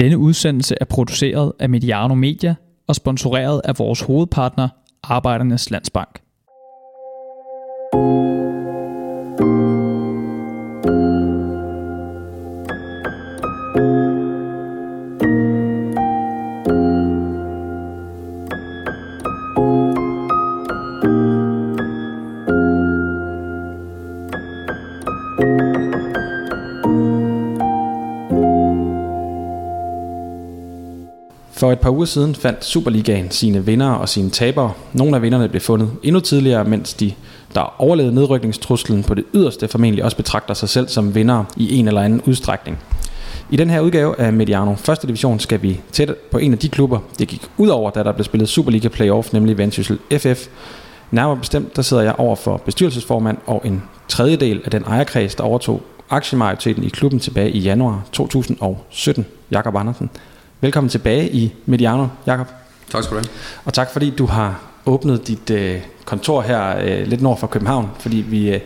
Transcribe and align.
Denne 0.00 0.18
udsendelse 0.18 0.74
er 0.80 0.84
produceret 0.84 1.52
af 1.58 1.68
Mediano 1.68 2.14
Media 2.14 2.54
og 2.86 2.94
sponsoreret 2.94 3.60
af 3.64 3.78
vores 3.78 4.00
hovedpartner, 4.00 4.68
Arbejdernes 5.02 5.70
Landsbank. 5.70 6.20
Par 31.90 31.96
uger 31.96 32.06
siden 32.06 32.34
fandt 32.34 32.64
Superligaen 32.64 33.30
sine 33.30 33.66
vinder 33.66 33.90
og 33.90 34.08
sine 34.08 34.30
tabere. 34.30 34.72
Nogle 34.92 35.16
af 35.16 35.22
vinderne 35.22 35.48
blev 35.48 35.60
fundet 35.60 35.90
endnu 36.02 36.20
tidligere, 36.20 36.64
mens 36.64 36.94
de, 36.94 37.12
der 37.54 37.80
overlevede 37.80 38.14
nedrykningstruslen 38.14 39.02
på 39.02 39.14
det 39.14 39.24
yderste, 39.34 39.68
formentlig 39.68 40.04
også 40.04 40.16
betragter 40.16 40.54
sig 40.54 40.68
selv 40.68 40.88
som 40.88 41.14
vinder 41.14 41.44
i 41.56 41.78
en 41.78 41.88
eller 41.88 42.00
anden 42.00 42.22
udstrækning. 42.26 42.78
I 43.50 43.56
den 43.56 43.70
her 43.70 43.80
udgave 43.80 44.20
af 44.20 44.32
Mediano 44.32 44.72
1. 44.72 44.98
division 45.02 45.38
skal 45.38 45.62
vi 45.62 45.80
tæt 45.92 46.14
på 46.30 46.38
en 46.38 46.52
af 46.52 46.58
de 46.58 46.68
klubber, 46.68 46.98
det 47.18 47.28
gik 47.28 47.42
ud 47.56 47.68
over, 47.68 47.90
da 47.90 48.02
der 48.02 48.12
blev 48.12 48.24
spillet 48.24 48.48
Superliga 48.48 48.88
Playoff, 48.88 49.32
nemlig 49.32 49.58
Vendsyssel 49.58 49.98
FF. 50.12 50.46
Nærmere 51.10 51.36
bestemt, 51.36 51.76
der 51.76 51.82
sidder 51.82 52.02
jeg 52.02 52.14
over 52.18 52.36
for 52.36 52.56
bestyrelsesformand 52.56 53.38
og 53.46 53.62
en 53.64 53.82
tredjedel 54.08 54.60
af 54.64 54.70
den 54.70 54.82
ejerkreds, 54.82 55.34
der 55.34 55.44
overtog 55.44 55.82
aktiemajoriteten 56.10 56.84
i 56.84 56.88
klubben 56.88 57.20
tilbage 57.20 57.50
i 57.50 57.58
januar 57.58 58.02
2017. 58.12 59.26
Jakob 59.50 59.76
Andersen. 59.76 60.10
Velkommen 60.62 60.88
tilbage 60.88 61.30
i 61.30 61.52
Mediano, 61.66 62.06
Jakob. 62.26 62.46
Tak 62.90 63.04
skal 63.04 63.16
du 63.16 63.20
have. 63.20 63.30
Og 63.64 63.74
tak 63.74 63.90
fordi 63.92 64.10
du 64.10 64.26
har 64.26 64.60
åbnet 64.86 65.28
dit 65.28 65.50
øh, 65.50 65.80
kontor 66.04 66.40
her 66.40 66.78
øh, 66.78 67.06
lidt 67.06 67.22
nord 67.22 67.38
for 67.38 67.46
København, 67.46 67.88
fordi 68.00 68.16
vi... 68.16 68.50
Øh, 68.50 68.60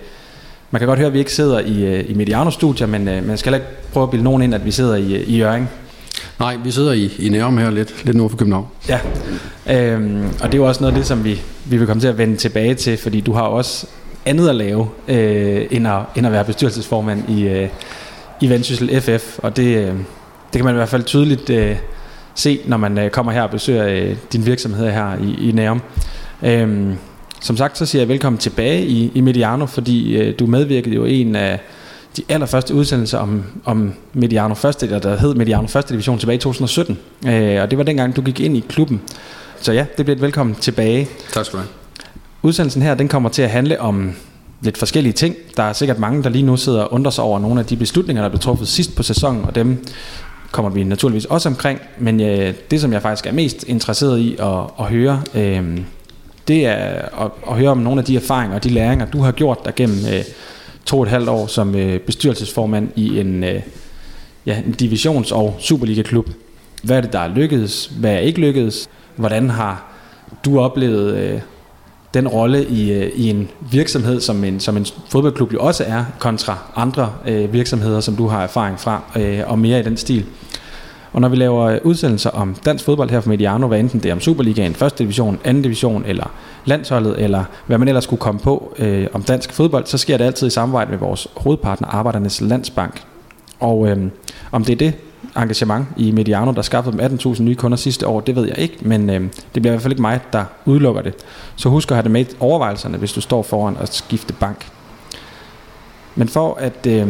man 0.70 0.78
kan 0.78 0.88
godt 0.88 0.98
høre, 0.98 1.06
at 1.06 1.12
vi 1.12 1.18
ikke 1.18 1.32
sidder 1.32 1.58
i, 1.60 1.84
øh, 1.84 2.10
i 2.10 2.14
Mediano-studier, 2.14 2.86
men 2.86 3.08
øh, 3.08 3.26
man 3.26 3.38
skal 3.38 3.52
heller 3.52 3.66
ikke 3.66 3.82
prøve 3.92 4.04
at 4.04 4.10
bilde 4.10 4.24
nogen 4.24 4.42
ind, 4.42 4.54
at 4.54 4.64
vi 4.64 4.70
sidder 4.70 4.96
i, 4.96 5.14
øh, 5.14 5.28
i 5.28 5.38
Jørgen. 5.38 5.68
Nej, 6.40 6.56
vi 6.56 6.70
sidder 6.70 6.92
i, 6.92 7.12
i 7.18 7.28
Nærum 7.28 7.58
her 7.58 7.70
lidt, 7.70 8.04
lidt 8.04 8.16
nord 8.16 8.30
for 8.30 8.36
København. 8.36 8.66
Ja, 8.88 9.00
øhm, 9.70 10.26
og 10.26 10.52
det 10.52 10.54
er 10.54 10.58
jo 10.58 10.68
også 10.68 10.80
noget 10.80 10.92
af 10.92 10.98
det, 10.98 11.06
som 11.06 11.24
vi, 11.24 11.40
vi 11.64 11.76
vil 11.76 11.86
komme 11.86 12.00
til 12.00 12.08
at 12.08 12.18
vende 12.18 12.36
tilbage 12.36 12.74
til, 12.74 12.96
fordi 12.96 13.20
du 13.20 13.32
har 13.32 13.42
også 13.42 13.86
andet 14.26 14.48
at 14.48 14.54
lave, 14.54 14.88
øh, 15.08 15.66
end, 15.70 15.88
at, 15.88 16.00
end 16.16 16.26
at 16.26 16.32
være 16.32 16.44
bestyrelsesformand 16.44 17.28
i, 17.28 17.42
øh, 17.42 17.68
i 18.40 18.48
Vendsyssel 18.48 19.00
FF, 19.00 19.38
og 19.38 19.56
det, 19.56 19.88
øh, 19.88 19.94
det 20.54 20.58
kan 20.58 20.64
man 20.64 20.74
i 20.74 20.76
hvert 20.76 20.88
fald 20.88 21.04
tydeligt 21.04 21.50
øh, 21.50 21.76
se, 22.34 22.60
når 22.66 22.76
man 22.76 22.98
øh, 22.98 23.10
kommer 23.10 23.32
her 23.32 23.42
og 23.42 23.50
besøger 23.50 23.86
øh, 23.86 24.16
din 24.32 24.46
virksomhed 24.46 24.90
her 24.90 25.16
i, 25.22 25.48
i 25.48 25.52
Nærum. 25.52 25.82
Øhm, 26.42 26.96
som 27.40 27.56
sagt, 27.56 27.78
så 27.78 27.86
siger 27.86 28.02
jeg 28.02 28.08
velkommen 28.08 28.38
tilbage 28.38 28.86
i, 28.86 29.12
i 29.14 29.20
Mediano, 29.20 29.66
fordi 29.66 30.16
øh, 30.16 30.38
du 30.38 30.46
medvirkede 30.46 30.94
jo 30.94 31.04
i 31.04 31.20
en 31.20 31.36
af 31.36 31.60
de 32.16 32.22
allerførste 32.28 32.74
udsendelser 32.74 33.18
om, 33.18 33.44
om 33.64 33.94
Mediano 34.12 34.54
første, 34.54 34.86
eller 34.86 34.98
der 34.98 35.16
hed 35.16 35.34
Mediano 35.34 35.66
første 35.66 35.92
division 35.92 36.18
tilbage 36.18 36.36
i 36.36 36.40
2017. 36.40 36.98
Øh, 37.26 37.62
og 37.62 37.70
det 37.70 37.78
var 37.78 37.84
dengang, 37.84 38.16
du 38.16 38.22
gik 38.22 38.40
ind 38.40 38.56
i 38.56 38.64
klubben. 38.68 39.00
Så 39.60 39.72
ja, 39.72 39.86
det 39.96 40.06
bliver 40.06 40.16
et 40.16 40.22
velkommen 40.22 40.54
tilbage. 40.54 41.08
Tak 41.32 41.44
skal 41.44 41.56
du 41.58 41.62
have. 41.62 41.70
Udsendelsen 42.42 42.82
her, 42.82 42.94
den 42.94 43.08
kommer 43.08 43.28
til 43.28 43.42
at 43.42 43.50
handle 43.50 43.80
om 43.80 44.12
lidt 44.60 44.78
forskellige 44.78 45.12
ting. 45.12 45.34
Der 45.56 45.62
er 45.62 45.72
sikkert 45.72 45.98
mange, 45.98 46.22
der 46.22 46.28
lige 46.28 46.42
nu 46.42 46.56
sidder 46.56 46.82
og 46.82 46.92
undrer 46.92 47.10
sig 47.10 47.24
over 47.24 47.38
nogle 47.38 47.60
af 47.60 47.66
de 47.66 47.76
beslutninger, 47.76 48.22
der 48.22 48.28
blev 48.28 48.40
truffet 48.40 48.68
sidst 48.68 48.96
på 48.96 49.02
sæsonen, 49.02 49.44
og 49.44 49.54
dem 49.54 49.86
kommer 50.54 50.70
vi 50.70 50.84
naturligvis 50.84 51.24
også 51.24 51.48
omkring. 51.48 51.80
Men 51.98 52.20
øh, 52.20 52.54
det, 52.70 52.80
som 52.80 52.92
jeg 52.92 53.02
faktisk 53.02 53.26
er 53.26 53.32
mest 53.32 53.64
interesseret 53.68 54.18
i 54.18 54.36
at, 54.38 54.58
at 54.80 54.84
høre, 54.84 55.22
øh, 55.34 55.78
det 56.48 56.66
er 56.66 56.74
at, 57.24 57.30
at 57.50 57.56
høre 57.56 57.70
om 57.70 57.78
nogle 57.78 58.00
af 58.00 58.04
de 58.04 58.16
erfaringer 58.16 58.56
og 58.56 58.64
de 58.64 58.68
læringer, 58.68 59.06
du 59.06 59.20
har 59.20 59.32
gjort 59.32 59.64
der 59.64 59.70
gennem 59.76 59.98
øh, 60.12 60.24
to 60.84 60.98
og 60.98 61.02
et 61.02 61.08
halvt 61.08 61.28
år 61.28 61.46
som 61.46 61.74
øh, 61.74 62.00
bestyrelsesformand 62.00 62.88
i 62.96 63.20
en, 63.20 63.44
øh, 63.44 63.62
ja, 64.46 64.58
en 64.66 64.74
divisions- 64.82 65.32
og 65.32 65.56
Superliga-klub. 65.58 66.30
Hvad 66.82 66.96
er 66.96 67.00
det, 67.00 67.12
der 67.12 67.18
er 67.18 67.28
lykkedes? 67.28 67.86
Hvad 67.86 68.12
er 68.12 68.18
ikke 68.18 68.40
lykkedes? 68.40 68.88
Hvordan 69.16 69.50
har 69.50 69.92
du 70.44 70.60
oplevet 70.60 71.14
øh, 71.16 71.40
den 72.14 72.28
rolle 72.28 72.66
i, 72.66 72.92
øh, 72.92 73.12
i 73.14 73.30
en 73.30 73.48
virksomhed, 73.70 74.20
som 74.20 74.44
en, 74.44 74.60
som 74.60 74.76
en 74.76 74.86
fodboldklub 75.08 75.52
jo 75.52 75.60
også 75.60 75.84
er, 75.86 76.04
kontra 76.18 76.58
andre 76.76 77.12
øh, 77.26 77.52
virksomheder, 77.52 78.00
som 78.00 78.16
du 78.16 78.26
har 78.26 78.42
erfaring 78.42 78.80
fra, 78.80 79.02
øh, 79.16 79.40
og 79.46 79.58
mere 79.58 79.80
i 79.80 79.82
den 79.82 79.96
stil. 79.96 80.24
Og 81.14 81.20
når 81.20 81.28
vi 81.28 81.36
laver 81.36 81.78
udsendelser 81.84 82.30
om 82.30 82.54
dansk 82.64 82.84
fodbold 82.84 83.10
her 83.10 83.20
fra 83.20 83.28
Mediano, 83.28 83.66
hvad 83.66 83.80
enten 83.80 84.00
det 84.00 84.08
er 84.08 84.12
om 84.12 84.20
Superligaen, 84.20 84.74
første 84.74 85.04
division, 85.04 85.38
anden 85.44 85.62
division, 85.62 86.04
eller 86.06 86.30
landsholdet, 86.64 87.22
eller 87.22 87.44
hvad 87.66 87.78
man 87.78 87.88
ellers 87.88 88.04
skulle 88.04 88.20
komme 88.20 88.40
på 88.40 88.74
øh, 88.78 89.06
om 89.12 89.22
dansk 89.22 89.52
fodbold, 89.52 89.86
så 89.86 89.98
sker 89.98 90.16
det 90.16 90.24
altid 90.24 90.46
i 90.46 90.50
samarbejde 90.50 90.90
med 90.90 90.98
vores 90.98 91.28
hovedpartner, 91.36 91.88
Arbejdernes 91.88 92.40
Landsbank. 92.40 93.02
Og 93.60 93.88
øh, 93.88 93.98
om 94.52 94.64
det 94.64 94.72
er 94.72 94.76
det 94.76 94.94
engagement 95.36 95.86
i 95.96 96.10
Mediano, 96.10 96.52
der 96.52 96.62
skaffede 96.62 96.98
dem 96.98 97.18
18.000 97.18 97.42
nye 97.42 97.54
kunder 97.54 97.76
sidste 97.76 98.06
år, 98.06 98.20
det 98.20 98.36
ved 98.36 98.46
jeg 98.46 98.58
ikke, 98.58 98.76
men 98.80 99.10
øh, 99.10 99.20
det 99.20 99.62
bliver 99.62 99.66
i 99.66 99.72
hvert 99.72 99.82
fald 99.82 99.92
ikke 99.92 100.02
mig, 100.02 100.20
der 100.32 100.44
udelukker 100.64 101.02
det. 101.02 101.14
Så 101.56 101.68
husk 101.68 101.90
at 101.90 101.96
have 101.96 102.02
det 102.02 102.10
med 102.10 102.20
i 102.20 102.36
overvejelserne, 102.40 102.98
hvis 102.98 103.12
du 103.12 103.20
står 103.20 103.42
foran 103.42 103.76
at 103.80 103.94
skifte 103.94 104.32
bank. 104.32 104.68
Men 106.14 106.28
for 106.28 106.54
at 106.54 106.86
øh, 106.86 107.08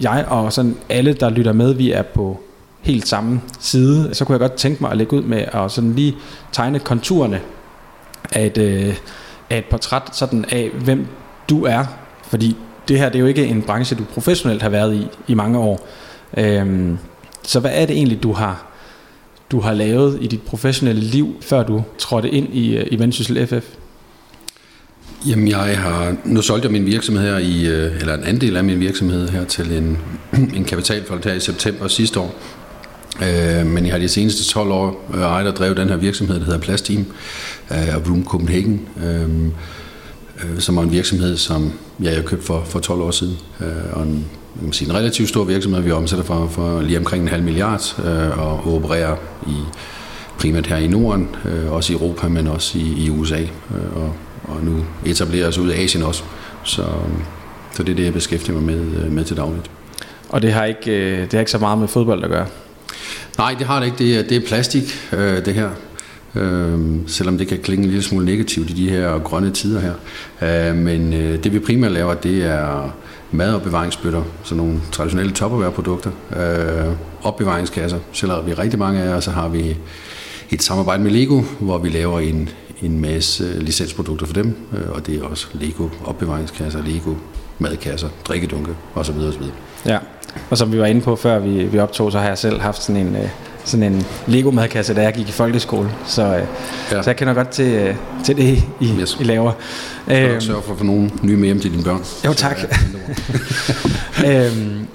jeg 0.00 0.24
og 0.28 0.52
sådan 0.52 0.76
alle, 0.88 1.12
der 1.12 1.30
lytter 1.30 1.52
med, 1.52 1.74
vi 1.74 1.92
er 1.92 2.02
på 2.02 2.40
helt 2.88 3.08
samme 3.08 3.40
side, 3.60 4.14
så 4.14 4.24
kunne 4.24 4.32
jeg 4.32 4.40
godt 4.40 4.52
tænke 4.52 4.82
mig 4.82 4.90
at 4.90 4.96
lægge 4.96 5.16
ud 5.16 5.22
med 5.22 5.44
at 5.52 5.70
sådan 5.70 5.92
lige 5.94 6.16
tegne 6.52 6.78
konturerne 6.78 7.40
af 8.32 8.46
et, 8.46 8.58
øh, 8.58 8.96
af 9.50 9.58
et 9.58 9.64
portræt 9.64 10.02
sådan 10.12 10.44
af, 10.48 10.70
hvem 10.84 11.06
du 11.48 11.64
er. 11.64 11.84
Fordi 12.28 12.56
det 12.88 12.98
her 12.98 13.08
det 13.08 13.14
er 13.14 13.20
jo 13.20 13.26
ikke 13.26 13.46
en 13.46 13.62
branche, 13.62 13.96
du 13.96 14.04
professionelt 14.04 14.62
har 14.62 14.68
været 14.68 14.94
i 14.94 15.06
i 15.28 15.34
mange 15.34 15.58
år. 15.58 15.88
Øhm, 16.36 16.98
så 17.42 17.60
hvad 17.60 17.70
er 17.74 17.86
det 17.86 17.96
egentlig, 17.96 18.22
du 18.22 18.32
har, 18.32 18.66
du 19.50 19.60
har 19.60 19.72
lavet 19.72 20.18
i 20.20 20.26
dit 20.26 20.42
professionelle 20.42 21.02
liv, 21.02 21.36
før 21.40 21.62
du 21.62 21.84
trådte 21.98 22.30
ind 22.30 22.54
i, 22.54 22.76
øh, 22.76 22.86
i 22.90 22.98
Vendsyssel 22.98 23.46
FF? 23.46 23.66
Jamen, 25.26 25.48
jeg 25.48 25.78
har 25.78 26.16
nu 26.24 26.42
solgt 26.42 26.64
jeg 26.64 26.72
min 26.72 26.86
virksomhed 26.86 27.22
her 27.22 27.38
i, 27.38 27.66
øh, 27.66 28.00
eller 28.00 28.14
en 28.14 28.24
andel 28.24 28.56
af 28.56 28.64
min 28.64 28.80
virksomhed 28.80 29.28
her 29.28 29.44
til 29.44 29.72
en, 29.72 29.98
en 30.56 30.64
kapitalfond 30.64 31.24
her 31.24 31.32
i 31.32 31.40
september 31.40 31.88
sidste 31.88 32.20
år. 32.20 32.34
Øh, 33.22 33.66
men 33.66 33.84
jeg 33.84 33.92
har 33.92 33.98
de 33.98 34.08
seneste 34.08 34.44
12 34.44 34.70
år 34.70 35.10
øh, 35.14 35.20
ejet 35.20 35.48
og 35.48 35.56
drevet 35.56 35.76
den 35.76 35.88
her 35.88 35.96
virksomhed, 35.96 36.38
der 36.38 36.44
hedder 36.44 36.58
Plasteam 36.58 37.06
øh, 37.70 37.96
og 37.96 38.02
Bloom 38.02 38.24
Copenhagen, 38.24 38.88
øh, 39.04 39.44
øh, 40.44 40.58
som 40.58 40.76
er 40.76 40.82
en 40.82 40.92
virksomhed, 40.92 41.36
som 41.36 41.72
ja, 42.02 42.14
jeg 42.14 42.24
købte 42.24 42.46
for, 42.46 42.62
for 42.66 42.78
12 42.78 43.00
år 43.00 43.10
siden. 43.10 43.36
Øh, 43.60 43.66
og 43.92 44.02
en, 44.02 44.24
man 44.54 44.64
kan 44.64 44.72
sige, 44.72 44.88
en 44.88 44.94
relativt 44.94 45.28
stor 45.28 45.44
virksomhed, 45.44 45.82
vi 45.82 45.90
omsætter 45.90 46.24
for, 46.24 46.46
for 46.46 46.80
lige 46.80 46.98
omkring 46.98 47.22
en 47.22 47.28
halv 47.28 47.42
milliard 47.42 47.96
øh, 48.04 48.38
og 48.38 48.74
opererer 48.74 49.16
i 49.46 49.56
primært 50.38 50.66
her 50.66 50.76
i 50.76 50.86
Norden, 50.86 51.28
øh, 51.44 51.72
også 51.72 51.92
i 51.92 51.96
Europa, 51.96 52.28
men 52.28 52.46
også 52.46 52.78
i, 52.78 53.04
i 53.06 53.10
USA, 53.10 53.40
øh, 53.40 53.96
og, 53.96 54.14
og 54.44 54.64
nu 54.64 54.84
etablerer 55.06 55.48
os 55.48 55.58
ud 55.58 55.68
af 55.68 55.82
Asien 55.82 56.02
også. 56.02 56.22
Så, 56.64 56.84
så 57.72 57.82
det 57.82 57.92
er 57.92 57.96
det, 57.96 58.04
jeg 58.04 58.12
beskæftiger 58.12 58.60
mig 58.60 58.76
med, 58.76 59.04
øh, 59.04 59.12
med 59.12 59.24
til 59.24 59.36
dagligt. 59.36 59.70
Og 60.28 60.42
det 60.42 60.52
har, 60.52 60.64
ikke, 60.64 60.90
øh, 60.90 61.20
det 61.20 61.32
har 61.32 61.40
ikke 61.40 61.50
så 61.50 61.58
meget 61.58 61.78
med 61.78 61.88
fodbold 61.88 62.24
at 62.24 62.30
gøre? 62.30 62.46
Nej, 63.38 63.54
det 63.58 63.66
har 63.66 63.80
det 63.80 63.86
ikke. 63.86 63.98
Det 63.98 64.18
er, 64.18 64.22
det 64.22 64.36
er 64.36 64.46
plastik, 64.46 64.84
øh, 65.12 65.44
det 65.44 65.54
her. 65.54 65.70
Øh, 66.34 66.96
selvom 67.06 67.38
det 67.38 67.48
kan 67.48 67.58
klinge 67.58 67.84
en 67.84 67.90
lille 67.90 68.04
smule 68.04 68.26
negativt 68.26 68.70
i 68.70 68.72
de 68.72 68.90
her 68.90 69.18
grønne 69.18 69.50
tider 69.50 69.80
her. 69.80 69.94
Øh, 70.70 70.76
men 70.76 71.12
øh, 71.12 71.44
det 71.44 71.52
vi 71.52 71.58
primært 71.58 71.92
laver, 71.92 72.14
det 72.14 72.44
er 72.44 72.96
madopbevaringsbøtter, 73.30 74.22
sådan 74.44 74.64
nogle 74.64 74.80
traditionelle 74.92 75.32
topperware-produkter, 75.32 76.10
øh, 76.36 76.94
opbevaringskasser, 77.22 77.98
sælger 78.12 78.42
vi 78.42 78.54
rigtig 78.54 78.78
mange 78.78 79.00
af, 79.00 79.14
og 79.14 79.22
så 79.22 79.30
har 79.30 79.48
vi 79.48 79.76
et 80.50 80.62
samarbejde 80.62 81.02
med 81.02 81.10
Lego, 81.10 81.42
hvor 81.60 81.78
vi 81.78 81.88
laver 81.88 82.20
en, 82.20 82.48
en 82.82 83.00
masse 83.00 83.60
licensprodukter 83.60 84.26
for 84.26 84.34
dem, 84.34 84.56
øh, 84.72 84.90
og 84.90 85.06
det 85.06 85.18
er 85.18 85.22
også 85.22 85.46
Lego 85.52 85.88
opbevaringskasser, 86.04 86.82
Lego 86.82 87.14
madkasser, 87.58 88.08
drikkedunke 88.28 88.70
osv. 88.94 89.16
osv. 89.16 89.42
Ja, 89.86 89.98
og 90.50 90.58
som 90.58 90.72
vi 90.72 90.78
var 90.78 90.86
inde 90.86 91.00
på 91.00 91.16
før 91.16 91.38
vi, 91.38 91.64
vi 91.64 91.78
optog, 91.78 92.12
så 92.12 92.18
har 92.18 92.28
jeg 92.28 92.38
selv 92.38 92.60
haft 92.60 92.82
sådan 92.82 93.06
en, 93.06 93.16
øh, 93.16 93.28
sådan 93.64 93.92
en 93.92 94.06
Lego-madkasse, 94.26 94.94
da 94.94 95.02
jeg 95.02 95.12
gik 95.12 95.28
i 95.28 95.32
folkeskole. 95.32 95.90
Så, 96.06 96.22
øh, 96.22 96.42
ja. 96.92 97.02
så 97.02 97.10
jeg 97.10 97.16
kender 97.16 97.34
godt 97.34 97.48
til, 97.48 97.72
øh, 97.72 97.94
til 98.24 98.36
det, 98.36 98.62
I, 98.80 98.92
yes. 99.00 99.16
I 99.20 99.24
laver. 99.24 99.52
Så 100.08 100.14
øhm, 100.14 100.40
sørge 100.40 100.62
for 100.62 100.72
at 100.72 100.78
få 100.78 100.84
nogle 100.84 101.10
nye 101.22 101.36
med 101.36 101.44
hjem 101.44 101.60
til 101.60 101.72
dine 101.72 101.82
børn. 101.82 102.04
Jo, 102.24 102.32
tak. 102.32 102.58
øhm, 104.28 104.86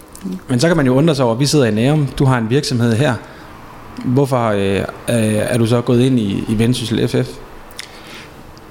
men 0.48 0.60
så 0.60 0.68
kan 0.68 0.78
man 0.78 0.86
jo 0.86 0.96
undre 0.96 1.16
sig 1.16 1.26
over, 1.26 1.34
at 1.34 1.40
vi 1.40 1.46
sidder 1.46 1.66
i 1.66 1.72
Nærum, 1.72 2.08
du 2.08 2.26
har 2.26 2.38
en 2.38 2.50
virksomhed 2.50 2.94
her. 2.94 3.14
Hvorfor 4.06 4.48
øh, 4.48 4.84
er 5.08 5.58
du 5.58 5.66
så 5.66 5.82
gået 5.82 6.02
ind 6.02 6.20
i, 6.20 6.44
i 6.48 6.58
Vendsyssel 6.60 7.08
FF? 7.08 7.30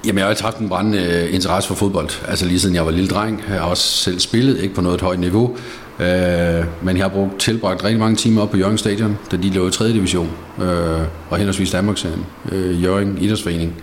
Jamen, 0.07 0.19
jeg 0.19 0.25
har 0.25 0.31
altid 0.31 0.45
haft 0.45 0.59
en 0.59 0.69
brændende 0.69 1.31
interesse 1.31 1.69
for 1.69 1.75
fodbold. 1.75 2.09
Altså 2.29 2.47
lige 2.47 2.61
siden 2.61 2.75
jeg 2.75 2.87
var 2.87 2.91
lille 2.91 3.09
dreng. 3.09 3.45
Jeg 3.49 3.61
har 3.61 3.67
også 3.67 3.83
selv 3.83 4.21
spillet, 4.21 4.61
ikke 4.61 4.75
på 4.75 4.81
noget 4.81 5.01
højt 5.01 5.21
niveau. 5.21 5.57
Øh, 6.03 6.65
men 6.83 6.97
jeg 6.97 7.05
har 7.05 7.09
brugt, 7.09 7.39
tilbragt 7.39 7.85
rigtig 7.85 8.01
mange 8.01 8.17
timer 8.17 8.43
op 8.43 8.51
på 8.51 8.57
Jørgen 8.57 8.79
Stadion, 8.79 9.19
da 9.31 9.37
de 9.37 9.51
lå 9.51 9.69
i 9.69 9.71
3. 9.71 9.89
division, 9.89 10.31
øh, 10.63 11.01
og 11.31 11.37
henholdsvis 11.37 11.71
Danmarksserien, 11.71 12.27
øh, 12.53 12.83
Jørgen 12.83 13.19
Idrætsforening. 13.19 13.75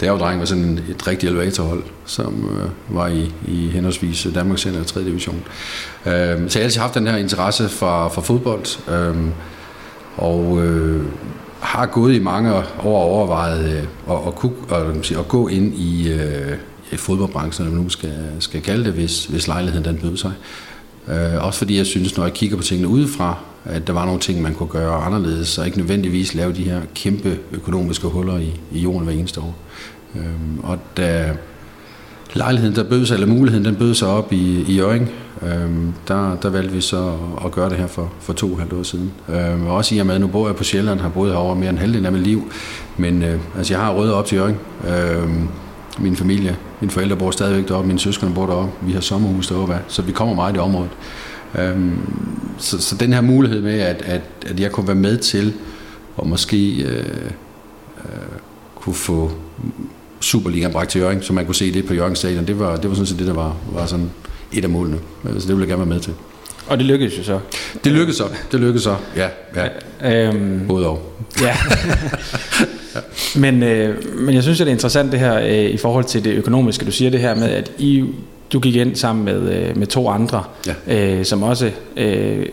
Da 0.00 0.04
jeg 0.04 0.12
var 0.12 0.18
dreng, 0.18 0.40
var 0.40 0.46
sådan 0.46 0.80
et, 0.90 1.06
rigtigt 1.06 1.30
elevatorhold, 1.30 1.82
som 2.04 2.50
øh, 2.50 2.96
var 2.96 3.06
i, 3.06 3.32
i 3.48 3.68
henholdsvis 3.68 4.26
Danmarksserien 4.34 4.80
og 4.80 4.86
3. 4.86 5.00
division. 5.04 5.42
Øh, 6.06 6.12
så 6.12 6.12
jeg 6.12 6.36
har 6.54 6.60
altid 6.60 6.80
haft 6.80 6.94
den 6.94 7.06
her 7.06 7.16
interesse 7.16 7.68
for, 7.68 8.08
for 8.08 8.20
fodbold, 8.20 8.90
øh, 8.94 9.16
og 10.16 10.64
øh, 10.64 11.02
har 11.60 11.86
gået 11.86 12.14
i 12.14 12.18
mange 12.18 12.54
år 12.84 13.02
overvejet 13.02 13.64
øh, 13.64 14.14
at, 14.16 14.26
at, 14.26 14.34
kunne, 14.34 14.52
at, 14.70 15.10
at 15.18 15.28
gå 15.28 15.48
ind 15.48 15.74
i, 15.74 16.12
øh, 16.12 16.56
i 16.92 16.96
fodboldbranchen, 16.96 17.66
eller 17.66 17.82
nu 17.82 17.88
skal, 17.88 18.14
skal 18.40 18.62
kalde 18.62 18.84
det, 18.84 18.92
hvis, 18.92 19.24
hvis 19.24 19.48
lejligheden 19.48 19.84
den 19.84 19.98
byder 19.98 20.16
sig. 20.16 20.32
Øh, 21.08 21.44
også 21.44 21.58
fordi 21.58 21.76
jeg 21.76 21.86
synes, 21.86 22.16
når 22.16 22.24
jeg 22.24 22.32
kigger 22.32 22.56
på 22.56 22.62
tingene 22.62 22.88
udefra, 22.88 23.38
at 23.64 23.86
der 23.86 23.92
var 23.92 24.04
nogle 24.04 24.20
ting, 24.20 24.42
man 24.42 24.54
kunne 24.54 24.68
gøre 24.68 24.94
anderledes, 24.94 25.58
og 25.58 25.66
ikke 25.66 25.78
nødvendigvis 25.78 26.34
lave 26.34 26.52
de 26.52 26.62
her 26.62 26.80
kæmpe 26.94 27.38
økonomiske 27.52 28.06
huller 28.06 28.38
i, 28.38 28.60
i 28.72 28.78
jorden 28.80 29.04
hver 29.04 29.12
eneste 29.12 29.40
år. 29.40 29.56
Øh, 30.16 30.24
og 30.62 30.78
da 30.96 31.32
lejligheden, 32.34 32.76
der 32.76 32.84
bød 32.84 33.06
sig, 33.06 33.14
eller 33.14 33.26
muligheden, 33.26 33.64
den 33.64 33.76
bød 33.76 33.94
sig 33.94 34.08
op 34.08 34.32
i, 34.32 34.64
i 34.68 34.76
Jørgen, 34.76 35.08
øh, 35.42 35.70
der, 36.08 36.36
der 36.36 36.48
valgte 36.48 36.74
vi 36.74 36.80
så 36.80 37.16
at, 37.44 37.52
gøre 37.52 37.68
det 37.70 37.76
her 37.76 37.86
for, 37.86 38.12
for 38.20 38.32
to 38.32 38.46
og 38.46 38.52
et 38.52 38.58
halvt 38.58 38.72
år 38.72 38.82
siden. 38.82 39.12
Øh, 39.28 39.66
også 39.66 39.94
i 39.94 39.98
og 39.98 40.06
med, 40.06 40.14
at 40.14 40.20
nu 40.20 40.26
bor 40.26 40.46
jeg 40.46 40.56
på 40.56 40.64
Sjælland, 40.64 41.00
har 41.00 41.08
boet 41.08 41.30
herovre 41.30 41.56
mere 41.56 41.70
end 41.70 41.78
halvdelen 41.78 42.06
af 42.06 42.12
mit 42.12 42.22
liv, 42.22 42.52
men 42.96 43.22
øh, 43.22 43.40
altså, 43.56 43.74
jeg 43.74 43.80
har 43.80 43.92
rødder 43.92 44.14
op 44.14 44.26
til 44.26 44.38
Jørgen. 44.38 44.56
Øh, 44.88 45.28
min 45.98 46.16
familie, 46.16 46.56
mine 46.80 46.90
forældre 46.90 47.16
bor 47.16 47.30
stadigvæk 47.30 47.68
deroppe, 47.68 47.86
mine 47.86 48.00
søskende 48.00 48.34
bor 48.34 48.46
deroppe, 48.46 48.72
vi 48.86 48.92
har 48.92 49.00
sommerhus 49.00 49.46
deroppe, 49.46 49.78
så 49.88 50.02
vi 50.02 50.12
kommer 50.12 50.34
meget 50.34 50.56
i 50.56 50.58
området. 50.58 50.90
Øhm, 51.58 51.98
så, 52.58 52.80
så 52.80 52.96
den 52.96 53.12
her 53.12 53.20
mulighed 53.20 53.60
med, 53.60 53.80
at, 53.80 54.02
at, 54.02 54.20
at 54.46 54.60
jeg 54.60 54.72
kunne 54.72 54.86
være 54.86 54.96
med 54.96 55.18
til 55.18 55.52
og 56.16 56.28
måske 56.28 56.82
øh, 56.82 57.04
øh, 58.04 58.38
kunne 58.74 58.94
få 58.94 59.30
Superligaen 60.20 60.72
bragt 60.72 60.90
til 60.90 61.00
Jørgen, 61.00 61.22
så 61.22 61.32
man 61.32 61.46
kunne 61.46 61.54
se 61.54 61.72
det 61.72 61.86
på 61.86 61.94
Jørgen 61.94 62.16
Stadion, 62.16 62.46
det 62.46 62.58
var, 62.58 62.76
det 62.76 62.90
var 62.90 62.94
sådan 62.94 63.06
set 63.06 63.18
det, 63.18 63.26
der 63.26 63.34
var, 63.34 63.56
var 63.72 63.86
sådan 63.86 64.10
et 64.52 64.64
af 64.64 64.70
målene. 64.70 64.98
Så 65.24 65.30
det 65.30 65.48
ville 65.48 65.60
jeg 65.60 65.68
gerne 65.68 65.78
være 65.78 65.94
med 65.94 66.00
til. 66.00 66.12
Og 66.66 66.78
det 66.78 66.86
lykkedes 66.86 67.18
jo 67.18 67.24
så. 67.24 67.40
Det 67.84 67.92
lykkedes 67.92 68.16
så, 68.16 68.24
det 68.52 68.60
lykkedes 68.60 68.82
så, 68.82 68.96
ja. 69.16 69.28
ja. 69.54 70.28
Øhm, 70.28 70.66
Både 70.68 70.86
og. 70.86 71.12
Ja. 71.40 71.56
men, 73.36 73.62
øh, 73.62 74.16
men 74.16 74.34
jeg 74.34 74.42
synes, 74.42 74.60
at 74.60 74.64
det 74.64 74.70
er 74.70 74.74
interessant 74.74 75.12
det 75.12 75.20
her 75.20 75.38
øh, 75.40 75.70
i 75.70 75.76
forhold 75.76 76.04
til 76.04 76.24
det 76.24 76.30
økonomiske. 76.34 76.84
Du 76.84 76.90
siger 76.90 77.10
det 77.10 77.20
her 77.20 77.34
med, 77.34 77.48
at 77.48 77.72
I, 77.78 78.04
du 78.52 78.60
gik 78.60 78.76
ind 78.76 78.96
sammen 78.96 79.24
med, 79.24 79.52
øh, 79.52 79.76
med 79.76 79.86
to 79.86 80.08
andre, 80.08 80.44
ja. 80.66 80.74
øh, 81.18 81.24
som 81.24 81.42
også 81.42 81.70
øh, 81.96 82.46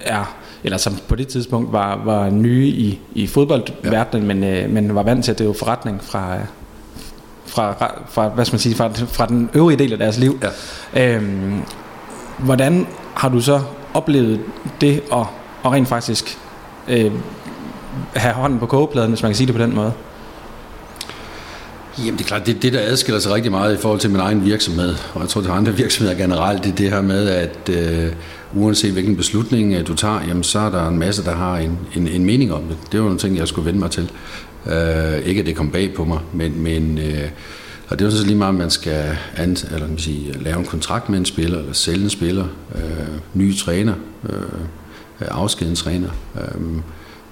er 0.00 0.34
eller 0.64 0.78
som 0.78 0.98
på 1.08 1.16
det 1.16 1.28
tidspunkt 1.28 1.72
var, 1.72 2.02
var 2.04 2.30
nye 2.30 2.66
i, 2.66 3.00
i 3.14 3.26
fodboldverdenen, 3.26 4.28
ja. 4.28 4.34
men, 4.34 4.44
øh, 4.44 4.70
men 4.70 4.94
var 4.94 5.02
vant 5.02 5.24
til 5.24 5.32
at 5.32 5.38
drive 5.38 5.54
forretning 5.54 6.04
fra, 6.04 6.38
fra, 7.46 7.74
fra, 8.08 8.28
hvad 8.28 8.44
skal 8.44 8.54
man 8.54 8.60
sige, 8.60 8.74
fra, 8.74 8.88
fra 8.88 9.26
den 9.26 9.50
øvrige 9.54 9.78
del 9.78 9.92
af 9.92 9.98
deres 9.98 10.18
liv. 10.18 10.40
Ja. 10.94 11.16
Øhm, 11.16 11.62
hvordan 12.38 12.86
har 13.14 13.28
du 13.28 13.40
så 13.40 13.60
oplevet 13.94 14.40
det 14.80 15.02
at, 15.12 15.26
at 15.64 15.72
rent 15.72 15.88
faktisk 15.88 16.38
øh, 16.88 17.12
have 18.14 18.34
hånden 18.34 18.58
på 18.58 18.66
kogepladen, 18.66 19.10
hvis 19.10 19.22
man 19.22 19.30
kan 19.30 19.36
sige 19.36 19.46
det 19.46 19.54
på 19.54 19.62
den 19.62 19.74
måde? 19.74 19.92
Jamen 21.98 22.18
det 22.18 22.24
er 22.24 22.28
klart, 22.28 22.46
det, 22.46 22.62
det 22.62 22.72
der 22.72 22.80
adskiller 22.82 23.20
sig 23.20 23.32
rigtig 23.32 23.52
meget 23.52 23.74
i 23.74 23.80
forhold 23.80 24.00
til 24.00 24.10
min 24.10 24.20
egen 24.20 24.44
virksomhed, 24.44 24.94
og 25.14 25.20
jeg 25.20 25.28
tror 25.28 25.40
til 25.40 25.50
andre 25.50 25.72
virksomheder 25.82 26.18
generelt, 26.18 26.64
det 26.64 26.72
er 26.72 26.76
det 26.76 26.90
her 26.90 27.00
med, 27.00 27.28
at 27.28 27.68
øh, 27.68 28.12
uanset 28.54 28.92
hvilken 28.92 29.16
beslutning 29.16 29.74
øh, 29.74 29.86
du 29.86 29.94
tager, 29.94 30.20
jamen 30.28 30.42
så 30.42 30.58
er 30.58 30.70
der 30.70 30.88
en 30.88 30.98
masse, 30.98 31.24
der 31.24 31.34
har 31.34 31.58
en, 31.58 31.78
en, 31.96 32.08
en 32.08 32.24
mening 32.24 32.52
om 32.52 32.62
det. 32.62 32.76
Det 32.92 33.00
var 33.00 33.04
nogle 33.06 33.18
ting, 33.18 33.36
jeg 33.36 33.48
skulle 33.48 33.66
vende 33.66 33.80
mig 33.80 33.90
til. 33.90 34.10
Øh, 34.66 35.18
ikke 35.18 35.40
at 35.40 35.46
det 35.46 35.56
kom 35.56 35.70
bag 35.70 35.94
på 35.94 36.04
mig, 36.04 36.18
men, 36.32 36.62
men 36.62 36.98
øh, 36.98 37.28
og 37.88 37.98
det 37.98 38.04
er 38.04 38.10
jo 38.10 38.16
så 38.16 38.24
lige 38.24 38.36
meget, 38.36 38.52
at 38.52 38.58
man 38.58 38.70
skal 38.70 39.18
an, 39.36 39.56
eller, 39.72 39.88
man 39.88 39.98
sige, 39.98 40.32
lave 40.32 40.58
en 40.58 40.64
kontrakt 40.64 41.08
med 41.08 41.18
en 41.18 41.24
spiller, 41.24 41.58
eller 41.58 41.72
sælge 41.72 42.04
en 42.04 42.10
spiller, 42.10 42.44
øh, 42.74 43.08
nye 43.34 43.54
træner, 43.56 43.94
øh, 44.28 44.38
afskede 45.20 45.74
træner. 45.74 46.08
Øh, 46.36 46.60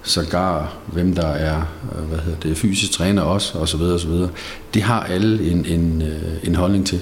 sågar 0.07 0.73
hvem 0.85 1.15
der 1.15 1.27
er 1.27 1.61
øh, 1.95 2.03
hvad 2.09 2.19
hedder 2.19 2.39
det, 2.39 2.57
fysisk 2.57 2.91
træner 2.91 3.21
også, 3.21 3.57
og 3.57 3.67
så 3.67 3.77
videre, 3.77 3.93
og 3.93 3.99
så 3.99 4.07
videre. 4.07 4.29
Det 4.73 4.81
har 4.81 5.03
alle 5.03 5.51
en, 5.51 5.65
en, 5.65 6.01
øh, 6.01 6.33
en 6.43 6.55
holdning 6.55 6.87
til. 6.87 7.01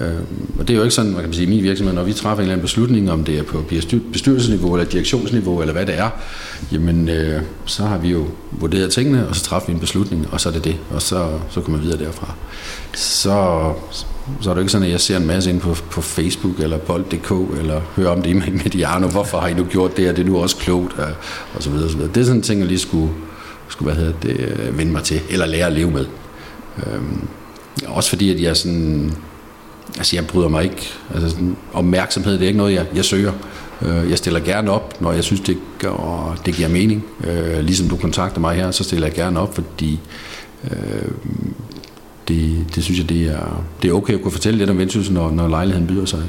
Øhm, 0.00 0.58
og 0.58 0.68
det 0.68 0.74
er 0.74 0.76
jo 0.76 0.82
ikke 0.82 0.94
sådan, 0.94 1.12
man 1.12 1.24
kan 1.24 1.32
sige, 1.32 1.46
i 1.46 1.50
min 1.50 1.62
virksomhed, 1.62 1.94
når 1.94 2.02
vi 2.02 2.12
træffer 2.12 2.36
en 2.36 2.40
eller 2.40 2.52
anden 2.52 2.64
beslutning, 2.64 3.10
om 3.10 3.24
det 3.24 3.38
er 3.38 3.42
på 3.42 3.64
bestyrelsesniveau 4.12 4.74
eller 4.74 4.90
direktionsniveau, 4.90 5.60
eller 5.60 5.72
hvad 5.72 5.86
det 5.86 5.98
er, 5.98 6.10
jamen 6.72 7.08
øh, 7.08 7.42
så 7.66 7.82
har 7.82 7.98
vi 7.98 8.08
jo 8.08 8.26
vurderet 8.50 8.92
tingene, 8.92 9.28
og 9.28 9.36
så 9.36 9.44
træffer 9.44 9.66
vi 9.66 9.74
en 9.74 9.80
beslutning, 9.80 10.28
og 10.32 10.40
så 10.40 10.48
er 10.48 10.52
det 10.52 10.64
det, 10.64 10.76
og 10.90 11.02
så, 11.02 11.28
så 11.50 11.60
kommer 11.60 11.78
vi 11.80 11.84
videre 11.84 12.04
derfra. 12.04 12.34
Så, 12.94 13.72
så 14.40 14.50
er 14.50 14.54
det 14.54 14.60
ikke 14.60 14.72
sådan, 14.72 14.86
at 14.86 14.92
jeg 14.92 15.00
ser 15.00 15.16
en 15.16 15.26
masse 15.26 15.50
ind 15.50 15.60
på, 15.60 15.76
på 15.90 16.00
Facebook 16.00 16.60
eller 16.60 16.78
bold.dk, 16.78 17.58
eller 17.58 17.80
hører 17.96 18.10
om 18.10 18.22
det 18.22 18.30
i 18.30 18.50
Mediano, 18.64 19.08
hvorfor 19.08 19.38
har 19.38 19.48
I 19.48 19.54
nu 19.54 19.64
gjort 19.64 19.96
det, 19.96 20.10
og 20.10 20.16
det 20.16 20.22
er 20.22 20.26
nu 20.26 20.38
også 20.38 20.56
klogt, 20.56 20.98
og, 20.98 21.08
og 21.54 21.62
så 21.62 21.70
videre, 21.70 21.84
og 21.84 21.90
så 21.90 21.96
videre. 21.96 22.12
Det 22.14 22.20
er 22.20 22.24
sådan 22.24 22.38
en 22.38 22.42
ting, 22.42 22.60
jeg 22.60 22.68
lige 22.68 22.78
skulle, 22.78 23.12
skulle 23.68 23.92
hvad 23.92 24.04
hedder 24.04 24.18
det, 24.22 24.40
øh, 24.40 24.78
vende 24.78 24.92
mig 24.92 25.02
til, 25.02 25.20
eller 25.30 25.46
lære 25.46 25.66
at 25.66 25.72
leve 25.72 25.90
med. 25.90 26.06
Øhm, 26.86 27.28
også 27.86 28.08
fordi, 28.08 28.30
at 28.30 28.42
jeg 28.42 28.56
sådan, 28.56 29.12
altså 29.98 30.16
jeg 30.16 30.26
bryder 30.26 30.48
mig 30.48 30.64
ikke, 30.64 30.92
altså 31.14 31.30
sådan, 31.30 31.56
opmærksomhed, 31.72 32.32
det 32.32 32.42
er 32.42 32.46
ikke 32.46 32.58
noget, 32.58 32.74
jeg, 32.74 32.86
jeg 32.94 33.04
søger. 33.04 33.32
Øh, 33.82 34.10
jeg 34.10 34.18
stiller 34.18 34.40
gerne 34.40 34.70
op, 34.70 35.00
når 35.00 35.12
jeg 35.12 35.24
synes, 35.24 35.40
det, 35.40 35.58
gør, 35.78 36.38
det 36.46 36.54
giver 36.54 36.68
mening. 36.68 37.04
Øh, 37.24 37.58
ligesom 37.58 37.88
du 37.88 37.96
kontakter 37.96 38.40
mig 38.40 38.56
her, 38.56 38.70
så 38.70 38.84
stiller 38.84 39.06
jeg 39.06 39.14
gerne 39.14 39.40
op, 39.40 39.54
fordi 39.54 40.00
øh, 40.70 41.10
det, 42.28 42.64
det 42.74 42.84
synes 42.84 43.00
jeg, 43.00 43.08
det 43.08 43.22
er, 43.26 43.64
det 43.82 43.90
er 43.90 43.94
okay 43.94 44.14
at 44.14 44.22
kunne 44.22 44.32
fortælle 44.32 44.58
lidt 44.58 44.70
om 44.70 44.78
Vendsyssel, 44.78 45.14
når, 45.14 45.30
når 45.30 45.48
lejligheden 45.48 45.86
byder 45.86 46.04
sig 46.04 46.22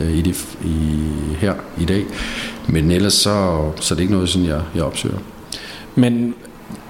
øh, 0.00 0.16
i 0.16 0.20
det, 0.20 0.56
i, 0.64 0.98
her 1.38 1.54
i 1.80 1.84
dag. 1.84 2.04
Men 2.68 2.90
ellers 2.90 3.12
så, 3.12 3.62
så 3.80 3.94
er 3.94 3.96
det 3.96 4.02
ikke 4.02 4.14
noget, 4.14 4.28
sådan 4.28 4.48
jeg, 4.48 4.60
jeg 4.74 4.82
opsøger. 4.82 5.18
Men 5.94 6.34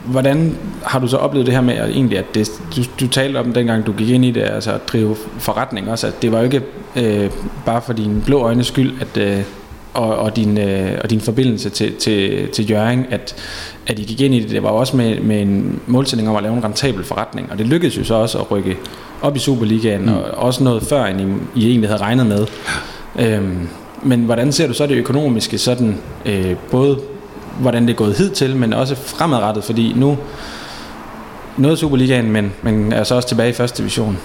hvordan 0.04 0.56
har 0.82 0.98
du 0.98 1.08
så 1.08 1.16
oplevet 1.16 1.46
det 1.46 1.54
her 1.54 1.60
med 1.60 1.74
at 1.74 1.90
egentlig, 1.90 2.18
at 2.18 2.34
det, 2.34 2.50
du, 2.76 2.82
du 3.00 3.08
talte 3.08 3.38
om 3.38 3.52
dengang 3.52 3.86
du 3.86 3.92
gik 3.92 4.08
ind 4.08 4.24
i 4.24 4.30
det, 4.30 4.42
altså 4.42 4.72
at 4.72 4.88
drive 4.88 5.16
forretning 5.38 5.90
også, 5.90 6.06
at 6.06 6.22
det 6.22 6.32
var 6.32 6.38
jo 6.38 6.44
ikke 6.44 6.62
øh, 6.96 7.30
bare 7.66 7.82
for 7.82 7.92
din 7.92 8.22
blå 8.26 8.38
øjnes 8.38 8.66
skyld, 8.66 8.92
at, 9.00 9.16
øh, 9.16 9.42
og, 9.96 10.16
og, 10.16 10.36
din, 10.36 10.58
øh, 10.58 10.98
og 11.04 11.10
din 11.10 11.20
forbindelse 11.20 11.70
til, 11.70 11.94
til, 11.94 12.48
til 12.48 12.70
Jørgen, 12.70 13.06
at, 13.10 13.34
at 13.86 13.98
I 13.98 14.02
gik 14.02 14.20
ind 14.20 14.34
i 14.34 14.40
det. 14.40 14.50
Det 14.50 14.62
var 14.62 14.68
også 14.68 14.96
med, 14.96 15.20
med 15.20 15.42
en 15.42 15.80
målsætning 15.86 16.28
om 16.28 16.36
at 16.36 16.42
lave 16.42 16.56
en 16.56 16.64
rentabel 16.64 17.04
forretning, 17.04 17.52
og 17.52 17.58
det 17.58 17.66
lykkedes 17.66 17.98
jo 17.98 18.04
så 18.04 18.14
også 18.14 18.38
at 18.38 18.50
rykke 18.50 18.76
op 19.22 19.36
i 19.36 19.38
Superligaen, 19.38 20.02
mm. 20.02 20.08
og 20.08 20.24
også 20.24 20.64
noget 20.64 20.82
før, 20.82 21.04
end 21.04 21.20
I, 21.20 21.24
I 21.60 21.70
egentlig 21.70 21.88
havde 21.88 22.00
regnet 22.00 22.26
med. 22.26 22.46
Øhm, 23.18 23.68
men 24.02 24.20
hvordan 24.20 24.52
ser 24.52 24.66
du 24.66 24.74
så 24.74 24.86
det 24.86 24.94
økonomiske, 24.94 25.58
sådan, 25.58 25.98
øh, 26.26 26.56
både 26.70 26.98
hvordan 27.60 27.82
det 27.82 27.90
er 27.90 27.96
gået 27.96 28.16
hidtil, 28.16 28.56
men 28.56 28.72
også 28.72 28.94
fremadrettet, 28.94 29.64
fordi 29.64 29.92
nu 29.96 30.18
noget 31.56 31.78
Superligaen, 31.78 32.30
men, 32.30 32.52
men 32.62 32.92
er 32.92 33.04
så 33.04 33.14
også 33.14 33.28
tilbage 33.28 33.50
i 33.50 33.52
første 33.52 33.82
division. 33.82 34.18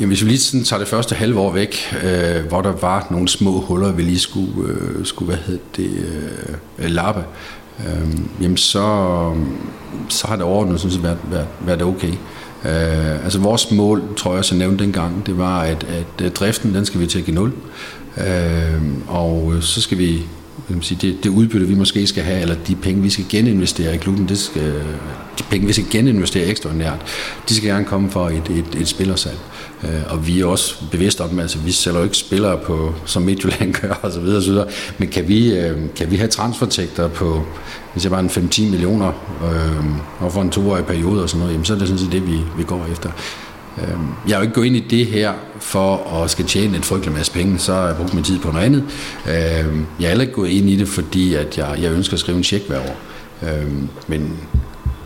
Jamen, 0.00 0.08
hvis 0.08 0.24
vi 0.24 0.28
lige 0.28 0.38
sådan 0.38 0.64
tager 0.64 0.78
det 0.80 0.88
første 0.88 1.14
halve 1.14 1.40
år 1.40 1.52
væk, 1.52 1.76
øh, 2.04 2.46
hvor 2.48 2.62
der 2.62 2.72
var 2.72 3.06
nogle 3.10 3.28
små 3.28 3.60
huller, 3.60 3.92
vi 3.92 4.02
lige 4.02 4.18
skulle, 4.18 4.72
øh, 4.72 5.06
skulle 5.06 5.26
hvad 5.26 5.44
hedder 5.46 5.60
det, 5.76 5.90
øh, 5.90 6.84
øh 6.84 6.90
lappe, 6.90 7.24
øh, 7.80 8.18
jamen 8.40 8.56
så, 8.56 8.82
så 10.08 10.26
har 10.26 10.36
det 10.36 10.44
overordnet 10.44 10.80
sådan 10.80 10.92
set 10.92 11.02
været, 11.02 11.18
været, 11.30 11.46
været 11.60 11.82
okay. 11.82 12.12
Øh, 12.64 13.24
altså 13.24 13.38
vores 13.38 13.70
mål, 13.70 14.02
tror 14.16 14.30
jeg 14.30 14.38
også 14.38 14.54
jeg 14.54 14.58
nævnte 14.58 14.84
dengang, 14.84 15.26
det 15.26 15.38
var, 15.38 15.60
at, 15.60 15.86
at, 15.88 16.24
øh, 16.24 16.30
driften, 16.30 16.74
den 16.74 16.84
skal 16.84 17.00
vi 17.00 17.06
til 17.06 17.28
i 17.28 17.32
nul. 17.32 17.52
Øh, 18.16 18.82
og 19.08 19.54
så 19.60 19.80
skal 19.80 19.98
vi 19.98 20.26
man 20.76 20.82
sige, 20.82 20.98
det, 21.08 21.24
det 21.24 21.30
udbytte, 21.30 21.66
vi 21.66 21.74
måske 21.74 22.06
skal 22.06 22.22
have, 22.22 22.40
eller 22.40 22.54
de 22.54 22.76
penge, 22.76 23.02
vi 23.02 23.10
skal 23.10 23.24
geninvestere 23.28 23.94
i 23.94 23.98
klubben, 23.98 24.28
det 24.28 24.38
skal, 24.38 24.74
de 25.38 25.42
penge, 25.50 25.66
vi 25.66 25.72
skal 25.72 25.84
geninvestere 25.90 26.46
ekstraordinært, 26.46 26.98
de 27.48 27.54
skal 27.54 27.68
gerne 27.68 27.84
komme 27.84 28.10
for 28.10 28.28
et, 28.28 28.50
et, 28.50 28.80
et 28.80 28.88
spillersalg. 28.88 29.38
Øh, 29.84 30.12
og 30.12 30.26
vi 30.26 30.40
er 30.40 30.46
også 30.46 30.74
bevidste 30.90 31.20
om, 31.20 31.38
altså 31.38 31.58
vi 31.58 31.72
sælger 31.72 31.98
jo 31.98 32.04
ikke 32.04 32.16
spillere 32.16 32.58
på, 32.58 32.94
som 33.06 33.22
Midtjylland 33.22 33.74
gør, 33.80 33.92
og 34.02 34.12
så 34.12 34.20
videre, 34.20 34.36
og 34.36 34.42
så 34.42 34.50
videre. 34.50 34.68
Men 34.98 35.08
kan 35.08 35.28
vi, 35.28 35.52
øh, 35.52 35.78
kan 35.96 36.10
vi 36.10 36.16
have 36.16 36.28
transfertægter 36.28 37.08
på, 37.08 37.42
hvis 37.92 38.04
jeg 38.04 38.10
bare 38.10 38.20
en 38.20 38.30
5-10 38.30 38.62
millioner, 38.62 39.08
øh, 39.44 40.24
og 40.24 40.32
for 40.32 40.42
en 40.42 40.50
toårig 40.50 40.84
periode 40.84 41.22
og 41.22 41.28
sådan 41.28 41.40
noget, 41.40 41.52
jamen, 41.52 41.64
så 41.64 41.74
er 41.74 41.78
det 41.78 41.88
sådan 41.88 41.98
set 41.98 42.12
det, 42.12 42.26
vi, 42.26 42.40
vi 42.56 42.62
går 42.62 42.86
efter. 42.92 43.10
Øhm, 43.82 44.06
jeg 44.28 44.36
har 44.36 44.40
jo 44.40 44.42
ikke 44.42 44.54
gået 44.54 44.66
ind 44.66 44.76
i 44.76 44.80
det 44.90 45.06
her 45.06 45.32
for 45.60 46.22
at 46.22 46.30
skal 46.30 46.44
tjene 46.44 46.76
en 46.76 46.82
frygtelig 46.82 47.14
masse 47.14 47.32
penge, 47.32 47.58
så 47.58 47.74
har 47.74 47.86
jeg 47.86 47.96
brugt 47.96 48.14
min 48.14 48.24
tid 48.24 48.38
på 48.38 48.50
noget 48.50 48.64
andet. 48.64 48.84
Øhm, 49.26 49.86
jeg 50.00 50.04
er 50.04 50.08
heller 50.08 50.22
ikke 50.22 50.34
gået 50.34 50.48
ind 50.48 50.70
i 50.70 50.76
det, 50.76 50.88
fordi 50.88 51.34
at 51.34 51.58
jeg, 51.58 51.78
jeg 51.82 51.92
ønsker 51.92 52.14
at 52.14 52.20
skrive 52.20 52.38
en 52.38 52.44
check 52.44 52.68
hver 52.68 52.78
år. 52.78 52.96
Øhm, 53.42 53.88
men 54.06 54.36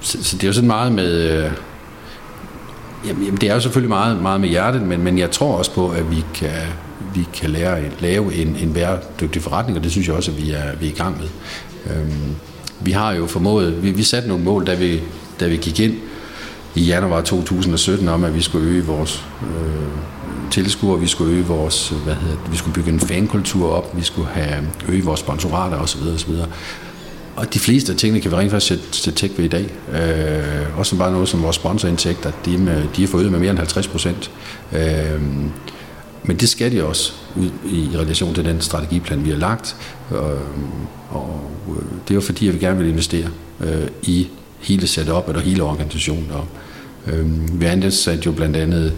så, 0.01 0.25
så 0.25 0.37
det 0.37 0.45
er 0.45 0.49
jo 0.49 0.53
sådan 0.53 0.67
meget 0.67 0.93
med... 0.93 1.13
Øh, 1.13 1.51
jamen, 3.07 3.37
det 3.37 3.51
er 3.51 3.55
jo 3.55 3.61
selvfølgelig 3.61 3.89
meget, 3.89 4.23
meget 4.23 4.41
med 4.41 4.49
hjertet, 4.49 4.83
men, 4.83 5.05
men 5.05 5.19
jeg 5.19 5.31
tror 5.31 5.57
også 5.57 5.71
på, 5.71 5.91
at 5.91 6.11
vi 6.11 6.25
kan, 6.35 6.51
vi 7.15 7.27
kan 7.35 7.51
lære 7.51 7.79
at 7.79 7.93
lave 8.01 8.35
en, 8.35 8.57
en 8.63 8.73
bæredygtig 8.73 9.43
forretning, 9.43 9.79
og 9.79 9.85
det 9.85 9.91
synes 9.91 10.09
jeg 10.09 10.17
også, 10.17 10.31
at 10.31 10.43
vi 10.43 10.51
er, 10.51 10.77
vi 10.81 10.87
er 10.87 10.91
i 10.91 10.95
gang 10.95 11.17
med. 11.21 11.29
Øhm, 11.87 12.35
vi 12.81 12.91
har 12.91 13.13
jo 13.13 13.27
formået, 13.27 13.83
vi, 13.83 13.91
vi 13.91 14.03
satte 14.03 14.29
nogle 14.29 14.45
mål, 14.45 14.67
da 14.67 14.75
vi, 14.75 15.01
da 15.41 15.47
vi 15.47 15.57
gik 15.57 15.81
ind 15.81 15.95
i 16.75 16.85
januar 16.85 17.21
2017 17.21 18.09
om, 18.09 18.25
at 18.25 18.35
vi 18.35 18.41
skulle 18.41 18.69
øge 18.69 18.85
vores 18.85 19.25
øh, 19.43 20.49
tilskuere, 20.51 21.01
vi 21.01 21.07
skulle 21.07 21.35
øge 21.35 21.45
vores, 21.45 21.89
hvad 21.89 22.15
hedder 22.15 22.37
det, 22.43 22.53
vi 22.53 22.57
skulle 22.57 22.75
bygge 22.75 22.91
en 22.91 23.01
fankultur 23.01 23.71
op, 23.71 23.97
vi 23.97 24.03
skulle 24.03 24.29
have 24.29 24.69
øge 24.89 25.05
vores 25.05 25.21
sponsorater 25.21 25.77
osv. 25.77 26.01
osv. 26.15 26.31
Og 27.37 27.55
de 27.55 27.59
fleste 27.59 27.93
af 27.93 27.99
tingene 27.99 28.21
kan 28.21 28.31
vi 28.31 28.37
rent 28.37 28.51
faktisk 28.51 28.69
sætte, 28.69 28.85
sætte 28.93 29.19
tæk 29.19 29.39
ved 29.39 29.45
i 29.45 29.49
dag. 29.49 29.75
Øh, 29.93 30.79
også 30.79 30.97
bare 30.97 31.13
noget 31.13 31.29
som 31.29 31.43
vores 31.43 31.57
sponsorindtægter, 31.57 32.33
de, 32.45 32.59
med, 32.59 32.83
de 32.97 33.05
er 33.05 33.09
forøget 33.09 33.33
med 33.33 33.41
mere 33.41 33.51
end 33.51 33.59
50 33.59 33.89
procent. 33.89 34.31
Øh, 34.73 35.23
men 36.25 36.37
det 36.37 36.49
skal 36.49 36.73
de 36.73 36.85
også 36.85 37.13
ud 37.37 37.51
i 37.65 37.91
relation 37.97 38.35
til 38.35 38.45
den 38.45 38.61
strategiplan, 38.61 39.25
vi 39.25 39.31
har 39.31 39.37
lagt. 39.37 39.77
Øh, 40.11 40.19
og, 40.19 40.41
og 41.11 41.51
det 42.09 42.11
er 42.11 42.15
jo 42.15 42.21
fordi, 42.21 42.49
at 42.49 42.55
vi 42.55 42.59
gerne 42.59 42.79
vil 42.79 42.89
investere 42.89 43.29
øh, 43.61 43.89
i 44.03 44.29
hele 44.63 44.87
setup 44.87 45.29
og 45.29 45.41
hele 45.41 45.63
organisationen. 45.63 46.31
op. 46.31 46.49
øh, 47.07 47.61
vi 47.61 47.65
ansatte 47.65 48.23
jo 48.27 48.33
blandt 48.33 48.57
andet 48.57 48.93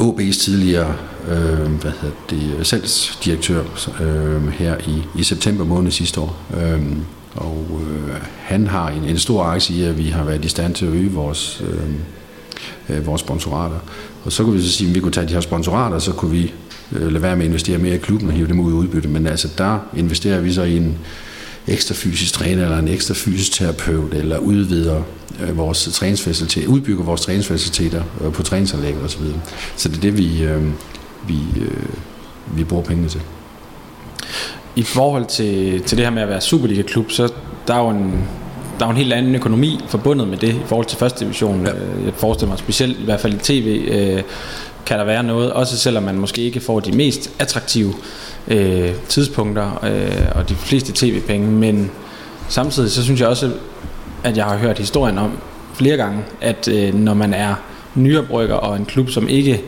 OB's 0.00 0.44
tidligere 0.44 0.94
øh, 1.28 1.70
hvad 1.70 1.92
hedder 2.00 2.14
det, 2.30 2.66
salgsdirektør 2.66 3.62
øh, 4.00 4.48
her 4.48 4.76
i, 4.86 5.02
i 5.18 5.22
september 5.22 5.64
måned 5.64 5.90
sidste 5.90 6.20
år. 6.20 6.36
Øh, 6.56 6.82
og 7.34 7.66
øh, 7.80 8.14
han 8.38 8.66
har 8.66 8.88
en, 8.88 9.04
en 9.04 9.18
stor 9.18 9.44
aktie 9.44 9.76
i, 9.76 9.82
at 9.82 9.98
vi 9.98 10.04
har 10.04 10.24
været 10.24 10.44
i 10.44 10.48
stand 10.48 10.74
til 10.74 10.86
at 10.86 10.92
øge 10.92 11.10
vores, 11.10 11.62
øh, 11.68 12.96
øh 12.96 13.06
vores 13.06 13.20
sponsorater. 13.20 13.78
Og 14.24 14.32
så 14.32 14.44
kunne 14.44 14.56
vi 14.56 14.62
så 14.62 14.72
sige, 14.72 14.88
at 14.88 14.94
vi 14.94 15.00
kunne 15.00 15.12
tage 15.12 15.28
de 15.28 15.32
her 15.32 15.40
sponsorater, 15.40 15.98
så 15.98 16.12
kunne 16.12 16.30
vi 16.30 16.52
øh, 16.92 17.12
lade 17.12 17.22
være 17.22 17.36
med 17.36 17.44
at 17.44 17.48
investere 17.48 17.78
mere 17.78 17.94
i 17.94 17.98
klubben 17.98 18.28
og 18.28 18.34
hive 18.34 18.48
dem 18.48 18.60
ud 18.60 18.72
i 18.72 18.74
udbytte. 18.74 19.08
Men 19.08 19.26
altså 19.26 19.48
der 19.58 19.78
investerer 19.96 20.40
vi 20.40 20.52
så 20.52 20.62
i 20.62 20.76
en 20.76 20.98
ekstra 21.66 21.94
fysisk 21.94 22.32
træner 22.32 22.64
eller 22.64 22.78
en 22.78 22.88
ekstra 22.88 23.14
fysisk 23.16 23.52
terapeut, 23.52 24.14
eller 24.14 24.38
udvider 24.38 25.02
øh, 25.40 25.56
vores 25.56 25.88
træningsfaciliteter, 25.92 26.68
udbygger 26.68 27.04
vores 27.04 27.20
træningsfaciliteter 27.20 28.02
øh, 28.20 28.32
på 28.32 28.42
træningsanlæg 28.42 28.94
osv. 29.04 29.20
Så, 29.20 29.24
så 29.76 29.88
det 29.88 29.96
er 29.96 30.00
det, 30.00 30.18
vi, 30.18 30.42
øh, 30.42 30.62
vi, 31.28 31.38
øh, 31.60 32.56
vi 32.56 32.64
bruger 32.64 32.84
pengene 32.84 33.08
til. 33.08 33.20
I 34.76 34.82
forhold 34.82 35.26
til, 35.26 35.82
til 35.82 35.98
det 35.98 36.06
her 36.06 36.12
med 36.12 36.22
at 36.22 36.28
være 36.28 36.40
Superliga-klub, 36.40 37.10
så 37.10 37.32
der 37.66 37.74
er 37.74 37.78
jo 37.78 37.88
en, 37.88 38.28
der 38.78 38.86
er 38.86 38.90
en 38.90 38.96
helt 38.96 39.12
anden 39.12 39.34
økonomi 39.34 39.80
forbundet 39.88 40.28
med 40.28 40.38
det 40.38 40.48
i 40.48 40.66
forhold 40.66 40.86
til 40.86 40.98
første 40.98 41.24
division. 41.24 41.66
Ja. 41.66 41.72
Øh, 41.72 42.04
jeg 42.04 42.12
forestiller 42.16 42.50
mig 42.50 42.58
specielt, 42.58 42.98
i 42.98 43.04
hvert 43.04 43.20
fald 43.20 43.34
i 43.34 43.38
tv, 43.38 43.88
øh, 43.88 44.22
kan 44.86 44.98
der 44.98 45.04
være 45.04 45.22
noget, 45.22 45.52
også 45.52 45.78
selvom 45.78 46.02
man 46.02 46.14
måske 46.14 46.42
ikke 46.42 46.60
får 46.60 46.80
de 46.80 46.92
mest 46.92 47.30
attraktive 47.38 47.94
øh, 48.48 48.90
tidspunkter 49.08 49.84
øh, 49.84 50.26
og 50.34 50.48
de 50.48 50.54
fleste 50.54 50.92
tv-penge, 50.94 51.50
men 51.50 51.90
samtidig 52.48 52.90
så 52.90 53.02
synes 53.02 53.20
jeg 53.20 53.28
også, 53.28 53.50
at 54.24 54.36
jeg 54.36 54.44
har 54.44 54.56
hørt 54.56 54.78
historien 54.78 55.18
om 55.18 55.32
flere 55.74 55.96
gange, 55.96 56.22
at 56.40 56.68
øh, 56.68 56.94
når 56.94 57.14
man 57.14 57.34
er 57.34 57.54
nyerbrygger 57.94 58.54
og 58.54 58.76
en 58.76 58.84
klub, 58.84 59.10
som 59.10 59.28
ikke 59.28 59.62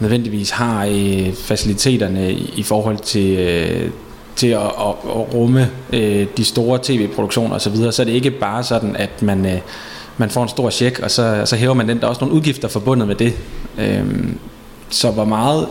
nødvendigvis 0.00 0.50
har 0.50 0.86
øh, 0.86 1.32
faciliteterne 1.32 2.32
i, 2.32 2.54
i 2.56 2.62
forhold 2.62 2.98
til, 2.98 3.38
øh, 3.38 3.90
til 4.36 4.46
at, 4.46 4.60
at, 4.60 4.94
at 5.04 5.34
rumme 5.34 5.70
øh, 5.92 6.26
de 6.36 6.44
store 6.44 6.78
tv-produktioner 6.82 7.56
osv., 7.56 7.60
så, 7.60 7.70
videre, 7.70 7.92
så 7.92 8.02
er 8.02 8.06
det 8.06 8.12
ikke 8.12 8.30
bare 8.30 8.64
sådan, 8.64 8.96
at 8.96 9.22
man, 9.22 9.46
øh, 9.46 9.58
man 10.16 10.30
får 10.30 10.42
en 10.42 10.48
stor 10.48 10.70
check, 10.70 10.98
og 10.98 11.10
så, 11.10 11.42
så 11.44 11.56
hæver 11.56 11.74
man 11.74 11.88
den. 11.88 11.98
Der 11.98 12.04
er 12.04 12.08
også 12.08 12.20
nogle 12.20 12.36
udgifter 12.36 12.68
forbundet 12.68 13.08
med 13.08 13.14
det. 13.14 13.34
Øhm, 13.78 14.38
så 14.92 15.10
hvor 15.10 15.24
meget 15.24 15.68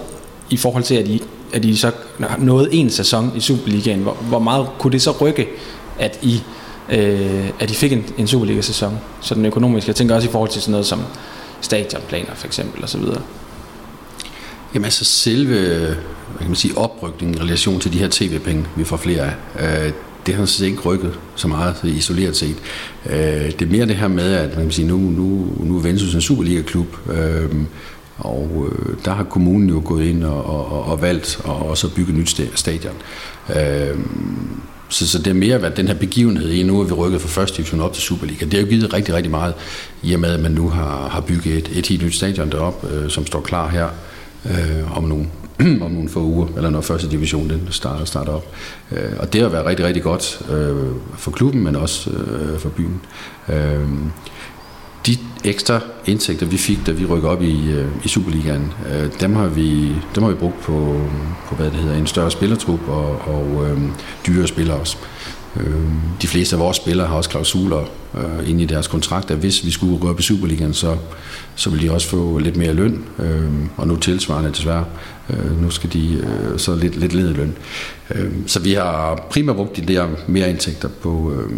i 0.50 0.58
forhold 0.58 0.84
til, 0.84 0.96
at 0.96 1.08
I, 1.08 1.24
at 1.54 1.66
I 1.66 1.76
så 1.76 1.92
nåede 2.40 2.74
en 2.74 2.90
sæson 2.90 3.32
i 3.36 3.40
Superligaen, 3.40 4.00
hvor, 4.00 4.14
hvor 4.14 4.40
meget 4.40 4.68
kunne 4.80 4.94
det 4.94 5.02
så 5.02 5.12
rykke, 5.22 5.48
at 6.00 6.20
I, 6.22 6.42
øh, 6.90 7.50
at 7.60 7.72
I 7.72 7.74
fik 7.74 7.92
en, 7.92 8.06
en 8.18 8.28
Superliga-sæson? 8.28 8.98
Så 9.22 9.36
den 9.36 9.46
økonomiske, 9.46 9.90
jeg 9.90 9.96
tænker 9.96 10.16
også 10.16 10.28
i 10.28 10.32
forhold 10.32 10.50
til 10.50 10.62
sådan 10.62 10.72
noget 10.72 10.86
som 10.86 11.02
stadionplaner 11.62 12.36
for 12.36 12.48
eksempel 12.48 12.84
osv. 12.84 13.02
Jamen 14.74 14.86
altså 14.86 15.06
selve 15.06 15.96
hvad 16.32 16.40
kan 16.40 16.48
man 16.48 16.56
sige, 16.56 16.78
oprykningen 16.78 17.38
i 17.38 17.42
relation 17.42 17.80
til 17.80 17.94
de 17.94 17.98
her 17.98 18.08
tv-penge, 18.12 18.66
vi 18.76 18.84
får 18.84 18.98
flere 18.98 19.32
af, 19.56 19.86
øh, 19.86 19.94
det 20.26 20.36
har 20.36 20.46
sådan 20.46 20.72
ikke 20.72 20.82
rykket 20.82 21.14
så 21.36 21.48
meget 21.48 21.76
isoleret 21.84 22.36
set. 22.36 22.56
Øh, 23.10 23.16
det 23.46 23.62
er 23.62 23.66
mere 23.66 23.86
det 23.86 23.96
her 23.96 24.08
med, 24.08 24.34
at 24.34 24.56
man 24.56 24.66
kan 24.66 24.72
sige, 24.72 24.88
nu, 24.88 24.98
nu, 24.98 25.48
nu 25.60 25.78
er 25.78 25.82
Ventus 25.82 26.16
en 26.16 26.22
Superliga-klub, 26.22 26.98
øh, 27.10 27.50
og 28.26 28.68
øh, 28.72 28.96
der 29.06 29.12
har 29.12 29.24
kommunen 29.24 29.70
jo 29.70 29.82
gået 29.86 30.06
ind 30.06 30.24
og, 30.24 30.46
og, 30.46 30.84
og 30.86 31.02
valgt 31.02 31.42
at 31.46 31.52
også 31.52 31.96
bygge 31.96 32.14
nyt 32.14 32.42
stadion. 32.56 32.96
Øh, 33.56 34.00
så, 34.90 35.08
så 35.08 35.18
det 35.18 35.28
er 35.28 35.34
mere 35.34 35.62
været 35.62 35.78
den 35.78 35.88
her 35.88 35.96
begivenhed 35.96 36.50
i, 36.50 36.64
nu 36.64 36.80
er 36.80 36.84
vi 36.84 36.94
rykket 36.94 37.22
fra 37.22 37.28
første 37.28 37.58
division 37.58 37.82
op 37.82 37.94
til 37.94 38.04
Superliga. 38.04 38.46
Det 38.46 38.54
har 38.54 38.62
jo 38.62 38.68
givet 38.68 38.94
rigtig, 38.94 39.14
rigtig 39.14 39.32
meget, 39.32 39.54
i 40.04 40.14
og 40.14 40.20
med 40.20 40.34
at 40.34 40.40
man 40.40 40.52
nu 40.52 40.70
har, 40.70 41.08
har 41.10 41.22
bygget 41.22 41.58
et, 41.58 41.78
et 41.78 41.88
helt 41.88 42.04
nyt 42.04 42.16
stadion 42.16 42.52
derop, 42.52 42.86
øh, 42.92 43.10
som 43.10 43.26
står 43.26 43.42
klar 43.42 43.68
her 43.68 43.88
øh, 44.46 44.98
om 44.98 45.04
nogle 45.04 45.28
om 45.86 45.92
nogle 45.92 46.10
få 46.10 46.20
uger, 46.20 46.48
eller 46.56 46.70
når 46.70 46.82
første 46.82 47.10
division 47.10 47.50
den 47.50 47.68
starter, 47.70 48.06
starter 48.06 48.32
op. 48.32 48.56
Øh, 48.92 49.12
og 49.20 49.34
det 49.34 49.42
har 49.42 49.50
været 49.50 49.66
rigtig, 49.66 49.86
rigtig 49.86 50.04
godt 50.04 50.42
øh, 50.52 50.76
for 51.18 51.32
klubben, 51.32 51.64
men 51.64 51.76
også 51.76 52.10
øh, 52.10 52.60
for 52.60 52.70
byen. 52.70 53.02
Øh, 53.50 53.88
de 55.06 55.18
ekstra 55.44 55.80
indtægter, 56.06 56.46
vi 56.46 56.58
fik, 56.58 56.86
da 56.86 56.92
vi 56.92 57.06
rykker 57.06 57.30
op 57.30 57.42
i, 57.42 57.72
øh, 57.72 57.88
i 58.04 58.08
Superligaen, 58.08 58.74
øh, 58.94 59.10
dem, 59.22 59.36
har 59.36 59.48
vi, 59.48 59.96
dem 60.16 60.24
har 60.24 60.30
vi 60.30 60.36
brugt 60.36 60.62
på, 60.62 61.02
på 61.48 61.56
hvad 61.56 61.66
det 61.66 61.76
hedder, 61.76 61.98
en 61.98 62.08
større 62.08 62.32
spillertrup 62.32 62.80
og, 62.88 63.22
og 63.28 63.70
øh, 63.70 63.82
dyre 64.28 64.48
spillere 64.48 64.78
også. 64.78 64.98
Øh, 65.56 65.66
de 66.22 66.28
fleste 66.28 66.56
af 66.56 66.60
vores 66.60 66.78
spillere 66.78 67.08
har 67.08 67.16
også 67.16 67.30
klausuler 67.30 67.84
øh, 68.16 68.50
inde 68.50 68.64
i 68.64 68.66
deres 68.66 68.88
kontrakter. 68.88 69.36
Hvis 69.36 69.66
vi 69.66 69.72
skulle 69.72 69.98
gå 69.98 70.10
op 70.10 70.20
i 70.20 70.24
Superligaen, 70.24 70.74
så, 70.74 70.98
så 71.56 71.70
vil 71.70 71.82
de 71.82 71.92
også 71.92 72.08
få 72.08 72.38
lidt 72.38 72.58
mere 72.58 72.74
løn, 72.74 73.04
øh, 73.20 73.52
og 73.78 73.88
nu 73.88 73.96
tilsvarende 73.96 74.50
desværre. 74.50 74.86
Øh, 75.30 75.62
nu 75.62 75.70
skal 75.70 75.94
de 75.94 76.14
øh, 76.14 76.60
så 76.60 76.76
lidt, 76.76 76.96
lidt 76.96 77.14
lede 77.14 77.34
løn. 77.34 77.54
Øh, 78.16 78.32
så 78.48 78.60
vi 78.60 78.74
har 78.74 79.28
primært 79.30 79.56
brugt 79.56 79.78
de 79.78 79.94
der 79.94 80.08
mere 80.28 80.50
indtægter 80.50 80.90
på, 81.02 81.34
Øh, 81.36 81.52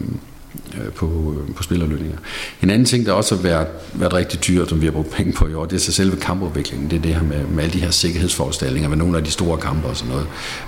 på, 0.95 1.35
øh, 1.39 1.55
på 1.55 1.63
spillerlønninger. 1.63 2.17
En 2.63 2.69
anden 2.69 2.85
ting, 2.85 3.05
der 3.05 3.11
også 3.11 3.35
har 3.35 3.41
været, 3.41 3.67
været 3.93 4.13
rigtig 4.13 4.47
dyrt, 4.47 4.69
som 4.69 4.81
vi 4.81 4.85
har 4.85 4.91
brugt 4.91 5.11
penge 5.11 5.33
på 5.33 5.47
i 5.47 5.53
år, 5.53 5.65
det 5.65 5.75
er 5.75 5.79
så 5.79 5.91
selve 5.91 6.15
kampudviklingen. 6.15 6.89
Det 6.89 6.97
er 6.97 7.01
det 7.01 7.15
her 7.15 7.23
med, 7.23 7.45
med 7.45 7.63
alle 7.63 7.73
de 7.73 7.79
her 7.79 7.91
sikkerhedsforestillinger 7.91 8.89
med 8.89 8.97
nogle 8.97 9.17
af 9.17 9.23
de 9.23 9.31
store 9.31 9.57
kampe 9.57 9.87
og 9.87 9.97
sådan 9.97 10.11
noget. 10.11 10.27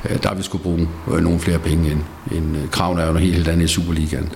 Øh, 0.10 0.24
der 0.24 0.28
har 0.28 0.36
vi 0.36 0.44
skulle 0.44 0.64
bruge 0.64 0.88
nogle 1.22 1.40
flere 1.40 1.60
penge 1.60 1.92
end, 1.92 2.02
end 2.32 2.70
kravene 2.72 3.02
er 3.02 3.06
jo 3.06 3.12
noget 3.12 3.24
helt, 3.26 3.36
helt 3.36 3.48
andet 3.48 3.66
i 3.66 3.68
Superligaen 3.68 4.30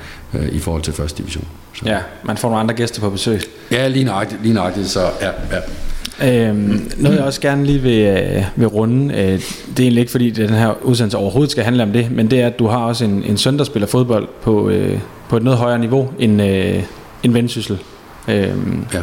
i 0.51 0.59
forhold 0.59 0.81
til 0.81 0.93
første 0.93 1.17
division. 1.17 1.47
Så. 1.73 1.81
Ja, 1.85 1.99
man 2.23 2.37
får 2.37 2.49
nogle 2.49 2.59
andre 2.59 2.75
gæster 2.75 3.01
på 3.01 3.09
besøg. 3.09 3.41
Ja, 3.71 3.87
lige 3.87 4.05
nøjagtigt, 4.05 4.43
lige 4.43 4.53
nøjagtigt 4.53 4.87
så 4.87 5.01
ja, 5.21 5.29
ja. 5.51 5.61
Øhm, 6.23 6.91
noget 6.97 7.15
jeg 7.15 7.25
også 7.25 7.41
gerne 7.41 7.65
lige 7.65 7.79
vil, 7.79 8.45
vil 8.55 8.67
runde, 8.67 9.13
øh, 9.13 9.19
det 9.19 9.79
er 9.79 9.83
egentlig 9.83 9.99
ikke 9.99 10.11
fordi 10.11 10.29
den 10.29 10.49
her 10.49 10.73
udsendelse 10.83 11.17
overhovedet 11.17 11.51
skal 11.51 11.63
handle 11.63 11.83
om 11.83 11.91
det, 11.91 12.11
men 12.11 12.31
det 12.31 12.41
er 12.41 12.47
at 12.47 12.59
du 12.59 12.67
har 12.67 12.77
også 12.77 13.05
en, 13.05 13.23
en 13.23 13.37
søn, 13.37 13.57
der 13.57 13.63
spiller 13.63 13.87
fodbold 13.87 14.27
på, 14.41 14.69
øh, 14.69 14.99
på 15.29 15.37
et 15.37 15.43
noget 15.43 15.59
højere 15.59 15.79
niveau 15.79 16.09
end, 16.19 16.41
øh, 16.41 16.83
end 17.23 17.33
Vendsyssel. 17.33 17.79
Øh, 18.27 18.53
ja. 18.93 19.01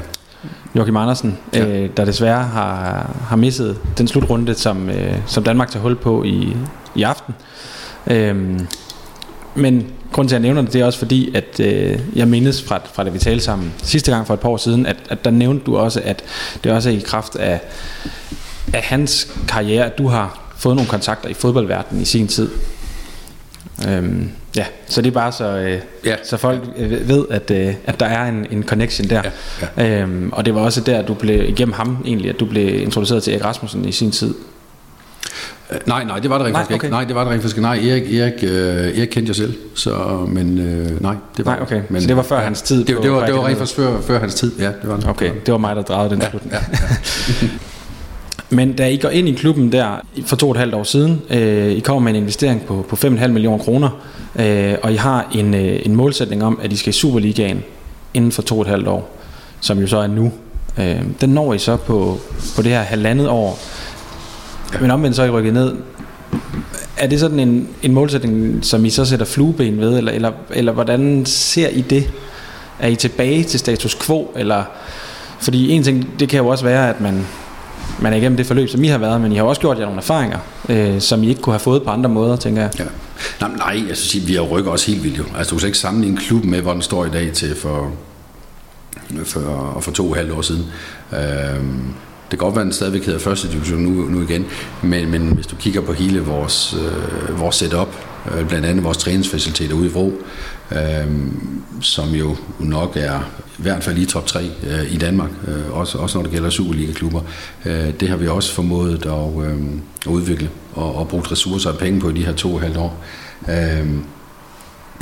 Joachim 0.76 0.96
Andersen, 0.96 1.38
ja. 1.54 1.66
øh, 1.66 1.90
der 1.96 2.04
desværre 2.04 2.42
har, 2.42 3.10
har 3.28 3.36
misset 3.36 3.78
den 3.98 4.08
slutrunde, 4.08 4.54
som, 4.54 4.90
øh, 4.90 5.14
som 5.26 5.44
Danmark 5.44 5.70
tager 5.70 5.82
hul 5.82 5.96
på 5.96 6.22
i, 6.24 6.56
i 6.94 7.02
aften. 7.02 7.34
Øh, 8.06 8.60
men 9.54 9.86
grunden 10.12 10.28
til, 10.28 10.36
at 10.36 10.42
jeg 10.42 10.48
nævner 10.48 10.62
det, 10.62 10.72
det 10.72 10.80
er 10.80 10.84
også 10.84 10.98
fordi, 10.98 11.34
at 11.34 11.60
øh, 11.60 11.98
jeg 12.14 12.28
mindes 12.28 12.62
fra, 12.62 12.80
fra 12.92 13.04
det, 13.04 13.14
vi 13.14 13.18
talte 13.18 13.44
sammen 13.44 13.72
sidste 13.82 14.12
gang 14.12 14.26
for 14.26 14.34
et 14.34 14.40
par 14.40 14.48
år 14.48 14.56
siden, 14.56 14.86
at, 14.86 14.96
at 15.08 15.24
der 15.24 15.30
nævnte 15.30 15.66
du 15.66 15.76
også, 15.76 16.00
at 16.04 16.24
det 16.64 16.72
også 16.72 16.90
er 16.90 16.94
i 16.94 17.02
kraft 17.06 17.36
af, 17.36 17.60
af 18.74 18.82
hans 18.82 19.34
karriere, 19.48 19.84
at 19.84 19.98
du 19.98 20.08
har 20.08 20.52
fået 20.56 20.76
nogle 20.76 20.88
kontakter 20.88 21.28
i 21.28 21.34
fodboldverdenen 21.34 22.02
i 22.02 22.04
sin 22.04 22.28
tid. 22.28 22.50
Øhm, 23.88 24.28
ja, 24.56 24.64
så 24.86 25.02
det 25.02 25.08
er 25.08 25.14
bare 25.14 25.32
så, 25.32 25.44
øh, 25.44 25.80
ja. 26.04 26.14
så 26.24 26.36
folk 26.36 26.60
øh, 26.76 27.08
ved, 27.08 27.24
at, 27.30 27.50
øh, 27.50 27.74
at 27.86 28.00
der 28.00 28.06
er 28.06 28.28
en, 28.28 28.46
en 28.50 28.62
connection 28.62 29.10
der. 29.10 29.22
Ja. 29.76 29.84
Ja. 29.84 30.02
Øhm, 30.02 30.30
og 30.32 30.46
det 30.46 30.54
var 30.54 30.60
også 30.60 30.80
der, 30.80 31.02
du 31.02 31.14
blev 31.14 31.48
igennem 31.48 31.72
ham 31.72 31.98
egentlig, 32.04 32.30
at 32.30 32.40
du 32.40 32.46
blev 32.46 32.82
introduceret 32.82 33.22
til 33.22 33.32
Erik 33.32 33.44
Rasmussen 33.44 33.84
i 33.84 33.92
sin 33.92 34.10
tid. 34.10 34.34
Øh, 35.72 35.78
nej, 35.86 36.04
nej, 36.04 36.18
det 36.18 36.30
var 36.30 36.38
det 36.38 36.46
rent 36.46 36.56
faktisk 36.56 36.74
okay. 36.74 36.84
ikke. 36.84 36.94
Nej, 36.94 37.04
det 37.04 37.14
var 37.14 37.24
det 37.24 37.32
rent 37.32 37.42
faktisk 37.42 37.60
Nej, 37.60 37.76
Erik, 37.76 38.14
Erik, 38.14 38.34
øh, 38.42 38.98
Erik 38.98 39.08
kendte 39.08 39.30
jeg 39.30 39.36
selv, 39.36 39.54
så, 39.74 39.94
men 40.28 40.58
øh, 40.58 41.02
nej, 41.02 41.14
det 41.36 41.46
var 41.46 41.52
nej, 41.52 41.62
okay. 41.62 41.82
Men, 41.88 42.02
så 42.02 42.08
det 42.08 42.16
var 42.16 42.22
før 42.22 42.40
hans 42.40 42.62
tid? 42.62 42.84
Det, 42.84 43.02
det, 43.02 43.12
var, 43.12 43.26
det 43.26 43.34
var 43.34 43.46
rent 43.46 43.58
faktisk 43.58 43.76
før, 43.76 44.00
før 44.00 44.20
hans 44.20 44.34
tid, 44.34 44.52
ja. 44.58 44.66
Det 44.66 44.76
var 44.88 45.00
okay, 45.08 45.30
det 45.46 45.52
var 45.52 45.58
mig, 45.58 45.76
der 45.76 45.82
drejede 45.82 46.10
den 46.10 46.20
ja, 46.22 46.30
slutning. 46.30 46.52
Ja, 46.52 46.58
ja. 47.42 47.48
Men 48.50 48.72
da 48.72 48.86
I 48.86 48.96
går 48.96 49.08
ind 49.08 49.28
i 49.28 49.32
klubben 49.32 49.72
der 49.72 50.00
for 50.24 50.36
to 50.36 50.48
og 50.48 50.52
et 50.52 50.58
halvt 50.58 50.74
år 50.74 50.82
siden, 50.82 51.22
øh, 51.30 51.70
I 51.70 51.80
kommer 51.80 52.02
med 52.02 52.12
en 52.12 52.16
investering 52.16 52.62
på, 52.62 52.86
på 52.88 52.96
5,5 52.96 53.26
millioner 53.26 53.64
kroner, 53.64 53.88
øh, 54.36 54.74
og 54.82 54.92
I 54.92 54.96
har 54.96 55.28
en, 55.34 55.54
øh, 55.54 55.80
en 55.84 55.96
målsætning 55.96 56.44
om, 56.44 56.60
at 56.62 56.72
I 56.72 56.76
skal 56.76 56.90
i 56.90 56.92
Superligaen 56.92 57.62
inden 58.14 58.32
for 58.32 58.42
to 58.42 58.54
og 58.54 58.62
et 58.62 58.68
halvt 58.68 58.88
år, 58.88 59.16
som 59.60 59.78
jo 59.78 59.86
så 59.86 59.98
er 59.98 60.06
nu. 60.06 60.32
Øh, 60.78 61.02
den 61.20 61.30
når 61.30 61.54
I 61.54 61.58
så 61.58 61.76
på, 61.76 62.18
på 62.56 62.62
det 62.62 62.70
her 62.70 62.80
halvandet 62.80 63.28
år. 63.28 63.58
Men 64.80 64.90
omvendt 64.90 65.16
så 65.16 65.22
er 65.22 65.26
I 65.26 65.30
rykket 65.30 65.54
ned. 65.54 65.74
Er 66.96 67.06
det 67.06 67.20
sådan 67.20 67.40
en, 67.40 67.68
en 67.82 67.94
målsætning, 67.94 68.64
som 68.64 68.84
I 68.84 68.90
så 68.90 69.04
sætter 69.04 69.26
flueben 69.26 69.80
ved, 69.80 69.98
eller, 69.98 70.12
eller, 70.12 70.32
eller 70.50 70.72
hvordan 70.72 71.26
ser 71.26 71.68
I 71.68 71.80
det? 71.80 72.10
Er 72.78 72.88
I 72.88 72.96
tilbage 72.96 73.44
til 73.44 73.60
status 73.60 73.94
quo, 73.94 74.30
eller... 74.36 74.64
Fordi 75.40 75.70
en 75.70 75.82
ting, 75.82 76.20
det 76.20 76.28
kan 76.28 76.40
jo 76.40 76.46
også 76.46 76.64
være, 76.64 76.88
at 76.88 77.00
man, 77.00 77.26
man 78.00 78.12
er 78.12 78.16
igennem 78.16 78.36
det 78.36 78.46
forløb, 78.46 78.68
som 78.68 78.84
I 78.84 78.86
har 78.86 78.98
været, 78.98 79.20
men 79.20 79.32
I 79.32 79.36
har 79.36 79.44
også 79.44 79.60
gjort 79.60 79.78
jer 79.78 79.84
nogle 79.84 79.98
erfaringer, 79.98 80.38
øh, 80.68 81.00
som 81.00 81.22
I 81.22 81.28
ikke 81.28 81.40
kunne 81.40 81.52
have 81.52 81.60
fået 81.60 81.82
på 81.82 81.90
andre 81.90 82.10
måder, 82.10 82.36
tænker 82.36 82.62
jeg. 82.62 82.70
Ja. 82.78 82.84
Nej, 83.40 83.50
nej 83.56 83.88
jeg 83.88 83.96
synes, 83.96 84.28
vi 84.28 84.34
har 84.34 84.42
rykket 84.42 84.72
også 84.72 84.90
helt 84.90 85.04
vildt 85.04 85.18
jo. 85.18 85.24
Altså, 85.38 85.54
du 85.54 85.58
kan 85.58 85.66
ikke 85.66 85.78
sammenligne 85.78 86.16
en 86.16 86.22
klub 86.26 86.44
med, 86.44 86.60
hvor 86.60 86.72
den 86.72 86.82
står 86.82 87.04
i 87.04 87.10
dag 87.10 87.32
til 87.32 87.56
for, 87.56 87.92
for, 89.24 89.78
for 89.80 89.90
to 89.90 90.10
og 90.10 90.16
halvt 90.16 90.32
år 90.32 90.42
siden. 90.42 90.64
Øhm, 91.12 91.82
det 92.30 92.38
kan 92.38 92.46
godt 92.46 92.54
være, 92.54 92.62
at 92.62 92.64
den 92.64 92.72
stadigvæk 92.72 93.06
hedder 93.06 93.20
første 93.20 93.48
division 93.48 93.80
nu, 93.80 93.90
nu 93.90 94.22
igen, 94.22 94.46
men, 94.82 95.10
men 95.10 95.28
hvis 95.28 95.46
du 95.46 95.56
kigger 95.56 95.80
på 95.80 95.92
hele 95.92 96.20
vores, 96.20 96.74
øh, 96.74 97.40
vores 97.40 97.56
setup, 97.56 97.88
øh, 98.34 98.48
blandt 98.48 98.66
andet 98.66 98.84
vores 98.84 98.98
træningsfaciliteter 98.98 99.74
ude 99.74 99.86
i 99.86 99.90
Vrå, 99.90 100.12
øh, 100.72 101.06
som 101.80 102.10
jo 102.10 102.36
nok 102.58 102.96
er 102.96 103.20
i 103.58 103.62
hvert 103.62 103.84
fald 103.84 103.98
i 103.98 104.06
top 104.06 104.26
3 104.26 104.50
øh, 104.66 104.92
i 104.92 104.96
Danmark, 104.96 105.30
øh, 105.48 105.78
også, 105.78 105.98
også 105.98 106.18
når 106.18 106.22
det 106.22 106.32
gælder 106.32 106.50
Superliga-klubber. 106.50 107.20
Øh, 107.64 107.92
det 108.00 108.08
har 108.08 108.16
vi 108.16 108.28
også 108.28 108.52
formået 108.52 109.06
at, 109.06 109.46
øh, 109.46 109.56
at 110.06 110.10
udvikle 110.10 110.50
og, 110.74 110.94
og 110.94 111.08
brugt 111.08 111.32
ressourcer 111.32 111.70
og 111.70 111.78
penge 111.78 112.00
på 112.00 112.08
i 112.08 112.12
de 112.12 112.24
her 112.24 112.32
to 112.32 112.54
og 112.54 112.60
halvt 112.60 112.76
år. 112.76 113.04
Øh, 113.48 113.86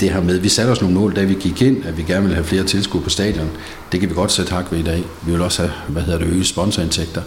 det 0.00 0.10
her 0.10 0.20
med, 0.20 0.38
vi 0.38 0.48
satte 0.48 0.70
os 0.70 0.80
nogle 0.80 0.96
mål, 0.96 1.16
da 1.16 1.24
vi 1.24 1.34
gik 1.34 1.62
ind, 1.62 1.86
at 1.86 1.96
vi 1.96 2.02
gerne 2.02 2.22
ville 2.22 2.34
have 2.34 2.44
flere 2.44 2.64
tilskud 2.64 3.00
på 3.00 3.10
stadion. 3.10 3.50
Det 3.92 4.00
kan 4.00 4.08
vi 4.08 4.14
godt 4.14 4.32
sætte 4.32 4.52
hak 4.52 4.72
ved 4.72 4.78
i 4.78 4.82
dag. 4.82 5.04
Vi 5.26 5.32
vil 5.32 5.40
også 5.40 5.62
have, 5.62 5.72
hvad 5.88 6.02
hedder 6.02 6.18
det, 6.18 6.28
øge 6.28 6.44
sponsorindtægter. 6.44 7.22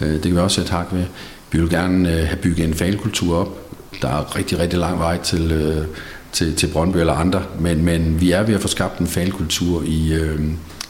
Øh, 0.00 0.12
det 0.12 0.22
kan 0.22 0.34
vi 0.34 0.38
også 0.38 0.54
sætte 0.54 0.72
hak 0.72 0.86
ved. 0.92 1.04
Vi 1.50 1.60
vil 1.60 1.70
gerne 1.70 2.12
øh, 2.12 2.26
have 2.26 2.36
bygget 2.36 2.68
en 2.68 2.74
fankultur 2.74 3.36
op. 3.36 3.58
Der 4.02 4.08
er 4.08 4.36
rigtig, 4.36 4.58
rigtig 4.58 4.78
lang 4.78 4.98
vej 4.98 5.18
til, 5.22 5.52
øh, 5.52 5.86
til, 6.32 6.56
til 6.56 6.66
Brøndby 6.66 6.96
eller 6.96 7.12
andre, 7.12 7.42
men, 7.58 7.84
men 7.84 8.20
vi 8.20 8.32
er 8.32 8.42
ved 8.42 8.54
at 8.54 8.60
få 8.60 8.68
skabt 8.68 8.98
en 8.98 9.06
fankultur 9.06 9.82
i, 9.86 10.12
øh, 10.12 10.40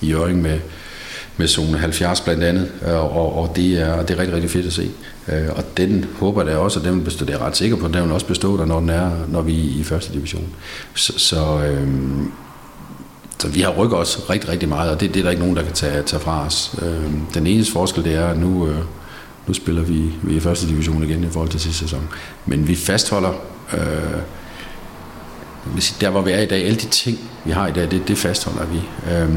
i 0.00 0.12
Øring 0.12 0.42
med, 0.42 0.58
med 1.36 1.48
zone 1.48 1.78
70 1.78 2.20
blandt 2.20 2.44
andet, 2.44 2.72
øh, 2.86 2.94
og, 2.94 3.38
og 3.38 3.56
det, 3.56 3.80
er, 3.80 4.02
det 4.02 4.10
er 4.10 4.18
rigtig, 4.18 4.34
rigtig 4.34 4.50
fedt 4.50 4.66
at 4.66 4.72
se. 4.72 4.90
Øh, 5.28 5.48
og 5.56 5.64
den 5.76 6.06
håber 6.18 6.48
jeg 6.48 6.58
også, 6.58 6.78
at 6.78 6.84
den 6.84 6.96
vil 6.96 7.04
bestå, 7.04 7.24
det 7.24 7.34
er 7.34 7.46
ret 7.46 7.56
sikker 7.56 7.76
på, 7.76 7.86
at 7.86 7.94
den 7.94 8.02
vil 8.02 8.12
også 8.12 8.26
bestå 8.26 8.56
der, 8.56 8.64
når, 8.64 8.80
den 8.80 8.90
er, 8.90 9.10
når 9.28 9.42
vi 9.42 9.76
er 9.76 9.80
i 9.80 9.82
første 9.82 10.12
division. 10.12 10.48
Så, 10.94 11.12
så, 11.18 11.62
øh, 11.66 11.88
så 13.38 13.48
vi 13.48 13.60
har 13.60 13.70
rykket 13.70 13.98
os 13.98 14.30
rigtig, 14.30 14.50
rigtig 14.50 14.68
meget, 14.68 14.90
og 14.90 15.00
det, 15.00 15.14
det 15.14 15.20
er 15.20 15.24
der 15.24 15.30
ikke 15.30 15.42
nogen, 15.42 15.56
der 15.56 15.62
kan 15.62 15.72
tage, 15.72 16.02
tage 16.02 16.20
fra 16.20 16.46
os. 16.46 16.76
Den 17.34 17.46
eneste 17.46 17.72
forskel, 17.72 18.04
det 18.04 18.14
er, 18.14 18.26
at 18.26 18.38
nu, 18.38 18.68
øh, 18.68 18.78
nu 19.46 19.54
spiller 19.54 19.82
vi, 19.82 20.10
vi 20.22 20.36
i 20.36 20.40
første 20.40 20.68
division 20.68 21.02
igen 21.02 21.24
i 21.24 21.28
forhold 21.30 21.48
til 21.48 21.60
sidste 21.60 21.78
sæson. 21.78 22.08
Men 22.46 22.68
vi 22.68 22.74
fastholder, 22.74 23.32
øh, 23.72 23.78
der 26.00 26.10
hvor 26.10 26.22
vi 26.22 26.30
er 26.30 26.40
i 26.40 26.46
dag, 26.46 26.64
alle 26.64 26.78
de 26.78 26.86
ting, 26.86 27.18
vi 27.44 27.50
har 27.50 27.66
i 27.66 27.72
dag, 27.72 27.90
det, 27.90 28.08
det 28.08 28.18
fastholder 28.18 28.66
vi. 28.66 28.80
Øh, 29.12 29.28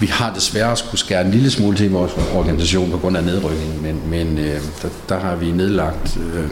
vi 0.00 0.06
har 0.06 0.34
desværre 0.34 0.76
skulle 0.76 1.00
skære 1.00 1.24
en 1.24 1.30
lille 1.30 1.50
smule 1.50 1.76
til 1.76 1.90
vores 1.90 2.12
organisation 2.34 2.90
på 2.90 2.98
grund 2.98 3.16
af 3.16 3.24
nedrykningen, 3.24 3.82
men, 3.82 4.02
men 4.10 4.38
øh, 4.38 4.60
der, 4.82 4.88
der 5.08 5.18
har 5.18 5.36
vi 5.36 5.50
nedlagt 5.50 6.18
øh, 6.34 6.48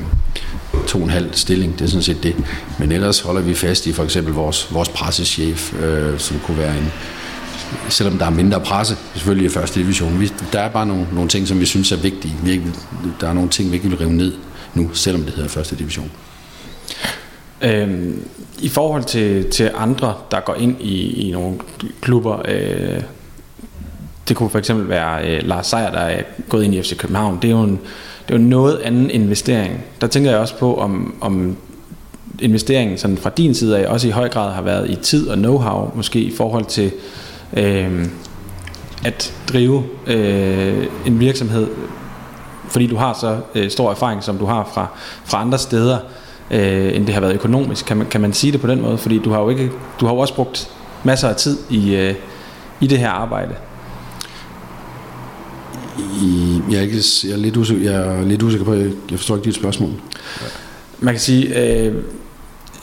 to 0.87 0.99
og 0.99 1.05
en 1.05 1.11
halv 1.11 1.29
stilling, 1.33 1.79
det 1.79 1.85
er 1.85 1.89
sådan 1.89 2.03
set 2.03 2.23
det. 2.23 2.37
Men 2.79 2.93
ellers 2.93 3.21
holder 3.21 3.41
vi 3.41 3.55
fast 3.55 3.87
i 3.87 3.93
for 3.93 4.05
eksempel 4.05 4.35
vores, 4.35 4.75
vores 4.75 4.89
pressechef, 4.89 5.75
øh, 5.75 6.19
som 6.19 6.41
kunne 6.47 6.59
være 6.59 6.79
en, 6.79 6.93
selvom 7.89 8.19
der 8.19 8.27
er 8.27 8.31
mindre 8.31 8.61
presse, 8.61 8.97
selvfølgelig 9.15 9.47
i 9.47 9.49
første 9.49 9.81
division. 9.81 10.21
Vi, 10.21 10.33
der 10.53 10.61
er 10.61 10.69
bare 10.69 10.87
nogle, 10.87 11.07
nogle 11.13 11.29
ting, 11.29 11.49
som 11.49 11.61
vi 11.61 11.67
synes 11.67 11.93
er 11.93 11.97
vigtige. 11.97 12.35
Vi, 12.43 12.63
der 13.21 13.29
er 13.29 13.33
nogle 13.33 13.51
ting, 13.51 13.71
vi 13.71 13.77
ikke 13.77 13.89
vil 13.89 13.99
rive 13.99 14.13
ned 14.13 14.33
nu, 14.75 14.95
selvom 14.95 15.23
det 15.23 15.35
hedder 15.35 15.49
første 15.49 15.77
division. 15.77 16.11
Øhm, 17.63 18.23
I 18.59 18.69
forhold 18.69 19.05
til, 19.05 19.51
til 19.51 19.71
andre, 19.77 20.15
der 20.31 20.41
går 20.41 20.55
ind 20.55 20.81
i, 20.81 21.29
i 21.29 21.33
nogle 21.33 21.59
klubber, 22.01 22.43
øh, 22.49 23.03
det 24.29 24.37
kunne 24.37 24.51
for 24.51 24.59
eksempel 24.59 24.89
være 24.89 25.29
øh, 25.29 25.43
Lars 25.43 25.67
Seier, 25.67 25.91
der 25.91 25.99
er 25.99 26.23
gået 26.49 26.65
ind 26.65 26.75
i 26.75 26.83
FC 26.83 26.97
København. 26.97 27.39
Det 27.43 27.49
er 27.49 27.53
jo 27.53 27.63
en, 27.63 27.81
det 28.29 28.35
er 28.35 28.39
jo 28.39 28.45
noget 28.45 28.79
anden 28.79 29.11
investering. 29.11 29.85
Der 30.01 30.07
tænker 30.07 30.31
jeg 30.31 30.41
også 30.41 30.57
på, 30.57 30.77
om, 30.77 31.15
om 31.21 31.57
investeringen 32.41 32.99
sådan 32.99 33.17
fra 33.17 33.31
din 33.31 33.55
side 33.55 33.79
af 33.79 33.87
også 33.87 34.09
i 34.09 34.11
høj 34.11 34.29
grad 34.29 34.53
har 34.53 34.63
været 34.63 34.91
i 34.91 34.97
tid 34.97 35.29
og 35.29 35.37
know-how, 35.37 35.97
måske 35.97 36.21
i 36.21 36.33
forhold 36.37 36.65
til 36.65 36.93
øh, 37.57 38.07
at 39.05 39.35
drive 39.53 39.85
øh, 40.07 40.87
en 41.07 41.21
virksomhed, 41.21 41.67
fordi 42.69 42.87
du 42.87 42.97
har 42.97 43.13
så 43.21 43.41
øh, 43.55 43.71
stor 43.71 43.91
erfaring, 43.91 44.23
som 44.23 44.39
du 44.39 44.47
har 44.47 44.71
fra, 44.75 44.87
fra 45.25 45.41
andre 45.41 45.59
steder, 45.59 45.99
øh, 46.51 46.97
end 46.97 47.07
det 47.07 47.15
har 47.15 47.21
været 47.21 47.35
økonomisk. 47.35 47.87
Kan 47.87 47.97
man, 47.97 48.07
kan 48.07 48.21
man 48.21 48.33
sige 48.33 48.53
det 48.53 48.61
på 48.61 48.67
den 48.67 48.81
måde? 48.81 48.99
Fordi 48.99 49.19
du 49.19 49.31
har 49.31 49.41
jo, 49.41 49.49
ikke, 49.49 49.71
du 50.01 50.07
har 50.07 50.13
jo 50.15 50.19
også 50.19 50.35
brugt 50.35 50.71
masser 51.05 51.29
af 51.29 51.37
tid 51.37 51.59
i, 51.71 51.95
øh, 51.95 52.15
i 52.81 52.87
det 52.87 52.99
her 52.99 53.11
arbejde. 53.11 53.55
I, 55.99 56.61
jeg, 56.71 56.77
er 56.79 56.83
ikke, 56.83 56.97
jeg, 57.25 57.33
er 57.33 57.37
lidt 57.37 57.57
usikker, 57.57 57.91
jeg 57.91 58.19
er 58.19 58.25
lidt 58.25 58.43
usikker 58.43 58.65
på, 58.65 58.75
jeg, 58.75 58.91
forstår 59.11 59.37
ikke 59.37 59.45
dit 59.45 59.55
spørgsmål. 59.55 59.91
Man 61.01 61.15
kan 61.15 61.21
sige, 61.21 61.63
øh, 61.63 61.95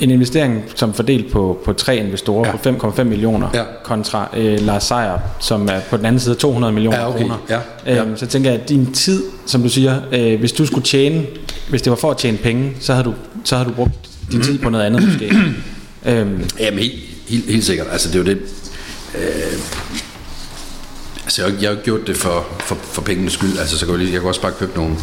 en 0.02 0.10
investering, 0.10 0.64
som 0.76 0.94
fordelt 0.94 1.32
på, 1.32 1.62
på 1.66 1.74
tre 1.74 1.98
investorer 1.98 2.48
ja. 2.66 2.72
på 2.72 2.88
5,5 2.88 3.04
millioner, 3.04 3.50
ja. 3.54 3.64
kontra 3.84 4.30
øh, 4.38 4.60
Lars 4.60 4.84
Seier, 4.84 5.18
som 5.40 5.70
er 5.70 5.80
på 5.90 5.98
den 5.98 6.06
anden 6.06 6.20
side 6.20 6.36
200 6.36 6.74
millioner 6.74 6.98
ja, 7.00 7.10
okay. 7.10 7.20
kroner. 7.20 7.38
Ja, 7.50 7.60
ja. 7.86 8.04
Øhm, 8.04 8.18
så 8.18 8.26
tænker 8.26 8.52
jeg, 8.52 8.62
at 8.62 8.70
din 8.70 8.94
tid, 8.94 9.24
som 9.46 9.62
du 9.62 9.70
siger, 9.70 10.02
øh, 10.12 10.40
hvis 10.40 10.52
du 10.52 10.66
skulle 10.66 10.86
tjene, 10.86 11.26
hvis 11.70 11.82
det 11.82 11.90
var 11.90 11.96
for 11.96 12.12
at 12.12 12.18
tjene 12.18 12.38
penge, 12.38 12.74
så 12.80 12.94
havde 12.94 13.06
du, 13.06 13.14
så 13.44 13.56
havde 13.56 13.70
du 13.70 13.74
brugt 13.74 13.92
din 14.32 14.42
tid 14.42 14.60
på 14.60 14.70
noget 14.70 14.86
andet 14.86 15.04
måske. 15.04 15.26
øhm. 16.06 16.44
Jamen 16.60 16.80
helt, 16.80 16.94
helt, 17.28 17.50
helt 17.50 17.64
sikkert. 17.64 17.88
Altså 17.92 18.08
det 18.08 18.16
er 18.16 18.20
jo 18.20 18.26
det... 18.26 18.38
Øh, 19.16 19.60
altså 21.24 21.52
jeg, 21.62 21.70
har 21.70 21.76
gjort 21.76 22.08
det 22.08 22.18
for, 22.18 22.46
for, 22.60 22.78
for 22.82 23.02
pengenes 23.02 23.34
skyld. 23.34 23.58
Altså 23.60 23.78
så 23.78 23.86
kan 23.86 23.96
jeg, 23.96 24.04
jeg 24.04 24.20
kan 24.20 24.28
også 24.28 24.42
bare 24.42 24.52
købe 24.60 24.72
nogle 24.76 24.96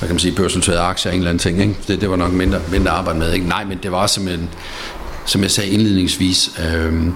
hvad 0.00 0.08
kan 0.08 0.14
man 0.14 0.20
sige, 0.20 0.34
børsnoterede 0.34 0.80
aktier, 0.80 1.12
en 1.12 1.18
eller 1.18 1.30
anden 1.30 1.40
ting. 1.40 1.60
Ikke? 1.60 1.76
Det, 1.88 2.00
det 2.00 2.10
var 2.10 2.16
nok 2.16 2.32
mindre, 2.32 2.60
mindre 2.70 2.90
arbejde 2.90 3.18
med. 3.18 3.32
Ikke? 3.32 3.48
Nej, 3.48 3.64
men 3.64 3.78
det 3.82 3.92
var 3.92 4.06
simpelthen, 4.06 4.48
som 5.26 5.42
jeg 5.42 5.50
sagde 5.50 5.70
indledningsvis, 5.70 6.50
øh, 6.58 7.06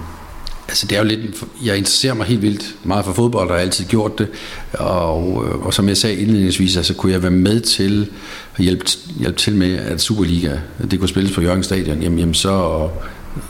altså 0.67 0.87
det 0.87 0.95
er 0.95 1.01
jo 1.01 1.07
lidt, 1.07 1.43
jeg 1.63 1.77
interesserer 1.77 2.13
mig 2.13 2.25
helt 2.25 2.41
vildt 2.41 2.75
meget 2.83 3.05
for 3.05 3.13
fodbold, 3.13 3.49
og 3.49 3.55
har 3.55 3.61
altid 3.61 3.85
gjort 3.85 4.19
det, 4.19 4.27
og, 4.73 5.45
øh, 5.47 5.65
og 5.65 5.73
som 5.73 5.87
jeg 5.87 5.97
sagde 5.97 6.15
indledningsvis, 6.15 6.77
altså 6.77 6.93
kunne 6.93 7.11
jeg 7.11 7.21
være 7.21 7.31
med 7.31 7.59
til 7.61 8.09
at 8.55 8.63
hjælpe, 8.63 8.85
hjælpe 9.19 9.37
til 9.37 9.55
med, 9.55 9.73
at 9.73 10.01
Superliga, 10.01 10.57
det 10.91 10.99
kunne 10.99 11.09
spilles 11.09 11.35
på 11.35 11.41
Jørgen 11.41 11.63
Stadion, 11.63 12.01
jamen, 12.01 12.19
jamen 12.19 12.33
så, 12.33 12.87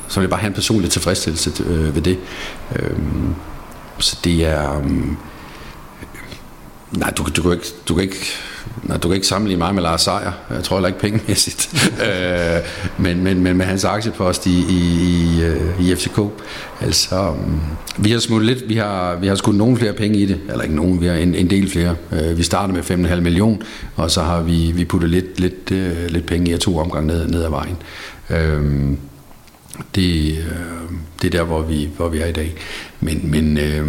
så 0.07 0.19
vil 0.19 0.23
jeg 0.23 0.29
bare 0.29 0.39
have 0.39 0.47
en 0.47 0.53
personlig 0.53 0.91
tilfredsstillelse 0.91 1.63
øh, 1.63 1.95
ved 1.95 2.01
det. 2.01 2.17
Øh, 2.75 2.97
så 3.99 4.17
det 4.23 4.45
er, 4.45 4.79
øh, 4.79 4.85
nej, 6.91 7.09
du, 7.17 7.23
du, 7.35 7.41
kan 7.41 7.51
ikke, 7.51 7.67
du 7.87 7.93
kan 7.93 8.03
ikke 8.03 8.37
Nej, 8.83 8.97
du 8.97 9.07
kan 9.07 9.15
ikke 9.15 9.27
sammenligne 9.27 9.59
mig 9.59 9.75
med 9.75 9.83
Lars 9.83 10.01
Seier. 10.01 10.31
Jeg 10.49 10.63
tror 10.63 10.77
heller 10.77 10.87
ikke 10.87 10.99
pengemæssigt. 10.99 11.69
øh, 12.07 12.59
men, 12.97 13.23
men, 13.23 13.43
men 13.43 13.57
med 13.57 13.65
hans 13.65 13.83
aktiepost 13.83 14.45
i, 14.45 14.65
i, 14.69 14.79
i, 15.01 15.43
øh, 15.43 15.81
i 15.81 15.95
FCK. 15.95 16.19
Altså, 16.81 17.33
mm, 17.45 17.59
vi 17.97 18.11
har 18.11 18.19
smuttet 18.19 18.47
lidt, 18.47 18.69
vi 18.69 18.75
har, 18.75 19.15
vi 19.15 19.27
har 19.27 19.35
skudt 19.35 19.55
nogle 19.55 19.77
flere 19.77 19.93
penge 19.93 20.17
i 20.17 20.25
det. 20.25 20.39
Eller 20.49 20.61
ikke 20.61 20.75
nogen, 20.75 21.01
vi 21.01 21.07
har 21.07 21.13
en, 21.13 21.35
en 21.35 21.49
del 21.49 21.69
flere. 21.69 21.95
Øh, 22.11 22.37
vi 22.37 22.43
startede 22.43 22.95
med 22.95 23.07
5,5 23.09 23.15
millioner, 23.15 23.57
og 23.95 24.11
så 24.11 24.21
har 24.21 24.41
vi, 24.41 24.71
vi 24.71 24.85
puttet 24.85 25.09
lidt, 25.09 25.39
lidt, 25.39 25.71
øh, 25.71 26.09
lidt 26.09 26.25
penge 26.25 26.51
i 26.51 26.57
to 26.57 26.77
omgang 26.77 27.05
ned, 27.05 27.27
ned 27.27 27.43
ad 27.43 27.49
vejen. 27.49 27.77
Øh, 28.29 28.97
det, 29.95 30.37
øh, 30.37 30.91
det 31.21 31.27
er 31.27 31.37
der, 31.37 31.43
hvor 31.43 31.61
vi, 31.61 31.89
hvor 31.97 32.09
vi 32.09 32.19
er 32.19 32.25
i 32.25 32.31
dag. 32.31 32.55
Men, 32.99 33.31
men 33.31 33.57
øh, 33.57 33.87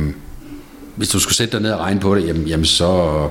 hvis 0.97 1.09
du 1.09 1.19
skulle 1.19 1.37
sætte 1.37 1.53
dig 1.53 1.63
ned 1.63 1.73
og 1.73 1.81
regne 1.81 2.01
på 2.01 2.15
det, 2.15 2.27
jamen, 2.27 2.47
jamen 2.47 2.65
så 2.65 3.29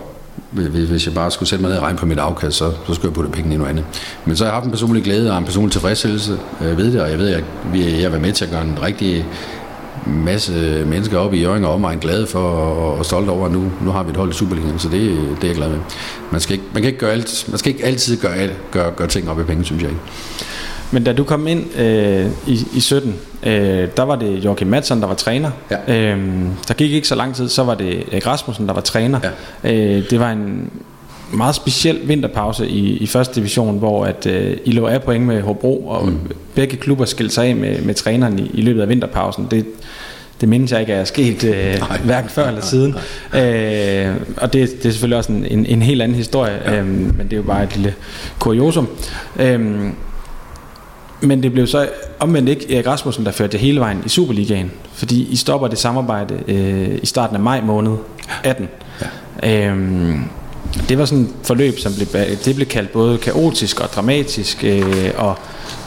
hvis 0.52 1.06
jeg 1.06 1.14
bare 1.14 1.32
skulle 1.32 1.50
sætte 1.50 1.62
mig 1.62 1.70
ned 1.70 1.78
og 1.78 1.84
regne 1.84 1.98
på 1.98 2.06
mit 2.06 2.20
afkast, 2.20 2.58
så, 2.58 2.72
så 2.88 2.94
skulle 2.94 3.08
jeg 3.10 3.14
putte 3.14 3.32
pengene 3.32 3.56
i 3.56 3.58
noget 3.58 3.70
andet. 3.70 3.86
Men 4.26 4.36
så 4.36 4.44
har 4.44 4.52
jeg 4.52 4.56
haft 4.56 4.66
en 4.66 4.72
personlig 4.72 5.04
glæde 5.04 5.32
og 5.32 5.38
en 5.38 5.46
personlig 5.46 5.72
tilfredsstillelse 5.72 6.40
øh, 6.62 6.78
ved 6.78 6.92
det, 6.92 7.02
og 7.02 7.10
jeg 7.10 7.20
ved, 7.20 7.30
at 7.30 7.44
jeg, 7.74 8.02
jeg 8.02 8.12
vil 8.12 8.22
med 8.22 8.34
til 8.34 8.46
at 8.46 8.52
gøre 8.52 8.62
en 8.62 8.78
rigtig 8.82 9.26
masse 10.06 10.84
mennesker 10.86 11.18
op 11.18 11.34
i 11.34 11.42
Jørgen 11.42 11.66
og 11.66 11.74
omegn 11.74 12.00
glade 12.00 12.28
for 12.28 12.40
og, 12.40 12.98
og 12.98 13.06
stolte 13.06 13.30
over, 13.30 13.46
at 13.46 13.52
nu, 13.52 13.72
nu 13.82 13.92
har 13.92 14.04
vi 14.04 14.10
et 14.10 14.18
hold 14.18 14.30
i 14.30 14.34
Superligaen, 14.34 14.80
så 14.80 14.90
det, 14.90 15.02
det 15.36 15.44
er 15.44 15.48
jeg 15.48 15.56
glad 15.56 15.70
med. 15.70 15.80
Man 16.32 16.42
skal 16.42 16.54
ikke, 16.54 16.66
man 16.74 16.82
kan 16.82 16.88
ikke, 16.88 17.00
gøre 17.00 17.12
alt, 17.12 17.46
man 17.50 17.58
skal 17.58 17.72
ikke 17.72 17.86
altid 17.86 18.18
gøre, 18.18 18.50
gøre, 18.72 18.92
gøre 18.92 19.08
ting 19.08 19.30
op 19.30 19.40
i 19.40 19.44
penge, 19.44 19.66
synes 19.66 19.82
jeg 19.82 19.90
ikke. 19.90 20.02
Men 20.92 21.04
da 21.04 21.14
du 21.14 21.24
kom 21.24 21.48
ind 21.48 21.80
øh, 21.80 22.26
i, 22.48 22.68
i 22.76 22.80
17, 22.80 23.16
øh, 23.44 23.52
der 23.98 24.04
var 24.04 24.16
det 24.16 24.46
Joachim 24.46 24.68
Madsen, 24.68 25.02
der 25.02 25.08
var 25.08 25.14
træner. 25.14 25.52
Ja. 25.72 26.14
Øh, 26.14 26.20
der 26.68 26.74
gik 26.74 26.92
ikke 26.92 27.08
så 27.08 27.16
lang 27.16 27.36
tid, 27.36 27.50
så 27.50 27.64
var 27.64 27.76
det 27.76 28.04
Erik 28.12 28.28
Rasmussen, 28.28 28.68
der 28.68 28.74
var 28.74 28.82
træner. 28.82 29.20
Ja. 29.64 29.74
Øh, 29.74 30.10
det 30.10 30.20
var 30.20 30.32
en 30.32 30.72
meget 31.34 31.56
speciel 31.56 32.00
vinterpause 32.04 32.68
i, 32.68 32.98
i 32.98 33.08
første 33.08 33.36
division, 33.36 33.78
hvor 33.78 34.06
at, 34.06 34.26
øh, 34.26 34.58
I 34.66 34.72
lå 34.72 34.88
af 34.88 35.04
point 35.04 35.26
med 35.26 35.42
Hobro, 35.42 35.88
og 35.88 36.08
mm. 36.08 36.20
begge 36.56 36.78
klubber 36.78 37.06
skilte 37.06 37.34
sig 37.34 37.46
af 37.46 37.56
med, 37.56 37.82
med 37.82 37.94
træneren 37.94 38.40
i, 38.40 38.52
i 38.54 38.62
løbet 38.62 38.82
af 38.82 38.90
vinterpausen. 38.90 39.48
Det 39.52 39.66
det 40.42 40.50
mindes 40.50 40.72
jeg 40.72 40.80
ikke 40.80 40.94
er 40.94 41.04
sket 41.04 41.44
øh, 41.44 41.82
hverken 42.04 42.30
før 42.30 42.48
eller 42.48 42.62
siden. 42.62 42.96
Øh, 43.34 44.16
og 44.38 44.54
det, 44.54 44.70
det 44.78 44.86
er 44.86 44.92
selvfølgelig 44.92 45.18
også 45.18 45.32
en, 45.32 45.46
en, 45.46 45.66
en 45.66 45.82
helt 45.82 46.02
anden 46.02 46.18
historie, 46.18 46.60
ja. 46.66 46.80
øh, 46.80 46.88
men 46.88 47.20
det 47.24 47.34
er 47.34 47.38
jo 47.38 47.44
bare 47.44 47.64
et 47.64 47.76
lille 47.76 47.94
kuriosum. 48.40 48.88
Øh, 49.40 49.90
men 51.22 51.44
det 51.44 51.54
blev 51.54 51.68
så 51.68 51.90
omvendt 52.20 52.50
ikke 52.50 52.76
Erik 52.76 52.88
Rasmussen, 52.88 53.26
der 53.26 53.32
førte 53.32 53.52
det 53.52 53.60
hele 53.60 53.80
vejen 53.80 54.04
i 54.06 54.10
Superligaen, 54.10 54.72
fordi 54.94 55.28
I 55.32 55.36
stopper 55.36 55.68
det 55.68 55.78
samarbejde 55.78 56.40
øh, 56.48 57.00
i 57.04 57.06
starten 57.06 57.36
af 57.36 57.42
maj 57.42 57.62
måned 57.62 57.98
18. 58.44 58.70
Ja. 59.02 59.70
Øhm, 59.70 60.24
det 60.90 60.98
var 60.98 61.06
sådan 61.06 61.24
et 61.24 61.30
forløb, 61.44 61.80
som 61.80 61.94
blev, 61.94 62.08
det 62.46 62.56
blev 62.56 62.68
kaldt 62.68 62.92
både 62.92 63.18
kaotisk 63.18 63.80
og 63.80 63.88
dramatisk 63.88 64.64
øh, 64.64 65.12
og, 65.18 65.38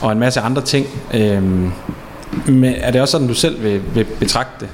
og 0.01 0.13
en 0.13 0.19
masse 0.19 0.41
andre 0.41 0.63
ting. 0.63 0.87
Øhm, 1.15 1.73
men 2.47 2.75
er 2.77 2.91
det 2.91 3.01
også 3.01 3.13
sådan, 3.13 3.29
du 3.29 3.35
selv 3.35 3.63
vil, 3.63 3.81
vil 3.95 4.05
betragte 4.05 4.53
det? 4.61 4.69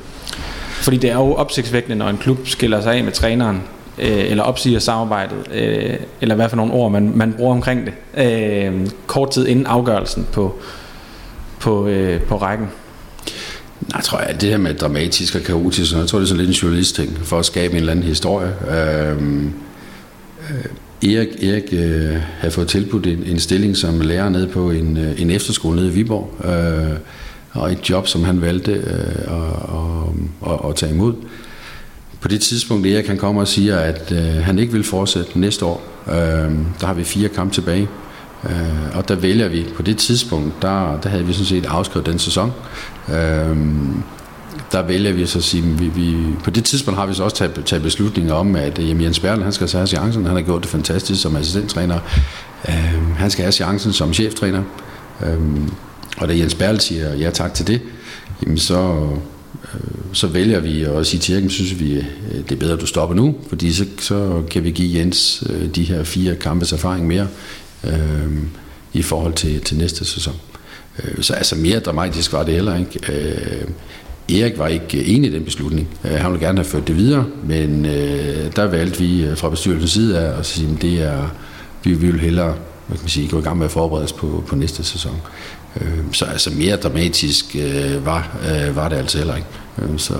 Fordi 0.66 0.96
det 0.96 1.10
er 1.10 1.14
jo 1.14 1.34
opsigtsvækkende, 1.34 1.96
når 1.96 2.08
en 2.08 2.18
klub 2.18 2.38
skiller 2.44 2.80
sig 2.80 2.94
af 2.94 3.04
med 3.04 3.12
træneren, 3.12 3.62
øh, 3.98 4.30
eller 4.30 4.42
opsiger 4.42 4.78
samarbejdet, 4.78 5.36
øh, 5.54 5.96
eller 6.20 6.34
hvad 6.34 6.48
for 6.48 6.56
nogle 6.56 6.72
ord 6.72 6.92
man, 6.92 7.12
man 7.14 7.32
bruger 7.32 7.54
omkring 7.54 7.86
det, 7.86 8.24
øh, 8.24 8.86
kort 9.06 9.30
tid 9.30 9.46
inden 9.46 9.66
afgørelsen 9.66 10.26
på, 10.32 10.54
på, 11.60 11.86
øh, 11.86 12.20
på 12.20 12.36
rækken. 12.36 12.66
Nej, 13.80 13.96
jeg 13.96 14.04
tror, 14.04 14.18
at 14.18 14.40
det 14.40 14.48
her 14.48 14.58
med 14.58 14.74
dramatisk 14.74 15.34
og 15.34 15.42
kaotisk, 15.42 15.94
jeg 15.96 16.06
tror, 16.06 16.18
det 16.18 16.24
er 16.24 16.28
sådan 16.28 16.44
lidt 16.44 16.56
en 16.56 16.62
journalist-ting, 16.62 17.18
for 17.22 17.38
at 17.38 17.46
skabe 17.46 17.72
en 17.72 17.78
eller 17.78 17.92
anden 17.92 18.04
historie. 18.04 18.52
Øh, 18.70 19.44
øh, 20.50 21.10
Erik, 21.14 21.44
Erik 21.44 21.64
øh, 21.72 22.16
havde 22.38 22.52
fået 22.52 22.68
tilbudt 22.68 23.06
en, 23.06 23.22
en 23.26 23.38
stilling 23.38 23.76
som 23.76 24.00
lærer 24.00 24.28
nede 24.28 24.48
på 24.48 24.70
en, 24.70 24.96
øh, 24.96 25.20
en 25.20 25.30
efterskole 25.30 25.76
nede 25.76 25.88
i 25.88 25.90
Viborg, 25.90 26.46
øh, 26.46 26.98
og 27.52 27.72
et 27.72 27.90
job, 27.90 28.08
som 28.08 28.24
han 28.24 28.40
valgte 28.40 28.72
øh, 28.72 28.82
at, 29.26 30.52
at, 30.52 30.58
at 30.68 30.76
tage 30.76 30.92
imod. 30.92 31.14
På 32.24 32.28
det 32.28 32.40
tidspunkt, 32.40 32.86
Erik 32.86 33.04
kan 33.04 33.18
komme 33.18 33.40
og 33.40 33.48
siger, 33.48 33.78
at 33.78 34.12
øh, 34.12 34.44
han 34.44 34.58
ikke 34.58 34.72
vil 34.72 34.84
fortsætte 34.84 35.38
næste 35.38 35.64
år. 35.64 35.82
Øh, 36.08 36.14
der 36.80 36.86
har 36.86 36.94
vi 36.94 37.04
fire 37.04 37.28
kampe 37.28 37.54
tilbage. 37.54 37.88
Øh, 38.44 38.96
og 38.96 39.08
der 39.08 39.14
vælger 39.14 39.48
vi, 39.48 39.66
på 39.76 39.82
det 39.82 39.96
tidspunkt, 39.96 40.62
der, 40.62 41.00
der 41.00 41.08
havde 41.08 41.24
vi 41.24 41.32
sådan 41.32 41.46
set 41.46 41.66
afskrevet 41.66 42.06
den 42.06 42.18
sæson. 42.18 42.52
Øh, 43.08 43.56
der 44.72 44.82
vælger 44.82 45.12
vi 45.12 45.26
så 45.26 45.38
at 45.38 45.44
sige, 45.44 45.62
vi, 45.62 45.88
vi, 45.88 46.16
på 46.44 46.50
det 46.50 46.64
tidspunkt 46.64 47.00
har 47.00 47.06
vi 47.06 47.14
så 47.14 47.24
også 47.24 47.36
taget, 47.36 47.62
taget 47.64 47.82
beslutninger 47.82 48.34
om, 48.34 48.56
at 48.56 48.78
øh, 48.78 48.88
jamen, 48.88 49.02
Jens 49.02 49.20
Berle, 49.20 49.42
han 49.42 49.52
skal 49.52 49.72
have 49.72 49.86
chancen. 49.86 50.26
Han 50.26 50.34
har 50.34 50.42
gjort 50.42 50.62
det 50.62 50.70
fantastisk 50.70 51.22
som 51.22 51.36
assistenttræner. 51.36 51.98
Øh, 52.68 53.16
han 53.16 53.30
skal 53.30 53.42
have 53.42 53.52
chancen 53.52 53.92
som 53.92 54.14
cheftræner. 54.14 54.62
Øh, 55.26 55.38
og 56.18 56.28
da 56.28 56.36
Jens 56.36 56.54
Berle 56.54 56.80
siger 56.80 57.14
ja 57.14 57.30
tak 57.30 57.54
til 57.54 57.66
det, 57.66 57.80
jamen 58.42 58.58
så, 58.58 59.08
Øh, 59.74 59.80
så 60.12 60.26
vælger 60.26 60.60
vi 60.60 60.82
at 60.82 61.06
sige 61.06 61.20
til 61.20 61.50
synes 61.50 61.80
vi, 61.80 61.92
øh, 61.94 62.04
det 62.48 62.52
er 62.52 62.56
bedre, 62.56 62.72
at 62.72 62.80
du 62.80 62.86
stopper 62.86 63.16
nu, 63.16 63.34
fordi 63.48 63.72
så, 63.72 63.84
så 63.98 64.42
kan 64.50 64.64
vi 64.64 64.70
give 64.70 64.98
Jens 64.98 65.44
øh, 65.50 65.74
de 65.74 65.84
her 65.84 66.04
fire 66.04 66.34
kampes 66.34 66.72
erfaring 66.72 67.06
mere 67.06 67.28
øh, 67.84 68.38
i 68.92 69.02
forhold 69.02 69.32
til, 69.32 69.60
til 69.60 69.76
næste 69.76 70.04
sæson. 70.04 70.34
Så 71.20 71.34
altså 71.34 71.56
mere 71.56 71.80
dramatisk 71.80 72.32
var 72.32 72.42
det 72.42 72.54
heller 72.54 72.76
ikke. 72.76 73.12
Øh, 73.12 74.38
Erik 74.40 74.58
var 74.58 74.68
ikke 74.68 75.04
enig 75.04 75.30
i 75.30 75.34
den 75.34 75.44
beslutning. 75.44 75.88
Han 76.02 76.32
ville 76.32 76.46
gerne 76.46 76.58
have 76.58 76.64
ført 76.64 76.88
det 76.88 76.96
videre, 76.96 77.26
men 77.44 77.86
øh, 77.86 78.56
der 78.56 78.64
valgte 78.64 78.98
vi 78.98 79.26
fra 79.36 79.50
bestyrelsens 79.50 79.90
side 79.90 80.18
af 80.18 80.38
at 80.38 80.46
sige, 80.46 80.68
at 80.74 80.82
det 80.82 81.02
er, 81.02 81.28
vi, 81.84 81.94
vi 81.94 82.06
vil 82.06 82.20
hellere 82.20 82.54
hvad 82.86 82.96
kan 82.96 83.04
man 83.04 83.08
sige, 83.08 83.28
gå 83.28 83.38
i 83.38 83.42
gang 83.42 83.58
med 83.58 83.64
at 83.64 83.70
forberede 83.70 84.04
os 84.04 84.12
på, 84.12 84.44
på 84.46 84.56
næste 84.56 84.84
sæson. 84.84 85.20
Øh, 85.80 85.98
så 86.12 86.24
altså 86.24 86.50
mere 86.50 86.76
dramatisk 86.76 87.56
øh, 87.58 88.06
var, 88.06 88.36
øh, 88.50 88.76
var 88.76 88.88
det 88.88 88.96
altså 88.96 89.18
heller 89.18 89.36
ikke. 89.36 89.48
Øh, 89.78 89.98
så, 89.98 90.14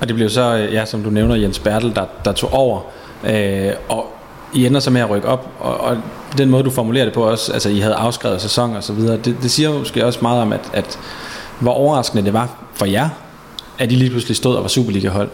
og 0.00 0.08
det 0.08 0.14
blev 0.14 0.30
så, 0.30 0.56
øh, 0.56 0.72
ja, 0.72 0.84
som 0.84 1.02
du 1.02 1.10
nævner, 1.10 1.34
Jens 1.34 1.58
Bertel, 1.58 1.94
der, 1.94 2.04
der 2.24 2.32
tog 2.32 2.52
over, 2.52 2.80
øh, 3.24 3.72
og 3.88 4.12
I 4.54 4.66
ender 4.66 4.80
så 4.80 4.90
med 4.90 5.00
at 5.00 5.10
rykke 5.10 5.28
op, 5.28 5.48
og, 5.60 5.80
og 5.80 5.96
den 6.38 6.50
måde, 6.50 6.62
du 6.62 6.70
formulerer 6.70 7.04
det 7.04 7.14
på 7.14 7.30
også, 7.30 7.52
altså 7.52 7.68
I 7.68 7.78
havde 7.78 7.94
afskrevet 7.94 8.40
sæson 8.40 8.76
og 8.76 8.84
så 8.84 8.92
videre, 8.92 9.16
det, 9.16 9.36
det 9.42 9.50
siger 9.50 9.72
måske 9.72 10.06
også 10.06 10.18
meget 10.22 10.42
om, 10.42 10.52
at, 10.52 10.70
at 10.72 10.98
hvor 11.60 11.72
overraskende 11.72 12.24
det 12.24 12.32
var 12.32 12.56
for 12.74 12.86
jer, 12.86 13.08
at 13.78 13.92
I 13.92 13.94
lige 13.94 14.10
pludselig 14.10 14.36
stod 14.36 14.56
og 14.56 14.62
var 14.62 14.68
Superliga-hold. 14.68 15.30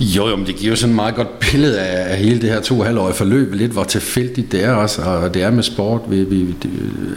Jo, 0.00 0.28
jo, 0.28 0.36
men 0.36 0.46
det 0.46 0.56
giver 0.56 0.70
jo 0.70 0.76
sådan 0.76 0.90
et 0.90 0.96
meget 0.96 1.14
godt 1.14 1.38
billede 1.38 1.80
af, 1.80 2.10
af 2.10 2.16
hele 2.16 2.40
det 2.40 2.50
her 2.50 2.60
to 2.60 2.82
halvårige 2.82 3.14
forløb, 3.14 3.54
lidt 3.54 3.72
hvor 3.72 3.84
tilfældigt 3.84 4.52
det 4.52 4.64
er 4.64 4.72
også, 4.72 5.02
og 5.02 5.34
det 5.34 5.42
er 5.42 5.50
med 5.50 5.62
sport. 5.62 6.00
Vi, 6.08 6.24
vi, 6.24 6.54
det, 6.62 6.70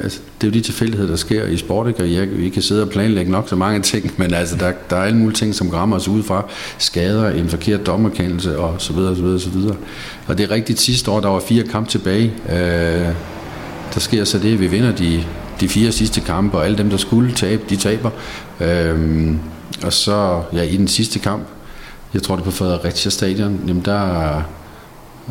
altså, 0.04 0.20
det 0.42 0.48
er 0.48 0.52
jo 0.52 0.54
de 0.54 0.62
tilfældigheder, 0.62 1.10
der 1.10 1.18
sker 1.18 1.46
i 1.46 1.58
sport, 1.58 1.88
ikke? 1.88 2.04
og 2.04 2.14
jeg, 2.14 2.28
vi 2.38 2.50
kan 2.50 2.62
sidde 2.62 2.82
og 2.82 2.90
planlægge 2.90 3.32
nok 3.32 3.50
så 3.50 3.56
mange 3.56 3.82
ting, 3.82 4.14
men 4.18 4.34
altså, 4.34 4.56
der, 4.56 4.72
der 4.90 4.96
er 4.96 5.04
alle 5.04 5.18
mulige 5.18 5.36
ting, 5.36 5.56
som 5.56 5.70
rammer 5.70 5.96
os 5.96 6.08
udefra. 6.08 6.46
Skader, 6.78 7.30
en 7.30 7.50
forkert 7.50 7.86
dommerkendelse 7.86 8.60
og 8.60 8.76
så 8.78 8.94
videre, 8.94 9.16
så 9.16 9.22
videre, 9.22 9.40
så 9.40 9.50
videre. 9.50 9.76
Og 10.28 10.38
det 10.38 10.44
er 10.44 10.52
rigtigt 10.52 10.80
sidste 10.80 11.12
år, 11.12 11.20
der 11.20 11.30
var 11.30 11.40
fire 11.40 11.64
kampe 11.64 11.90
tilbage. 11.90 12.34
Øh, 12.50 13.14
der 13.94 14.00
sker 14.00 14.24
så 14.24 14.40
det, 14.40 14.54
at 14.54 14.60
vi 14.60 14.68
vinder 14.68 14.92
de, 14.92 15.24
de 15.60 15.70
fire 15.70 15.92
sidste 15.92 16.22
kampe, 16.22 16.58
og 16.58 16.66
alle 16.66 16.78
dem, 16.78 16.90
der 16.90 16.98
skulle 16.98 17.34
tabe, 17.34 17.62
de 17.70 17.76
taber. 17.76 18.10
Øh, 18.62 19.32
og 19.84 19.94
så 19.94 20.42
ja, 20.54 20.62
i 20.62 20.78
den 20.78 20.88
sidste 20.88 21.20
kamp, 21.20 21.44
jeg 22.14 22.24
tror 22.24 22.36
det 22.36 22.42
er 22.42 22.46
på 22.46 22.52
Fredericia 22.52 23.10
Stadion, 23.10 23.60
jamen 23.68 23.86
der, 23.86 24.44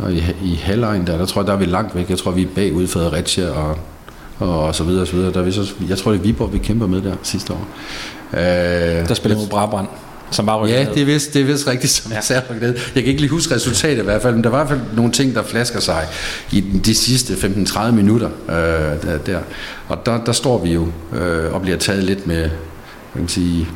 og 0.03 0.12
i, 0.12 0.23
i 0.43 0.55
halvlejen 0.55 1.07
der, 1.07 1.19
der 1.19 1.27
tror 1.27 1.41
jeg, 1.41 1.47
der 1.47 1.53
er 1.53 1.57
vi 1.57 1.64
langt 1.64 1.95
væk. 1.95 2.11
Jeg 2.11 2.19
tror, 2.19 2.31
vi 2.31 2.43
er 2.43 2.49
bagud 2.55 2.87
Fredericia 2.87 3.51
og, 3.51 3.79
og, 4.38 4.61
og 4.67 4.75
så 4.75 4.85
videre 4.85 5.03
og 5.03 5.07
så 5.07 5.17
videre. 5.17 5.33
Der 5.33 5.41
er 5.41 5.45
vi 5.45 5.53
så, 5.53 5.73
jeg 5.88 5.99
tror, 5.99 6.11
det 6.11 6.19
er 6.19 6.23
Viborg, 6.23 6.53
vi 6.53 6.59
kæmper 6.59 6.87
med 6.87 7.03
der 7.03 7.14
sidste 7.23 7.53
år. 7.53 7.69
Øh, 8.33 9.09
der 9.09 9.14
spiller 9.14 9.38
mod 9.38 9.47
Brabrand. 9.47 9.88
Som 10.31 10.47
bare 10.47 10.67
ja, 10.67 10.87
det 10.95 11.03
er 11.03 11.07
vist, 11.07 11.35
det 11.35 11.43
er 11.43 11.47
vist 11.47 11.69
rigtigt, 11.69 11.93
som 11.93 12.12
ja. 12.12 12.35
jeg 12.35 12.43
Jeg 12.61 12.75
kan 12.95 13.05
ikke 13.05 13.21
lige 13.21 13.31
huske 13.31 13.55
resultatet 13.55 13.99
i 13.99 14.05
hvert 14.05 14.23
fald, 14.23 14.35
men 14.35 14.45
der 14.45 14.51
var 14.51 14.64
i 14.64 14.67
hvert 14.67 14.79
fald 14.79 14.97
nogle 14.97 15.12
ting, 15.12 15.35
der 15.35 15.43
flasker 15.43 15.81
sig 15.81 16.07
i 16.53 16.61
de 16.61 16.95
sidste 16.95 17.35
15-30 17.35 17.91
minutter 17.91 18.29
øh, 18.49 18.55
der, 19.03 19.19
der. 19.27 19.38
Og 19.88 20.07
der, 20.07 20.25
der 20.25 20.33
står 20.33 20.59
vi 20.59 20.73
jo 20.73 20.88
øh, 21.17 21.55
og 21.55 21.62
bliver 21.62 21.77
taget 21.77 22.05
lidt 22.05 22.27
med, 22.27 22.43
kan 23.12 23.21
man 23.21 23.29
sige, 23.29 23.69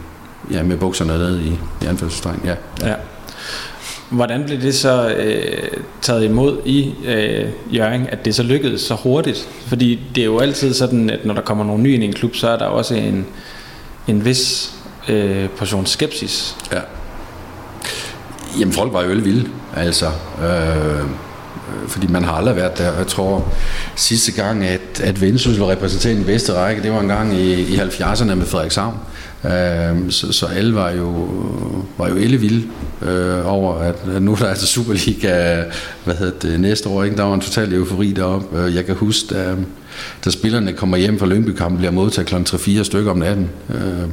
ja, 0.51 0.63
med 0.63 0.77
bukserne 0.77 1.13
ned 1.13 1.41
i, 1.41 1.59
i 1.83 1.87
anførselstegn. 1.87 2.41
Ja. 2.45 2.55
ja. 2.89 2.95
Hvordan 4.11 4.45
blev 4.45 4.61
det 4.61 4.75
så 4.75 5.09
øh, 5.09 5.69
taget 6.01 6.25
imod 6.25 6.59
i 6.65 6.95
øh, 7.05 7.49
Jørgen, 7.75 8.07
at 8.07 8.25
det 8.25 8.35
så 8.35 8.43
lykkedes 8.43 8.81
så 8.81 8.95
hurtigt? 8.95 9.49
Fordi 9.67 10.01
det 10.15 10.21
er 10.21 10.25
jo 10.25 10.39
altid 10.39 10.75
sådan, 10.75 11.11
at 11.11 11.25
når 11.25 11.35
der 11.35 11.41
kommer 11.41 11.65
nogen 11.65 11.83
ny 11.83 11.95
ind 11.95 12.03
i 12.03 12.07
en 12.07 12.13
klub, 12.13 12.35
så 12.35 12.49
er 12.49 12.57
der 12.59 12.65
også 12.65 12.95
en, 12.95 13.27
en 14.09 14.25
vis 14.25 14.75
øh, 15.09 15.49
portion 15.49 15.87
skepsis. 15.87 16.57
Ja. 16.73 16.81
Jamen 18.61 18.73
folk 18.73 18.93
var 18.93 19.03
jo 19.03 19.09
vilde, 19.09 19.49
altså. 19.77 20.07
Øh, 20.43 21.07
Øh, 21.83 21.89
fordi 21.89 22.07
man 22.07 22.25
har 22.25 22.33
aldrig 22.33 22.57
været 22.57 22.79
der. 22.79 22.97
Jeg 22.99 23.07
tror 23.07 23.53
sidste 23.97 24.33
gang, 24.33 24.65
at, 24.65 25.01
at 25.03 25.21
Vendsyssel 25.21 25.61
var 25.61 25.71
repræsenteret 25.71 26.15
i 26.15 26.17
den 26.17 26.25
bedste 26.25 26.53
række, 26.53 26.83
det 26.83 26.93
var 26.93 27.01
en 27.01 27.09
gang 27.09 27.35
i, 27.35 27.53
i 27.53 27.77
70'erne 27.77 28.35
med 28.35 28.47
Frederikshavn. 28.47 28.95
Øh, 29.45 30.11
så, 30.11 30.33
så 30.33 30.47
alle 30.47 30.75
var 30.75 30.91
jo, 30.91 31.29
var 31.99 32.09
jo 32.09 32.17
ellevilde 32.17 32.69
øh, 33.03 33.53
over, 33.53 33.75
at, 33.75 34.07
nu 34.07 34.19
nu 34.19 34.35
der 34.35 34.47
altså 34.47 34.67
Superliga 34.67 35.63
hvad 36.05 36.15
hedder 36.15 36.39
det, 36.43 36.61
næste 36.61 36.89
år. 36.89 37.05
Ikke? 37.05 37.17
Der 37.17 37.23
var 37.23 37.35
en 37.35 37.41
total 37.41 37.73
eufori 37.73 38.13
deroppe. 38.13 38.59
Øh, 38.59 38.75
jeg 38.75 38.87
kan 38.87 38.95
huske, 38.95 39.35
da, 39.35 39.55
da 40.25 40.31
spillerne 40.31 40.73
kommer 40.73 40.97
hjem 40.97 41.19
fra 41.19 41.27
Lyngby-kampen, 41.27 41.79
bliver 41.79 41.93
modtaget 41.93 42.29
kl. 42.29 42.35
3-4 42.35 42.83
stykker 42.83 43.11
om 43.11 43.19
natten. 43.19 43.51
Øh, 43.75 44.09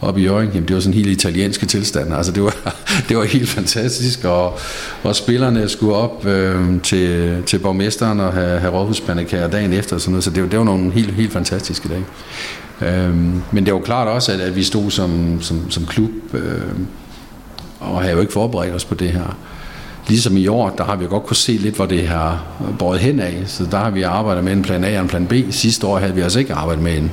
op 0.00 0.18
i 0.18 0.22
Jørgen, 0.22 0.48
jamen 0.48 0.68
det 0.68 0.74
var 0.74 0.80
sådan 0.80 0.94
helt 0.94 1.08
italienske 1.08 1.66
tilstand. 1.66 2.14
Altså 2.14 2.32
det 2.32 2.42
var, 2.42 2.54
det 3.08 3.16
var 3.16 3.24
helt 3.24 3.48
fantastisk, 3.48 4.24
og, 4.24 4.58
og 5.02 5.16
spillerne 5.16 5.68
skulle 5.68 5.94
op 5.94 6.26
øh, 6.26 6.80
til, 6.82 7.36
til 7.46 7.58
borgmesteren 7.58 8.20
og 8.20 8.32
have, 8.32 8.60
have 8.60 8.72
rådhuspandekager 8.72 9.48
dagen 9.48 9.72
efter, 9.72 9.96
og 9.96 10.00
sådan 10.00 10.12
noget, 10.12 10.24
så 10.24 10.30
det, 10.30 10.50
det 10.50 10.58
var 10.58 10.64
nogle 10.64 10.92
helt, 10.92 11.10
helt 11.10 11.32
fantastiske 11.32 11.88
dage. 11.88 12.04
Øh, 12.80 13.14
men 13.52 13.66
det 13.66 13.74
var 13.74 13.80
klart 13.80 14.08
også, 14.08 14.32
at, 14.32 14.40
at 14.40 14.56
vi 14.56 14.62
stod 14.62 14.90
som, 14.90 15.42
som, 15.42 15.70
som 15.70 15.86
klub 15.86 16.10
øh, 16.34 16.60
og 17.80 18.00
havde 18.00 18.14
jo 18.14 18.20
ikke 18.20 18.32
forberedt 18.32 18.74
os 18.74 18.84
på 18.84 18.94
det 18.94 19.10
her. 19.10 19.36
Ligesom 20.08 20.36
i 20.36 20.46
år, 20.46 20.70
der 20.70 20.84
har 20.84 20.96
vi 20.96 21.06
godt 21.06 21.24
kunne 21.24 21.36
se 21.36 21.52
lidt, 21.52 21.76
hvor 21.76 21.86
det 21.86 22.08
har 22.08 22.44
båret 22.78 23.00
hen 23.00 23.20
af. 23.20 23.42
Så 23.46 23.66
der 23.70 23.78
har 23.78 23.90
vi 23.90 24.02
arbejdet 24.02 24.44
med 24.44 24.52
en 24.52 24.62
plan 24.62 24.84
A 24.84 24.96
og 24.96 25.02
en 25.02 25.08
plan 25.08 25.26
B. 25.26 25.34
Sidste 25.50 25.86
år 25.86 25.98
havde 25.98 26.14
vi 26.14 26.20
altså 26.20 26.38
ikke 26.38 26.54
arbejdet 26.54 26.84
med 26.84 26.98
en, 26.98 27.10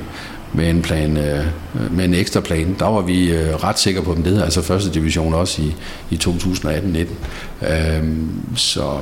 med 0.52 0.70
en, 0.70 0.82
plan, 0.82 1.16
øh, 1.16 1.44
med 1.90 2.04
en 2.04 2.14
ekstra 2.14 2.40
plan. 2.40 2.76
Der 2.78 2.86
var 2.86 3.00
vi 3.00 3.30
øh, 3.30 3.54
ret 3.54 3.78
sikre 3.78 4.02
på, 4.02 4.12
at 4.12 4.18
det 4.24 4.42
altså 4.42 4.62
første 4.62 4.90
division 4.90 5.34
også 5.34 5.62
i, 5.62 5.74
i 6.10 6.18
2018-19. 6.24 7.66
Øhm, 7.66 8.56
så 8.56 9.00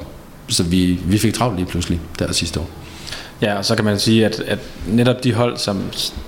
så 0.48 0.62
vi, 0.62 0.98
vi 1.04 1.18
fik 1.18 1.34
travlt 1.34 1.56
lige 1.56 1.66
pludselig 1.66 2.00
der 2.18 2.32
sidste 2.32 2.60
år. 2.60 2.68
Ja, 3.42 3.54
og 3.54 3.64
så 3.64 3.74
kan 3.74 3.84
man 3.84 3.98
sige, 3.98 4.26
at, 4.26 4.40
at 4.40 4.58
netop 4.86 5.24
de 5.24 5.34
hold, 5.34 5.56
som, 5.56 5.82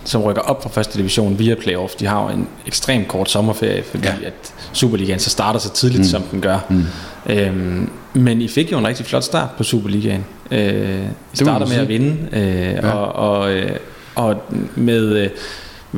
som 0.05 0.23
rykker 0.23 0.43
op 0.43 0.63
fra 0.63 0.71
første 0.71 0.99
division 0.99 1.39
via 1.39 1.55
playoff, 1.55 1.95
de 1.95 2.07
har 2.07 2.23
jo 2.23 2.29
en 2.29 2.49
ekstremt 2.67 3.09
kort 3.09 3.31
sommerferie, 3.31 3.83
fordi 3.83 4.07
ja. 4.07 4.27
at 4.27 4.55
Superligaen 4.73 5.19
så 5.19 5.31
starter 5.31 5.61
så 5.61 5.73
tidligt, 5.73 6.01
mm. 6.01 6.05
som 6.05 6.23
den 6.23 6.41
gør. 6.41 6.59
Mm. 6.69 6.85
Øhm, 7.27 7.91
men 8.15 8.43
I 8.43 8.49
fik 8.49 8.73
jo 8.73 8.79
en 8.79 8.87
rigtig 8.87 9.07
flot 9.07 9.25
start 9.25 9.49
på 9.57 9.65
Superligaen. 9.65 10.25
Øh, 10.51 11.05
I 11.33 11.37
starter 11.37 11.67
med 11.67 11.77
at 11.77 11.89
vinde, 11.89 12.17
øh, 12.33 12.73
ja. 12.73 12.91
og, 12.91 13.31
og, 13.31 13.53
øh, 13.53 13.77
og 14.19 14.43
med, 14.77 15.17
øh, 15.17 15.31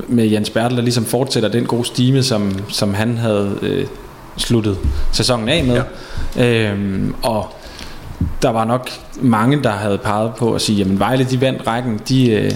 med 0.09 0.27
Jens 0.27 0.51
Bertel, 0.51 0.77
der 0.77 0.83
ligesom 0.83 1.05
fortsætter 1.05 1.49
den 1.49 1.67
gode 1.67 1.85
stime, 1.85 2.23
som, 2.23 2.53
som 2.69 2.95
han 2.95 3.19
havde 3.19 3.59
øh, 3.63 3.87
sluttet 4.37 4.79
sæsonen 5.13 5.49
af 5.49 5.65
med. 5.65 5.83
Ja. 6.37 6.71
Øhm, 6.71 7.15
og 7.23 7.49
der 8.43 8.51
var 8.51 8.65
nok 8.65 8.91
mange, 9.21 9.63
der 9.63 9.71
havde 9.71 9.99
peget 9.99 10.33
på 10.39 10.55
at 10.55 10.61
sige, 10.61 10.79
jamen 10.79 10.99
Vejle, 10.99 11.25
de 11.25 11.41
vandt 11.41 11.67
rækken, 11.67 12.01
de, 12.09 12.31
øh, 12.31 12.51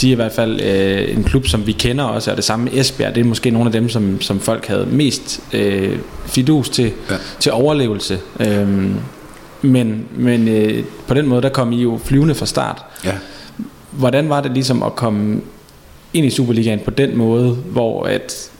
de 0.00 0.08
er 0.08 0.12
i 0.12 0.14
hvert 0.14 0.32
fald 0.32 0.60
øh, 0.60 1.16
en 1.16 1.24
klub, 1.24 1.46
som 1.46 1.66
vi 1.66 1.72
kender 1.72 2.04
også, 2.04 2.30
og 2.30 2.36
det 2.36 2.44
samme 2.44 2.64
med 2.64 2.72
Esbjerg, 2.72 3.14
det 3.14 3.20
er 3.20 3.24
måske 3.24 3.50
nogle 3.50 3.68
af 3.68 3.72
dem, 3.72 3.88
som, 3.88 4.20
som 4.20 4.40
folk 4.40 4.66
havde 4.66 4.86
mest 4.86 5.40
øh, 5.52 5.98
fidus 6.26 6.68
til, 6.68 6.92
ja. 7.10 7.16
til 7.40 7.52
overlevelse. 7.52 8.18
Øhm, 8.40 8.94
men 9.62 10.04
men 10.16 10.48
øh, 10.48 10.84
på 11.06 11.14
den 11.14 11.26
måde, 11.26 11.42
der 11.42 11.48
kom 11.48 11.72
I 11.72 11.82
jo 11.82 12.00
flyvende 12.04 12.34
fra 12.34 12.46
start. 12.46 12.84
Ja. 13.04 13.14
Hvordan 13.98 14.28
var 14.28 14.40
det 14.40 14.50
ligesom 14.50 14.82
at 14.82 14.94
komme 14.94 15.40
ind 16.12 16.26
i 16.26 16.30
Superligaen 16.30 16.80
på 16.84 16.90
den 16.90 17.16
måde, 17.16 17.50
hvor 17.54 18.04
at 18.04 18.50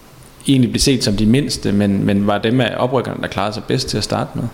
I 0.47 0.51
egentlig 0.51 0.71
blev 0.71 0.81
set 0.81 1.05
som 1.05 1.17
de 1.17 1.27
mindste, 1.27 1.73
men, 1.73 2.07
men 2.07 2.27
var 2.27 2.39
dem 2.39 2.61
af 2.61 2.75
oprykkerne, 2.77 3.23
der 3.23 3.29
klarede 3.29 3.55
sig 3.55 3.63
bedst 3.65 3.89
til 3.89 3.99
at 3.99 4.05
starte 4.05 4.31
med? 4.35 4.45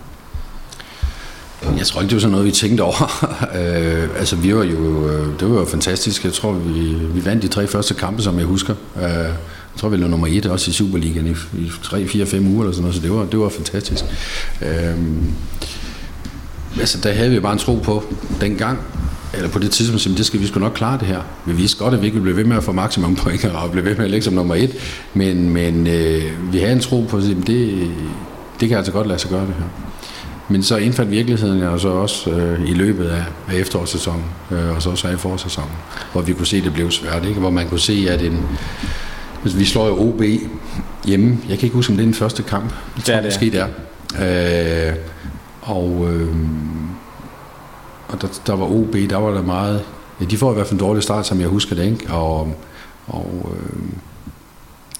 Jeg 1.77 1.87
tror 1.87 2.01
ikke, 2.01 2.09
det 2.09 2.15
var 2.15 2.21
sådan 2.21 2.31
noget, 2.31 2.45
vi 2.45 2.51
tænkte 2.51 2.81
over. 2.81 3.25
øh, 3.59 4.19
altså, 4.19 4.35
vi 4.35 4.55
var 4.55 4.63
jo, 4.63 5.09
øh, 5.09 5.39
det 5.39 5.51
var 5.51 5.59
jo 5.59 5.65
fantastisk. 5.65 6.25
Jeg 6.25 6.33
tror, 6.33 6.51
vi, 6.51 6.79
vi 6.93 7.25
vandt 7.25 7.43
de 7.43 7.47
tre 7.47 7.67
første 7.67 7.93
kampe, 7.93 8.21
som 8.21 8.37
jeg 8.37 8.45
husker. 8.45 8.75
Øh, 8.95 9.03
jeg 9.03 9.35
tror, 9.77 9.89
vi 9.89 9.97
lå 9.97 10.07
nummer 10.07 10.27
et 10.27 10.45
også 10.45 10.71
i 10.71 10.73
Superligaen 10.73 11.27
i, 11.27 11.59
i 11.59 11.71
3, 11.83 12.07
4, 12.07 12.25
5 12.25 12.47
uger 12.47 12.61
eller 12.61 12.73
sådan 12.73 12.81
noget, 12.81 12.95
så 12.95 13.01
det 13.01 13.11
var, 13.11 13.25
det 13.25 13.39
var 13.39 13.49
fantastisk. 13.49 14.03
Øh, 14.61 14.95
altså, 16.79 16.97
der 17.03 17.13
havde 17.13 17.29
vi 17.29 17.39
bare 17.39 17.53
en 17.53 17.59
tro 17.59 17.75
på 17.75 18.03
dengang, 18.41 18.79
eller 19.35 19.49
på 19.49 19.59
det 19.59 19.71
tidspunkt, 19.71 20.07
at 20.07 20.17
det 20.17 20.25
skal 20.25 20.39
vi 20.39 20.47
sgu 20.47 20.59
nok 20.59 20.73
klare 20.73 20.99
det 20.99 21.07
her. 21.07 21.21
Vi 21.45 21.53
vidste 21.53 21.77
godt, 21.77 21.93
at 21.93 22.01
vi 22.01 22.05
ikke 22.05 22.15
ville 22.15 22.33
blive 22.33 22.37
ved 22.37 22.49
med 22.49 22.57
at 22.57 22.63
få 22.63 22.71
maksimum 22.71 23.15
point 23.15 23.45
og 23.45 23.71
blive 23.71 23.85
ved 23.85 23.95
med 23.95 24.05
at 24.05 24.11
ligge 24.11 24.23
som 24.23 24.33
nummer 24.33 24.55
et, 24.55 24.71
men, 25.13 25.49
men 25.49 25.87
øh, 25.87 26.53
vi 26.53 26.59
havde 26.59 26.73
en 26.73 26.79
tro 26.79 27.05
på, 27.09 27.17
at 27.17 27.23
det, 27.23 27.91
det 28.59 28.69
kan 28.69 28.77
altså 28.77 28.91
godt 28.91 29.07
lade 29.07 29.19
sig 29.19 29.29
gøre 29.29 29.41
det 29.41 29.53
her. 29.59 29.65
Men 30.49 30.63
så 30.63 30.77
indfandt 30.77 31.11
virkeligheden 31.11 31.59
jo 31.59 31.77
så 31.77 31.89
også 31.89 32.31
øh, 32.31 32.69
i 32.69 32.73
løbet 32.73 33.07
af, 33.07 33.23
af 33.47 33.55
efterårssæsonen, 33.55 34.23
øh, 34.51 34.75
og 34.75 34.81
så 34.81 34.89
også 34.89 35.07
af 35.07 35.19
forårssæsonen, 35.19 35.71
hvor 36.11 36.21
vi 36.21 36.33
kunne 36.33 36.47
se, 36.47 36.57
at 36.57 36.63
det 36.63 36.73
blev 36.73 36.91
svært. 36.91 37.25
Ikke? 37.25 37.39
Hvor 37.39 37.49
man 37.49 37.67
kunne 37.67 37.79
se, 37.79 38.07
at 38.09 38.21
en, 38.21 38.39
hvis 39.41 39.57
vi 39.57 39.65
slår 39.65 39.87
jo 39.87 40.09
OB 40.09 40.21
hjemme, 41.05 41.37
jeg 41.49 41.57
kan 41.57 41.65
ikke 41.65 41.75
huske, 41.75 41.91
om 41.91 41.97
det 41.97 42.03
er 42.03 42.07
den 42.07 42.13
første 42.13 42.43
kamp. 42.43 42.73
Det 42.95 43.03
tror, 43.03 43.15
det 43.15 43.23
måske 43.23 43.51
det 43.51 43.59
er. 43.59 44.89
Øh, 44.89 44.95
og 45.61 46.07
øh, 46.11 46.35
og 48.07 48.21
der, 48.21 48.27
der 48.47 48.55
var 48.55 48.65
OB, 48.65 48.93
der 49.09 49.17
var 49.17 49.31
der 49.31 49.41
meget... 49.41 49.81
Ja, 50.21 50.25
de 50.25 50.37
får 50.37 50.51
i 50.51 50.53
hvert 50.53 50.67
fald 50.67 50.79
en 50.79 50.85
dårlig 50.87 51.03
start, 51.03 51.27
som 51.27 51.39
jeg 51.39 51.47
husker 51.47 51.75
det, 51.75 51.85
ikke? 51.85 52.13
Og, 52.13 52.55
og 53.07 53.51
øh, 53.51 53.83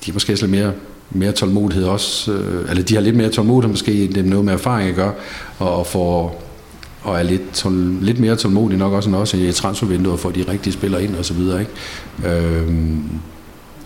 de 0.06 0.12
har 0.12 0.13
måske 0.13 0.34
lidt 0.34 0.50
mere 0.50 0.72
mere 1.10 1.32
tålmodighed 1.32 1.86
også, 1.86 2.32
øh, 2.32 2.70
eller 2.70 2.84
de 2.84 2.94
har 2.94 3.02
lidt 3.02 3.15
mere 3.15 3.30
tålmodighed 3.30 3.72
måske, 3.72 4.04
end 4.04 4.13
det 4.13 4.26
noget 4.26 4.46
med 4.46 4.54
erfaring 4.54 4.89
at 4.89 4.96
gøre, 4.96 5.13
og 5.60 5.88
får 5.88 6.41
og 7.06 7.20
er 7.20 7.24
lidt, 7.24 7.54
tål, 7.54 7.98
lidt 8.02 8.20
mere 8.20 8.36
tålmodig 8.36 8.78
nok 8.78 8.94
også 8.94 9.10
end 9.10 9.15
også 9.15 9.38
i 9.38 9.52
transfervinduet 9.52 10.20
for 10.20 10.30
de 10.30 10.46
rigtige 10.48 10.74
spillere 10.74 11.04
ind 11.04 11.15
og 11.15 11.26
så 11.26 11.34
videre. 11.34 11.60
Ikke? 11.60 11.72
Øhm, 12.36 13.04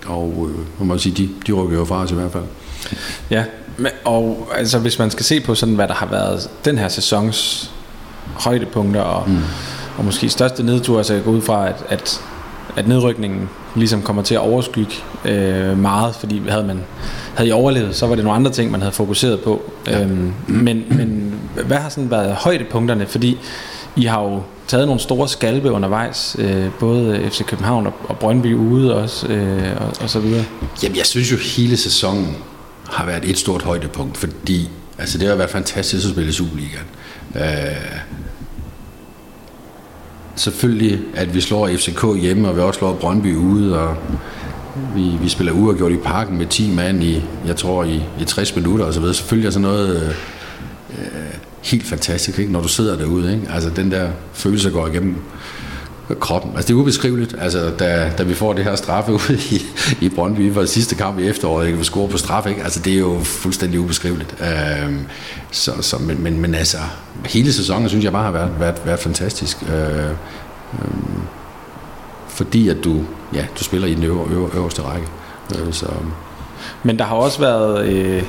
og 0.05 0.49
øh, 0.49 0.79
må 0.79 0.85
man 0.85 0.99
sige, 0.99 1.15
de, 1.15 1.29
de 1.47 1.51
rykker 1.51 1.77
jo 1.77 1.85
fra 1.85 2.03
os 2.03 2.11
i 2.11 2.15
hvert 2.15 2.31
fald. 2.31 2.43
Ja, 3.29 3.43
men, 3.77 3.91
og 4.05 4.47
altså 4.55 4.79
hvis 4.79 4.99
man 4.99 5.11
skal 5.11 5.25
se 5.25 5.39
på 5.39 5.55
sådan, 5.55 5.75
hvad 5.75 5.87
der 5.87 5.93
har 5.93 6.05
været 6.05 6.49
den 6.65 6.77
her 6.77 6.87
sæsons 6.87 7.71
højdepunkter 8.33 9.01
og, 9.01 9.29
mm. 9.29 9.37
og 9.97 10.05
måske 10.05 10.29
største 10.29 10.63
nedtur, 10.63 11.03
så 11.03 11.13
jeg 11.13 11.23
går 11.23 11.31
ud 11.31 11.41
fra, 11.41 11.67
at, 11.67 11.75
at, 11.89 12.21
at 12.75 12.87
nedrykningen 12.87 13.49
ligesom 13.75 14.01
kommer 14.01 14.21
til 14.21 14.35
at 14.35 14.41
overskygge 14.41 14.95
øh, 15.25 15.77
meget, 15.77 16.15
fordi 16.15 16.41
havde 16.49 16.63
man 16.63 16.79
havde 17.35 17.49
I 17.49 17.51
overlevet, 17.51 17.95
så 17.95 18.07
var 18.07 18.15
det 18.15 18.23
nogle 18.23 18.35
andre 18.35 18.51
ting, 18.51 18.71
man 18.71 18.81
havde 18.81 18.93
fokuseret 18.93 19.39
på. 19.39 19.71
Ja. 19.87 20.01
Øhm, 20.01 20.33
men, 20.47 20.83
men 20.89 21.33
hvad 21.65 21.77
har 21.77 21.89
sådan 21.89 22.11
været 22.11 22.35
højdepunkterne? 22.35 23.05
Fordi 23.07 23.37
I 23.95 24.05
har 24.05 24.23
jo 24.23 24.41
taget 24.67 24.87
nogle 24.87 25.01
store 25.01 25.27
skalpe 25.27 25.71
undervejs, 25.71 26.35
øh, 26.39 26.65
både 26.79 27.29
FC 27.29 27.45
København 27.45 27.87
og, 27.87 27.93
og 28.07 28.19
Brøndby 28.19 28.55
ude 28.55 28.95
også, 28.95 29.27
øh, 29.27 29.71
og, 29.81 29.93
og 30.01 30.09
så 30.09 30.19
videre. 30.19 30.45
Jamen, 30.83 30.97
jeg 30.97 31.05
synes 31.05 31.31
jo, 31.31 31.37
hele 31.55 31.77
sæsonen 31.77 32.37
har 32.89 33.05
været 33.05 33.29
et 33.29 33.37
stort 33.37 33.61
højdepunkt, 33.61 34.17
fordi 34.17 34.69
altså, 34.97 35.17
det 35.17 35.27
har 35.27 35.35
været 35.35 35.49
fantastisk 35.49 36.05
at 36.05 36.11
spille 36.11 36.29
i 36.29 36.33
Superligaen. 36.33 36.85
Øh, 37.35 37.99
selvfølgelig, 40.35 40.99
at 41.15 41.35
vi 41.35 41.41
slår 41.41 41.67
FCK 41.67 42.05
hjemme, 42.21 42.47
og 42.47 42.55
vi 42.55 42.61
også 42.61 42.77
slår 42.77 42.93
Brøndby 42.93 43.35
ude, 43.35 43.79
og 43.79 43.95
vi, 44.95 45.17
vi 45.21 45.29
spiller 45.29 45.53
uafgjort 45.53 45.91
i 45.91 45.97
parken 45.97 46.37
med 46.37 46.45
10 46.45 46.71
mand 46.75 47.03
i, 47.03 47.23
jeg 47.47 47.55
tror, 47.55 47.83
i, 47.83 48.03
i 48.19 48.23
60 48.25 48.55
minutter 48.55 48.85
og 48.85 48.93
så 48.93 48.99
videre. 48.99 49.15
Selvfølgelig 49.15 49.47
er 49.47 49.51
sådan 49.51 49.61
noget 49.61 50.03
øh, 50.03 50.09
øh, 50.99 51.33
helt 51.63 51.85
fantastisk, 51.85 52.39
ikke? 52.39 52.51
når 52.51 52.61
du 52.61 52.67
sidder 52.67 52.97
derude. 52.97 53.33
Ikke? 53.33 53.51
Altså 53.51 53.69
den 53.69 53.91
der 53.91 54.09
følelse 54.33 54.69
går 54.69 54.87
igennem 54.87 55.15
kroppen. 56.15 56.51
Altså 56.55 56.67
det 56.67 56.73
er 56.73 56.77
ubeskriveligt, 56.77 57.35
altså, 57.39 57.71
da, 57.79 58.11
da 58.17 58.23
vi 58.23 58.33
får 58.33 58.53
det 58.53 58.63
her 58.63 58.75
straffe 58.75 59.11
ude 59.29 59.39
i, 59.51 59.61
i 60.01 60.09
Brøndby 60.09 60.53
for 60.53 60.65
sidste 60.65 60.95
kamp 60.95 61.19
i 61.19 61.27
efteråret, 61.27 61.65
ikke? 61.65 61.77
vi 61.77 61.83
scorer 61.83 62.07
på 62.07 62.17
straf, 62.17 62.45
ikke? 62.47 62.63
Altså 62.63 62.79
det 62.79 62.93
er 62.93 62.97
jo 62.97 63.19
fuldstændig 63.23 63.79
ubeskriveligt. 63.79 64.35
Øhm, 64.41 65.05
så, 65.51 65.71
så, 65.81 65.97
men, 65.97 66.23
men, 66.23 66.41
men 66.41 66.55
altså, 66.55 66.77
hele 67.25 67.53
sæsonen 67.53 67.89
synes 67.89 68.05
jeg 68.05 68.11
bare 68.11 68.23
har 68.23 68.31
været, 68.31 68.51
været, 68.59 68.81
været 68.85 68.99
fantastisk. 68.99 69.57
Øh, 69.63 70.09
øh, 70.73 70.89
fordi 72.27 72.69
at 72.69 72.77
du, 72.83 73.01
ja, 73.33 73.45
du 73.59 73.63
spiller 73.63 73.87
i 73.87 73.93
den 73.93 74.03
øver, 74.03 74.31
øver, 74.31 74.55
øverste 74.55 74.81
række. 74.81 75.07
Øh, 75.55 75.73
så. 75.73 75.87
Men 76.83 76.99
der 76.99 77.05
har 77.05 77.15
også 77.15 77.39
været 77.39 77.87
øh, 77.87 78.23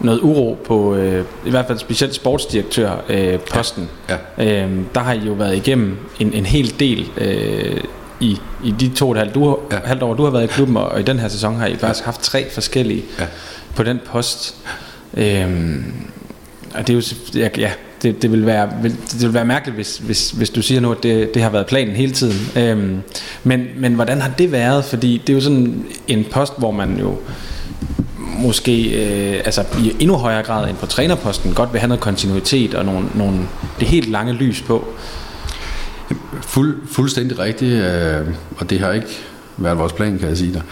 noget 0.00 0.20
uro 0.20 0.58
på, 0.66 0.94
øh, 0.94 1.24
i 1.46 1.50
hvert 1.50 1.66
fald 1.66 1.78
specielt 1.78 2.14
sportsdirektør 2.14 3.04
øh, 3.08 3.38
posten. 3.38 3.88
Ja. 4.08 4.16
Ja. 4.38 4.64
Øh, 4.64 4.70
der 4.94 5.00
har 5.00 5.12
I 5.12 5.18
jo 5.18 5.32
været 5.32 5.56
igennem 5.56 5.96
en, 6.20 6.32
en 6.32 6.46
hel 6.46 6.74
del 6.80 7.10
øh, 7.18 7.80
i, 8.20 8.38
i 8.64 8.74
de 8.80 8.88
to 8.88 9.08
og 9.08 9.12
et 9.12 9.18
halvt, 9.18 9.34
du, 9.34 9.58
ja. 9.72 9.78
halvt 9.84 10.02
år, 10.02 10.14
du 10.14 10.24
har 10.24 10.30
været 10.30 10.44
i 10.44 10.46
klubben, 10.46 10.76
og, 10.76 10.88
og 10.88 11.00
i 11.00 11.02
den 11.02 11.18
her 11.18 11.28
sæson 11.28 11.56
har 11.56 11.66
I 11.66 11.76
faktisk 11.76 12.04
haft 12.04 12.20
tre 12.20 12.50
forskellige 12.50 13.04
ja. 13.18 13.26
på 13.74 13.82
den 13.82 14.00
post. 14.06 14.56
Øh, 15.14 15.76
og 16.74 16.86
det 16.86 16.90
er 16.90 16.94
jo, 16.94 17.48
ja, 17.58 17.70
det, 18.02 18.22
det, 18.22 18.32
vil 18.32 18.46
være, 18.46 18.70
det 19.12 19.22
vil 19.22 19.34
være 19.34 19.44
mærkeligt, 19.44 19.74
hvis, 19.76 19.98
hvis, 19.98 20.30
hvis 20.30 20.50
du 20.50 20.62
siger 20.62 20.80
nu, 20.80 20.92
at 20.92 21.02
det, 21.02 21.34
det 21.34 21.42
har 21.42 21.50
været 21.50 21.66
planen 21.66 21.96
hele 21.96 22.12
tiden. 22.12 22.62
Øhm, 22.62 23.00
men, 23.44 23.66
men 23.76 23.94
hvordan 23.94 24.20
har 24.20 24.30
det 24.38 24.52
været? 24.52 24.84
Fordi 24.84 25.22
det 25.26 25.32
er 25.32 25.34
jo 25.34 25.40
sådan 25.40 25.84
en 26.08 26.24
post, 26.30 26.52
hvor 26.58 26.70
man 26.70 26.98
jo 27.00 27.16
måske 28.38 28.90
øh, 28.90 29.42
altså 29.44 29.64
i 29.78 29.92
endnu 30.00 30.16
højere 30.16 30.42
grad 30.42 30.68
end 30.68 30.76
på 30.76 30.86
trænerposten 30.86 31.54
godt 31.54 31.72
vil 31.72 31.80
have 31.80 31.88
noget 31.88 32.00
kontinuitet 32.00 32.74
og 32.74 32.84
nogle, 32.84 33.08
nogle, 33.14 33.38
det 33.80 33.88
helt 33.88 34.10
lange 34.10 34.32
lys 34.32 34.62
på. 34.62 34.84
Fuld, 36.42 36.76
fuldstændig 36.88 37.38
rigtigt, 37.38 37.72
øh, 37.72 38.26
og 38.56 38.70
det 38.70 38.80
har 38.80 38.92
ikke 38.92 39.06
været 39.56 39.78
vores 39.78 39.92
plan, 39.92 40.18
kan 40.18 40.28
jeg 40.28 40.38
sige 40.38 40.52
dig. 40.52 40.62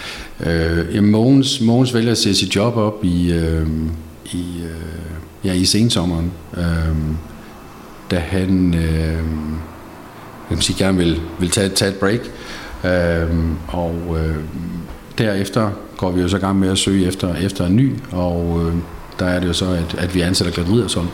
Øh, 0.46 1.04
Mogens, 1.04 1.60
Mogens 1.60 1.94
vælger 1.94 2.10
at 2.10 2.18
sætte 2.18 2.38
sit 2.38 2.56
job 2.56 2.76
op 2.76 3.04
i, 3.04 3.32
øh, 3.32 3.66
i 4.32 4.62
øh, 4.62 5.44
ja, 5.44 5.52
i 5.52 5.64
sensommeren, 5.64 6.32
øh, 6.56 6.96
da 8.10 8.18
han 8.18 8.74
øh, 8.74 9.24
jeg 10.50 10.62
sige, 10.62 10.84
gerne 10.84 10.98
vil, 10.98 11.20
vil 11.38 11.50
tage, 11.50 11.68
tage 11.68 11.90
et 11.90 11.96
break. 11.96 12.20
Øh, 12.84 13.28
og 13.68 14.16
øh, 14.18 14.36
derefter 15.18 15.70
går 16.04 16.10
vi 16.10 16.20
jo 16.20 16.28
så 16.28 16.36
i 16.36 16.40
gang 16.40 16.58
med 16.58 16.68
at 16.68 16.78
søge 16.78 17.06
efter, 17.06 17.34
efter 17.34 17.66
en 17.66 17.76
ny, 17.76 17.92
og 18.12 18.62
øh, 18.66 18.74
der 19.18 19.26
er 19.26 19.40
det 19.40 19.48
jo 19.48 19.52
så, 19.52 19.64
at, 19.64 19.94
at 19.98 20.14
vi 20.14 20.20
ansætter 20.20 20.54
Glenn 20.54 20.72
Riddersson, 20.72 21.08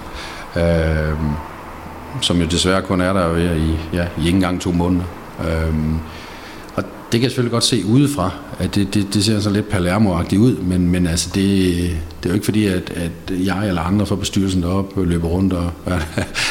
øh, 0.57 1.15
som 2.21 2.41
jo 2.41 2.47
desværre 2.47 2.83
kun 2.83 3.01
er 3.01 3.13
der 3.13 3.37
i, 3.37 3.77
ja, 3.93 4.07
i 4.19 4.27
ikke 4.27 4.37
engang 4.37 4.61
to 4.61 4.73
måneder. 4.73 5.05
Øh, 5.41 5.75
det 7.13 7.21
kan 7.21 7.23
jeg 7.23 7.31
selvfølgelig 7.31 7.53
godt 7.53 7.65
se 7.65 7.85
udefra, 7.87 8.31
at 8.59 8.75
det, 8.75 8.95
det, 8.95 9.15
det 9.15 9.25
ser 9.25 9.41
så 9.41 9.51
lidt 9.51 9.69
palermo 9.69 10.23
ud, 10.39 10.57
men, 10.57 10.89
men 10.89 11.07
altså 11.07 11.31
det, 11.35 11.75
det 12.23 12.25
er 12.25 12.29
jo 12.29 12.35
ikke 12.35 12.45
fordi, 12.45 12.67
at, 12.67 12.93
at 12.97 13.45
jeg 13.47 13.69
eller 13.69 13.83
andre 13.83 14.07
fra 14.07 14.17
bestyrelsen 14.17 14.63
deroppe 14.63 15.05
løber 15.05 15.29
rundt 15.29 15.53
og 15.53 15.71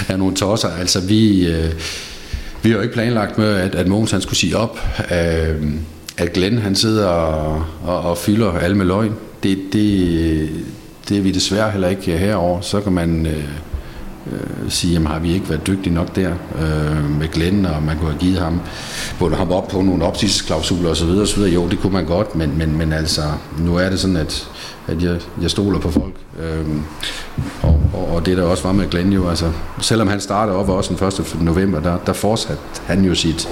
er 0.10 0.18
nogle 0.18 0.36
tosser. 0.36 0.70
Altså 0.70 1.02
vi, 1.02 1.48
øh, 1.48 1.72
vi 2.62 2.70
har 2.70 2.76
jo 2.76 2.82
ikke 2.82 2.94
planlagt 2.94 3.38
med, 3.38 3.56
at, 3.56 3.76
at 3.76 3.88
Mogens 3.88 4.12
han 4.12 4.22
skulle 4.22 4.38
sige 4.38 4.58
op, 4.58 4.80
øh, 5.12 5.74
at 6.20 6.34
Glenn 6.34 6.58
han 6.58 6.76
sidder 6.76 7.08
og, 7.08 7.64
og, 7.84 8.02
og 8.02 8.18
fylder 8.18 8.52
alle 8.52 8.78
med 8.78 8.86
løgn. 8.86 9.14
Det, 9.44 9.60
det, 9.74 10.50
det 11.10 11.18
er 11.18 11.22
vi 11.22 11.32
desværre 11.32 11.72
heller 11.72 11.88
ikke 11.88 12.18
herover. 12.18 12.62
Så 12.62 12.82
kan 12.82 12.92
man... 12.92 13.26
Øh, 13.26 13.44
øh, 14.32 14.70
sige, 14.70 14.94
jamen 14.94 15.08
har 15.08 15.20
vi 15.20 15.34
ikke 15.34 15.50
været 15.50 15.68
dygtige 15.68 15.94
nok 15.94 16.16
der 16.16 16.32
øh, 16.56 17.20
med 17.20 17.28
Glenn, 17.32 17.66
og 17.66 17.84
man 17.84 17.98
kunne 17.98 18.10
have 18.10 18.20
givet 18.20 18.40
ham, 18.40 18.62
både 19.20 19.36
ham 19.36 19.52
op 19.52 19.68
på 19.68 19.82
nogle 19.82 20.06
opsigelsesklausuler 20.06 20.90
osv. 20.90 21.10
osv. 21.10 21.42
Jo, 21.42 21.68
det 21.68 21.80
kunne 21.80 21.94
man 21.94 22.06
godt, 22.06 22.36
men, 22.36 22.58
men, 22.58 22.78
men 22.78 22.94
altså, 22.94 23.22
nu 23.58 23.76
er 23.76 23.90
det 23.90 24.00
sådan, 24.00 24.18
at, 24.18 24.50
at 24.88 25.04
jeg, 25.04 25.20
jeg 25.42 25.52
stoler 25.52 25.80
på 25.80 25.92
folk. 25.92 26.14
Øh, 26.40 26.66
og, 27.62 27.80
og, 27.94 28.08
og, 28.08 28.26
det 28.26 28.38
der 28.38 28.44
også 28.44 28.64
var 28.64 28.72
med 28.72 28.90
Glenn 28.90 29.14
jo, 29.14 29.30
altså, 29.30 29.52
selvom 29.82 30.08
han 30.08 30.22
startede 30.22 30.58
op 30.58 30.70
også 30.70 30.94
den 30.94 31.08
1. 31.08 31.42
november, 31.42 31.80
der, 31.80 31.98
der 32.06 32.14
fortsatte 32.14 32.62
han 32.86 33.06
jo 33.06 33.16
sit, 33.16 33.50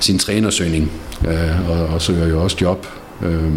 sin 0.00 0.18
trænersøgning, 0.18 0.92
øh, 1.28 1.70
og, 1.70 1.86
og 1.86 2.02
søger 2.02 2.28
jo 2.28 2.42
også 2.42 2.56
job 2.60 2.86
øh, 3.22 3.52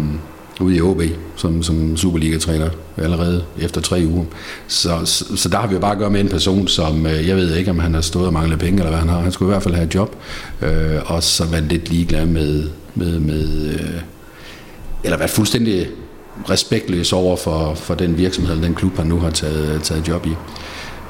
ude 0.60 0.76
i 0.76 0.80
OB 0.80 1.02
som, 1.36 1.62
som 1.62 1.96
Superliga-træner 1.96 2.68
allerede 2.96 3.44
efter 3.58 3.80
tre 3.80 4.02
uger. 4.06 4.24
Så, 4.68 5.00
så, 5.04 5.36
så 5.36 5.48
der 5.48 5.58
har 5.58 5.66
vi 5.66 5.74
jo 5.74 5.80
bare 5.80 5.92
at 5.92 5.98
gøre 5.98 6.10
med 6.10 6.20
en 6.20 6.28
person, 6.28 6.68
som 6.68 7.06
øh, 7.06 7.28
jeg 7.28 7.36
ved 7.36 7.56
ikke, 7.56 7.70
om 7.70 7.78
han 7.78 7.94
har 7.94 8.00
stået 8.00 8.26
og 8.26 8.32
manglet 8.32 8.58
penge, 8.58 8.78
eller 8.78 8.90
hvad 8.90 8.98
han 8.98 9.08
har. 9.08 9.20
Han 9.20 9.32
skulle 9.32 9.50
i 9.50 9.52
hvert 9.52 9.62
fald 9.62 9.74
have 9.74 9.86
et 9.86 9.94
job, 9.94 10.16
øh, 10.62 10.96
og 11.06 11.22
så 11.22 11.46
være 11.46 11.60
lidt 11.60 11.90
ligeglad 11.90 12.26
med, 12.26 12.68
med, 12.94 13.18
med 13.18 13.68
øh, 13.68 14.00
eller 15.04 15.18
være 15.18 15.28
fuldstændig 15.28 15.88
respektløs 16.50 17.12
over 17.12 17.36
for, 17.36 17.74
for 17.74 17.94
den 17.94 18.18
virksomhed, 18.18 18.52
eller 18.52 18.66
den 18.66 18.74
klub, 18.74 18.96
han 18.96 19.06
nu 19.06 19.18
har 19.18 19.30
taget, 19.30 19.82
taget 19.82 20.08
job 20.08 20.26
i. 20.26 20.32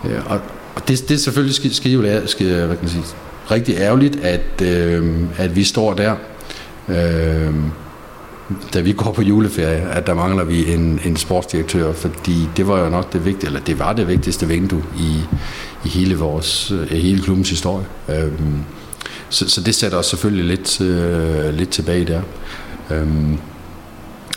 Øh, 0.08 0.26
og, 0.26 0.40
og 0.74 0.88
det, 0.88 1.08
det 1.08 1.14
er 1.14 1.18
selvfølgelig 1.18 1.54
skal, 1.54 1.74
skal 1.74 1.92
jo 1.92 2.26
skal, 2.26 2.46
hvad 2.46 2.76
kan 2.76 2.78
man 2.82 2.90
sige, 2.90 3.04
rigtig 3.50 3.76
ærgerligt, 3.76 4.16
at, 4.16 4.62
øh, 4.62 5.22
at 5.38 5.56
vi 5.56 5.64
står 5.64 5.94
der, 5.94 6.14
øh, 6.88 7.54
da 8.74 8.80
vi 8.80 8.92
går 8.92 9.12
på 9.12 9.22
juleferie, 9.22 9.90
at 9.90 10.06
der 10.06 10.14
mangler 10.14 10.44
vi 10.44 10.72
en, 10.72 11.00
en 11.04 11.16
sportsdirektør, 11.16 11.92
fordi 11.92 12.48
det 12.56 12.68
var 12.68 12.80
jo 12.80 12.90
nok 12.90 13.12
det 13.12 13.24
vigtigste, 13.24 13.46
eller 13.46 13.60
det 13.60 13.78
var 13.78 13.92
det 13.92 14.08
vigtigste 14.08 14.48
vindue 14.48 14.82
i, 14.98 15.20
i 15.84 15.88
hele 15.88 16.16
vores, 16.16 16.70
øh, 16.70 16.92
i 16.92 17.00
hele 17.00 17.22
klubbens 17.22 17.50
historie. 17.50 17.86
Øh, 18.08 18.32
så, 19.28 19.50
så 19.50 19.60
det 19.60 19.74
sætter 19.74 19.98
os 19.98 20.06
selvfølgelig 20.06 20.44
lidt, 20.44 20.80
øh, 20.80 21.54
lidt 21.54 21.70
tilbage 21.70 22.04
der. 22.04 22.20
Øh, 22.90 23.08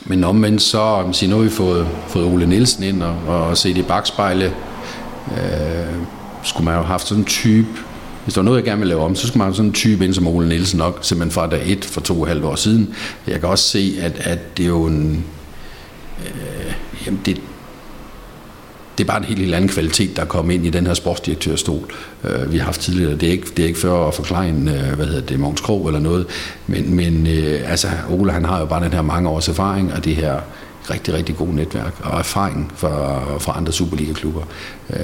men 0.06 0.24
omvendt 0.24 0.62
så, 0.62 1.10
sige, 1.12 1.30
nu 1.30 1.36
har 1.36 1.44
vi 1.44 1.50
fået, 1.50 1.88
fået 2.08 2.26
Ole 2.26 2.46
Nielsen 2.46 2.84
ind 2.84 3.04
og, 3.04 3.16
og 3.28 3.58
set 3.58 3.78
i 3.78 3.82
bagspejle. 3.82 4.54
Øh, 5.32 5.96
skulle 6.44 6.66
man 6.66 6.74
jo 6.74 6.80
have 6.80 6.88
haft 6.88 7.08
sådan 7.08 7.22
en 7.22 7.26
type, 7.26 7.68
hvis 8.28 8.34
der 8.34 8.42
var 8.42 8.46
noget, 8.46 8.58
jeg 8.58 8.66
gerne 8.66 8.80
vil 8.80 8.88
lave 8.88 9.04
om, 9.04 9.16
så 9.16 9.28
skulle 9.28 9.38
man 9.38 9.46
have 9.46 9.56
sådan 9.56 9.70
en 9.70 9.74
type 9.74 10.06
ind 10.06 10.14
som 10.14 10.28
Ole 10.28 10.50
Nielsen 10.50 10.78
nok, 10.78 11.00
simpelthen 11.02 11.32
fra 11.32 11.48
dag 11.48 11.62
et 11.66 11.86
for 11.86 12.02
to 12.02 12.22
og 12.22 12.28
halvt 12.28 12.46
år 12.46 12.56
siden. 12.56 12.94
Jeg 13.28 13.40
kan 13.40 13.50
også 13.50 13.70
se, 13.70 13.98
at, 14.02 14.20
at 14.20 14.58
det 14.58 14.64
er 14.64 14.68
jo 14.68 14.86
en... 14.86 15.26
Øh, 16.26 16.74
jamen 17.06 17.22
det, 17.26 17.42
det 18.98 19.04
er 19.04 19.08
bare 19.08 19.18
en 19.18 19.24
helt, 19.24 19.40
helt 19.40 19.56
anden 19.56 19.70
kvalitet, 19.70 20.16
der 20.16 20.22
er 20.22 20.26
kommet 20.26 20.54
ind 20.54 20.66
i 20.66 20.70
den 20.70 20.88
her 20.88 20.94
sportsdirektørstol, 20.94 21.94
øh, 22.24 22.52
vi 22.52 22.58
har 22.58 22.66
haft 22.66 22.82
tidligere. 22.82 23.16
Det 23.16 23.28
er 23.28 23.32
ikke, 23.32 23.48
det 23.58 23.64
er 23.64 23.68
ikke 23.68 23.80
før 23.80 24.08
at 24.08 24.14
forklare 24.14 24.50
en, 24.50 24.68
øh, 24.68 24.94
hvad 24.96 25.06
hedder 25.06 25.22
det, 25.22 25.40
Mogens 25.40 25.62
Krog 25.62 25.88
eller 25.88 26.00
noget, 26.00 26.26
men, 26.68 26.96
men 26.96 27.28
øh, 27.28 27.72
altså, 27.72 27.88
Ole 28.10 28.32
han 28.32 28.46
har 28.46 28.60
jo 28.60 28.66
bare 28.66 28.84
den 28.84 28.94
her 28.94 29.02
mange 29.02 29.30
års 29.30 29.48
erfaring, 29.48 29.94
og 29.94 30.06
det 30.06 30.16
her 30.16 30.40
rigtig, 30.90 31.14
rigtig 31.14 31.36
god 31.36 31.48
netværk 31.48 31.94
og 32.04 32.20
erfaring 32.20 32.72
fra, 32.76 33.22
fra 33.38 33.58
andre 33.58 33.72
Superliga-klubber, 33.72 34.42
øh, 34.90 34.98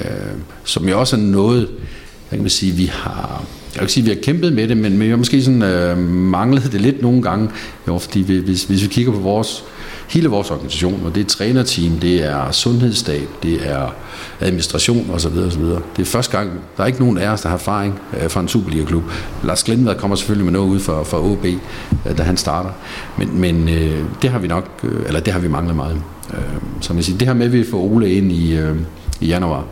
som 0.64 0.88
jo 0.88 1.00
også 1.00 1.16
er 1.16 1.20
noget, 1.20 1.62
øh, 1.62 2.03
kan 2.40 2.50
sige, 2.50 2.72
vi 2.72 2.84
har, 2.84 3.44
jeg 3.74 3.80
vil 3.80 3.82
ikke 3.82 3.92
sige, 3.92 4.02
at 4.02 4.10
vi 4.10 4.14
har 4.14 4.22
kæmpet 4.22 4.52
med 4.52 4.68
det, 4.68 4.76
men 4.76 5.00
vi 5.00 5.08
har 5.08 5.16
måske 5.16 5.42
sådan, 5.42 5.62
øh, 5.62 5.98
manglet 6.08 6.72
det 6.72 6.80
lidt 6.80 7.02
nogle 7.02 7.22
gange, 7.22 7.48
jo, 7.88 7.98
fordi 7.98 8.20
vi, 8.20 8.38
hvis, 8.38 8.64
hvis 8.64 8.82
vi 8.82 8.88
kigger 8.88 9.12
på 9.12 9.18
vores 9.18 9.64
hele 10.08 10.28
vores 10.28 10.50
organisation, 10.50 11.02
og 11.04 11.14
det 11.14 11.20
er 11.20 11.24
trænerteam, 11.24 11.98
det 11.98 12.24
er 12.24 12.50
sundhedsstab, 12.50 13.28
det 13.42 13.70
er 13.70 13.94
administration 14.40 15.10
osv. 15.10 15.38
osv. 15.38 15.62
Det 15.62 15.80
er 15.98 16.04
første 16.04 16.38
gang, 16.38 16.50
der 16.76 16.82
er 16.82 16.86
ikke 16.86 17.00
nogen 17.00 17.18
af 17.18 17.28
os, 17.28 17.40
der 17.40 17.48
har 17.48 17.56
erfaring 17.56 18.00
øh, 18.22 18.30
fra 18.30 18.40
en 18.40 18.48
Superliga-klub. 18.48 19.02
Lars 19.44 19.64
Glindvad 19.64 19.94
kommer 19.94 20.16
selvfølgelig 20.16 20.44
med 20.44 20.52
noget 20.52 20.68
ud 20.68 20.80
fra, 20.80 21.02
fra 21.02 21.20
OB, 21.24 21.44
øh, 21.44 22.18
da 22.18 22.22
han 22.22 22.36
starter. 22.36 22.70
Men, 23.18 23.40
men 23.40 23.68
øh, 23.68 24.04
det 24.22 24.30
har 24.30 24.38
vi 24.38 24.48
nok, 24.48 24.68
øh, 24.84 25.06
eller 25.06 25.20
det 25.20 25.32
har 25.32 25.40
vi 25.40 25.48
manglet 25.48 25.76
meget. 25.76 25.96
Øh, 26.34 26.40
så 26.80 26.94
man 26.94 27.02
siger, 27.02 27.18
det 27.18 27.28
her 27.28 27.34
med, 27.34 27.46
at 27.46 27.52
vi 27.52 27.64
får 27.70 27.78
Ole 27.78 28.12
ind 28.12 28.32
i, 28.32 28.56
øh, 28.56 28.76
i 29.20 29.26
januar, 29.26 29.64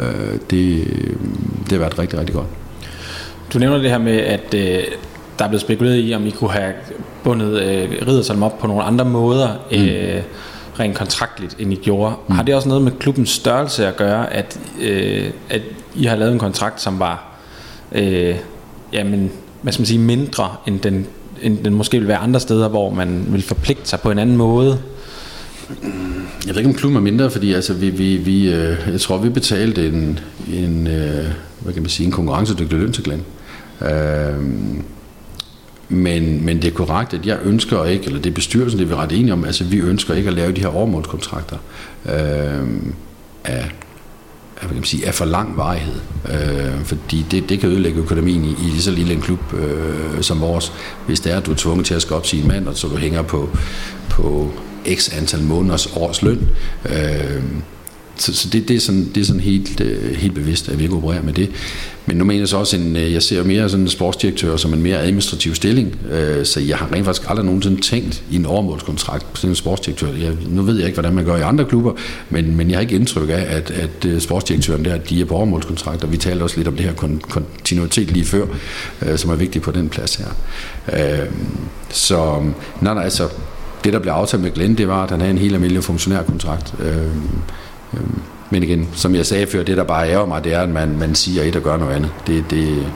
øh, 0.00 0.38
det, 0.50 0.86
det 1.60 1.72
har 1.72 1.78
været 1.78 1.98
rigtig, 1.98 2.18
rigtig 2.18 2.34
godt. 2.34 2.46
Du 3.52 3.58
nævner 3.58 3.78
det 3.78 3.90
her 3.90 3.98
med, 3.98 4.16
at 4.16 4.54
øh, 4.54 4.84
der 5.38 5.44
er 5.44 5.48
blevet 5.48 5.60
spekuleret 5.60 6.08
i, 6.08 6.14
om 6.14 6.26
I 6.26 6.30
kunne 6.30 6.50
have 6.50 6.72
bundet 7.24 7.62
øh, 7.62 8.06
Riddersalm 8.06 8.42
op 8.42 8.58
på 8.58 8.66
nogle 8.66 8.82
andre 8.82 9.04
måder, 9.04 9.48
mm. 9.70 9.78
øh, 9.78 10.22
rent 10.80 10.96
kontraktligt, 10.96 11.56
end 11.58 11.72
I 11.72 11.76
gjorde. 11.76 12.14
Mm. 12.28 12.34
Har 12.34 12.42
det 12.42 12.54
også 12.54 12.68
noget 12.68 12.82
med 12.82 12.92
klubbens 12.92 13.30
størrelse 13.30 13.86
at 13.86 13.96
gøre, 13.96 14.32
at, 14.32 14.58
øh, 14.80 15.30
at 15.50 15.62
I 15.94 16.04
har 16.04 16.16
lavet 16.16 16.32
en 16.32 16.38
kontrakt, 16.38 16.80
som 16.80 16.98
var 16.98 17.32
øh, 17.92 18.36
jamen, 18.92 19.32
hvad 19.62 19.72
skal 19.72 19.80
man 19.80 19.86
sige, 19.86 19.98
mindre, 19.98 20.56
end 20.66 20.80
den, 20.80 21.06
end 21.42 21.58
den 21.64 21.74
måske 21.74 21.98
vil 21.98 22.08
være 22.08 22.18
andre 22.18 22.40
steder, 22.40 22.68
hvor 22.68 22.90
man 22.90 23.26
vil 23.28 23.42
forpligte 23.42 23.88
sig 23.88 24.00
på 24.00 24.10
en 24.10 24.18
anden 24.18 24.36
måde? 24.36 24.78
Jeg 26.46 26.54
ved 26.54 26.56
ikke, 26.56 26.70
om 26.70 26.74
klubben 26.74 26.96
er 26.96 27.00
mindre, 27.00 27.30
fordi 27.30 27.52
altså, 27.52 27.74
vi, 27.74 27.90
vi, 27.90 28.16
vi, 28.16 28.52
øh, 28.52 28.76
jeg 28.86 29.00
tror, 29.00 29.18
vi 29.18 29.28
betalte 29.28 29.88
en, 29.88 30.18
en, 30.52 30.86
øh, 30.86 31.24
hvad 31.60 31.72
kan 31.72 31.82
man 31.82 31.88
sige, 31.88 32.06
en 32.06 32.12
konkurrencedygtig 32.12 32.78
løn 32.78 32.92
til 32.92 33.04
Glenn. 33.04 33.22
Øh, 33.82 34.34
men, 35.88 36.44
men 36.44 36.62
det 36.62 36.68
er 36.68 36.74
korrekt, 36.74 37.14
at 37.14 37.26
jeg 37.26 37.38
ønsker 37.44 37.84
ikke, 37.84 38.06
eller 38.06 38.20
det 38.20 38.30
er 38.30 38.34
bestyrelsen, 38.34 38.78
det 38.78 38.84
er 38.84 38.88
vi 38.88 38.94
ret 38.94 39.12
enige 39.12 39.32
om, 39.32 39.44
altså 39.44 39.64
vi 39.64 39.78
ønsker 39.78 40.14
ikke 40.14 40.28
at 40.28 40.34
lave 40.34 40.52
de 40.52 40.60
her 40.60 40.68
overmålskontrakter 40.68 41.56
øh, 42.06 42.12
af, 43.44 43.70
af, 44.60 44.66
kan 44.66 44.74
man 44.74 44.84
sige, 44.84 45.06
af 45.06 45.14
for 45.14 45.24
lang 45.24 45.56
varighed. 45.56 45.94
Øh, 46.32 46.84
fordi 46.84 47.26
det, 47.30 47.48
det 47.48 47.60
kan 47.60 47.68
ødelægge 47.68 48.00
økonomien 48.00 48.44
i, 48.44 48.50
i 48.50 48.70
lige 48.70 48.82
så 48.82 48.90
lille 48.90 49.12
en 49.12 49.20
klub 49.20 49.54
øh, 49.54 50.22
som 50.22 50.40
vores, 50.40 50.72
hvis 51.06 51.20
det 51.20 51.32
er, 51.32 51.36
at 51.36 51.46
du 51.46 51.50
er 51.50 51.56
tvunget 51.56 51.86
til 51.86 51.94
at 51.94 52.02
skal 52.02 52.16
op 52.16 52.26
en 52.32 52.48
mand, 52.48 52.68
og 52.68 52.76
så 52.76 52.88
du 52.88 52.96
hænger 52.96 53.22
på, 53.22 53.48
på 54.08 54.52
x 54.94 55.16
antal 55.16 55.42
måneders 55.42 55.86
års 55.86 56.22
løn. 56.22 56.48
Øh, 56.86 57.42
så, 58.16 58.34
så 58.34 58.48
det, 58.48 58.68
det, 58.68 58.76
er 58.76 58.80
sådan, 58.80 59.10
det 59.14 59.20
er 59.20 59.24
sådan 59.24 59.40
helt, 59.40 59.80
øh, 59.80 60.16
helt 60.16 60.34
bevidst, 60.34 60.68
at 60.68 60.78
vi 60.78 60.82
ikke 60.82 60.96
opererer 60.96 61.22
med 61.22 61.32
det. 61.32 61.50
Men 62.06 62.16
nu 62.16 62.24
mener 62.24 62.40
jeg 62.40 62.48
så 62.48 62.56
også, 62.56 62.76
en, 62.76 62.96
øh, 62.96 63.12
jeg 63.12 63.22
ser 63.22 63.42
mere 63.42 63.68
sådan 63.68 63.84
en 63.84 63.88
sportsdirektør 63.88 64.56
som 64.56 64.72
en 64.72 64.82
mere 64.82 64.98
administrativ 64.98 65.54
stilling, 65.54 65.96
øh, 66.10 66.46
så 66.46 66.60
jeg 66.60 66.76
har 66.76 66.92
rent 66.92 67.04
faktisk 67.04 67.30
aldrig 67.30 67.46
nogensinde 67.46 67.80
tænkt 67.80 68.22
i 68.30 68.36
en 68.36 68.46
overmålskontrakt 68.46 69.32
på 69.32 69.36
sådan 69.36 69.50
en 69.50 69.54
sportsdirektør. 69.54 70.08
Jeg, 70.08 70.32
nu 70.48 70.62
ved 70.62 70.76
jeg 70.76 70.86
ikke, 70.86 70.96
hvordan 70.96 71.14
man 71.14 71.24
gør 71.24 71.36
i 71.36 71.40
andre 71.40 71.64
klubber, 71.64 71.92
men, 72.30 72.56
men 72.56 72.70
jeg 72.70 72.76
har 72.76 72.80
ikke 72.80 72.94
indtryk 72.94 73.28
af, 73.28 73.46
at, 73.48 73.70
at 73.70 74.04
øh, 74.06 74.20
sportsdirektøren 74.20 74.84
der, 74.84 74.98
de 74.98 75.20
er 75.20 75.24
på 75.24 75.34
overmålskontrakt, 75.34 76.04
og 76.04 76.12
vi 76.12 76.16
talte 76.16 76.42
også 76.42 76.56
lidt 76.56 76.68
om 76.68 76.76
det 76.76 76.84
her 76.84 77.18
kontinuitet 77.28 78.10
lige 78.10 78.24
før, 78.24 78.46
øh, 79.02 79.18
som 79.18 79.30
er 79.30 79.36
vigtigt 79.36 79.64
på 79.64 79.70
den 79.70 79.88
plads 79.88 80.14
her. 80.14 80.28
Øh, 80.92 81.28
så 81.90 82.42
nej, 82.80 82.94
nej, 82.94 83.04
altså, 83.04 83.28
det 83.84 83.92
der 83.92 83.98
blev 83.98 84.12
aftalt 84.12 84.42
med 84.42 84.50
Glenn, 84.50 84.78
det 84.78 84.88
var, 84.88 85.02
at 85.02 85.10
han 85.10 85.20
havde 85.20 85.30
en 85.30 85.38
helt 85.38 85.54
almindelig 85.54 85.84
funktionærkontrakt. 85.84 86.74
Øh, 86.80 87.06
Øhm, 87.94 88.20
men 88.50 88.62
igen, 88.62 88.88
som 88.92 89.14
jeg 89.14 89.26
sagde 89.26 89.46
før, 89.46 89.62
det 89.62 89.76
der 89.76 89.84
bare 89.84 90.10
ærger 90.10 90.26
mig, 90.26 90.44
det 90.44 90.54
er, 90.54 90.60
at 90.60 90.68
man, 90.68 90.98
man 90.98 91.14
siger 91.14 91.42
et 91.42 91.56
og 91.56 91.62
gør 91.62 91.76
noget 91.76 91.94
andet. 91.94 92.10
Det, 92.26 92.44
det, 92.50 92.86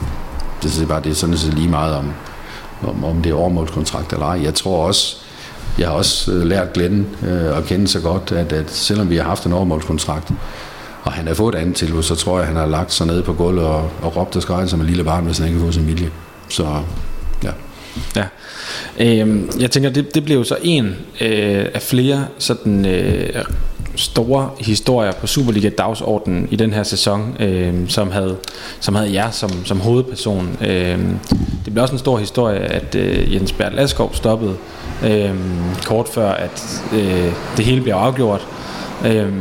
det, 0.63 0.81
er 0.81 0.87
bare 0.87 1.01
det 1.01 1.09
er 1.09 1.15
sådan 1.15 1.37
set 1.37 1.53
lige 1.53 1.69
meget 1.69 1.95
om, 1.95 2.13
om, 2.83 3.03
om 3.03 3.21
det 3.21 3.29
er 3.29 3.35
overmålskontrakt 3.35 4.13
eller 4.13 4.25
ej. 4.25 4.43
Jeg 4.43 4.53
tror 4.53 4.87
også, 4.87 5.17
jeg 5.79 5.87
har 5.87 5.95
også 5.95 6.31
øh, 6.31 6.45
lært 6.45 6.73
Glenn 6.73 7.07
øh, 7.23 7.57
at 7.57 7.63
kende 7.65 7.87
så 7.87 7.99
godt, 8.01 8.31
at, 8.31 8.53
at 8.53 8.71
selvom 8.71 9.09
vi 9.09 9.17
har 9.17 9.23
haft 9.23 9.45
en 9.45 9.53
overmålskontrakt, 9.53 10.31
og 11.03 11.11
han 11.11 11.27
har 11.27 11.33
fået 11.33 11.55
et 11.55 11.59
andet 11.59 11.75
tilbud, 11.75 12.03
så 12.03 12.15
tror 12.15 12.33
jeg, 12.33 12.41
at 12.41 12.47
han 12.47 12.55
har 12.55 12.65
lagt 12.65 12.93
sig 12.93 13.07
ned 13.07 13.23
på 13.23 13.33
gulvet 13.33 13.65
og, 13.65 13.89
og 14.01 14.15
råbt 14.15 14.35
og 14.35 14.41
skrejet 14.41 14.69
som 14.69 14.79
en 14.79 14.85
lille 14.85 15.03
barn, 15.03 15.25
hvis 15.25 15.37
han 15.37 15.47
ikke 15.47 15.59
har 15.59 15.65
fået 15.65 15.73
sin 15.73 15.87
vilje. 15.87 16.11
Så 16.49 16.81
ja. 18.15 18.23
Øhm, 18.99 19.49
jeg 19.59 19.71
tænker, 19.71 19.89
det, 19.89 20.15
det 20.15 20.25
blev 20.25 20.37
jo 20.37 20.43
så 20.43 20.57
en 20.63 20.95
øh, 21.21 21.65
af 21.73 21.81
flere 21.81 22.27
sådan 22.37 22.85
øh, 22.85 23.43
store 23.95 24.49
historier 24.59 25.11
på 25.11 25.27
Superliga 25.27 25.69
dagsordenen 25.69 26.47
i 26.51 26.55
den 26.55 26.73
her 26.73 26.83
sæson, 26.83 27.35
øh, 27.39 27.89
som 27.89 28.11
havde 28.11 28.37
som 28.79 28.95
havde 28.95 29.13
jer 29.13 29.31
som 29.31 29.65
som 29.65 29.79
hovedperson. 29.79 30.57
Øh, 30.61 30.99
det 31.65 31.73
blev 31.73 31.81
også 31.81 31.93
en 31.93 31.99
stor 31.99 32.17
historie, 32.17 32.59
at 32.59 32.95
øh, 32.95 33.33
Jens 33.33 33.51
Bert 33.51 33.73
Laskov 33.73 34.13
stoppede 34.13 34.55
øh, 35.05 35.35
kort 35.85 36.09
før, 36.09 36.29
at 36.29 36.83
øh, 36.93 37.31
det 37.57 37.65
hele 37.65 37.81
blev 37.81 37.93
afgjort. 37.93 38.47
Øh, 39.05 39.33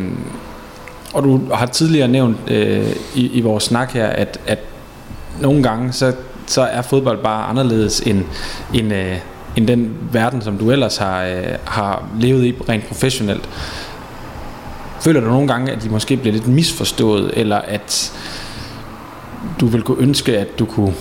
og 1.12 1.22
du 1.22 1.40
har 1.54 1.66
tidligere 1.66 2.08
nævnt 2.08 2.36
øh, 2.48 2.92
i, 3.14 3.26
i 3.26 3.40
vores 3.40 3.64
snak 3.64 3.92
her, 3.92 4.06
at, 4.06 4.40
at 4.46 4.58
nogle 5.40 5.62
gange 5.62 5.92
så, 5.92 6.12
så 6.46 6.62
er 6.62 6.82
fodbold 6.82 7.22
bare 7.22 7.46
anderledes 7.46 8.00
end, 8.00 8.24
end, 8.74 8.92
øh, 8.92 9.16
end 9.56 9.66
den 9.66 9.94
verden, 10.12 10.42
som 10.42 10.58
du 10.58 10.70
ellers 10.70 10.96
har, 10.96 11.24
øh, 11.24 11.44
har 11.64 12.04
levet 12.20 12.44
i 12.44 12.54
rent 12.68 12.86
professionelt. 12.88 13.48
Føler 15.00 15.20
du 15.20 15.26
nogle 15.26 15.48
gange, 15.48 15.72
at 15.72 15.82
de 15.82 15.88
måske 15.88 16.16
bliver 16.16 16.32
lidt 16.32 16.48
misforstået, 16.48 17.30
eller 17.34 17.56
at 17.56 18.12
du 19.60 19.66
vil 19.66 19.82
kunne 19.82 20.02
ønske, 20.02 20.38
at 20.38 20.58
du 20.58 20.64
kunne 20.64 20.94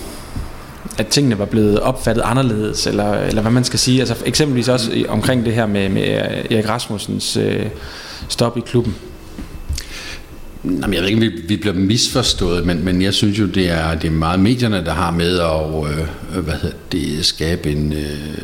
at 0.98 1.06
tingene 1.06 1.38
var 1.38 1.44
blevet 1.44 1.80
opfattet 1.80 2.22
anderledes, 2.22 2.86
eller, 2.86 3.12
eller 3.12 3.42
hvad 3.42 3.52
man 3.52 3.64
skal 3.64 3.78
sige. 3.78 4.00
Altså 4.00 4.16
eksempelvis 4.26 4.68
også 4.68 5.04
omkring 5.08 5.44
det 5.44 5.54
her 5.54 5.66
med, 5.66 5.88
med 5.88 6.02
øh, 6.02 6.56
Erik 6.56 6.68
Rasmussens 6.68 7.36
øh, 7.36 7.66
stop 8.28 8.56
i 8.58 8.60
klubben. 8.60 8.96
Jamen, 10.66 10.94
jeg 10.94 11.02
ved 11.02 11.08
ikke, 11.08 11.20
vi, 11.20 11.28
vi 11.28 11.56
bliver 11.56 11.74
misforstået, 11.74 12.66
men, 12.66 12.84
men 12.84 13.02
jeg 13.02 13.14
synes 13.14 13.38
jo, 13.38 13.46
det 13.46 13.70
er, 13.70 13.94
det 13.94 14.08
er 14.08 14.12
meget 14.12 14.40
medierne, 14.40 14.84
der 14.84 14.92
har 14.92 15.10
med 15.10 15.38
at 15.38 15.96
øh, 16.36 16.44
hvad 16.44 16.54
hedder 16.54 16.76
det, 16.92 17.24
skabe 17.24 17.72
en... 17.72 17.92
Øh, 17.92 18.36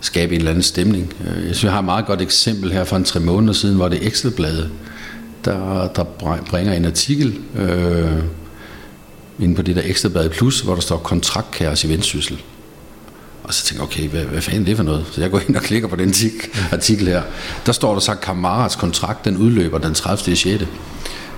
skabe 0.00 0.34
en 0.34 0.38
eller 0.38 0.50
anden 0.50 0.62
stemning. 0.62 1.14
Øh, 1.20 1.36
jeg 1.36 1.42
synes, 1.42 1.64
jeg 1.64 1.72
har 1.72 1.78
et 1.78 1.84
meget 1.84 2.06
godt 2.06 2.22
eksempel 2.22 2.72
her 2.72 2.84
fra 2.84 2.96
en 2.96 3.04
tre 3.04 3.20
måneder 3.20 3.52
siden, 3.52 3.76
hvor 3.76 3.88
det 3.88 4.02
er 4.02 4.06
Ekstrabladet, 4.06 4.70
der, 5.44 5.88
der 5.88 6.04
bringer 6.50 6.72
en 6.72 6.84
artikel 6.84 7.38
øh, 7.56 8.12
inde 9.38 9.54
på 9.54 9.62
det 9.62 9.76
der 9.76 9.82
Ekstrabladet 9.84 10.30
Plus, 10.30 10.60
hvor 10.60 10.74
der 10.74 10.82
står 10.82 10.96
kontraktkaos 10.96 11.84
i 11.84 11.88
Vendsyssel. 11.88 12.42
Og 13.44 13.54
så 13.54 13.64
tænker 13.64 13.84
jeg, 13.84 13.88
okay, 13.88 14.08
hvad, 14.08 14.24
hvad 14.24 14.42
fanden 14.42 14.62
er 14.62 14.66
det 14.66 14.76
for 14.76 14.84
noget? 14.84 15.06
Så 15.12 15.20
jeg 15.20 15.30
går 15.30 15.40
ind 15.48 15.56
og 15.56 15.62
klikker 15.62 15.88
på 15.88 15.96
den 15.96 16.14
artikel 16.72 17.06
her. 17.06 17.22
Der 17.66 17.72
står 17.72 17.92
der 17.92 18.00
så, 18.00 18.14
Kamaras 18.14 18.76
kontrakt, 18.76 19.24
den 19.24 19.36
udløber 19.36 19.78
den 19.78 19.94
30. 19.94 20.36
6. 20.36 20.64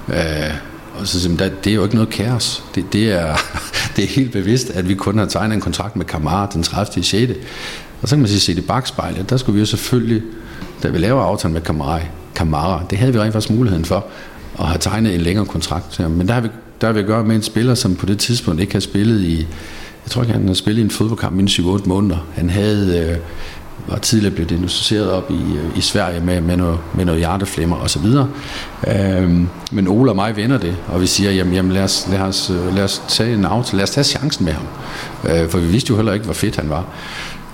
Øh, 0.08 0.54
og 1.00 1.06
så 1.06 1.20
siger 1.20 1.36
det 1.36 1.70
er 1.70 1.74
jo 1.74 1.82
ikke 1.82 1.94
noget 1.94 2.10
kaos. 2.10 2.64
Det, 2.74 2.92
det, 2.92 3.12
er, 3.12 3.36
det 3.96 4.04
er 4.04 4.08
helt 4.08 4.32
bevidst, 4.32 4.70
at 4.70 4.88
vi 4.88 4.94
kun 4.94 5.18
har 5.18 5.26
tegnet 5.26 5.54
en 5.54 5.60
kontrakt 5.60 5.96
med 5.96 6.04
Kamara 6.04 6.50
den 6.52 6.62
30. 6.62 7.02
6. 7.02 7.32
Og 8.02 8.08
så 8.08 8.14
kan 8.14 8.18
man 8.18 8.28
sige, 8.28 8.40
se 8.40 8.54
det 8.54 8.66
bagspejlet, 8.66 9.30
der 9.30 9.36
skulle 9.36 9.54
vi 9.54 9.60
jo 9.60 9.66
selvfølgelig, 9.66 10.22
da 10.82 10.88
vi 10.88 10.98
laver 10.98 11.22
aftalen 11.22 11.52
med 11.52 11.60
Kamara, 11.60 12.00
Kamara, 12.34 12.84
det 12.90 12.98
havde 12.98 13.12
vi 13.12 13.20
rent 13.20 13.32
faktisk 13.32 13.50
muligheden 13.50 13.84
for, 13.84 14.06
at 14.58 14.66
have 14.66 14.78
tegnet 14.78 15.14
en 15.14 15.20
længere 15.20 15.46
kontrakt. 15.46 16.00
Men 16.10 16.28
der 16.28 16.34
har 16.34 16.40
vi, 16.40 16.48
der 16.80 16.86
har 16.86 16.92
vi 16.92 17.00
at 17.00 17.06
gøre 17.06 17.24
med 17.24 17.36
en 17.36 17.42
spiller, 17.42 17.74
som 17.74 17.96
på 17.96 18.06
det 18.06 18.18
tidspunkt 18.18 18.60
ikke 18.60 18.72
har 18.72 18.80
spillet 18.80 19.20
i, 19.20 19.36
jeg 20.04 20.10
tror 20.10 20.22
ikke, 20.22 20.34
han 20.34 20.46
har 20.46 20.54
spillet 20.54 20.80
i 20.80 20.84
en 20.84 20.90
fodboldkamp 20.90 21.40
i 21.40 21.44
7-8 21.44 21.88
måneder. 21.88 22.26
Han 22.34 22.50
havde, 22.50 23.10
øh, 23.10 23.16
var 23.88 23.98
tidligere 23.98 24.34
blevet 24.34 24.50
diagnosticeret 24.50 25.10
op 25.10 25.30
i, 25.30 25.56
øh, 25.56 25.78
i 25.78 25.80
Sverige 25.80 26.20
med, 26.20 26.40
med, 26.40 26.56
noget, 26.56 26.78
med 26.94 27.04
noget 27.04 27.20
hjerteflimmer 27.20 27.76
osv. 27.76 28.04
Øhm, 28.88 29.48
men 29.72 29.88
Ole 29.88 30.10
og 30.10 30.16
mig 30.16 30.36
vender 30.36 30.58
det, 30.58 30.76
og 30.88 31.00
vi 31.00 31.06
siger, 31.06 31.30
jamen, 31.30 31.54
jamen 31.54 31.72
lad, 31.72 31.82
os, 31.82 32.06
lad, 32.10 32.20
os, 32.20 32.50
øh, 32.50 32.74
lad 32.74 32.84
os 32.84 33.02
tage 33.08 33.34
en 33.34 33.44
aftale, 33.44 33.76
lad 33.76 33.82
os 33.82 33.90
tage 33.90 34.04
chancen 34.04 34.44
med 34.44 34.52
ham. 34.52 34.66
Øh, 35.30 35.48
for 35.48 35.58
vi 35.58 35.66
vidste 35.66 35.90
jo 35.90 35.96
heller 35.96 36.12
ikke, 36.12 36.24
hvor 36.24 36.34
fedt 36.34 36.56
han 36.56 36.70
var. 36.70 36.84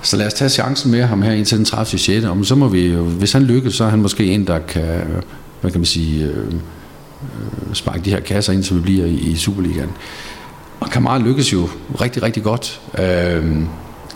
Så 0.01 0.17
lad 0.17 0.27
os 0.27 0.33
tage 0.33 0.49
chancen 0.49 0.91
med 0.91 1.03
ham 1.03 1.21
her 1.21 1.31
indtil 1.31 1.57
den 1.57 1.65
30. 1.65 1.99
6. 1.99 2.25
Og 2.25 2.45
så 2.45 2.55
må 2.55 2.67
vi, 2.67 2.89
hvis 2.95 3.31
han 3.31 3.43
lykkes, 3.43 3.73
så 3.73 3.83
er 3.83 3.89
han 3.89 4.01
måske 4.01 4.25
en, 4.25 4.47
der 4.47 4.59
kan, 4.59 4.83
øh, 4.83 5.21
hvad 5.61 5.71
kan 5.71 5.79
man 5.79 5.85
sige, 5.85 6.25
øh, 6.25 6.53
sparke 7.73 8.01
de 8.05 8.09
her 8.09 8.19
kasser 8.19 8.53
ind, 8.53 8.63
så 8.63 8.73
vi 8.73 8.79
bliver 8.79 9.05
i, 9.05 9.13
i 9.13 9.35
Superligaen. 9.35 9.89
Og 10.79 10.89
Kamara 10.89 11.17
lykkes 11.17 11.53
jo 11.53 11.69
rigtig, 12.01 12.23
rigtig 12.23 12.43
godt. 12.43 12.81
Øh, 12.99 13.55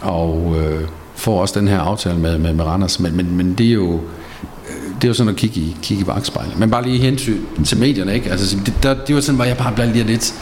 og 0.01 0.55
øh, 0.59 0.81
får 1.17 1.41
også 1.41 1.59
den 1.59 1.67
her 1.67 1.79
aftale 1.79 2.19
med, 2.19 2.37
med, 2.37 2.53
med 2.53 2.65
Randers. 2.65 2.99
Men, 2.99 3.15
men, 3.15 3.37
men 3.37 3.53
det 3.53 3.67
er 3.67 3.73
jo 3.73 3.93
øh, 3.93 4.95
det 4.95 5.03
er 5.03 5.07
jo 5.07 5.13
sådan 5.13 5.29
at 5.29 5.35
kigge 5.35 5.59
i, 5.59 5.77
kigge 5.81 6.01
i 6.01 6.05
bagspejlet. 6.05 6.59
Men 6.59 6.71
bare 6.71 6.83
lige 6.83 6.97
hensyn 6.99 7.41
til 7.65 7.77
medierne, 7.77 8.13
ikke? 8.13 8.31
Altså, 8.31 8.57
det, 8.65 8.73
der, 8.83 8.93
det 8.93 9.15
var 9.15 9.21
sådan, 9.21 9.35
hvor 9.35 9.45
jeg 9.45 9.57
bare 9.57 9.73
blev 9.73 10.05
lidt 10.05 10.33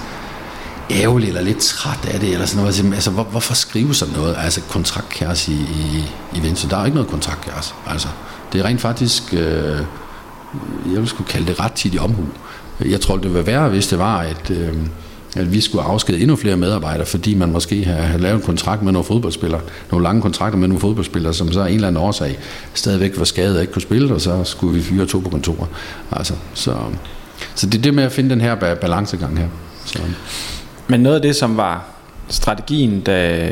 ærgerlig 0.92 1.28
eller 1.28 1.42
lidt 1.42 1.58
træt 1.58 2.10
af 2.14 2.20
det, 2.20 2.34
eller 2.34 2.46
sådan 2.46 2.64
noget. 2.64 2.94
Altså, 2.94 3.12
hvor, 3.12 3.24
hvorfor 3.24 3.54
skrive 3.54 3.94
sådan 3.94 4.14
noget? 4.14 4.36
Altså, 4.40 4.62
kontraktkæres 4.62 5.48
i, 5.48 5.54
i, 5.54 6.04
i 6.36 6.44
Venstre. 6.44 6.70
Der 6.70 6.78
er 6.78 6.86
ikke 6.86 6.96
noget 6.96 7.10
kontraktkæres. 7.10 7.76
Altså, 7.88 8.08
det 8.54 8.62
er 8.62 8.66
rent 8.66 8.82
faktisk, 8.82 9.34
øh, 9.34 9.80
jeg 10.94 11.00
vil 11.00 11.08
skulle 11.08 11.28
kalde 11.28 11.48
det 11.48 11.60
ret 11.60 11.72
tit 11.72 11.94
i 11.94 11.98
omhu. 11.98 12.24
Jeg 12.86 13.02
tror, 13.02 13.16
det 13.16 13.24
ville 13.24 13.36
være 13.36 13.46
værre, 13.46 13.70
hvis 13.70 13.88
det 13.88 14.00
var, 14.00 14.18
at, 14.18 14.52
øh, 14.52 14.74
at 15.36 15.54
vi 15.54 15.62
skulle 15.62 15.84
afskede 15.84 16.20
endnu 16.20 16.36
flere 16.36 16.58
medarbejdere, 16.58 17.06
fordi 17.06 17.36
man 17.36 17.52
måske 17.52 17.84
har, 17.84 18.18
lavet 18.18 18.36
en 18.36 18.42
kontrakt 18.42 18.82
med 18.82 18.92
nogle 18.92 19.06
fodboldspillere, 19.06 19.62
nogle 19.92 20.04
lange 20.04 20.22
kontrakter 20.22 20.58
med 20.58 20.68
nogle 20.68 20.82
fodboldspillere, 20.82 21.34
som 21.34 21.52
så 21.52 21.62
af 21.62 21.68
en 21.68 21.76
eller 21.76 21.88
anden 21.88 22.04
årsag 22.04 22.38
stadigvæk 22.74 23.18
var 23.18 23.26
skadet 23.26 23.56
og 23.56 23.62
ikke 23.62 23.74
kunne 23.74 23.82
spille, 23.82 24.14
og 24.14 24.22
så 24.22 24.44
skulle 24.44 24.76
vi 24.76 24.82
fyre 24.82 25.06
to 25.06 25.20
på 25.20 25.30
kontoret. 25.30 25.68
Altså, 26.12 26.34
så, 26.54 26.76
så 27.56 27.68
det 27.68 27.78
er 27.78 27.82
det 27.82 27.94
med 27.94 28.04
at 28.04 28.12
finde 28.12 28.30
den 28.30 28.42
her 28.42 28.76
balancegang 28.76 29.38
her. 29.38 29.48
Så. 29.86 30.00
Men 30.88 31.00
noget 31.00 31.16
af 31.16 31.22
det, 31.22 31.36
som 31.36 31.58
var 31.58 31.86
strategien, 32.28 33.02
da, 33.02 33.50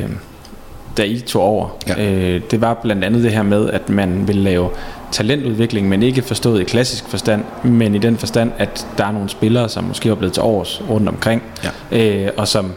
da 0.97 1.03
I 1.03 1.19
tog 1.19 1.41
over, 1.41 1.69
ja. 1.87 2.05
øh, 2.05 2.41
det 2.51 2.61
var 2.61 2.73
blandt 2.73 3.03
andet 3.03 3.23
det 3.23 3.31
her 3.31 3.43
med, 3.43 3.69
at 3.69 3.89
man 3.89 4.27
ville 4.27 4.43
lave 4.43 4.69
talentudvikling, 5.13 5.89
men 5.89 6.03
ikke 6.03 6.21
forstået 6.21 6.61
i 6.61 6.63
klassisk 6.63 7.07
forstand, 7.07 7.43
men 7.63 7.95
i 7.95 7.97
den 7.97 8.17
forstand, 8.17 8.51
at 8.57 8.87
der 8.97 9.05
er 9.05 9.11
nogle 9.11 9.29
spillere, 9.29 9.69
som 9.69 9.83
måske 9.83 10.09
er 10.09 10.15
blevet 10.15 10.33
til 10.33 10.43
års 10.43 10.81
rundt 10.89 11.09
omkring, 11.09 11.43
ja. 11.91 12.25
øh, 12.25 12.31
og 12.37 12.47
som 12.47 12.71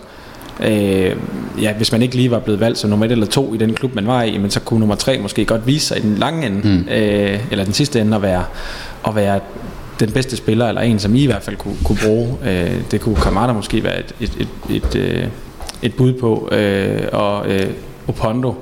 øh, 0.60 1.16
ja, 1.62 1.72
hvis 1.72 1.92
man 1.92 2.02
ikke 2.02 2.16
lige 2.16 2.30
var 2.30 2.38
blevet 2.38 2.60
valgt 2.60 2.78
som 2.78 2.90
nummer 2.90 3.06
et 3.06 3.12
eller 3.12 3.26
to 3.26 3.54
i 3.54 3.56
den 3.56 3.74
klub, 3.74 3.94
man 3.94 4.06
var 4.06 4.22
i, 4.22 4.38
men 4.38 4.50
så 4.50 4.60
kunne 4.60 4.80
nummer 4.80 4.94
tre 4.94 5.18
måske 5.18 5.44
godt 5.44 5.66
vise 5.66 5.86
sig 5.86 5.98
i 5.98 6.00
den 6.00 6.14
lange 6.14 6.46
ende, 6.46 6.68
mm. 6.68 6.88
øh, 6.90 7.40
eller 7.50 7.64
den 7.64 7.72
sidste 7.72 8.00
ende, 8.00 8.16
at 8.16 8.22
være, 8.22 8.44
at 9.08 9.14
være 9.14 9.40
den 10.00 10.10
bedste 10.10 10.36
spiller, 10.36 10.68
eller 10.68 10.80
en, 10.80 10.98
som 10.98 11.14
I 11.14 11.22
i 11.22 11.26
hvert 11.26 11.42
fald 11.42 11.56
kunne, 11.56 11.76
kunne 11.84 11.98
bruge. 12.04 12.36
Øh, 12.46 12.80
det 12.90 13.00
kunne 13.00 13.16
Kamada 13.16 13.52
måske 13.52 13.84
være 13.84 13.98
et, 13.98 14.14
et, 14.20 14.38
et, 14.40 14.76
et, 14.76 14.96
øh, 14.96 15.24
et 15.82 15.94
bud 15.94 16.12
på, 16.12 16.48
øh, 16.52 17.02
og 17.12 17.48
øh, 17.48 17.66
Opondo 18.08 18.54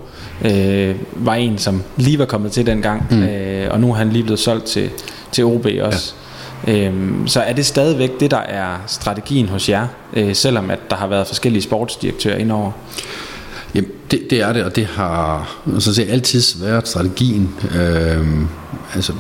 øh, 0.45 0.95
var 1.13 1.35
en, 1.35 1.59
som 1.59 1.83
lige 1.97 2.19
var 2.19 2.25
kommet 2.25 2.53
til 2.53 2.67
dengang, 2.67 3.07
mm. 3.11 3.23
øh, 3.23 3.67
og 3.71 3.81
nu 3.81 3.91
er 3.91 3.95
han 3.95 4.11
lige 4.11 4.23
blevet 4.23 4.39
solgt 4.39 4.65
til, 4.65 4.91
til 5.33 5.45
OB 5.45 5.67
også. 5.83 6.15
Ja. 6.17 6.25
Øhm, 6.69 7.27
så 7.27 7.41
er 7.41 7.53
det 7.53 7.67
stadigvæk 7.67 8.21
det, 8.21 8.31
der 8.31 8.39
er 8.39 8.77
strategien 8.87 9.49
hos 9.49 9.69
jer, 9.69 9.87
øh, 10.13 10.35
selvom 10.35 10.71
at 10.71 10.79
der 10.91 10.97
har 10.97 11.07
været 11.07 11.27
forskellige 11.27 11.63
sportsdirektører 11.63 12.37
indover? 12.37 12.73
Jamen, 13.75 13.91
det, 14.11 14.21
det 14.31 14.41
er 14.41 14.53
det, 14.53 14.65
og 14.65 14.77
det 14.77 14.87
har 14.87 15.57
så 15.79 15.95
set, 15.95 16.11
altid 16.11 16.43
været 16.61 16.89
strategien. 16.89 17.51
Øhm, 17.75 18.49
altså, 18.95 19.13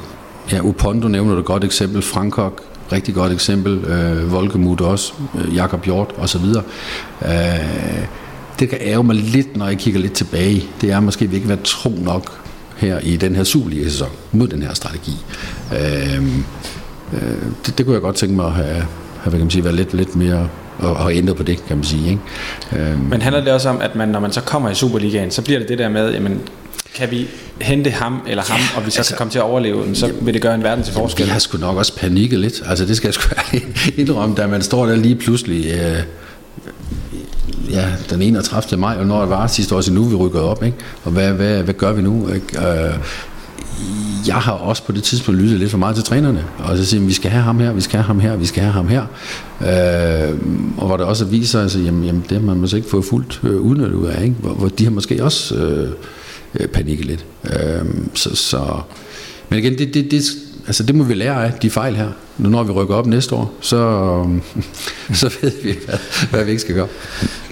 ja, 0.52 0.60
Upondo 0.60 1.08
nævner 1.08 1.34
du 1.34 1.40
et 1.40 1.46
godt 1.46 1.64
eksempel, 1.64 2.02
Frankok, 2.02 2.62
rigtig 2.92 3.14
godt 3.14 3.32
eksempel, 3.32 3.84
øh, 3.84 4.32
Volkemut 4.32 4.80
også, 4.80 5.12
øh, 5.34 5.54
Jakob 5.54 5.84
Hjort 5.84 6.14
osv. 6.18 6.44
Øh, 7.22 7.30
det 8.58 8.68
kan 8.68 8.78
ære 8.80 9.04
mig 9.04 9.16
lidt, 9.16 9.56
når 9.56 9.66
jeg 9.66 9.78
kigger 9.78 10.00
lidt 10.00 10.12
tilbage. 10.12 10.64
Det 10.80 10.90
er 10.90 11.00
måske, 11.00 11.24
at 11.24 11.30
vi 11.30 11.36
ikke 11.36 11.48
været 11.48 11.62
tro 11.62 11.90
nok 12.02 12.40
her 12.76 12.98
i 12.98 13.16
den 13.16 13.36
her 13.36 13.44
Superliga-sæson 13.44 14.08
mod 14.32 14.48
den 14.48 14.62
her 14.62 14.74
strategi. 14.74 15.12
Øh, 15.72 16.24
øh, 17.12 17.20
det, 17.66 17.78
det 17.78 17.86
kunne 17.86 17.94
jeg 17.94 18.02
godt 18.02 18.16
tænke 18.16 18.34
mig 18.34 18.46
at 18.46 18.52
have, 18.52 18.86
have 19.22 19.30
kan 19.30 19.40
man 19.40 19.50
sige, 19.50 19.64
været 19.64 19.76
lidt, 19.76 19.94
lidt 19.94 20.16
mere 20.16 20.48
og, 20.78 20.94
og 20.94 21.14
ændret 21.14 21.36
på 21.36 21.42
det, 21.42 21.66
kan 21.66 21.76
man 21.76 21.84
sige. 21.84 22.10
Ikke? 22.10 22.90
Øhm. 22.90 23.00
Men 23.00 23.22
handler 23.22 23.44
det 23.44 23.52
også 23.52 23.68
om, 23.68 23.80
at 23.80 23.96
man, 23.96 24.08
når 24.08 24.20
man 24.20 24.32
så 24.32 24.40
kommer 24.40 24.70
i 24.70 24.74
Superligaen, 24.74 25.30
så 25.30 25.42
bliver 25.42 25.60
det 25.60 25.68
det 25.68 25.78
der 25.78 25.88
med, 25.88 26.12
jamen, 26.12 26.40
kan 26.94 27.10
vi 27.10 27.28
hente 27.60 27.90
ham 27.90 28.20
eller 28.28 28.42
ham, 28.42 28.60
ja, 28.60 28.78
og 28.78 28.86
vi 28.86 28.90
så 28.90 28.98
altså, 28.98 29.12
kan 29.12 29.18
komme 29.18 29.30
til 29.30 29.38
at 29.38 29.42
overleve 29.42 29.94
så 29.94 30.12
vil 30.20 30.34
det 30.34 30.42
gøre 30.42 30.54
en 30.54 30.62
verden 30.62 30.84
til 30.84 30.94
forskel. 30.94 31.24
Jeg 31.24 31.32
har 31.32 31.40
sgu 31.40 31.58
nok 31.58 31.76
også 31.76 31.96
panikket 31.96 32.38
lidt. 32.38 32.62
Altså 32.66 32.84
det 32.84 32.96
skal 32.96 33.08
jeg 33.08 33.14
sgu 33.14 33.34
indrømme, 34.02 34.34
da 34.34 34.46
man 34.46 34.62
står 34.62 34.86
der 34.86 34.96
lige 34.96 35.14
pludselig... 35.14 35.66
Øh, 35.66 36.02
ja, 37.70 37.92
den 38.10 38.22
31. 38.22 38.80
maj, 38.80 38.96
og 38.96 39.06
når 39.06 39.20
det 39.20 39.30
var 39.30 39.46
sidste 39.46 39.74
år, 39.74 39.80
så 39.80 39.92
nu 39.92 40.04
vi 40.04 40.14
rykker 40.14 40.40
op, 40.40 40.62
ikke? 40.64 40.76
og 41.04 41.12
hvad, 41.12 41.32
hvad, 41.32 41.62
hvad 41.62 41.74
gør 41.74 41.92
vi 41.92 42.02
nu? 42.02 42.28
Ikke? 42.28 42.68
Øh, 42.68 42.94
jeg 44.26 44.34
har 44.34 44.52
også 44.52 44.82
på 44.84 44.92
det 44.92 45.02
tidspunkt 45.02 45.40
lyttet 45.40 45.58
lidt 45.58 45.70
for 45.70 45.78
meget 45.78 45.96
til 45.96 46.04
trænerne, 46.04 46.44
og 46.58 46.76
så 46.76 46.84
siger 46.84 47.04
vi 47.04 47.12
skal 47.12 47.30
have 47.30 47.42
ham 47.42 47.60
her, 47.60 47.72
vi 47.72 47.80
skal 47.80 47.96
have 47.96 48.06
ham 48.06 48.20
her, 48.20 48.36
vi 48.36 48.46
skal 48.46 48.62
have 48.62 48.72
ham 48.72 48.88
her. 48.88 49.02
Øh, 49.60 50.38
og 50.76 50.86
hvor 50.86 50.96
det 50.96 51.06
også 51.06 51.24
viser, 51.24 51.62
altså, 51.62 51.78
jamen, 51.78 52.04
jamen, 52.04 52.24
det 52.28 52.38
har 52.38 52.46
man 52.46 52.56
måske 52.56 52.76
ikke 52.76 52.88
fået 52.88 53.04
fuldt 53.04 53.40
øh, 53.42 53.60
udnyttet 53.60 53.94
ud 53.94 54.06
af, 54.06 54.22
ikke? 54.22 54.36
Hvor, 54.38 54.52
hvor 54.52 54.68
de 54.68 54.84
har 54.84 54.90
måske 54.90 55.24
også 55.24 55.54
øh, 55.54 55.90
øh 56.54 56.68
panikket 56.68 57.06
lidt. 57.06 57.24
Øh, 57.44 57.84
så, 58.14 58.36
så, 58.36 58.80
men 59.48 59.58
igen, 59.58 59.78
det, 59.78 59.94
det, 59.94 60.10
det, 60.10 60.22
altså 60.66 60.82
det 60.82 60.94
må 60.94 61.04
vi 61.04 61.14
lære 61.14 61.46
af, 61.46 61.52
de 61.52 61.70
fejl 61.70 61.96
her. 61.96 62.08
Nu 62.38 62.48
når 62.48 62.62
vi 62.62 62.72
rykker 62.72 62.94
op 62.94 63.06
næste 63.06 63.34
år, 63.34 63.52
så, 63.60 63.76
så 65.20 65.34
ved 65.42 65.52
vi, 65.62 65.74
hvad, 65.84 65.98
hvad 66.30 66.44
vi 66.44 66.50
ikke 66.50 66.60
skal 66.62 66.74
gøre. 66.74 66.88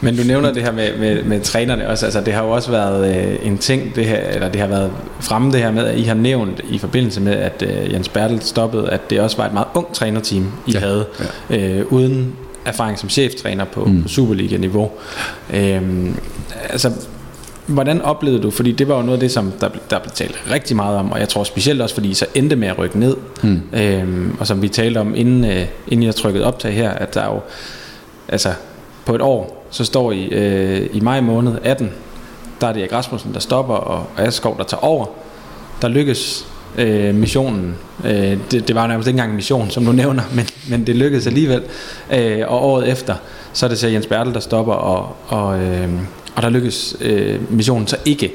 Men 0.00 0.16
du 0.16 0.22
nævner 0.22 0.52
det 0.52 0.62
her 0.62 0.72
med, 0.72 0.98
med, 0.98 1.22
med 1.22 1.40
trænerne 1.40 1.88
også. 1.88 2.04
Altså 2.04 2.20
det 2.20 2.34
har 2.34 2.44
jo 2.44 2.50
også 2.50 2.70
været 2.70 3.16
øh, 3.16 3.46
en 3.46 3.58
ting, 3.58 3.94
det 3.94 4.04
her, 4.04 4.16
eller 4.16 4.48
det 4.48 4.60
har 4.60 4.68
været 4.68 4.90
fremme 5.20 5.52
det 5.52 5.60
her 5.60 5.70
med, 5.70 5.86
at 5.86 5.98
I 5.98 6.02
har 6.02 6.14
nævnt 6.14 6.60
i 6.70 6.78
forbindelse 6.78 7.20
med, 7.20 7.32
at 7.32 7.64
øh, 7.66 7.92
Jens 7.92 8.08
Bertel 8.08 8.42
stoppede, 8.42 8.90
at 8.90 9.10
det 9.10 9.20
også 9.20 9.36
var 9.36 9.46
et 9.46 9.52
meget 9.52 9.68
ung 9.74 9.94
trænerteam, 9.94 10.52
I 10.66 10.72
ja, 10.72 10.78
havde, 10.78 11.06
ja. 11.50 11.58
Øh, 11.58 11.92
uden 11.92 12.32
erfaring 12.64 12.98
som 12.98 13.08
cheftræner 13.08 13.64
på, 13.64 13.84
mm. 13.84 14.02
på 14.02 14.08
Superliga-niveau. 14.08 14.90
Øh, 15.54 15.82
altså 16.68 16.92
Hvordan 17.66 18.02
oplevede 18.02 18.42
du, 18.42 18.50
fordi 18.50 18.72
det 18.72 18.88
var 18.88 18.96
jo 18.96 19.02
noget 19.02 19.16
af 19.16 19.20
det, 19.20 19.30
som 19.30 19.52
der, 19.60 19.68
der 19.90 19.98
blev 19.98 20.12
talt 20.14 20.42
rigtig 20.50 20.76
meget 20.76 20.96
om, 20.96 21.12
og 21.12 21.20
jeg 21.20 21.28
tror 21.28 21.44
specielt 21.44 21.82
også, 21.82 21.94
fordi 21.94 22.10
I 22.10 22.14
så 22.14 22.26
endte 22.34 22.56
med 22.56 22.68
at 22.68 22.78
rykke 22.78 22.98
ned, 22.98 23.16
mm. 23.42 23.62
øhm, 23.72 24.36
og 24.40 24.46
som 24.46 24.62
vi 24.62 24.68
talte 24.68 24.98
om, 24.98 25.14
inden, 25.14 25.44
øh, 25.44 25.66
inden 25.88 26.06
jeg 26.06 26.14
trykkede 26.14 26.44
optag 26.44 26.72
her, 26.74 26.90
at 26.90 27.14
der 27.14 27.20
er 27.20 27.34
jo, 27.34 27.40
altså 28.28 28.52
på 29.04 29.14
et 29.14 29.20
år, 29.20 29.66
så 29.70 29.84
står 29.84 30.12
I 30.12 30.24
øh, 30.24 30.88
i 30.92 31.00
maj 31.00 31.20
måned 31.20 31.54
18, 31.64 31.90
der 32.60 32.66
er 32.66 32.72
det 32.72 32.80
Erik 32.80 32.92
Rasmussen, 32.92 33.34
der 33.34 33.40
stopper, 33.40 33.74
og 33.74 34.06
Askov, 34.16 34.58
der 34.58 34.64
tager 34.64 34.84
over. 34.84 35.06
Der 35.82 35.88
lykkes 35.88 36.46
øh, 36.78 37.14
missionen. 37.14 37.74
Øh, 38.04 38.38
det, 38.50 38.68
det 38.68 38.74
var 38.74 38.86
nærmest 38.86 39.08
ikke 39.08 39.16
engang 39.16 39.30
en 39.30 39.36
mission, 39.36 39.70
som 39.70 39.84
du 39.84 39.92
nævner, 40.02 40.22
men, 40.34 40.46
men 40.68 40.86
det 40.86 40.96
lykkedes 40.96 41.26
alligevel. 41.26 41.62
Øh, 42.12 42.40
og 42.46 42.64
året 42.64 42.88
efter, 42.88 43.14
så 43.52 43.66
er 43.66 43.68
det 43.68 43.78
så 43.78 43.88
Jens 43.88 44.06
Bertel, 44.06 44.34
der 44.34 44.40
stopper, 44.40 44.72
og, 44.72 45.16
og 45.28 45.60
øh, 45.60 45.88
og 46.36 46.42
der 46.42 46.48
lykkes 46.48 46.96
øh, 47.00 47.52
missionen 47.52 47.86
så 47.86 47.96
ikke. 48.04 48.32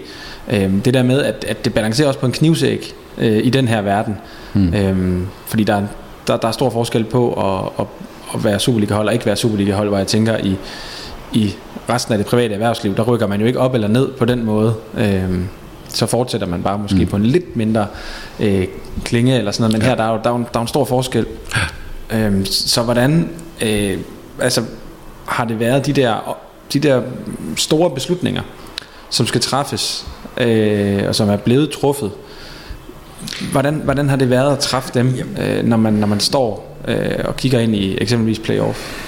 Øh, 0.50 0.72
det 0.86 0.93
der 0.93 1.04
med, 1.04 1.24
at, 1.24 1.45
at 1.48 1.66
det 1.66 1.74
balancerer 1.74 2.08
også 2.08 2.20
på 2.20 2.26
en 2.26 2.32
knivsæg 2.32 2.93
øh, 3.18 3.45
i 3.45 3.50
den 3.50 3.68
her 3.68 3.82
verden. 3.82 4.18
Mm. 4.54 4.74
Øh, 4.74 5.22
fordi 5.45 5.64
der, 5.64 5.82
der, 6.28 6.38
der 6.38 6.48
er 6.48 6.52
stor 6.52 6.70
forskel 6.70 7.04
på 7.04 7.34
at, 7.34 7.72
at, 7.80 7.86
at 8.36 8.43
være 8.43 8.60
Superliga-hold 8.60 9.08
og 9.08 9.14
ikke 9.14 9.26
være 9.26 9.36
Superliga-hold, 9.36 9.88
hvor 9.89 9.98
jeg 9.98 10.08
tænker 10.08 10.38
i, 10.38 10.58
i 11.34 11.56
resten 11.89 12.14
af 12.14 12.18
det 12.18 12.28
private 12.28 12.54
erhvervsliv, 12.54 12.95
der 12.95 13.04
rykker 13.04 13.28
man 13.28 13.39
jo 13.39 13.45
ikke 13.45 13.60
op 13.60 13.74
eller 13.74 13.88
ned 13.88 14.08
på 14.12 14.26
den 14.26 14.45
måde. 14.45 14.74
Øh, 14.98 15.39
så 15.89 16.06
fortsætter 16.06 16.48
man 16.48 16.64
bare 16.64 16.78
måske 16.78 17.00
mm. 17.00 17.08
på 17.08 17.16
en 17.16 17.26
lidt 17.26 17.56
mindre 17.56 17.88
øh, 18.39 18.68
klinge 19.04 19.38
eller 19.38 19.52
sådan 19.52 19.62
noget, 19.62 19.74
men 19.74 19.82
ja. 19.82 19.88
her 19.88 19.95
der 19.95 20.04
er 20.04 20.12
jo 20.12 20.20
der 20.24 20.30
er, 20.30 20.38
der 20.54 20.60
er 20.60 20.62
en 20.62 20.68
stor 20.68 20.86
forskel. 20.86 21.26
Ja. 22.12 22.28
Øh, 22.28 22.45
så 22.45 22.82
hvordan 22.84 23.30
øh, 23.62 23.98
altså, 24.41 24.64
har 25.26 25.45
det 25.45 25.60
været 25.60 25.86
de 25.86 25.93
der 25.93 26.38
de 26.74 26.80
der 26.80 27.01
store 27.55 27.89
beslutninger, 27.89 28.41
som 29.09 29.28
skal 29.28 29.41
træffes, 29.41 30.05
øh, 30.38 31.03
og 31.07 31.15
som 31.15 31.30
er 31.30 31.38
blevet 31.38 31.70
truffet. 31.70 32.11
Hvordan, 33.51 33.76
hvordan 33.76 34.09
har 34.09 34.15
det 34.15 34.30
været 34.30 34.51
at 34.51 34.59
træffe 34.59 34.91
dem, 34.93 35.13
øh, 35.41 35.63
når, 35.63 35.78
man, 35.78 35.93
når 35.93 36.07
man 36.07 36.20
står 36.20 36.78
øh, 36.88 37.26
og 37.26 37.38
kigger 37.38 37.59
ind 37.59 37.76
i 37.76 37.97
eksempelvis 38.01 38.39
playoff? 38.39 39.07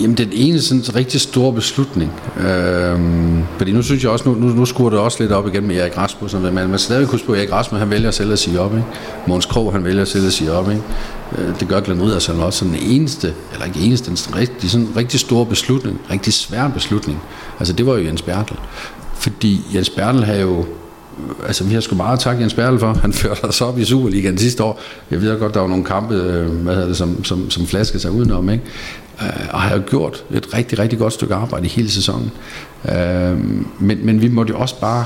Jamen 0.00 0.16
den 0.16 0.28
ene 0.32 0.60
sådan 0.60 0.94
rigtig 0.94 1.20
store 1.20 1.52
beslutning. 1.52 2.12
Øhm, 2.40 3.42
fordi 3.56 3.72
nu 3.72 3.82
synes 3.82 4.02
jeg 4.02 4.10
også, 4.10 4.28
nu, 4.28 4.34
nu, 4.34 4.46
nu 4.46 4.64
skruer 4.64 4.90
det 4.90 4.98
også 4.98 5.16
lidt 5.20 5.32
op 5.32 5.46
igen 5.46 5.66
med 5.66 5.76
Erik 5.76 5.98
Rasmussen. 5.98 6.42
Men 6.42 6.54
man 6.54 6.68
man 6.68 6.78
stadig 6.78 7.08
kunne 7.08 7.20
på, 7.26 7.34
Erik 7.34 7.52
Rasmussen 7.52 7.80
han 7.80 7.90
vælger 7.90 8.10
selv 8.10 8.32
at 8.32 8.38
sige 8.38 8.60
op. 8.60 8.72
Ikke? 8.72 8.86
Måns 9.26 9.46
Krog 9.46 9.72
han 9.72 9.84
vælger 9.84 10.04
selv 10.04 10.26
at 10.26 10.32
sige 10.32 10.52
op. 10.52 10.70
Ikke? 10.70 10.82
Øh, 11.38 11.60
det 11.60 11.68
gør 11.68 11.80
Glenn 11.80 12.02
Riddersson 12.02 12.40
også. 12.40 12.58
Sådan 12.58 12.74
den 12.74 12.82
eneste, 12.82 13.34
eller 13.52 13.66
ikke 13.66 13.80
eneste, 13.80 14.10
den 14.10 14.36
rigtig, 14.36 14.70
sådan 14.70 14.86
en 14.86 14.92
rigtig 14.96 15.20
stor 15.20 15.44
beslutning. 15.44 16.00
Rigtig 16.10 16.32
svær 16.32 16.68
beslutning. 16.68 17.22
Altså 17.58 17.72
det 17.72 17.86
var 17.86 17.92
jo 17.96 18.04
Jens 18.04 18.22
Bertel. 18.22 18.56
Fordi 19.14 19.60
Jens 19.74 19.90
Bertel 19.90 20.24
havde 20.24 20.40
jo 20.40 20.58
øh, 20.58 21.46
altså 21.46 21.64
vi 21.64 21.74
har 21.74 21.80
sgu 21.80 21.96
meget 21.96 22.20
tak 22.20 22.40
Jens 22.40 22.54
Bertel 22.54 22.78
for. 22.78 22.92
Han 22.92 23.12
førte 23.22 23.44
os 23.44 23.60
op 23.60 23.78
i 23.78 23.84
Superligaen 23.84 24.38
sidste 24.38 24.62
år. 24.64 24.80
Jeg 25.10 25.22
ved 25.22 25.38
godt, 25.38 25.54
der 25.54 25.60
var 25.60 25.68
nogle 25.68 25.84
kampe, 25.84 26.14
øh, 26.14 26.48
hvad 26.48 26.74
hedder 26.74 26.88
det, 26.88 26.96
som, 26.96 27.24
som, 27.24 27.50
som 27.50 27.66
flaskede 27.66 28.00
sig 28.00 28.10
udenom. 28.10 28.50
Ikke? 28.50 28.64
Øh, 29.22 29.48
og 29.50 29.60
har 29.60 29.78
gjort 29.78 30.24
et 30.30 30.54
rigtig, 30.54 30.78
rigtig 30.78 30.98
godt 30.98 31.12
stykke 31.12 31.34
arbejde 31.34 31.66
i 31.66 31.68
hele 31.68 31.90
sæsonen. 31.90 32.30
Øh, 32.88 33.38
men, 33.78 34.06
men 34.06 34.22
vi 34.22 34.28
måtte 34.28 34.50
jo 34.50 34.58
også 34.58 34.80
bare 34.80 35.04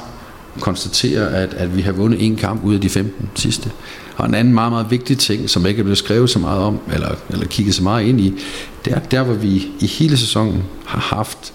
konstatere, 0.60 1.34
at, 1.34 1.54
at 1.54 1.76
vi 1.76 1.82
har 1.82 1.92
vundet 1.92 2.26
en 2.26 2.36
kamp 2.36 2.64
ud 2.64 2.74
af 2.74 2.80
de 2.80 2.88
15 2.88 3.30
sidste. 3.34 3.70
Og 4.16 4.26
en 4.26 4.34
anden 4.34 4.54
meget, 4.54 4.72
meget 4.72 4.90
vigtig 4.90 5.18
ting, 5.18 5.50
som 5.50 5.66
ikke 5.66 5.78
er 5.78 5.82
blevet 5.82 5.98
skrevet 5.98 6.30
så 6.30 6.38
meget 6.38 6.60
om, 6.60 6.78
eller, 6.92 7.14
eller 7.30 7.46
kigget 7.46 7.74
så 7.74 7.82
meget 7.82 8.06
ind 8.06 8.20
i, 8.20 8.34
det 8.84 8.92
er 8.92 8.98
der, 8.98 9.22
hvor 9.22 9.34
vi 9.34 9.66
i 9.80 9.86
hele 9.86 10.16
sæsonen 10.16 10.64
har 10.86 11.16
haft 11.16 11.52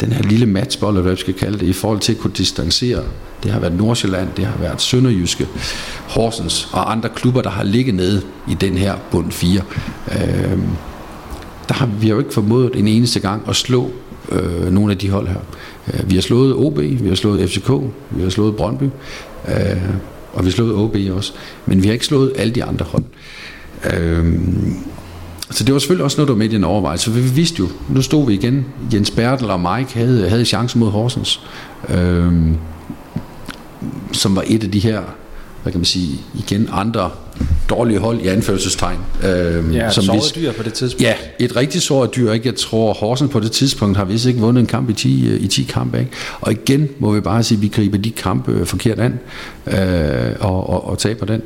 den 0.00 0.12
her 0.12 0.22
lille 0.22 0.46
matchbold, 0.46 0.94
eller 0.94 1.02
hvad 1.02 1.12
vi 1.12 1.20
skal 1.20 1.34
kalde 1.34 1.58
det, 1.58 1.66
i 1.66 1.72
forhold 1.72 2.00
til 2.00 2.12
at 2.12 2.18
kunne 2.18 2.32
distancere. 2.36 3.02
Det 3.42 3.50
har 3.50 3.60
været 3.60 3.74
Nordsjælland, 3.74 4.28
det 4.36 4.46
har 4.46 4.58
været 4.58 4.82
Sønderjyske, 4.82 5.48
Horsens 6.08 6.68
og 6.72 6.92
andre 6.92 7.08
klubber, 7.08 7.42
der 7.42 7.50
har 7.50 7.64
ligget 7.64 7.94
nede 7.94 8.22
i 8.48 8.54
den 8.54 8.78
her 8.78 8.94
bund 9.10 9.32
4. 9.32 9.62
Øh, 10.12 10.58
der 11.72 11.78
har 11.78 11.86
vi 11.86 12.08
jo 12.08 12.18
ikke 12.18 12.32
formået 12.32 12.70
en 12.74 12.88
eneste 12.88 13.20
gang 13.20 13.42
at 13.48 13.56
slå 13.56 13.90
øh, 14.32 14.72
nogle 14.72 14.92
af 14.92 14.98
de 14.98 15.10
hold 15.10 15.28
her. 15.28 15.40
Øh, 15.94 16.10
vi 16.10 16.14
har 16.14 16.22
slået 16.22 16.54
OB, 16.54 16.78
vi 16.78 17.08
har 17.08 17.14
slået 17.14 17.50
FCK, 17.50 17.70
vi 18.10 18.22
har 18.22 18.30
slået 18.30 18.56
Brøndby, 18.56 18.84
øh, 19.48 19.82
og 20.32 20.44
vi 20.44 20.44
har 20.44 20.50
slået 20.50 20.74
OB 20.74 20.96
også. 21.16 21.32
Men 21.66 21.82
vi 21.82 21.88
har 21.88 21.92
ikke 21.92 22.06
slået 22.06 22.32
alle 22.36 22.54
de 22.54 22.64
andre 22.64 22.84
hold. 22.84 23.04
Øh, 23.94 24.34
så 25.50 25.64
det 25.64 25.72
var 25.72 25.78
selvfølgelig 25.78 26.04
også 26.04 26.16
noget, 26.16 26.28
der 26.28 26.34
var 26.34 26.38
med 26.38 26.48
i 26.48 26.54
den 26.54 26.64
overvejelse. 26.64 27.10
For 27.10 27.20
vi 27.20 27.28
vidste 27.28 27.58
jo, 27.58 27.68
nu 27.88 28.02
stod 28.02 28.26
vi 28.26 28.34
igen, 28.34 28.66
Jens 28.92 29.10
Bertel 29.10 29.50
og 29.50 29.60
Mike 29.60 29.94
havde, 29.94 30.28
havde 30.28 30.44
chance 30.44 30.78
mod 30.78 30.90
Horsens, 30.90 31.40
øh, 31.88 32.32
som 34.12 34.36
var 34.36 34.44
et 34.46 34.64
af 34.64 34.70
de 34.70 34.78
her 34.78 35.02
hvad 35.62 35.72
kan 35.72 35.78
man 35.78 35.84
sige, 35.84 36.20
igen 36.34 36.68
andre 36.72 37.10
dårlige 37.70 37.98
hold 37.98 38.20
i 38.20 38.26
anførselstegn. 38.26 38.98
Øh, 39.24 39.74
ja, 39.74 39.90
som 39.90 40.14
vi, 40.14 40.20
dyr 40.40 40.52
på 40.52 40.62
det 40.62 40.72
tidspunkt. 40.72 41.02
Ja, 41.02 41.14
et 41.38 41.56
rigtig 41.56 41.82
såret 41.82 42.16
dyr. 42.16 42.32
Ikke? 42.32 42.48
Jeg 42.48 42.56
tror, 42.56 42.92
Horsen 42.92 43.28
på 43.28 43.40
det 43.40 43.52
tidspunkt 43.52 43.96
har 43.96 44.04
vist 44.04 44.26
ikke 44.26 44.40
vundet 44.40 44.60
en 44.60 44.66
kamp 44.66 44.90
i 44.90 44.92
10, 44.92 45.28
øh, 45.28 45.40
i 45.40 45.46
10 45.46 45.62
kampe. 45.62 45.98
Ikke? 45.98 46.10
Og 46.40 46.52
igen 46.52 46.88
må 46.98 47.12
vi 47.12 47.20
bare 47.20 47.42
sige, 47.42 47.56
at 47.56 47.62
vi 47.62 47.68
griber 47.68 47.98
de 47.98 48.10
kampe 48.10 48.52
øh, 48.52 48.66
forkert 48.66 48.98
an 49.00 49.18
øh, 49.66 50.36
og, 50.40 50.70
og, 50.70 50.88
og 50.88 50.98
taber 50.98 51.26
den. 51.26 51.42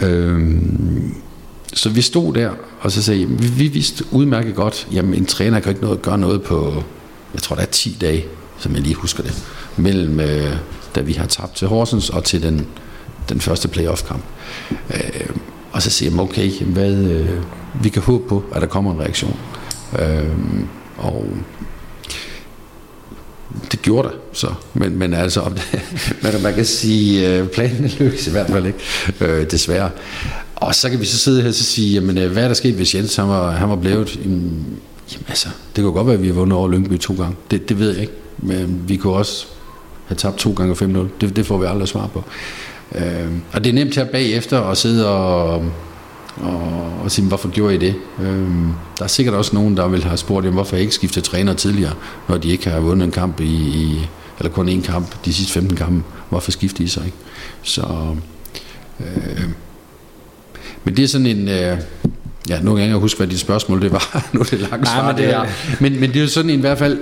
Øh, 0.00 0.62
så 1.74 1.88
vi 1.88 2.02
stod 2.02 2.34
der, 2.34 2.50
og 2.80 2.92
så 2.92 3.02
sagde 3.02 3.26
vi, 3.26 3.46
vi 3.46 3.68
vidste 3.68 4.04
udmærket 4.12 4.54
godt, 4.54 4.88
jamen 4.92 5.14
en 5.14 5.26
træner 5.26 5.60
kan 5.60 5.70
ikke 5.70 5.82
noget, 5.82 6.02
gøre 6.02 6.18
noget 6.18 6.42
på, 6.42 6.82
jeg 7.34 7.42
tror 7.42 7.56
der 7.56 7.62
er 7.62 7.66
10 7.66 7.96
dage, 8.00 8.24
som 8.58 8.74
jeg 8.74 8.82
lige 8.82 8.94
husker 8.94 9.22
det, 9.22 9.42
mellem 9.76 10.20
øh, 10.20 10.56
da 10.94 11.00
vi 11.00 11.12
har 11.12 11.26
tabt 11.26 11.56
til 11.56 11.68
Horsens 11.68 12.10
og 12.10 12.24
til 12.24 12.42
den 12.42 12.66
den 13.28 13.40
første 13.40 13.68
playoff-kamp. 13.68 14.22
Øh, 14.70 15.30
og 15.72 15.82
så 15.82 15.90
siger 15.90 16.10
jeg, 16.10 16.20
okay, 16.20 16.50
hvad, 16.50 16.94
øh, 16.94 17.30
vi 17.82 17.88
kan 17.88 18.02
håbe 18.02 18.28
på, 18.28 18.44
at 18.54 18.60
der 18.60 18.68
kommer 18.68 18.92
en 18.94 19.00
reaktion. 19.00 19.36
Øh, 19.98 20.28
og 20.96 21.26
det 23.72 23.82
gjorde 23.82 24.08
der 24.08 24.14
så. 24.32 24.48
Men, 24.74 24.98
men 24.98 25.14
altså, 25.14 25.42
men 26.22 26.42
man 26.42 26.54
kan 26.54 26.64
sige, 26.64 27.28
øh, 27.28 27.48
planen 27.48 27.90
lykkes 27.98 28.26
i 28.26 28.30
hvert 28.30 28.46
fald 28.46 28.66
ikke, 28.66 28.78
øh, 29.20 29.50
desværre. 29.50 29.90
Og 30.56 30.74
så 30.74 30.90
kan 30.90 31.00
vi 31.00 31.04
så 31.04 31.18
sidde 31.18 31.42
her 31.42 31.48
og 31.48 31.54
sige, 31.54 31.94
jamen, 31.94 32.18
øh, 32.18 32.32
hvad 32.32 32.44
er 32.44 32.48
der 32.48 32.54
sket, 32.54 32.74
hvis 32.74 32.94
Jens 32.94 33.16
han 33.16 33.28
var, 33.28 33.50
han 33.50 33.68
var 33.68 33.76
blevet... 33.76 34.16
Jamen, 34.24 34.66
altså, 35.28 35.48
det 35.76 35.84
kunne 35.84 35.92
godt 35.92 36.06
være, 36.06 36.16
at 36.16 36.22
vi 36.22 36.26
har 36.26 36.34
vundet 36.34 36.58
over 36.58 36.68
Lyngby 36.68 36.98
to 36.98 37.14
gange. 37.14 37.36
Det, 37.50 37.68
det 37.68 37.78
ved 37.78 37.90
jeg 37.90 38.00
ikke. 38.00 38.12
Men 38.38 38.84
vi 38.86 38.96
kunne 38.96 39.12
også 39.12 39.46
have 40.06 40.16
tabt 40.16 40.36
to 40.36 40.52
gange 40.52 40.74
5-0. 40.74 40.98
Det, 41.20 41.36
det 41.36 41.46
får 41.46 41.58
vi 41.58 41.66
aldrig 41.66 41.88
svar 41.88 42.06
på. 42.06 42.24
Øh, 42.94 43.32
og 43.52 43.64
det 43.64 43.70
er 43.70 43.74
nemt 43.74 43.94
her 43.94 44.04
bagefter 44.04 44.60
at 44.60 44.76
sidde 44.76 45.08
og, 45.08 45.54
og, 46.36 46.92
og 47.04 47.10
sige, 47.10 47.28
hvorfor 47.28 47.48
gjorde 47.48 47.74
I 47.74 47.78
det? 47.78 47.94
Øh, 48.20 48.46
der 48.98 49.04
er 49.04 49.06
sikkert 49.06 49.34
også 49.34 49.54
nogen, 49.54 49.76
der 49.76 49.88
vil 49.88 50.04
have 50.04 50.16
spurgt, 50.16 50.44
jamen, 50.44 50.54
hvorfor 50.54 50.76
jeg 50.76 50.82
ikke 50.82 50.94
skiftet 50.94 51.24
træner 51.24 51.54
tidligere, 51.54 51.94
når 52.28 52.36
de 52.36 52.48
ikke 52.48 52.70
har 52.70 52.80
vundet 52.80 53.04
en 53.04 53.12
kamp 53.12 53.40
i, 53.40 53.44
i 53.44 54.08
eller 54.38 54.50
kun 54.50 54.68
én 54.68 54.82
kamp 54.82 55.24
de 55.24 55.32
sidste 55.32 55.52
15 55.52 55.76
kampe. 55.76 56.04
Hvorfor 56.28 56.50
skifter 56.50 56.84
I 56.84 56.86
så 56.86 57.00
ikke? 57.00 57.16
Så, 57.62 58.16
øh, 59.00 59.44
men 60.84 60.96
det 60.96 61.04
er 61.04 61.08
sådan 61.08 61.26
en... 61.26 61.48
Øh, 61.48 61.78
Ja, 62.48 62.60
nu 62.62 62.70
kan 62.70 62.78
jeg 62.78 62.86
ikke 62.86 62.98
huske, 62.98 63.18
hvad 63.18 63.26
dit 63.26 63.40
spørgsmål 63.40 63.82
det 63.82 63.92
var. 63.92 64.22
nu 64.32 64.40
er 64.40 64.44
det 64.44 64.60
langt 64.60 64.88
svar, 64.88 65.06
men 65.06 65.16
det, 65.16 65.24
det 65.24 65.34
er. 65.34 65.44
Men, 65.80 66.00
men 66.00 66.10
det 66.10 66.16
er 66.16 66.20
jo 66.20 66.28
sådan 66.28 66.50
i 66.50 66.56
hvert 66.56 66.78
fald, 66.78 66.98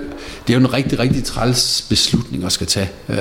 det 0.47 0.55
er 0.55 0.59
jo 0.59 0.65
en 0.65 0.73
rigtig, 0.73 0.99
rigtig 0.99 1.23
træls 1.23 1.85
beslutning 1.89 2.43
at 2.43 2.51
skal 2.51 2.67
tage. 2.67 2.89
Øh, 3.09 3.17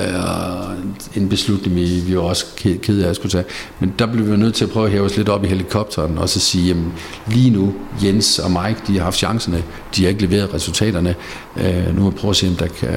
en 1.16 1.28
beslutning, 1.28 1.76
vi, 1.76 2.00
vi 2.00 2.14
er 2.14 2.18
også 2.18 2.46
ked 2.56 3.02
af 3.02 3.08
at 3.08 3.16
skulle 3.16 3.30
tage. 3.30 3.44
Men 3.80 3.94
der 3.98 4.06
blev 4.06 4.30
vi 4.30 4.36
nødt 4.36 4.54
til 4.54 4.64
at 4.64 4.70
prøve 4.70 4.86
at 4.86 4.92
hæve 4.92 5.04
os 5.04 5.16
lidt 5.16 5.28
op 5.28 5.44
i 5.44 5.48
helikopteren, 5.48 6.18
og 6.18 6.28
så 6.28 6.40
sige, 6.40 6.66
jamen 6.66 6.92
lige 7.26 7.50
nu, 7.50 7.74
Jens 8.04 8.38
og 8.38 8.50
Mike, 8.50 8.80
de 8.86 8.96
har 8.96 9.04
haft 9.04 9.18
chancerne, 9.18 9.64
de 9.96 10.02
har 10.02 10.08
ikke 10.08 10.22
leveret 10.22 10.54
resultaterne. 10.54 11.14
Øh, 11.56 11.96
nu 11.96 12.02
må 12.02 12.10
vi 12.10 12.16
prøve 12.16 12.30
at 12.30 12.36
se, 12.36 12.48
om 12.48 12.54
der, 12.54 12.66
kan, 12.66 12.90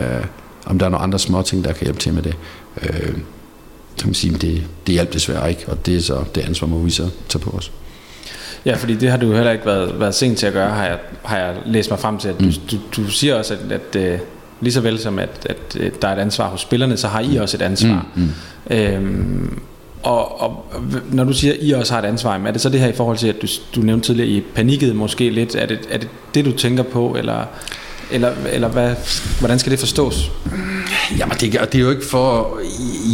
om 0.66 0.80
der 0.80 0.86
er 0.86 0.90
nogle 0.90 1.04
andre 1.04 1.20
små 1.20 1.42
ting, 1.42 1.64
der 1.64 1.74
kan 1.74 1.86
hjælpe 1.86 2.00
til 2.00 2.14
med 2.14 2.24
det. 2.24 2.36
Øh, 2.82 3.14
så 3.96 4.04
kan 4.04 4.08
man 4.08 4.14
sige, 4.14 4.34
det, 4.34 4.64
det 4.88 4.94
hjælper 4.94 5.14
desværre 5.14 5.50
ikke, 5.50 5.64
og 5.68 5.86
det 5.86 5.96
er 5.96 6.02
så 6.02 6.24
det 6.36 6.42
ansvar, 6.42 6.68
må 6.68 6.80
vi 6.80 6.92
så 6.92 7.10
tage 7.30 7.42
på 7.42 7.50
os. 7.50 7.72
Ja, 8.66 8.76
fordi 8.76 8.96
det 8.96 9.10
har 9.10 9.18
du 9.18 9.34
heller 9.34 9.52
ikke 9.52 9.66
været, 9.66 10.00
været 10.00 10.16
sent 10.16 10.38
til 10.38 10.48
at 10.48 10.54
gøre, 10.54 10.70
har 10.70 10.86
jeg, 10.86 10.98
har 11.24 11.38
jeg 11.38 11.56
læst 11.66 11.90
mig 11.90 12.00
frem 12.00 12.18
til. 12.18 12.30
At 12.30 12.42
mm. 12.42 12.52
du, 12.72 12.78
du, 12.96 13.04
du 13.04 13.08
siger 13.08 13.36
også, 13.36 13.54
at, 13.54 13.72
at, 13.72 13.96
at 13.96 14.14
øh, 14.14 14.20
lige 14.62 14.74
så 14.74 14.82
vel 14.82 15.00
som 15.00 15.20
at, 15.20 15.30
at, 15.46 15.82
at 15.82 16.02
der 16.02 16.08
er 16.08 16.16
et 16.16 16.20
ansvar 16.20 16.48
hos 16.48 16.62
spillerne, 16.62 16.98
så 16.98 17.08
har 17.08 17.20
I 17.20 17.36
også 17.36 17.58
et 17.58 17.62
ansvar. 17.62 18.06
Mm. 18.16 18.22
Mm. 18.70 18.76
Øhm, 18.76 19.60
og, 20.04 20.42
og 20.42 20.66
når 21.12 21.24
du 21.24 21.34
siger, 21.34 21.54
at 21.54 21.60
I 21.62 21.72
også 21.72 21.94
har 21.94 22.02
et 22.02 22.06
ansvar, 22.06 22.42
er 22.48 22.52
det 22.52 22.62
så 22.62 22.70
det 22.70 22.80
her 22.80 22.88
i 22.88 22.94
forhold 22.94 23.18
til, 23.18 23.28
at 23.28 23.36
du, 23.42 23.48
du 23.76 23.82
nævnte 23.82 24.08
tidligere, 24.08 24.30
I 24.30 24.44
panikket 24.56 24.96
måske 24.96 25.30
lidt? 25.30 25.56
Er 25.56 25.66
det, 25.66 25.80
er 25.90 25.98
det 25.98 26.08
det, 26.34 26.46
du 26.46 26.52
tænker 26.52 26.84
på, 26.84 27.16
eller, 27.18 27.46
eller, 28.12 28.32
eller 28.52 28.68
hvad, 28.68 28.96
hvordan 29.40 29.60
skal 29.60 29.72
det 29.72 29.80
forstås? 29.80 30.32
Jamen, 31.18 31.38
det, 31.40 31.54
det 31.54 31.76
er 31.76 31.80
jo 31.80 31.90
ikke 31.90 32.06
for... 32.06 32.60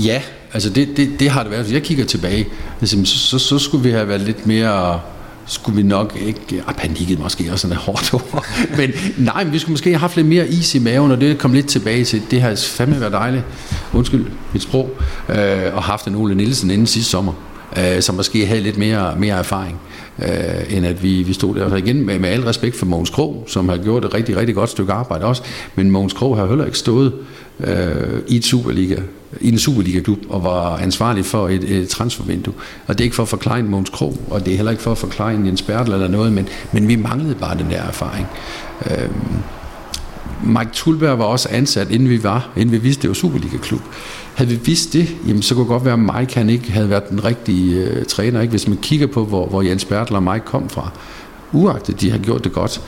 Ja, 0.05 0.21
altså 0.53 0.69
det, 0.69 0.97
det, 0.97 1.09
det 1.19 1.29
har 1.29 1.43
det 1.43 1.51
været. 1.51 1.63
Hvis 1.63 1.73
jeg 1.73 1.83
kigger 1.83 2.05
tilbage, 2.05 2.47
så, 2.83 2.97
så, 3.05 3.39
så 3.39 3.59
skulle 3.59 3.83
vi 3.83 3.91
have 3.91 4.07
været 4.07 4.21
lidt 4.21 4.47
mere 4.47 4.99
skulle 5.45 5.75
vi 5.75 5.83
nok 5.83 6.17
ikke, 6.21 6.63
ah, 6.67 6.75
panikket 6.75 7.19
måske 7.19 7.51
også 7.51 7.61
sådan 7.61 7.77
et 7.77 7.83
hårdt 7.83 8.13
ord, 8.13 8.45
men 8.77 8.91
nej, 9.17 9.43
men 9.43 9.53
vi 9.53 9.59
skulle 9.59 9.73
måske 9.73 9.89
have 9.89 9.99
haft 9.99 10.15
lidt 10.15 10.27
mere 10.27 10.47
is 10.47 10.75
i 10.75 10.79
maven, 10.79 11.11
og 11.11 11.21
det 11.21 11.37
kom 11.37 11.53
lidt 11.53 11.67
tilbage 11.67 12.05
til, 12.05 12.21
det 12.31 12.41
har 12.41 12.55
fandme 12.55 12.99
været 12.99 13.13
dejligt, 13.13 13.43
undskyld 13.93 14.25
mit 14.53 14.61
sprog, 14.61 14.89
øh, 15.29 15.75
og 15.75 15.83
haft 15.83 16.07
en 16.07 16.15
Ole 16.15 16.35
Nielsen 16.35 16.71
inden 16.71 16.87
sidste 16.87 17.11
sommer, 17.11 17.33
øh, 17.77 18.01
som 18.01 18.15
måske 18.15 18.45
havde 18.45 18.61
lidt 18.61 18.77
mere, 18.77 19.15
mere 19.17 19.37
erfaring, 19.37 19.79
øh, 20.19 20.77
end 20.77 20.85
at 20.85 21.03
vi, 21.03 21.23
vi 21.23 21.33
stod 21.33 21.55
der. 21.55 21.69
Så 21.69 21.75
igen, 21.75 22.05
med, 22.05 22.19
med 22.19 22.29
al 22.29 22.43
respekt 22.43 22.75
for 22.75 22.85
Mogens 22.85 23.09
Krog, 23.09 23.43
som 23.47 23.69
har 23.69 23.77
gjort 23.77 24.05
et 24.05 24.13
rigtig, 24.13 24.37
rigtig 24.37 24.55
godt 24.55 24.69
stykke 24.69 24.93
arbejde 24.93 25.25
også, 25.25 25.43
men 25.75 25.91
Mogens 25.91 26.13
Krog 26.13 26.37
har 26.37 26.47
heller 26.47 26.65
ikke 26.65 26.77
stået 26.77 27.13
øh, 27.59 28.21
i 28.27 28.35
et 28.35 28.45
Superliga 28.45 28.97
i 29.41 29.47
en 29.49 29.59
Superliga-klub 29.59 30.19
og 30.29 30.43
var 30.43 30.77
ansvarlig 30.77 31.25
for 31.25 31.49
et, 31.49 31.63
et 31.63 31.89
transfervindue. 31.89 32.53
Og 32.87 32.97
det 32.97 32.99
er 32.99 33.03
ikke 33.03 33.15
for 33.15 33.23
at 33.23 33.29
forklare 33.29 33.59
en 33.59 33.69
Måns 33.69 33.89
Krog, 33.89 34.17
og 34.29 34.45
det 34.45 34.51
er 34.51 34.55
heller 34.55 34.71
ikke 34.71 34.83
for 34.83 34.91
at 34.91 34.97
forklare 34.97 35.33
en 35.33 35.45
Jens 35.45 35.61
Bertel 35.61 35.93
eller 35.93 36.07
noget, 36.07 36.33
men, 36.33 36.47
men 36.71 36.87
vi 36.87 36.95
manglede 36.95 37.35
bare 37.35 37.57
den 37.57 37.69
der 37.69 37.81
erfaring. 37.81 38.27
Øh, 38.91 39.09
Mike 40.43 40.71
Tulberg 40.73 41.19
var 41.19 41.25
også 41.25 41.49
ansat, 41.51 41.91
inden 41.91 42.09
vi 42.09 42.23
var, 42.23 42.49
inden 42.57 42.71
vi 42.71 42.77
vidste, 42.77 43.01
det 43.01 43.07
var 43.07 43.13
Superliga-klub. 43.13 43.81
Havde 44.35 44.49
vi 44.49 44.59
vidst 44.65 44.93
det, 44.93 45.15
jamen, 45.27 45.41
så 45.41 45.55
kunne 45.55 45.63
det 45.63 45.69
godt 45.69 45.85
være, 45.85 45.93
at 45.93 45.99
Mike 45.99 46.35
han 46.35 46.49
ikke 46.49 46.71
havde 46.71 46.89
været 46.89 47.09
den 47.09 47.23
rigtige 47.23 47.83
øh, 47.83 48.05
træner. 48.05 48.41
Ikke? 48.41 48.51
Hvis 48.51 48.67
man 48.67 48.77
kigger 48.77 49.07
på, 49.07 49.25
hvor, 49.25 49.47
hvor 49.47 49.61
Jens 49.61 49.85
Bertel 49.85 50.15
og 50.15 50.23
Mike 50.23 50.45
kom 50.45 50.69
fra, 50.69 50.91
uagtet 51.53 52.01
de 52.01 52.11
har 52.11 52.17
gjort 52.17 52.43
det 52.43 52.53
godt, 52.53 52.81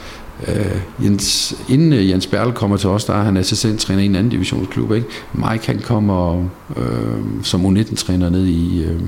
Øh, 0.48 1.06
Jens, 1.06 1.56
inden 1.70 1.94
øh, 1.94 2.10
Jens 2.10 2.28
Bertel 2.28 2.54
kommer 2.54 2.78
til 2.78 2.90
os, 2.90 3.06
der 3.06 3.14
er 3.14 3.24
han 3.24 3.38
assistenttræner 3.38 4.02
i 4.02 4.06
en 4.06 4.16
anden 4.16 4.32
divisionsklub. 4.32 4.92
Ikke? 4.92 5.08
Mike 5.34 5.68
han 5.68 5.80
kommer 5.80 6.50
øh, 6.78 7.44
som 7.44 7.66
U19-træner 7.66 8.30
ned 8.30 8.46
i, 8.46 8.84
øh, 8.84 9.02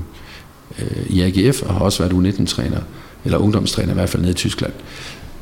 øh 0.78 1.06
i 1.06 1.20
AGF, 1.20 1.62
og 1.62 1.74
har 1.74 1.80
også 1.80 2.02
været 2.02 2.12
U19-træner, 2.12 2.80
eller 3.24 3.38
ungdomstræner 3.38 3.90
i 3.90 3.94
hvert 3.94 4.08
fald 4.08 4.22
nede 4.22 4.32
i 4.32 4.34
Tyskland. 4.34 4.72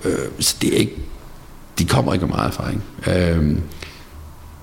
Øh, 0.04 0.12
så 0.38 0.56
det 0.62 0.74
er 0.74 0.78
ikke, 0.78 0.96
de 1.78 1.84
kommer 1.84 2.14
ikke 2.14 2.26
med 2.26 2.34
meget 2.34 2.48
erfaring. 2.48 2.82
Øh, 3.06 3.56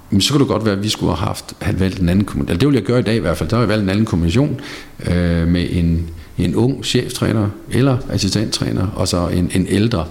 men 0.09 0.21
så 0.21 0.33
kunne 0.33 0.39
det 0.39 0.47
godt 0.47 0.65
være, 0.65 0.73
at 0.73 0.83
vi 0.83 0.89
skulle 0.89 1.15
have 1.15 1.27
haft 1.27 1.53
have 1.61 1.79
valgt 1.79 1.99
en 1.99 2.09
anden 2.09 2.25
kombination. 2.25 2.59
Det 2.59 2.67
vil 2.67 2.75
jeg 2.75 2.83
gøre 2.83 2.99
i 2.99 3.03
dag 3.03 3.15
i 3.15 3.19
hvert 3.19 3.37
fald. 3.37 3.49
Der 3.49 3.55
har 3.55 3.61
jeg 3.61 3.69
valgt 3.69 3.83
en 3.83 3.89
anden 3.89 4.05
kombination 4.05 4.59
øh, 5.07 5.47
med 5.47 5.67
en, 5.69 6.09
en 6.37 6.55
ung 6.55 6.85
cheftræner 6.85 7.49
eller 7.71 7.97
assistenttræner, 8.09 8.87
og 8.95 9.07
så 9.07 9.27
en, 9.27 9.51
en 9.53 9.67
ældre 9.69 10.05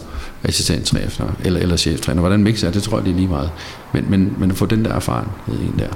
assistenttræner 0.44 1.32
eller, 1.44 1.60
eller 1.60 1.76
cheftræner. 1.76 2.20
Hvordan 2.20 2.42
mixer 2.42 2.68
er, 2.68 2.72
det 2.72 2.82
tror 2.82 2.96
jeg, 2.96 3.04
det 3.04 3.10
er 3.10 3.16
lige 3.16 3.28
meget. 3.28 3.50
Men, 3.92 4.06
men, 4.08 4.36
men 4.38 4.50
at 4.50 4.56
få 4.56 4.66
den 4.66 4.84
der 4.84 4.92
erfarenhed 4.92 5.60
ind 5.60 5.78
der. 5.78 5.88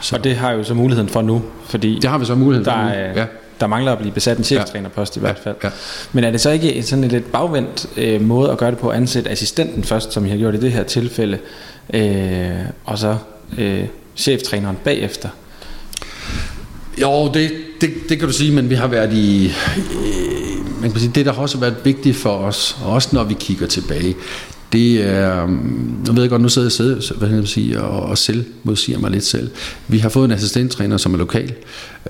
Så. 0.00 0.16
Og 0.16 0.24
det 0.24 0.36
har 0.36 0.52
jo 0.52 0.64
så 0.64 0.74
muligheden 0.74 1.08
for 1.08 1.22
nu, 1.22 1.42
fordi 1.66 1.98
det 2.02 2.10
har 2.10 2.18
vi 2.18 2.24
så 2.24 2.34
muligheden 2.34 2.64
der, 2.64 2.72
for 2.72 3.14
nu. 3.14 3.20
Ja. 3.20 3.26
der 3.60 3.66
mangler 3.66 3.92
at 3.92 3.98
blive 3.98 4.12
besat 4.12 4.38
en 4.38 4.44
cheftrænerpost 4.44 5.16
i 5.16 5.20
hvert 5.20 5.38
fald. 5.38 5.56
Ja. 5.62 5.68
Ja. 5.68 5.72
Men 6.12 6.24
er 6.24 6.30
det 6.30 6.40
så 6.40 6.50
ikke 6.50 6.82
sådan 6.82 7.04
en 7.04 7.10
lidt 7.10 7.32
bagvendt 7.32 7.86
øh, 7.96 8.20
måde 8.20 8.50
at 8.50 8.58
gøre 8.58 8.70
det 8.70 8.78
på 8.78 8.88
at 8.88 8.96
ansætte 8.96 9.30
assistenten 9.30 9.84
først, 9.84 10.12
som 10.12 10.26
I 10.26 10.28
har 10.28 10.36
gjort 10.36 10.54
i 10.54 10.60
det 10.60 10.72
her 10.72 10.82
tilfælde, 10.82 11.38
øh, 11.94 12.50
og 12.84 12.98
så 12.98 13.16
øh, 13.58 13.84
cheftræneren 14.16 14.76
bagefter? 14.84 15.28
Jo, 17.00 17.30
det, 17.34 17.52
det, 17.80 17.90
det 18.08 18.18
kan 18.18 18.28
du 18.28 18.34
sige, 18.34 18.52
men 18.52 18.70
vi 18.70 18.74
har 18.74 18.86
været 18.86 19.12
i... 19.12 19.46
Øh, 19.46 20.80
man 20.80 20.90
kan 20.90 21.00
sige, 21.00 21.12
det, 21.14 21.26
der 21.26 21.32
har 21.32 21.42
også 21.42 21.58
været 21.58 21.76
vigtigt 21.84 22.16
for 22.16 22.30
os, 22.30 22.76
også 22.84 23.08
når 23.12 23.24
vi 23.24 23.34
kigger 23.34 23.66
tilbage, 23.66 24.14
det 24.74 25.02
er, 25.02 25.42
øhm, 25.42 25.96
jeg 26.06 26.16
ved 26.16 26.28
godt, 26.28 26.42
nu 26.42 26.48
sidder 26.48 26.66
jeg 26.66 27.00
selv, 27.00 27.18
hvad 27.18 27.28
jeg 27.28 27.48
sige, 27.48 27.80
og, 27.80 28.02
og 28.02 28.18
selv 28.18 28.44
modsiger 28.62 28.98
mig 28.98 29.10
lidt 29.10 29.24
selv. 29.24 29.50
Vi 29.88 29.98
har 29.98 30.08
fået 30.08 30.24
en 30.24 30.30
assistenttræner, 30.30 30.96
som 30.96 31.14
er 31.14 31.18
lokal, 31.18 31.54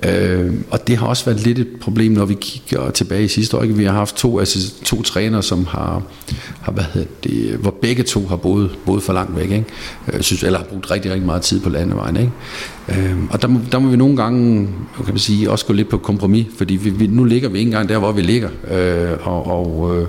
øh, 0.03 0.53
og 0.71 0.87
det 0.87 0.97
har 0.97 1.07
også 1.07 1.25
været 1.25 1.39
lidt 1.39 1.59
et 1.59 1.67
problem, 1.81 2.11
når 2.11 2.25
vi 2.25 2.33
kigger 2.41 2.89
tilbage 2.89 3.23
i 3.23 3.27
sidste 3.27 3.57
år. 3.57 3.63
Ikke? 3.63 3.75
Vi 3.75 3.83
har 3.83 3.91
haft 3.91 4.15
to, 4.15 4.39
altså, 4.39 4.73
to 4.83 5.01
trænere, 5.01 5.43
som 5.43 5.65
har, 5.65 6.03
har 6.61 6.71
hvad 6.71 6.83
hedder 6.93 7.07
det, 7.23 7.57
hvor 7.61 7.75
begge 7.81 8.03
to 8.03 8.27
har 8.27 8.35
boet, 8.35 8.77
boet 8.85 9.03
for 9.03 9.13
langt 9.13 9.37
væk, 9.37 9.51
ikke? 9.51 9.65
Jeg 10.07 10.15
øh, 10.15 10.21
synes, 10.21 10.43
eller 10.43 10.59
har 10.59 10.65
brugt 10.65 10.91
rigtig, 10.91 11.11
rigtig 11.11 11.25
meget 11.25 11.41
tid 11.41 11.59
på 11.59 11.69
landevejen. 11.69 12.17
Ikke? 12.17 12.31
Øh, 12.89 13.17
og 13.29 13.41
der 13.41 13.47
må, 13.47 13.59
der 13.71 13.79
må 13.79 13.89
vi 13.89 13.97
nogle 13.97 14.17
gange, 14.17 14.69
kan 14.95 15.13
man 15.13 15.19
sige, 15.19 15.51
også 15.51 15.65
gå 15.65 15.73
lidt 15.73 15.89
på 15.89 15.97
kompromis, 15.97 16.45
fordi 16.57 16.75
vi, 16.75 16.89
vi, 16.89 17.07
nu 17.07 17.23
ligger 17.23 17.49
vi 17.49 17.57
ikke 17.57 17.69
engang 17.69 17.89
der, 17.89 17.97
hvor 17.97 18.11
vi 18.11 18.21
ligger, 18.21 18.49
øh, 18.71 19.27
og, 19.27 19.47
og 19.47 19.97
øh, 19.97 20.07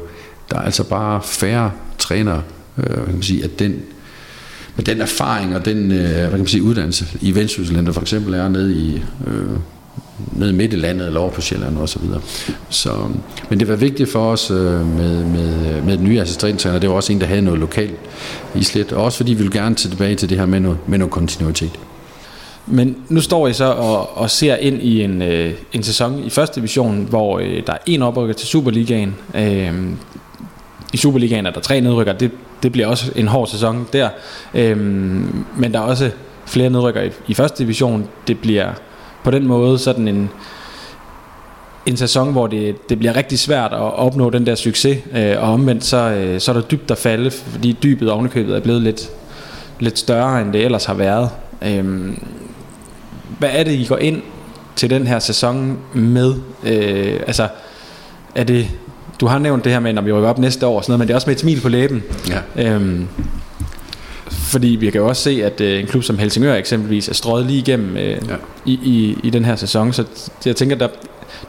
der 0.51 0.57
er 0.57 0.63
altså 0.63 0.85
bare 0.85 1.21
færre 1.23 1.71
trænere, 1.99 2.43
øh, 2.79 3.05
kan 3.05 3.15
man 3.15 3.23
sige, 3.23 3.45
at 3.45 3.59
den, 3.59 3.83
med 4.77 4.85
den 4.85 5.01
erfaring 5.01 5.57
og 5.57 5.65
den 5.65 5.93
øh, 5.93 6.11
hvad 6.11 6.31
kan 6.31 6.39
man 6.39 6.47
sige, 6.47 6.63
uddannelse 6.63 7.07
i 7.21 7.35
Vendsyssel, 7.35 7.87
der 7.87 7.93
for 7.93 8.01
eksempel 8.01 8.35
er 8.35 8.49
nede 8.49 8.75
i, 8.75 9.03
øh, 9.27 9.59
nede 10.33 10.53
midt 10.53 10.73
i 10.73 10.77
landet 10.77 11.07
eller 11.07 11.21
over 11.21 11.31
på 11.31 11.41
Sjælland 11.41 11.79
og 11.79 11.89
så 11.89 11.99
videre. 11.99 12.21
Så, 12.69 12.91
men 13.51 13.61
det 13.61 13.69
var 13.69 13.77
vigtigt 13.77 14.13
for 14.13 14.33
os 14.33 14.51
øh, 14.51 14.97
med, 14.97 15.25
med, 15.25 15.83
med 15.83 15.97
den 15.97 16.05
nye 16.05 16.21
assistenttræner. 16.21 16.79
Det 16.79 16.89
var 16.89 16.97
også 16.97 17.13
en, 17.13 17.21
der 17.21 17.27
havde 17.27 17.43
noget 17.43 17.61
lokalt 17.61 17.95
i 18.55 18.65
slet. 18.65 18.93
Også 18.93 19.17
fordi 19.17 19.35
vi 19.35 19.43
vil 19.43 19.53
gerne 19.53 19.75
tilbage 19.75 20.15
til 20.15 20.29
det 20.29 20.39
her 20.39 20.47
med 20.47 20.61
noget, 20.61 20.79
med 20.87 20.99
noget 20.99 21.13
kontinuitet. 21.13 21.79
Men 22.67 22.97
nu 23.09 23.21
står 23.21 23.49
I 23.49 23.53
så 23.53 23.65
og, 23.65 24.17
og 24.19 24.31
ser 24.31 24.57
ind 24.57 24.83
i 24.83 25.03
en, 25.03 25.23
øh, 25.23 25.55
en 25.73 25.83
sæson 25.83 26.25
i 26.25 26.31
første 26.31 26.57
division, 26.61 27.07
hvor 27.11 27.39
øh, 27.39 27.63
der 27.67 27.73
er 27.73 27.79
en 27.87 28.03
oprykker 28.03 28.35
til 28.35 28.49
Superligaen. 28.49 29.15
Øh, 29.35 29.73
i 30.93 30.97
Superligaen 30.97 31.47
er 31.47 31.51
der 31.51 31.61
tre 31.61 31.81
nedrykker. 31.81 32.13
Det, 32.13 32.31
det 32.63 32.73
bliver 32.73 32.87
også 32.87 33.13
en 33.17 33.29
hård 33.29 33.47
sæson 33.47 33.87
der. 33.93 34.09
Øhm, 34.55 35.45
men 35.57 35.73
der 35.73 35.79
er 35.79 35.85
også 35.85 36.11
flere 36.47 36.71
nedrykker 36.71 37.03
i, 37.03 37.11
i 37.29 37.35
første 37.35 37.65
division. 37.65 38.09
Det 38.27 38.39
bliver 38.39 38.73
på 39.25 39.31
den 39.31 39.47
måde 39.47 39.79
sådan 39.79 40.09
en, 40.09 40.31
en 41.87 41.97
sæson, 41.97 42.33
hvor 42.33 42.47
det, 42.47 42.89
det 42.89 42.99
bliver 42.99 43.17
rigtig 43.17 43.39
svært 43.39 43.73
at 43.73 43.95
opnå 43.95 44.31
den 44.31 44.47
der 44.47 44.55
succes. 44.55 44.99
Øh, 45.17 45.43
og 45.43 45.53
omvendt 45.53 45.85
så, 45.85 45.97
øh, 45.97 46.41
så 46.41 46.51
er 46.51 46.55
der 46.55 46.63
dybt 46.63 46.91
at 46.91 46.99
falde, 46.99 47.31
fordi 47.31 47.77
dybet 47.83 48.11
ovenikøbet 48.11 48.57
er 48.57 48.61
blevet 48.61 48.83
lidt, 48.83 49.11
lidt 49.81 49.99
større, 49.99 50.43
end 50.43 50.53
det 50.53 50.65
ellers 50.65 50.85
har 50.85 50.95
været. 50.95 51.31
Øh, 51.63 52.15
hvad 53.39 53.51
er 53.53 53.65
det, 53.65 53.73
I 53.73 53.85
går 53.85 53.99
ind 53.99 54.23
til 54.77 54.91
den 54.91 55.07
her 55.07 55.19
sæson 55.19 55.79
med? 55.95 56.35
Øh, 56.65 57.21
altså, 57.27 57.49
er 58.35 58.45
det 58.45 58.69
du 59.21 59.27
har 59.27 59.39
nævnt 59.39 59.65
det 59.65 59.73
her 59.73 59.81
med, 59.81 59.93
når 59.93 60.03
vi 60.03 60.13
rykker 60.13 60.29
op 60.29 60.39
næste 60.39 60.67
år, 60.67 60.81
sådan 60.81 60.91
noget, 60.91 60.99
men 60.99 61.09
det 61.09 61.13
er 61.13 61.17
også 61.17 61.27
med 61.27 61.35
et 61.35 61.41
smil 61.41 61.61
på 61.61 61.69
læben. 61.69 62.03
Ja. 62.29 62.71
Øhm, 62.71 63.09
fordi 64.31 64.69
vi 64.69 64.91
kan 64.91 65.01
jo 65.01 65.09
også 65.09 65.23
se, 65.23 65.45
at 65.45 65.61
øh, 65.61 65.81
en 65.81 65.87
klub 65.87 66.03
som 66.03 66.19
Helsingør 66.19 66.55
eksempelvis 66.55 67.09
er 67.09 67.15
strøget 67.15 67.47
lige 67.47 67.59
igennem 67.59 67.97
øh, 67.97 68.03
ja. 68.05 68.17
i, 68.65 68.73
i, 68.73 69.19
i 69.23 69.31
den 69.31 69.45
her 69.45 69.57
sæson. 69.57 69.93
Så 69.93 70.05
jeg 70.47 70.57
tænker, 70.57 70.77
der, 70.77 70.89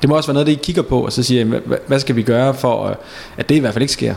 det 0.02 0.10
må 0.10 0.16
også 0.16 0.28
være 0.28 0.34
noget, 0.34 0.48
det 0.48 0.54
I 0.54 0.60
kigger 0.64 0.82
på, 0.82 1.06
og 1.06 1.14
så 1.14 1.24
siger, 1.24 1.46
hvad, 1.46 1.78
hvad 1.88 2.00
skal 2.00 2.16
vi 2.16 2.22
gøre 2.22 2.54
for, 2.54 2.98
at 3.38 3.50
det 3.50 3.56
i 3.56 3.60
hvert 3.60 3.74
fald 3.74 3.82
ikke 3.82 3.94
sker? 3.94 4.14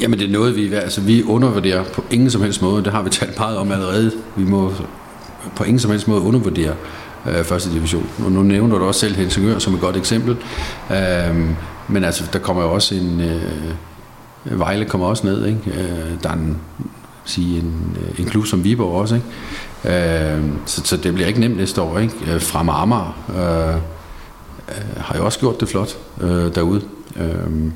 Jamen 0.00 0.18
det 0.18 0.28
er 0.28 0.32
noget, 0.32 0.56
vi, 0.56 0.74
altså, 0.74 1.00
vi 1.00 1.22
undervurderer 1.22 1.84
på 1.84 2.04
ingen 2.10 2.30
som 2.30 2.42
helst 2.42 2.62
måde. 2.62 2.84
Det 2.84 2.92
har 2.92 3.02
vi 3.02 3.10
talt 3.10 3.38
meget 3.38 3.58
om 3.58 3.72
allerede. 3.72 4.12
Vi 4.36 4.44
må 4.44 4.72
på 5.56 5.64
ingen 5.64 5.78
som 5.78 5.90
helst 5.90 6.08
måde 6.08 6.20
undervurdere 6.20 6.74
øh, 7.28 7.44
første 7.44 7.70
division. 7.70 8.06
Og 8.24 8.32
nu 8.32 8.42
nævner 8.42 8.78
du 8.78 8.84
også 8.84 9.00
selv 9.00 9.14
Helsingør 9.14 9.58
som 9.58 9.74
et 9.74 9.80
godt 9.80 9.96
eksempel. 9.96 10.36
Øh, 10.90 11.50
men 11.88 12.04
altså, 12.04 12.24
der 12.32 12.38
kommer 12.38 12.62
jo 12.62 12.72
også 12.72 12.94
en... 12.94 13.20
Øh, 13.20 13.74
Vejle 14.50 14.84
kommer 14.84 15.06
også 15.06 15.26
ned, 15.26 15.46
ikke? 15.46 15.60
Øh, 15.66 16.22
der 16.22 16.28
er 16.28 16.32
en, 16.32 16.58
sige, 17.24 17.58
en, 17.58 17.96
øh, 18.00 18.20
en 18.20 18.26
klub 18.26 18.46
som 18.46 18.64
Viborg 18.64 19.00
også, 19.00 19.14
ikke? 19.14 20.36
Øh, 20.36 20.44
så, 20.66 20.82
så 20.84 20.96
det 20.96 21.14
bliver 21.14 21.28
ikke 21.28 21.40
nemt 21.40 21.56
næste 21.56 21.82
år, 21.82 21.98
ikke? 21.98 22.14
Øh, 22.26 22.40
fra 22.40 22.62
Marmar 22.62 23.16
øh, 23.28 23.74
øh, 24.68 24.96
har 24.96 25.16
jo 25.16 25.24
også 25.24 25.38
gjort 25.38 25.60
det 25.60 25.68
flot 25.68 25.96
øh, 26.20 26.54
derude. 26.54 26.82
Øh, 27.16 27.70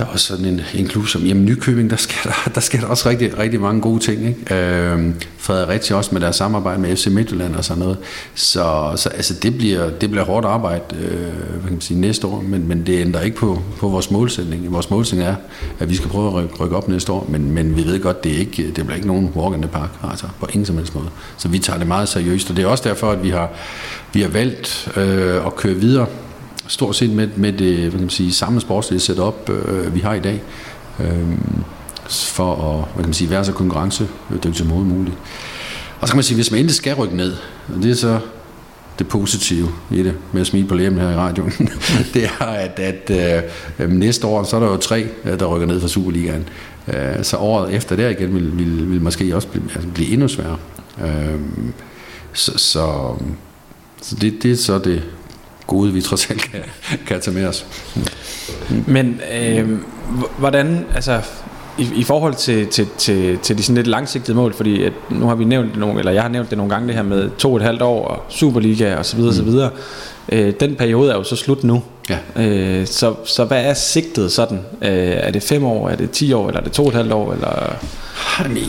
der 0.00 0.06
er 0.06 0.10
også 0.10 0.26
sådan 0.26 0.44
en, 0.44 0.60
en 0.74 0.88
klub 0.88 1.06
som 1.06 1.22
jamen, 1.22 1.44
Nykøbing, 1.44 1.90
der 1.90 1.96
skal 1.96 2.30
der, 2.30 2.50
der 2.54 2.60
skal 2.60 2.80
der 2.80 2.86
også 2.86 3.08
rigtig, 3.08 3.38
rigtig 3.38 3.60
mange 3.60 3.80
gode 3.80 4.00
ting. 4.00 4.26
Ikke? 4.28 4.54
Øh, 4.54 5.14
Fredericia 5.38 5.96
også 5.96 6.10
med 6.12 6.20
deres 6.20 6.36
samarbejde 6.36 6.80
med 6.80 6.96
FC 6.96 7.06
Midtjylland 7.06 7.56
og 7.56 7.64
sådan 7.64 7.82
noget. 7.82 7.98
Så, 8.34 8.92
så 8.96 9.08
altså, 9.08 9.34
det, 9.34 9.58
bliver, 9.58 9.90
det 9.90 10.10
bliver 10.10 10.24
hårdt 10.24 10.46
arbejde 10.46 10.84
øh, 11.00 11.10
hvad 11.20 11.62
kan 11.62 11.72
man 11.72 11.80
sige, 11.80 12.00
næste 12.00 12.26
år, 12.26 12.40
men, 12.40 12.68
men 12.68 12.86
det 12.86 13.00
ændrer 13.00 13.20
ikke 13.20 13.36
på, 13.36 13.62
på 13.78 13.88
vores 13.88 14.10
målsætning. 14.10 14.72
Vores 14.72 14.90
målsætning 14.90 15.28
er, 15.28 15.34
at 15.78 15.90
vi 15.90 15.96
skal 15.96 16.08
prøve 16.08 16.26
at 16.26 16.34
rykke, 16.34 16.54
rykke 16.54 16.76
op 16.76 16.88
næste 16.88 17.12
år, 17.12 17.26
men, 17.28 17.50
men 17.50 17.76
vi 17.76 17.84
ved 17.84 18.00
godt, 18.00 18.24
det, 18.24 18.34
er 18.34 18.38
ikke, 18.38 18.66
det 18.66 18.74
bliver 18.74 18.94
ikke 18.94 19.08
nogen 19.08 19.32
walk 19.36 19.54
in 19.54 19.62
the 19.62 19.70
park, 19.70 19.90
altså 20.10 20.26
på 20.40 20.46
ingen 20.46 20.66
som 20.66 20.76
helst 20.76 20.94
måde. 20.94 21.08
Så 21.38 21.48
vi 21.48 21.58
tager 21.58 21.78
det 21.78 21.86
meget 21.86 22.08
seriøst, 22.08 22.50
og 22.50 22.56
det 22.56 22.62
er 22.62 22.68
også 22.68 22.88
derfor, 22.88 23.10
at 23.10 23.22
vi 23.22 23.30
har, 23.30 23.50
vi 24.12 24.20
har 24.22 24.28
valgt 24.28 24.92
øh, 24.96 25.46
at 25.46 25.56
køre 25.56 25.74
videre 25.74 26.06
stort 26.70 26.96
set 26.96 27.10
med, 27.10 27.28
med 27.36 27.52
det 27.52 27.78
hvad 27.78 27.90
kan 27.90 28.00
man 28.00 28.10
sige, 28.10 28.32
samme 28.32 28.60
sportslige 28.60 29.00
setup, 29.00 29.50
øh, 29.50 29.94
vi 29.94 30.00
har 30.00 30.14
i 30.14 30.20
dag, 30.20 30.42
øh, 31.00 31.38
for 32.08 32.54
at 32.54 32.84
hvad 32.94 33.02
kan 33.02 33.08
man 33.08 33.14
sige, 33.14 33.30
være 33.30 33.44
så 33.44 33.52
konkurrencedygtig 33.52 34.56
som 34.56 34.66
muligt. 34.66 35.16
Og 36.00 36.08
så 36.08 36.12
kan 36.12 36.16
man 36.16 36.24
sige, 36.24 36.34
hvis 36.34 36.50
man 36.50 36.60
endelig 36.60 36.74
skal 36.74 36.94
rykke 36.94 37.16
ned, 37.16 37.36
og 37.68 37.82
det 37.82 37.90
er 37.90 37.94
så 37.94 38.20
det 38.98 39.08
positive 39.08 39.68
i 39.90 40.02
det, 40.02 40.14
med 40.32 40.40
at 40.40 40.46
smile 40.46 40.68
på 40.68 40.74
læben 40.74 40.98
her 40.98 41.10
i 41.10 41.14
radioen, 41.14 41.52
det 42.14 42.24
er, 42.24 42.44
at, 42.44 42.78
at 42.78 43.10
øh, 43.78 43.90
næste 43.90 44.26
år, 44.26 44.44
så 44.44 44.56
er 44.56 44.60
der 44.60 44.66
jo 44.66 44.76
tre, 44.76 45.06
øh, 45.24 45.40
der 45.40 45.46
rykker 45.46 45.66
ned 45.66 45.80
fra 45.80 45.88
Superligaen. 45.88 46.48
Øh, 46.88 47.24
så 47.24 47.36
året 47.36 47.74
efter 47.74 47.96
der 47.96 48.08
igen 48.08 48.34
vil, 48.34 48.58
vil, 48.58 48.90
vil 48.90 49.00
måske 49.00 49.36
også 49.36 49.48
blive, 49.48 49.64
altså 49.74 49.88
blive 49.94 50.10
endnu 50.10 50.28
sværere. 50.28 50.58
Øh, 51.04 51.40
så, 52.32 52.58
så, 52.58 53.14
så 54.02 54.16
det, 54.20 54.42
det 54.42 54.52
er 54.52 54.56
så 54.56 54.78
det, 54.78 55.02
gode, 55.70 55.92
vi 55.92 56.00
trods 56.00 56.30
alt 56.30 56.40
kan, 56.40 56.60
kan 57.06 57.20
tage 57.20 57.34
med 57.34 57.46
os. 57.46 57.66
Men 58.86 59.20
øh, 59.40 59.68
hvordan, 60.38 60.86
altså 60.94 61.20
i, 61.78 61.88
i 61.96 62.04
forhold 62.04 62.34
til, 62.34 62.66
til, 62.66 62.86
til, 62.98 63.38
til 63.38 63.58
de 63.58 63.62
sådan 63.62 63.76
lidt 63.76 63.86
langsigtede 63.86 64.36
mål, 64.36 64.54
fordi 64.54 64.82
at 64.82 64.92
nu 65.10 65.26
har 65.26 65.34
vi 65.34 65.44
nævnt 65.44 65.70
det 65.70 65.78
nogle, 65.78 65.98
eller 65.98 66.12
jeg 66.12 66.22
har 66.22 66.28
nævnt 66.28 66.50
det 66.50 66.58
nogle 66.58 66.72
gange 66.72 66.88
det 66.88 66.96
her 66.96 67.02
med 67.02 67.30
to 67.38 67.50
og 67.50 67.56
et 67.56 67.62
halvt 67.62 67.82
år 67.82 68.08
og 68.08 68.24
Superliga 68.28 68.96
og 68.96 69.06
så 69.06 69.16
videre, 69.16 69.30
mm. 69.30 69.36
så 69.36 69.42
videre. 69.42 69.70
Øh, 70.32 70.52
den 70.60 70.76
periode 70.76 71.12
er 71.12 71.16
jo 71.16 71.22
så 71.22 71.36
slut 71.36 71.64
nu. 71.64 71.82
Ja. 72.10 72.18
Øh, 72.36 72.86
så, 72.86 73.14
så 73.24 73.44
hvad 73.44 73.64
er 73.64 73.74
sigtet 73.74 74.32
sådan? 74.32 74.58
Øh, 74.82 74.88
er 74.98 75.30
det 75.30 75.42
fem 75.42 75.64
år, 75.64 75.88
er 75.88 75.96
det 75.96 76.10
ti 76.10 76.32
år, 76.32 76.48
eller 76.48 76.60
er 76.60 76.64
det 76.64 76.72
to 76.72 76.82
og 76.82 76.88
et 76.88 76.94
halvt 76.94 77.12
år? 77.12 77.32
Eller? 77.32 77.76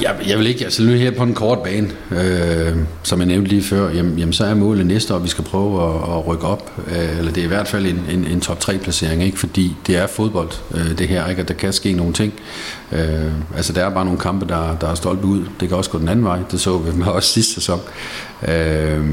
Jeg, 0.02 0.16
jeg 0.28 0.38
vil 0.38 0.48
ikke, 0.48 0.64
altså 0.64 0.84
nu 0.84 0.92
her 0.92 1.12
på 1.12 1.24
en 1.24 1.34
kort 1.34 1.60
bane, 1.60 1.90
øh, 2.12 2.78
som 3.04 3.20
jeg 3.20 3.28
nævnte 3.28 3.50
lige 3.50 3.64
før, 3.64 3.90
jamen, 3.90 4.20
jamen 4.20 4.34
så 4.34 4.46
er 4.46 4.54
målet 4.54 4.86
næste 4.86 5.14
år, 5.14 5.18
at 5.18 5.24
vi 5.24 5.30
skal 5.30 5.44
prøve 5.44 5.84
at, 5.84 6.18
at 6.18 6.28
rykke 6.28 6.44
op, 6.48 6.72
øh, 6.88 7.18
eller 7.18 7.32
det 7.32 7.42
er 7.42 7.46
i 7.46 7.48
hvert 7.48 7.68
fald 7.68 7.86
en, 7.86 8.06
en, 8.12 8.28
en 8.28 8.42
top 8.42 8.60
3 8.60 8.78
placering, 8.78 9.24
ikke? 9.24 9.40
fordi 9.40 9.76
det 9.88 9.98
er 9.98 10.08
fodbold, 10.08 10.50
øh, 10.74 10.98
det 10.98 11.08
her, 11.08 11.28
ikke? 11.28 11.42
og 11.42 11.48
der 11.48 11.54
kan 11.54 11.74
ske 11.74 11.94
nogle 11.94 12.14
ting. 12.14 12.34
Øh, 12.92 13.32
altså 13.56 13.74
der 13.74 13.86
er 13.86 13.90
bare 13.90 14.06
nogle 14.06 14.20
kampe, 14.20 14.46
der, 14.48 14.78
der 14.82 14.88
er 14.88 14.96
stolt 14.96 15.24
ud, 15.24 15.46
det 15.60 15.68
kan 15.68 15.78
også 15.78 15.90
gå 15.90 16.00
den 16.00 16.10
anden 16.10 16.26
vej, 16.26 16.40
det 16.52 16.60
så 16.60 16.78
vi 16.78 16.98
med 16.98 17.08
også 17.08 17.30
sidste 17.30 17.54
sæson. 17.54 17.80
Øh, 18.48 19.06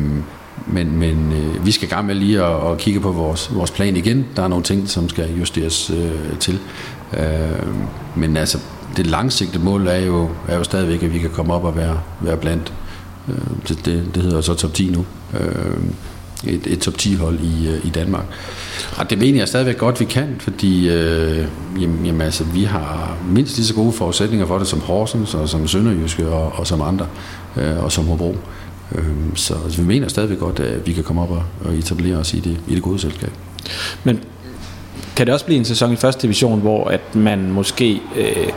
men, 0.66 0.98
men 0.98 1.32
øh, 1.32 1.66
vi 1.66 1.72
skal 1.72 1.88
i 1.88 1.90
gang 1.90 2.06
med 2.06 2.14
lige 2.14 2.44
at, 2.44 2.70
at 2.70 2.78
kigge 2.78 3.00
på 3.00 3.12
vores, 3.12 3.54
vores 3.54 3.70
plan 3.70 3.96
igen. 3.96 4.26
Der 4.36 4.42
er 4.42 4.48
nogle 4.48 4.64
ting, 4.64 4.88
som 4.88 5.08
skal 5.08 5.38
justeres 5.38 5.90
øh, 5.90 6.38
til. 6.40 6.58
Øh, 7.18 7.66
men 8.16 8.36
altså, 8.36 8.58
det 8.96 9.06
langsigtede 9.06 9.64
mål 9.64 9.86
er 9.86 9.98
jo, 9.98 10.28
er 10.48 10.56
jo 10.56 10.64
stadigvæk, 10.64 11.02
at 11.02 11.14
vi 11.14 11.18
kan 11.18 11.30
komme 11.30 11.54
op 11.54 11.64
og 11.64 11.76
være, 11.76 12.00
være 12.20 12.36
blandt. 12.36 12.72
Øh, 13.28 13.34
det, 13.68 13.84
det, 13.84 14.14
det 14.14 14.22
hedder 14.22 14.40
så 14.40 14.54
top 14.54 14.74
10 14.74 14.90
nu. 14.90 15.04
Øh, 15.40 15.76
et, 16.44 16.66
et 16.66 16.78
top 16.78 16.98
10 16.98 17.14
hold 17.14 17.40
i, 17.40 17.68
øh, 17.68 17.86
i 17.86 17.88
Danmark. 17.88 18.24
Og 18.96 19.10
det 19.10 19.18
mener 19.18 19.38
jeg 19.38 19.48
stadigvæk 19.48 19.78
godt, 19.78 20.00
vi 20.00 20.04
kan, 20.04 20.36
fordi 20.38 20.88
øh, 20.88 21.46
jamen, 21.80 22.06
jamen, 22.06 22.20
altså, 22.20 22.44
vi 22.44 22.64
har 22.64 23.16
mindst 23.30 23.56
lige 23.56 23.66
så 23.66 23.74
gode 23.74 23.92
forudsætninger 23.92 24.46
for 24.46 24.58
det 24.58 24.66
som 24.66 24.80
Horsens 24.80 25.34
og 25.34 25.48
som 25.48 25.68
Sønderjyske 25.68 26.28
og, 26.28 26.52
og 26.52 26.66
som 26.66 26.82
andre, 26.82 27.06
øh, 27.56 27.84
og 27.84 27.92
som 27.92 28.06
Hobro. 28.06 28.30
Øh, 28.30 28.36
så 29.34 29.54
altså, 29.64 29.80
vi 29.80 29.86
mener 29.86 30.08
stadigvæk 30.08 30.38
godt, 30.38 30.60
at 30.60 30.86
vi 30.86 30.92
kan 30.92 31.04
komme 31.04 31.22
op 31.22 31.30
og, 31.30 31.42
og 31.64 31.74
etablere 31.74 32.16
os 32.16 32.34
i 32.34 32.40
det, 32.40 32.60
i 32.68 32.74
det 32.74 32.82
gode 32.82 32.98
selskab. 32.98 33.30
Men 34.04 34.20
kan 35.16 35.26
det 35.26 35.34
også 35.34 35.46
blive 35.46 35.58
en 35.58 35.64
sæson 35.64 35.92
i 35.92 35.96
første 35.96 36.22
division, 36.22 36.60
hvor 36.60 36.88
at 36.88 37.14
man 37.14 37.50
måske 37.50 38.00
øh, 38.16 38.48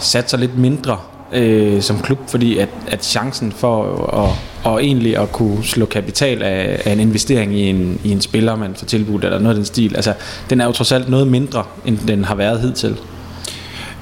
satser 0.00 0.38
lidt 0.38 0.58
mindre 0.58 0.98
øh, 1.32 1.82
som 1.82 2.00
klub, 2.00 2.18
fordi 2.28 2.58
at, 2.58 2.68
at 2.88 3.04
chancen 3.04 3.52
for 3.52 4.06
at, 4.06 4.38
og 4.64 4.84
egentlig 4.84 5.16
at 5.16 5.32
kunne 5.32 5.64
slå 5.64 5.86
kapital 5.86 6.42
af, 6.42 6.82
af 6.84 6.92
en 6.92 7.00
investering 7.00 7.54
i 7.54 7.60
en, 7.60 8.00
i 8.04 8.10
en 8.10 8.20
spiller, 8.20 8.56
man 8.56 8.74
får 8.74 8.86
tilbudt, 8.86 9.24
eller 9.24 9.38
noget 9.38 9.54
af 9.54 9.58
den 9.58 9.64
stil, 9.64 9.96
altså 9.96 10.14
den 10.50 10.60
er 10.60 10.64
jo 10.64 10.72
trods 10.72 10.92
alt 10.92 11.08
noget 11.08 11.28
mindre, 11.28 11.64
end 11.86 11.98
den 12.08 12.24
har 12.24 12.34
været 12.34 12.60
hidtil. 12.60 12.96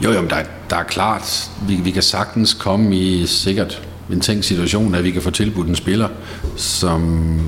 Jo, 0.05 0.13
jo, 0.13 0.21
men 0.21 0.31
der, 0.31 0.37
der 0.71 0.77
er 0.77 0.83
klart, 0.85 1.51
vi, 1.69 1.75
vi 1.75 1.91
kan 1.91 2.03
sagtens 2.03 2.55
komme 2.55 2.97
i 2.97 3.27
sikkert 3.27 3.88
en 4.13 4.21
tænkt 4.21 4.45
situation, 4.45 4.95
at 4.95 5.05
vi 5.05 5.11
kan 5.11 5.23
få 5.23 5.31
tilbudt 5.31 5.69
en 5.69 5.75
spiller, 5.75 6.09
som, 6.57 7.41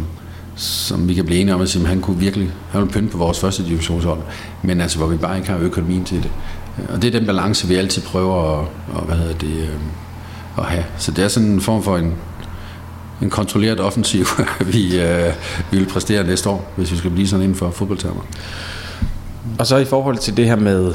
som 0.56 1.08
vi 1.08 1.14
kan 1.14 1.24
blive 1.24 1.40
enige 1.40 1.54
om, 1.54 1.60
at 1.60 1.76
han 1.86 2.00
kunne 2.00 2.18
virkelig 2.18 2.50
have 2.70 2.88
pynte 2.88 3.12
på 3.12 3.18
vores 3.18 3.40
første 3.40 3.64
divisionshold, 3.64 4.20
men 4.62 4.80
altså, 4.80 4.98
hvor 4.98 5.06
vi 5.06 5.16
bare 5.16 5.36
ikke 5.36 5.50
har 5.50 5.58
økonomien 5.58 6.04
til 6.04 6.22
det. 6.22 6.30
Og 6.88 7.02
det 7.02 7.14
er 7.14 7.18
den 7.18 7.26
balance, 7.26 7.68
vi 7.68 7.74
altid 7.74 8.02
prøver 8.02 8.60
at, 8.60 8.68
og, 8.92 9.02
hvad 9.02 9.16
hedder 9.16 9.34
det, 9.34 9.56
øhm, 9.62 9.80
at 10.58 10.64
have. 10.64 10.84
Så 10.98 11.12
det 11.12 11.24
er 11.24 11.28
sådan 11.28 11.48
en 11.48 11.60
form 11.60 11.82
for 11.82 11.96
en, 11.96 12.14
en 13.22 13.30
kontrolleret 13.30 13.80
offensiv, 13.80 14.24
vi, 14.72 15.00
øh, 15.00 15.32
vi 15.70 15.78
vil 15.78 15.86
præstere 15.86 16.24
næste 16.24 16.48
år, 16.48 16.72
hvis 16.76 16.92
vi 16.92 16.96
skal 16.96 17.10
blive 17.10 17.28
sådan 17.28 17.42
inden 17.42 17.58
for 17.58 17.70
fodboldtermer. 17.70 18.22
Og 19.58 19.66
så 19.66 19.76
i 19.76 19.84
forhold 19.84 20.18
til 20.18 20.36
det 20.36 20.46
her 20.46 20.56
med 20.56 20.94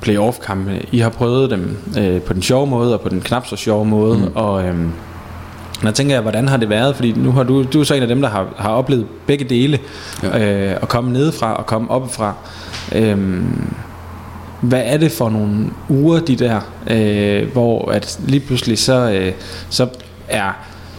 playoff-kampe, 0.00 0.86
I 0.92 0.98
har 0.98 1.10
prøvet 1.10 1.50
dem 1.50 1.76
øh, 1.98 2.20
på 2.20 2.32
den 2.32 2.42
sjove 2.42 2.66
måde 2.66 2.94
og 2.94 3.00
på 3.00 3.08
den 3.08 3.20
knap 3.20 3.46
så 3.46 3.56
sjove 3.56 3.84
måde, 3.84 4.18
mm. 4.18 4.32
og 4.34 4.64
øh, 4.64 4.74
når 5.82 5.90
tænker 5.90 6.14
jeg, 6.14 6.22
hvordan 6.22 6.48
har 6.48 6.56
det 6.56 6.68
været? 6.68 6.96
Fordi 6.96 7.12
nu 7.12 7.32
har 7.32 7.42
du, 7.42 7.62
du 7.62 7.80
er 7.80 7.84
så 7.84 7.94
en 7.94 8.02
af 8.02 8.08
dem, 8.08 8.20
der 8.20 8.28
har, 8.28 8.46
har 8.56 8.70
oplevet 8.70 9.06
begge 9.26 9.44
dele, 9.44 9.78
ja. 10.22 10.70
øh, 10.70 10.78
at 10.82 10.88
komme 10.88 11.12
nedefra 11.12 11.54
og 11.54 11.66
komme 11.66 11.90
oppefra. 11.90 12.34
Øh, 12.94 13.42
hvad 14.60 14.82
er 14.84 14.96
det 14.96 15.12
for 15.12 15.30
nogle 15.30 15.66
uger, 15.88 16.20
de 16.20 16.36
der, 16.36 16.60
øh, 16.90 17.52
hvor 17.52 17.90
at 17.90 18.20
lige 18.26 18.40
pludselig 18.40 18.78
så, 18.78 19.10
øh, 19.10 19.32
så 19.70 19.88
er 20.28 20.52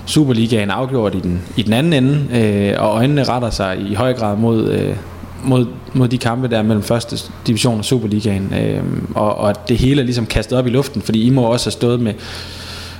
Superligaen 0.05 0.69
afgjort 0.69 1.15
i 1.15 1.19
den, 1.19 1.41
i 1.57 1.63
den 1.63 1.73
anden 1.73 1.93
ende, 1.93 2.39
øh, 2.39 2.83
og 2.83 2.95
øjnene 2.95 3.23
retter 3.23 3.49
sig 3.49 3.79
i 3.79 3.93
høj 3.93 4.13
grad 4.13 4.37
mod, 4.37 4.69
øh, 4.69 4.95
mod, 5.43 5.65
mod 5.93 6.07
de 6.07 6.17
kampe 6.17 6.47
der 6.47 6.61
mellem 6.61 6.83
første 6.83 7.17
division 7.47 7.77
og 7.77 7.85
Superligaen, 7.85 8.53
øh, 8.53 8.83
og, 9.15 9.35
og 9.35 9.49
at 9.49 9.69
det 9.69 9.77
hele 9.77 10.01
er 10.01 10.05
ligesom 10.05 10.25
kastet 10.25 10.57
op 10.57 10.67
i 10.67 10.69
luften, 10.69 11.01
fordi 11.01 11.23
I 11.23 11.29
må 11.29 11.41
også 11.41 11.65
have 11.65 11.71
stået 11.71 11.99
med, 11.99 12.13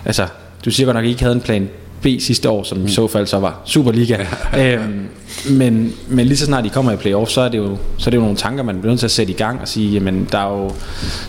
altså 0.06 0.28
du 0.66 0.72
siger 0.72 0.86
godt 0.86 0.96
nok, 0.96 1.04
at 1.04 1.08
I 1.08 1.12
ikke 1.12 1.24
havde 1.24 1.36
en 1.36 1.42
plan 1.42 1.70
B 2.02 2.08
sidste 2.20 2.50
år, 2.50 2.64
som 2.64 2.78
mm. 2.78 2.86
i 2.86 2.90
så 2.90 3.08
fald 3.08 3.28
så 3.28 3.40
var 3.40 3.62
Superliga. 3.66 4.18
øhm, 4.60 5.08
men, 5.50 5.94
men 6.08 6.26
lige 6.26 6.38
så 6.38 6.46
snart 6.46 6.64
de 6.64 6.70
kommer 6.70 6.92
i 6.92 6.96
playoff, 6.96 7.32
så 7.32 7.42
er 7.42 7.50
det 7.50 7.58
jo, 7.58 7.78
så 7.98 8.10
er 8.10 8.12
det 8.12 8.18
jo 8.18 8.22
nogle 8.22 8.38
tanker, 8.38 8.64
man 8.64 8.80
bliver 8.80 8.92
nødt 8.92 9.00
til 9.00 9.08
at 9.08 9.12
sætte 9.12 9.34
i 9.34 9.36
gang 9.36 9.62
og 9.62 9.68
sige, 9.68 9.90
jamen 9.90 10.28
der 10.32 10.38
er 10.38 10.62
jo 10.62 10.72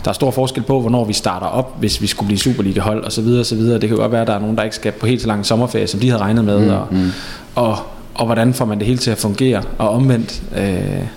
der 0.03 0.09
er 0.09 0.13
stor 0.13 0.31
forskel 0.31 0.63
på, 0.63 0.81
hvornår 0.81 1.05
vi 1.05 1.13
starter 1.13 1.47
op, 1.47 1.79
hvis 1.79 2.01
vi 2.01 2.07
skulle 2.07 2.27
blive 2.27 2.39
Superliga-hold 2.39 3.03
og 3.03 3.11
så 3.11 3.21
videre 3.21 3.39
og 3.39 3.45
så 3.45 3.55
videre. 3.55 3.73
Det 3.73 3.89
kan 3.89 3.97
jo 3.97 4.01
godt 4.01 4.11
være, 4.11 4.21
at 4.21 4.27
der 4.27 4.33
er 4.33 4.39
nogen, 4.39 4.57
der 4.57 4.63
ikke 4.63 4.75
skal 4.75 4.91
på 4.91 5.05
helt 5.05 5.21
så 5.21 5.27
lang 5.27 5.45
sommerferie, 5.45 5.87
som 5.87 5.99
de 5.99 6.09
havde 6.09 6.21
regnet 6.21 6.45
med, 6.45 6.59
mm. 6.59 6.69
Og, 6.69 6.87
mm. 6.91 7.11
og, 7.55 7.77
og 8.15 8.25
hvordan 8.25 8.53
får 8.53 8.65
man 8.65 8.79
det 8.79 8.87
hele 8.87 8.97
til 8.97 9.11
at 9.11 9.17
fungere, 9.17 9.63
og 9.77 9.89
omvendt. 9.89 10.43
Øh, 10.57 11.07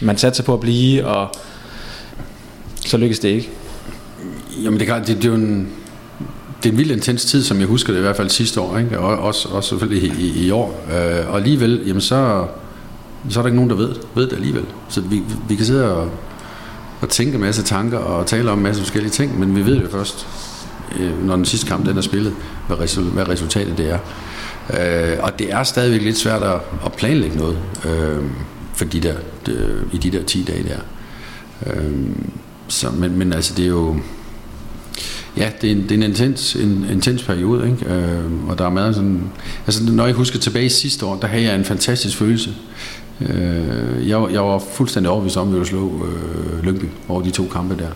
man 0.00 0.18
satser 0.18 0.42
på 0.42 0.54
at 0.54 0.60
blive, 0.60 1.06
og 1.06 1.28
så 2.86 2.96
lykkes 2.96 3.18
det 3.18 3.28
ikke. 3.28 3.50
Jamen 4.62 4.80
det, 4.80 4.88
det, 4.88 5.06
det 5.06 5.24
er 5.24 5.28
jo 5.28 5.34
en 5.34 5.68
det 6.64 6.70
er 6.70 6.72
en 6.72 6.78
vild 6.78 6.90
intens 6.90 7.24
tid, 7.24 7.42
som 7.42 7.60
jeg 7.60 7.66
husker 7.66 7.92
det 7.92 8.00
i 8.00 8.02
hvert 8.02 8.16
fald 8.16 8.30
sidste 8.30 8.60
år, 8.60 8.78
ikke? 8.78 8.98
og 8.98 9.18
også, 9.18 9.48
også 9.48 9.68
selvfølgelig 9.68 10.02
i, 10.02 10.26
i, 10.26 10.46
i 10.46 10.50
år. 10.50 10.84
Øh, 10.92 11.30
og 11.30 11.36
alligevel, 11.36 11.82
jamen 11.86 12.00
så, 12.00 12.46
så 13.28 13.40
er 13.40 13.42
der 13.42 13.46
ikke 13.46 13.56
nogen, 13.56 13.70
der 13.70 13.76
ved, 13.76 13.94
ved 14.14 14.26
det 14.26 14.32
alligevel. 14.32 14.64
Så 14.88 15.00
vi, 15.00 15.22
vi 15.48 15.54
kan 15.54 15.66
sidde 15.66 15.96
og, 15.96 16.10
og 17.00 17.08
tænke 17.08 17.34
en 17.34 17.40
masse 17.40 17.62
tanker 17.62 17.98
og 17.98 18.26
tale 18.26 18.50
om 18.50 18.58
en 18.58 18.62
masse 18.62 18.82
forskellige 18.82 19.10
ting, 19.10 19.38
men 19.38 19.56
vi 19.56 19.66
ved 19.66 19.80
jo 19.80 19.88
først, 19.88 20.26
øh, 21.00 21.26
når 21.26 21.36
den 21.36 21.44
sidste 21.44 21.66
kamp 21.66 21.86
den 21.86 21.96
er 21.96 22.02
spillet, 22.02 22.34
hvad, 22.66 22.80
resul, 22.80 23.04
hvad 23.04 23.28
resultatet 23.28 23.78
det 23.78 23.90
er. 23.90 23.98
Øh, 24.70 25.16
og 25.20 25.38
det 25.38 25.52
er 25.52 25.62
stadigvæk 25.62 26.02
lidt 26.02 26.16
svært 26.16 26.42
at, 26.42 26.60
at 26.84 26.92
planlægge 26.92 27.36
noget 27.36 27.58
øh, 27.84 28.24
for 28.74 28.84
de 28.84 29.00
der, 29.00 29.14
de, 29.46 29.82
i 29.92 29.98
de 29.98 30.10
der 30.10 30.24
10 30.24 30.42
dage 30.42 30.64
der. 30.64 30.78
Øh, 31.72 31.92
så, 32.68 32.90
men, 32.90 33.18
men 33.18 33.32
altså 33.32 33.54
det 33.54 33.64
er 33.64 33.68
jo 33.68 33.96
Ja, 35.36 35.50
det 35.60 35.72
er 35.72 35.74
en, 35.76 35.82
det 35.82 35.90
er 35.90 35.94
en 35.94 36.02
intens, 36.02 36.54
en 36.54 36.86
intens 36.92 37.22
periode, 37.22 37.70
ikke? 37.70 37.94
Øh, 37.94 38.48
og 38.48 38.58
der 38.58 38.64
er 38.66 38.70
meget 38.70 38.94
sådan... 38.94 39.22
Altså, 39.66 39.92
når 39.92 40.06
jeg 40.06 40.14
husker 40.14 40.38
tilbage 40.38 40.70
sidste 40.70 41.06
år, 41.06 41.16
der 41.16 41.26
havde 41.26 41.44
jeg 41.44 41.54
en 41.54 41.64
fantastisk 41.64 42.16
følelse. 42.16 42.50
Øh, 43.20 44.08
jeg, 44.08 44.26
jeg 44.32 44.44
var 44.44 44.58
fuldstændig 44.58 45.10
overbevist 45.10 45.36
om, 45.36 45.48
at 45.48 45.52
vi 45.52 45.58
ville 45.58 45.68
slå 45.68 46.06
øh, 46.06 46.64
Lyngby 46.64 46.84
over 47.08 47.22
de 47.22 47.30
to 47.30 47.48
kampe 47.52 47.76
der. 47.78 47.90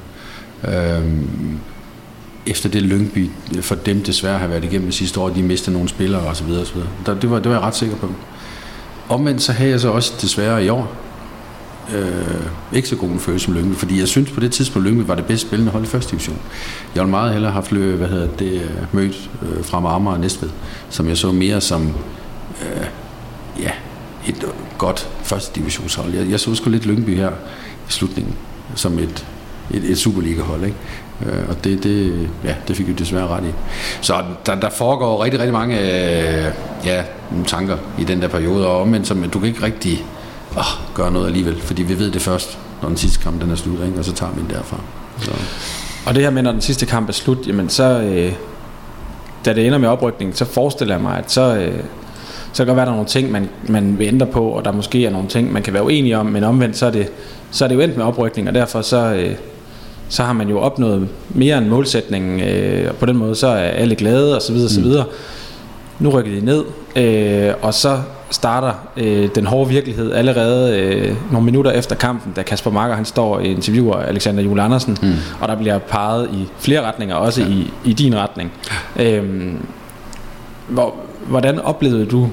Øh, 0.99 1.12
efter 2.51 2.68
det 2.68 2.82
Lyngby 2.82 3.30
for 3.61 3.74
dem 3.74 4.03
desværre 4.03 4.38
har 4.38 4.46
været 4.46 4.64
igennem 4.64 4.92
sidste 4.92 5.20
år, 5.20 5.28
de 5.28 5.42
mistede 5.42 5.72
nogle 5.72 5.88
spillere 5.88 6.22
osv. 6.22 6.51
osv. 6.51 6.80
Der, 7.07 7.14
det, 7.14 7.30
var, 7.30 7.38
det 7.38 7.49
var 7.49 7.57
jeg 7.57 7.62
ret 7.62 7.76
sikker 7.76 7.96
på. 7.96 8.12
Omvendt 9.09 9.42
så 9.42 9.53
havde 9.53 9.70
jeg 9.70 9.80
så 9.80 9.90
også 9.90 10.12
desværre 10.20 10.64
i 10.64 10.68
år 10.68 10.96
øh, 11.94 12.42
ikke 12.72 12.88
så 12.88 12.96
god 12.96 13.09
en 13.09 13.20
følelse 13.20 13.44
som 13.44 13.55
Lyngby, 13.55 13.74
fordi 13.74 14.01
jeg 14.01 14.09
synes 14.09 14.30
på 14.30 14.40
det 14.40 14.53
tidspunkt, 14.53 14.88
Lyngby 14.88 15.07
var 15.07 15.14
det 15.14 15.24
bedst 15.24 15.46
spillende 15.46 15.72
hold 15.72 15.84
i 15.84 15.86
første 15.86 16.11
division. 16.11 16.38
Jeg 16.94 17.03
ville 17.03 17.11
meget 17.11 17.32
hellere 17.32 17.53
have 17.53 17.62
haft 17.62 17.72
hvad 17.72 18.09
hedder 18.09 18.28
det, 18.38 18.53
øh, 18.53 18.70
mødt 18.92 19.30
øh, 19.42 19.64
fra 19.64 19.80
Marmar 19.80 20.12
og 20.12 20.20
Næstved, 20.20 20.51
som 20.90 21.09
jeg 21.09 21.16
så 21.16 21.32
mere 21.32 21.61
som 21.61 21.86
øh, 22.62 22.86
ja, 23.61 23.70
et 24.28 24.44
godt 24.78 25.09
første 25.22 25.61
divisionshold. 25.61 26.14
Jeg, 26.14 26.30
jeg 26.30 26.40
så 26.40 26.55
sgu 26.55 26.70
lidt 26.70 26.86
Lyngby 26.86 27.16
her 27.16 27.30
i 27.88 27.92
slutningen, 27.92 28.34
som 28.74 28.99
et, 28.99 29.26
et, 29.70 29.90
et 29.90 29.99
Superliga-hold, 29.99 30.64
ikke? 30.64 30.76
Øh, 31.27 31.49
og 31.49 31.64
det, 31.64 31.83
det, 31.83 32.29
ja, 32.45 32.55
det 32.69 32.77
fik 32.77 32.89
vi 32.89 32.93
desværre 32.93 33.29
ret 33.29 33.45
i. 33.45 33.53
Så 34.01 34.14
der, 34.47 34.55
der 34.55 34.71
foregår 34.71 35.25
rigtig, 35.25 35.41
rigtig 35.41 35.53
mange 35.53 35.81
øh, 35.81 36.53
ja, 36.85 37.03
tanker 37.47 37.77
i 37.99 38.05
den 38.05 38.23
der 38.23 38.29
periode, 38.29 38.66
og 38.66 38.81
omvendt, 38.81 39.07
som 39.07 39.23
du 39.23 39.39
kan 39.39 39.49
ikke 39.49 39.62
rigtig 39.62 40.05
åh, 40.57 40.95
gøre 40.95 41.12
noget 41.12 41.27
alligevel, 41.27 41.61
fordi 41.61 41.83
vi 41.83 41.99
ved 41.99 42.11
det 42.11 42.23
først, 42.23 42.59
når 42.83 42.89
den 42.89 42.97
sidste 42.97 43.23
kamp 43.23 43.43
den 43.43 43.51
er 43.51 43.55
slut, 43.55 43.79
ikke? 43.87 43.99
og 43.99 44.05
så 44.05 44.12
tager 44.12 44.33
vi 44.33 44.41
den 44.41 44.51
derfra. 44.51 44.81
Så. 45.21 45.31
Og 46.07 46.14
det 46.14 46.23
her 46.23 46.31
med, 46.31 46.43
når 46.43 46.53
den 46.53 46.61
sidste 46.61 46.87
kamp 46.87 47.09
er 47.09 47.12
slut, 47.12 47.47
jamen 47.47 47.69
så, 47.69 48.01
øh, 48.01 48.33
da 49.45 49.53
det 49.53 49.66
ender 49.66 49.79
med 49.79 49.89
oprykningen, 49.89 50.37
så 50.37 50.45
forestiller 50.45 50.95
jeg 50.95 51.03
mig, 51.03 51.19
at 51.19 51.31
så, 51.31 51.57
øh, 51.57 51.81
så 52.53 52.64
kan 52.64 52.69
der 52.69 52.75
være 52.75 52.87
der 52.87 52.93
nogle 52.93 53.07
ting, 53.07 53.31
man, 53.31 53.49
man 53.69 53.99
vil 53.99 54.07
ændre 54.07 54.27
på, 54.27 54.49
og 54.49 54.64
der 54.64 54.73
måske 54.73 55.07
er 55.07 55.11
nogle 55.11 55.29
ting, 55.29 55.53
man 55.53 55.62
kan 55.62 55.73
være 55.73 55.85
uenig 55.85 56.16
om, 56.16 56.27
men 56.27 56.45
omvendt, 56.45 56.77
så 56.77 56.87
er 56.87 56.91
det, 56.91 57.09
så 57.51 57.64
er 57.64 57.69
det 57.69 57.75
jo 57.75 57.81
endt 57.81 57.97
med 57.97 58.05
oprykning, 58.05 58.49
og 58.49 58.55
derfor 58.55 58.83
så, 58.83 59.14
øh, 59.14 59.35
så 60.09 60.23
har 60.23 60.33
man 60.33 60.49
jo 60.49 60.61
opnået 60.61 61.09
mere 61.31 61.59
end 61.59 61.67
målsætningen, 61.67 62.41
øh, 62.41 62.91
og 62.91 62.97
på 62.97 63.07
den 63.07 63.17
måde 63.17 63.35
så 63.35 63.47
er 63.47 63.55
alle 63.55 63.95
glade, 63.95 64.37
og 64.37 64.43
så 64.43 64.53
videre, 64.53 64.71
mm. 64.79 64.85
videre. 64.85 65.05
Nu 65.99 66.11
rykker 66.11 66.33
de 66.33 66.41
ned, 66.41 66.65
øh, 66.97 67.55
og 67.63 67.75
så 67.75 68.01
starter 68.31 68.73
øh, 68.97 69.29
den 69.35 69.47
hårde 69.47 69.69
virkelighed 69.69 70.13
allerede 70.13 70.79
øh, 70.81 71.17
nogle 71.33 71.45
minutter 71.45 71.71
efter 71.71 71.97
kampen, 71.97 72.33
da 72.33 72.43
Kasper 72.43 72.71
Marker 72.71 72.95
han 72.95 73.05
står 73.05 73.35
og 73.35 73.45
interviewer 73.45 73.97
Alexander 73.97 74.43
Jule 74.43 74.63
Andersen, 74.63 74.99
mm. 75.03 75.15
og 75.41 75.49
der 75.49 75.57
bliver 75.57 75.79
peget 75.79 76.31
i 76.33 76.47
flere 76.59 76.83
retninger, 76.83 77.15
også 77.15 77.43
ja. 77.43 77.49
i, 77.49 77.73
i 77.85 77.93
din 77.93 78.17
retning. 78.17 78.53
Øh, 78.97 79.53
hvor, 80.69 80.95
hvordan 81.27 81.59
oplevede 81.59 82.07
du 82.07 82.29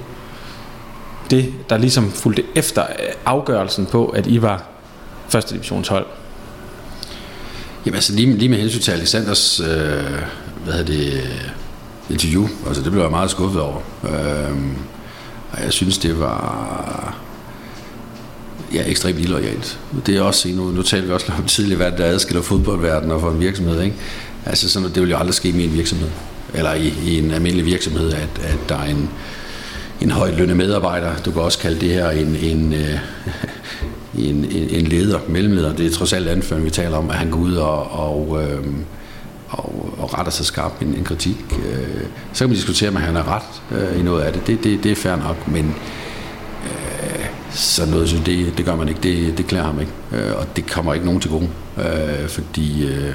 det, 1.32 1.54
der 1.70 1.78
ligesom 1.78 2.12
fulgte 2.12 2.44
efter 2.56 2.82
afgørelsen 3.26 3.86
på, 3.86 4.06
at 4.06 4.28
I 4.28 4.42
var 4.42 4.64
første 5.28 5.54
divisionshold? 5.54 6.06
Jamen 7.86 7.96
altså 7.96 8.14
lige, 8.14 8.38
lige 8.38 8.50
med 8.50 8.58
hensyn 8.58 8.82
til 8.82 8.92
Alexanders 8.92 9.60
øh, 9.60 9.68
hvad 10.64 10.74
hedder 10.74 10.84
det, 10.84 11.22
interview, 12.10 12.48
altså 12.68 12.84
det 12.84 12.92
blev 12.92 13.02
jeg 13.02 13.12
meget 13.12 13.32
skuffet 13.32 13.62
over. 13.62 13.82
Øh, 14.04 14.58
og 15.52 15.64
jeg 15.64 15.74
synes, 15.74 15.98
det 15.98 16.20
var 16.20 17.16
ja, 18.74 18.84
ekstremt 18.90 19.20
illoyalt. 19.20 19.80
Det 20.06 20.18
er 20.18 20.22
også, 20.22 20.50
nu, 20.50 20.72
nu 20.72 20.82
taler 20.82 21.06
vi 21.06 21.12
også 21.12 21.32
om 21.38 21.46
tidligere, 21.46 21.78
hvad 21.78 21.92
der 21.92 22.06
adskiller 22.06 22.42
fodboldverdenen 22.42 23.12
og 23.12 23.22
for 23.22 23.32
en 23.32 23.40
virksomhed. 23.40 23.82
Ikke? 23.82 23.96
Altså 24.46 24.70
sådan, 24.70 24.90
det 24.90 25.02
vil 25.02 25.10
jo 25.10 25.18
aldrig 25.18 25.34
ske 25.34 25.50
i 25.50 25.64
en 25.64 25.74
virksomhed, 25.74 26.10
eller 26.54 26.74
i, 26.74 26.94
i 27.06 27.18
en 27.18 27.32
almindelig 27.32 27.66
virksomhed, 27.66 28.14
at, 28.14 28.30
at 28.44 28.60
der 28.70 28.78
er 28.78 28.86
en, 28.86 29.10
en 30.02 30.12
højt 30.12 30.38
lønnet 30.38 30.58
medarbejder. 30.58 31.16
Du 31.26 31.32
kan 31.32 31.42
også 31.42 31.60
kalde 31.60 31.82
det 31.82 31.90
her 31.90 32.10
en, 32.10 32.36
en, 32.36 32.74
øh, 32.74 32.98
en, 34.18 34.46
en 34.52 34.88
leder, 34.88 35.20
mellemleder. 35.28 35.76
Det 35.76 35.86
er 35.86 35.92
trods 35.92 36.14
alt 36.14 36.28
anføren, 36.28 36.66
vi 36.66 36.70
taler 36.70 36.98
om, 36.98 37.10
at 37.10 37.16
han 37.16 37.30
går 37.30 37.40
ud 37.40 37.56
og, 37.56 37.92
og, 37.92 38.44
øh, 38.44 38.66
og, 39.50 39.96
og 39.98 40.14
retter 40.14 40.32
sig 40.32 40.46
skarpt 40.46 40.82
en, 40.82 40.96
en 40.96 41.04
kritik. 41.04 41.38
Øh, 41.52 42.04
så 42.34 42.40
kan 42.40 42.50
man 42.50 42.56
diskutere, 42.56 42.90
om 42.90 42.96
han 42.96 43.16
har 43.16 43.36
ret 43.36 43.80
øh, 43.80 44.00
i 44.00 44.04
noget 44.04 44.22
af 44.24 44.34
det. 44.34 44.48
Det, 44.48 44.64
det. 44.64 44.84
det 44.84 44.92
er 44.92 44.96
fair 44.96 45.16
nok, 45.16 45.48
men 45.48 45.76
øh, 46.66 47.26
så 47.52 47.86
noget, 47.86 48.10
så 48.10 48.16
det, 48.26 48.58
det 48.58 48.66
gør 48.66 48.76
man 48.76 48.88
ikke. 48.88 49.02
Det, 49.04 49.38
det 49.38 49.48
klæder 49.48 49.66
ham 49.66 49.80
ikke. 49.80 49.92
Øh, 50.12 50.40
og 50.40 50.56
det 50.56 50.72
kommer 50.72 50.94
ikke 50.94 51.06
nogen 51.06 51.22
til 51.22 51.32
gode. 51.32 51.50
Øh, 51.78 52.28
fordi 52.28 52.88
øh, 52.88 53.14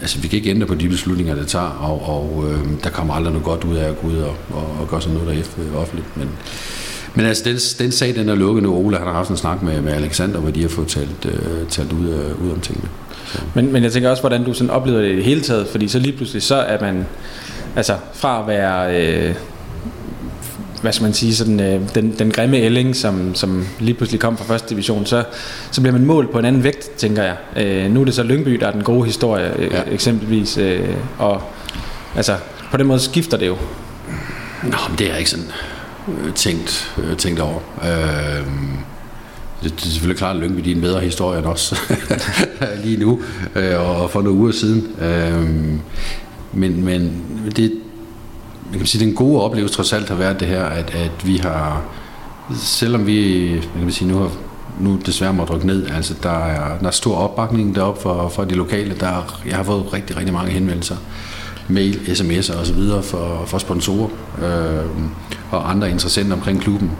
altså, 0.00 0.18
vi 0.18 0.28
kan 0.28 0.36
ikke 0.36 0.50
ændre 0.50 0.66
på 0.66 0.74
de 0.74 0.88
beslutninger, 0.88 1.34
der 1.34 1.44
tager, 1.44 1.68
og, 1.68 2.08
og 2.08 2.44
øh, 2.50 2.58
der 2.84 2.90
kommer 2.90 3.14
aldrig 3.14 3.32
noget 3.32 3.44
godt 3.44 3.64
ud 3.64 3.76
af 3.76 3.88
at 3.88 4.00
gå 4.00 4.06
ud 4.06 4.16
og, 4.16 4.36
og, 4.50 4.76
og 4.80 4.88
gøre 4.88 5.02
sådan 5.02 5.18
noget 5.18 5.46
der 5.58 5.64
øh, 5.64 5.76
offentligt. 5.80 6.16
Men, 6.16 6.28
men 7.14 7.26
altså, 7.26 7.44
den, 7.44 7.58
den 7.86 7.92
sag, 7.92 8.14
den 8.14 8.28
er 8.28 8.34
lukket 8.34 8.62
nu. 8.62 8.74
Ole 8.74 8.96
han 8.96 9.06
har 9.06 9.14
haft 9.14 9.30
en 9.30 9.36
snak 9.36 9.62
med, 9.62 9.80
med 9.80 9.92
Alexander, 9.92 10.40
hvor 10.40 10.50
de 10.50 10.62
har 10.62 10.68
fået 10.68 10.88
talt, 10.88 11.26
øh, 11.26 11.68
talt 11.68 11.92
ud, 11.92 12.08
øh, 12.08 12.46
ud 12.46 12.50
om 12.50 12.60
tingene. 12.60 12.88
Men, 13.54 13.72
men 13.72 13.82
jeg 13.82 13.92
tænker 13.92 14.10
også, 14.10 14.22
hvordan 14.22 14.44
du 14.44 14.54
sådan 14.54 14.70
oplever 14.70 15.00
det 15.00 15.12
i 15.12 15.16
det 15.16 15.24
hele 15.24 15.40
taget, 15.40 15.66
fordi 15.66 15.88
så 15.88 15.98
lige 15.98 16.16
pludselig, 16.16 16.42
så 16.42 16.54
er 16.54 16.80
man, 16.80 17.06
altså 17.76 17.96
fra 18.14 18.40
at 18.40 18.46
være, 18.46 19.00
øh, 19.00 19.34
hvad 20.82 20.92
skal 20.92 21.04
man 21.04 21.14
sige, 21.14 21.34
sådan, 21.34 21.60
øh, 21.60 21.80
den, 21.94 22.14
den 22.18 22.30
grimme 22.30 22.56
ælling, 22.56 22.96
som, 22.96 23.34
som 23.34 23.66
lige 23.78 23.94
pludselig 23.94 24.20
kom 24.20 24.36
fra 24.36 24.44
første 24.44 24.70
division, 24.70 25.06
så, 25.06 25.24
så 25.70 25.80
bliver 25.80 25.92
man 25.92 26.06
målt 26.06 26.32
på 26.32 26.38
en 26.38 26.44
anden 26.44 26.64
vægt, 26.64 26.90
tænker 26.96 27.22
jeg. 27.22 27.36
Øh, 27.56 27.90
nu 27.90 28.00
er 28.00 28.04
det 28.04 28.14
så 28.14 28.22
Lyngby, 28.22 28.54
der 28.54 28.66
er 28.66 28.72
den 28.72 28.82
gode 28.82 29.04
historie, 29.06 29.52
øh, 29.58 29.72
ja. 29.72 29.82
eksempelvis, 29.90 30.58
øh, 30.58 30.88
og 31.18 31.42
altså, 32.16 32.36
på 32.70 32.76
den 32.76 32.86
måde 32.86 33.00
skifter 33.00 33.36
det 33.36 33.46
jo. 33.46 33.56
Nå, 34.62 34.76
men 34.88 34.98
det 34.98 35.12
er 35.12 35.16
ikke 35.16 35.30
sådan 35.30 35.46
Øh, 36.08 36.34
tænkt, 36.34 36.94
øh, 36.98 37.16
tænkt 37.16 37.40
over. 37.40 37.58
Øh, 37.82 38.46
det, 39.62 39.80
det 39.80 39.86
er 39.86 39.90
selvfølgelig 39.90 40.18
klart, 40.18 40.36
at 40.36 40.42
Lyngby 40.42 40.68
er 40.68 40.74
en 40.74 40.80
bedre 40.80 41.00
historie 41.00 41.38
end 41.38 41.46
os 41.46 41.74
lige 42.84 42.96
nu, 42.96 43.20
øh, 43.54 43.80
og 43.80 44.10
for 44.10 44.22
nogle 44.22 44.38
uger 44.38 44.52
siden. 44.52 44.86
Øh, 45.00 45.50
men, 46.52 46.84
men 46.84 47.22
det, 47.56 47.72
man 48.70 48.78
kan 48.78 48.86
sige, 48.86 49.04
den 49.04 49.14
gode 49.14 49.42
oplevelse 49.42 49.74
trods 49.74 49.92
alt 49.92 50.08
har 50.08 50.16
været 50.16 50.40
det 50.40 50.48
her, 50.48 50.64
at, 50.64 50.94
at 50.94 51.26
vi 51.26 51.36
har, 51.36 51.82
selvom 52.56 53.06
vi, 53.06 53.50
man 53.74 53.82
kan 53.82 53.92
sige, 53.92 54.08
nu 54.08 54.18
har 54.18 54.30
nu 54.80 54.98
desværre 55.06 55.32
må 55.32 55.44
rykke 55.44 55.66
ned. 55.66 55.86
Altså, 55.90 56.14
der 56.22 56.46
er, 56.46 56.78
der 56.78 56.86
er 56.86 56.90
stor 56.90 57.16
opbakning 57.16 57.74
deroppe 57.74 58.00
for, 58.00 58.28
for 58.28 58.44
de 58.44 58.54
lokale. 58.54 58.96
Der 59.00 59.06
er, 59.06 59.42
jeg 59.46 59.56
har 59.56 59.62
fået 59.62 59.92
rigtig, 59.92 60.16
rigtig 60.16 60.34
mange 60.34 60.52
henvendelser. 60.52 60.96
Mail, 61.68 61.94
sms'er 61.94 62.58
og 62.58 62.66
så 62.66 62.72
videre 62.72 63.02
for, 63.02 63.42
for 63.46 63.58
sponsorer 63.58 64.08
øh, 64.42 64.84
og 65.50 65.70
andre 65.70 65.90
interessenter 65.90 66.32
omkring 66.36 66.60
klubben, 66.60 66.90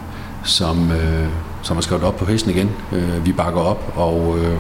som, 0.45 0.91
øh, 0.91 1.27
som 1.63 1.77
har 1.77 1.83
skrevet 1.83 2.05
op 2.05 2.17
på 2.17 2.25
hesten 2.25 2.51
igen. 2.51 2.71
Øh, 2.93 3.27
vi 3.27 3.33
bakker 3.33 3.61
op, 3.61 3.93
og 3.97 4.39
øh, 4.39 4.57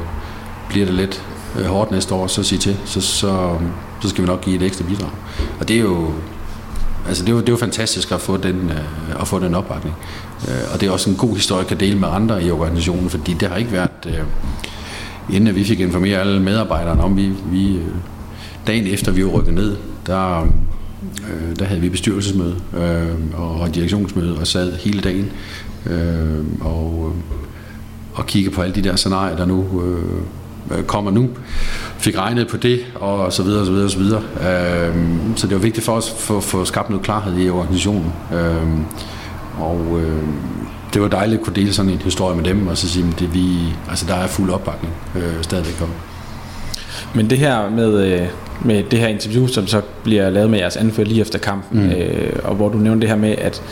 bliver 0.69 0.87
det 0.87 0.95
lidt 0.95 1.23
øh, 1.59 1.65
hårdt 1.65 1.91
næste 1.91 2.15
år, 2.15 2.27
så 2.27 2.43
sig 2.43 2.61
til, 2.61 2.77
så, 2.85 3.01
så, 3.01 3.57
så 4.03 4.09
skal 4.09 4.23
vi 4.23 4.29
nok 4.29 4.45
give 4.45 4.57
et 4.57 4.63
ekstra 4.63 4.85
bidrag. 4.85 5.11
Og 5.61 5.69
det 5.69 5.77
er 5.77 5.81
jo, 5.81 6.11
altså 7.09 7.25
det 7.25 7.31
er 7.31 7.35
jo, 7.35 7.41
det 7.41 7.49
er 7.49 7.53
jo 7.53 7.59
fantastisk 7.59 8.13
at 8.13 8.21
få 8.21 8.37
den, 8.37 8.71
øh, 8.71 9.21
at 9.21 9.29
få 9.29 9.39
den 9.39 9.55
opbakning. 9.55 9.97
Øh, 10.49 10.73
og 10.75 10.81
det 10.81 10.87
er 10.87 10.91
også 10.91 11.11
en 11.11 11.17
god 11.17 11.35
historie, 11.35 11.61
at 11.61 11.67
kan 11.67 11.81
dele 11.81 11.99
med 11.99 12.09
andre 12.13 12.45
i 12.45 12.51
organisationen, 12.51 13.11
fordi 13.11 13.33
det 13.33 13.49
har 13.49 13.57
ikke 13.57 13.73
været, 13.73 13.91
øh, 14.07 14.19
inden 15.37 15.55
vi 15.55 15.65
fik 15.65 15.81
informeret 15.81 16.21
alle 16.21 16.43
medarbejderne 16.43 17.03
om, 17.03 17.17
vi, 17.17 17.33
vi 17.47 17.77
øh, 17.77 17.95
dagen 18.67 18.87
efter 18.87 19.13
vi 19.13 19.25
var 19.25 19.31
rykket 19.31 19.55
ned, 19.55 19.77
der, 20.07 20.43
øh, 21.03 21.57
der 21.59 21.65
havde 21.65 21.81
vi 21.81 21.89
bestyrelsesmøde 21.89 22.57
øh, 22.77 23.41
og, 23.41 23.61
og 23.61 23.75
direktionsmøde 23.75 24.39
og 24.39 24.47
sad 24.47 24.73
hele 24.73 25.01
dagen 25.01 25.33
øh, 25.87 26.45
og, 26.61 27.13
øh, 27.13 27.21
og 28.15 28.27
kigge 28.27 28.51
på 28.51 28.63
alle 28.63 28.75
de 28.75 28.83
der 28.83 28.97
scenarier, 28.97 29.37
der 29.37 29.47
nu 29.47 29.83
øh, 29.83 30.85
kommer 30.87 31.11
nu. 31.11 31.29
Fik 31.99 32.19
regnet 32.19 32.49
på 32.49 32.57
det, 32.57 32.81
og 32.95 33.33
så 33.33 33.43
videre, 33.43 33.61
og 33.61 33.67
så 33.67 33.73
videre, 33.73 33.87
og 33.87 33.91
så 33.91 33.99
videre. 33.99 34.23
Øh, 34.89 34.97
så 35.37 35.47
det 35.47 35.55
var 35.55 35.63
vigtigt 35.63 35.87
for 35.87 35.93
os 35.93 36.11
at 36.11 36.19
få, 36.19 36.41
få 36.41 36.65
skabt 36.65 36.91
noget 36.91 37.05
klarhed 37.05 37.39
i 37.39 37.51
organisationen. 37.51 38.13
Øh, 38.35 38.67
og 39.61 40.01
øh, 40.01 40.23
det 40.95 41.03
var 41.03 41.09
dejligt 41.09 41.39
at 41.39 41.45
kunne 41.45 41.57
dele 41.57 41.73
sådan 41.73 41.91
en 41.91 41.99
historie 41.99 42.37
med 42.37 42.45
dem, 42.45 42.67
og 42.67 42.79
så 42.79 42.89
sige, 42.89 43.07
at 43.07 43.35
vi, 43.35 43.75
altså, 43.89 44.07
der 44.07 44.15
er 44.15 44.27
fuld 44.27 44.51
opbakning 44.51 44.95
øh, 45.17 45.43
stadigvæk 45.43 45.83
om. 45.83 45.89
Men 47.15 47.31
det 47.31 47.39
her 47.39 47.71
med, 47.71 48.21
øh, 48.21 48.29
med 48.63 48.83
det 48.91 48.99
her 48.99 49.09
interview, 49.09 49.47
som 49.47 49.67
så 49.67 49.81
bliver 50.03 50.31
lavet 50.31 50.51
med 50.51 50.59
jeres 50.59 50.77
anfører 50.77 51.07
lige 51.07 51.21
efter 51.21 51.39
kampen, 51.39 51.83
mm. 51.83 51.91
øh, 51.91 52.33
og 52.45 52.55
hvor 52.55 52.69
du 52.69 52.79
nævnte 52.79 53.01
det 53.01 53.09
her 53.09 53.17
med, 53.17 53.35
at 53.39 53.63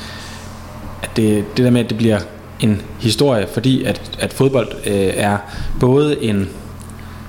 at 1.02 1.10
det, 1.16 1.44
det 1.56 1.64
der 1.64 1.70
med, 1.70 1.80
at 1.80 1.90
det 1.90 1.98
bliver 1.98 2.18
en 2.60 2.82
historie, 3.00 3.46
fordi 3.52 3.84
at, 3.84 4.18
at 4.18 4.32
fodbold 4.32 4.68
øh, 4.86 5.10
er 5.16 5.38
både 5.80 6.24
en, 6.24 6.38
det 6.38 6.46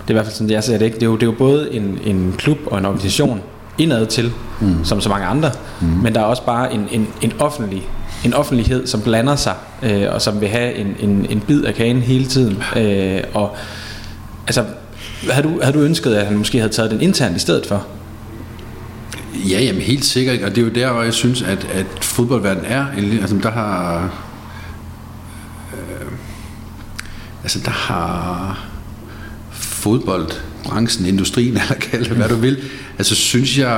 er 0.08 0.10
i 0.10 0.14
hvert 0.14 0.26
fald 0.26 0.34
sådan, 0.34 0.50
jeg 0.50 0.64
ser 0.64 0.78
det 0.78 0.86
ikke, 0.86 0.96
det 0.96 1.04
er 1.04 1.08
jo, 1.08 1.16
det 1.16 1.24
er 1.24 1.28
jo 1.28 1.36
både 1.38 1.74
en, 1.74 2.00
en 2.06 2.36
klub 2.38 2.58
og 2.66 2.78
en 2.78 2.86
organisation 2.86 3.42
indad 3.78 4.06
til, 4.06 4.32
mm. 4.62 4.86
som 4.86 5.02
så 5.02 5.10
mange 5.10 5.26
andre, 5.26 5.52
mm. 5.82 5.88
men 5.88 6.16
der 6.16 6.22
er 6.22 6.26
også 6.26 6.46
bare 6.46 6.74
en, 6.74 6.88
en, 6.92 7.08
en 7.22 7.34
offentlig 7.40 7.84
en 8.26 8.34
offentlighed, 8.34 8.88
som 8.88 9.02
blander 9.02 9.36
sig, 9.36 9.54
øh, 9.84 10.14
og 10.14 10.22
som 10.22 10.42
vil 10.42 10.50
have 10.50 10.74
en, 10.74 10.96
en, 11.00 11.26
en 11.30 11.40
bid 11.40 11.64
af 11.64 11.74
kagen 11.74 12.02
hele 12.02 12.26
tiden. 12.26 12.64
Øh, 12.78 13.24
og 13.34 13.56
altså, 14.48 14.64
havde 15.32 15.48
du, 15.48 15.60
havde 15.62 15.74
du 15.78 15.82
ønsket, 15.82 16.16
at 16.16 16.26
han 16.26 16.38
måske 16.38 16.58
havde 16.58 16.74
taget 16.74 16.92
den 16.92 17.02
internt 17.02 17.36
i 17.36 17.40
stedet 17.40 17.66
for? 17.66 17.88
Ja, 19.50 19.62
jamen 19.62 19.82
helt 19.82 20.06
sikkert, 20.06 20.42
og 20.42 20.50
det 20.50 20.58
er 20.58 20.66
jo 20.66 20.74
der, 20.74 20.92
hvor 20.92 21.04
jeg 21.04 21.14
synes, 21.14 21.42
at, 21.42 21.68
at 21.74 21.86
fodboldverdenen 22.02 22.66
er, 22.66 22.86
altså 23.22 23.38
der 23.44 23.52
har, 23.52 24.04
øh, 25.74 26.12
altså 27.44 27.60
der 27.66 27.72
har 27.72 28.60
fodboldbranchen, 29.52 31.06
industrien, 31.06 31.58
eller 31.62 31.76
kald 31.82 32.06
det, 32.06 32.18
hvad 32.18 32.30
du 32.30 32.36
vil, 32.36 32.58
altså 32.98 33.16
synes 33.16 33.58
jeg 33.58 33.70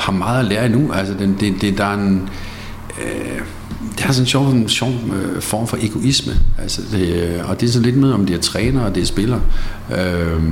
har 0.00 0.12
meget 0.12 0.40
at 0.40 0.44
lære 0.44 0.66
endnu, 0.66 0.92
altså 0.92 1.14
den, 1.18 1.36
det, 1.40 1.54
det, 1.60 1.78
der 1.78 1.84
er 1.84 1.94
en, 1.94 2.28
øh, 3.00 3.40
det 3.98 4.04
er 4.04 4.12
sådan 4.12 4.22
en 4.22 4.26
sjov, 4.26 4.48
en 4.48 4.68
sjov 4.68 4.90
øh, 4.90 5.40
form 5.42 5.66
for 5.66 5.76
egoisme, 5.80 6.32
altså 6.58 6.82
det, 6.92 7.14
øh, 7.14 7.50
og 7.50 7.60
det 7.60 7.68
er 7.68 7.70
sådan 7.70 7.84
lidt 7.84 7.96
med, 7.96 8.12
om 8.12 8.26
det 8.26 8.36
er 8.36 8.40
træner 8.40 8.84
og 8.84 8.94
det 8.94 9.02
er 9.02 9.06
spillere, 9.06 9.40
øh, 9.98 10.42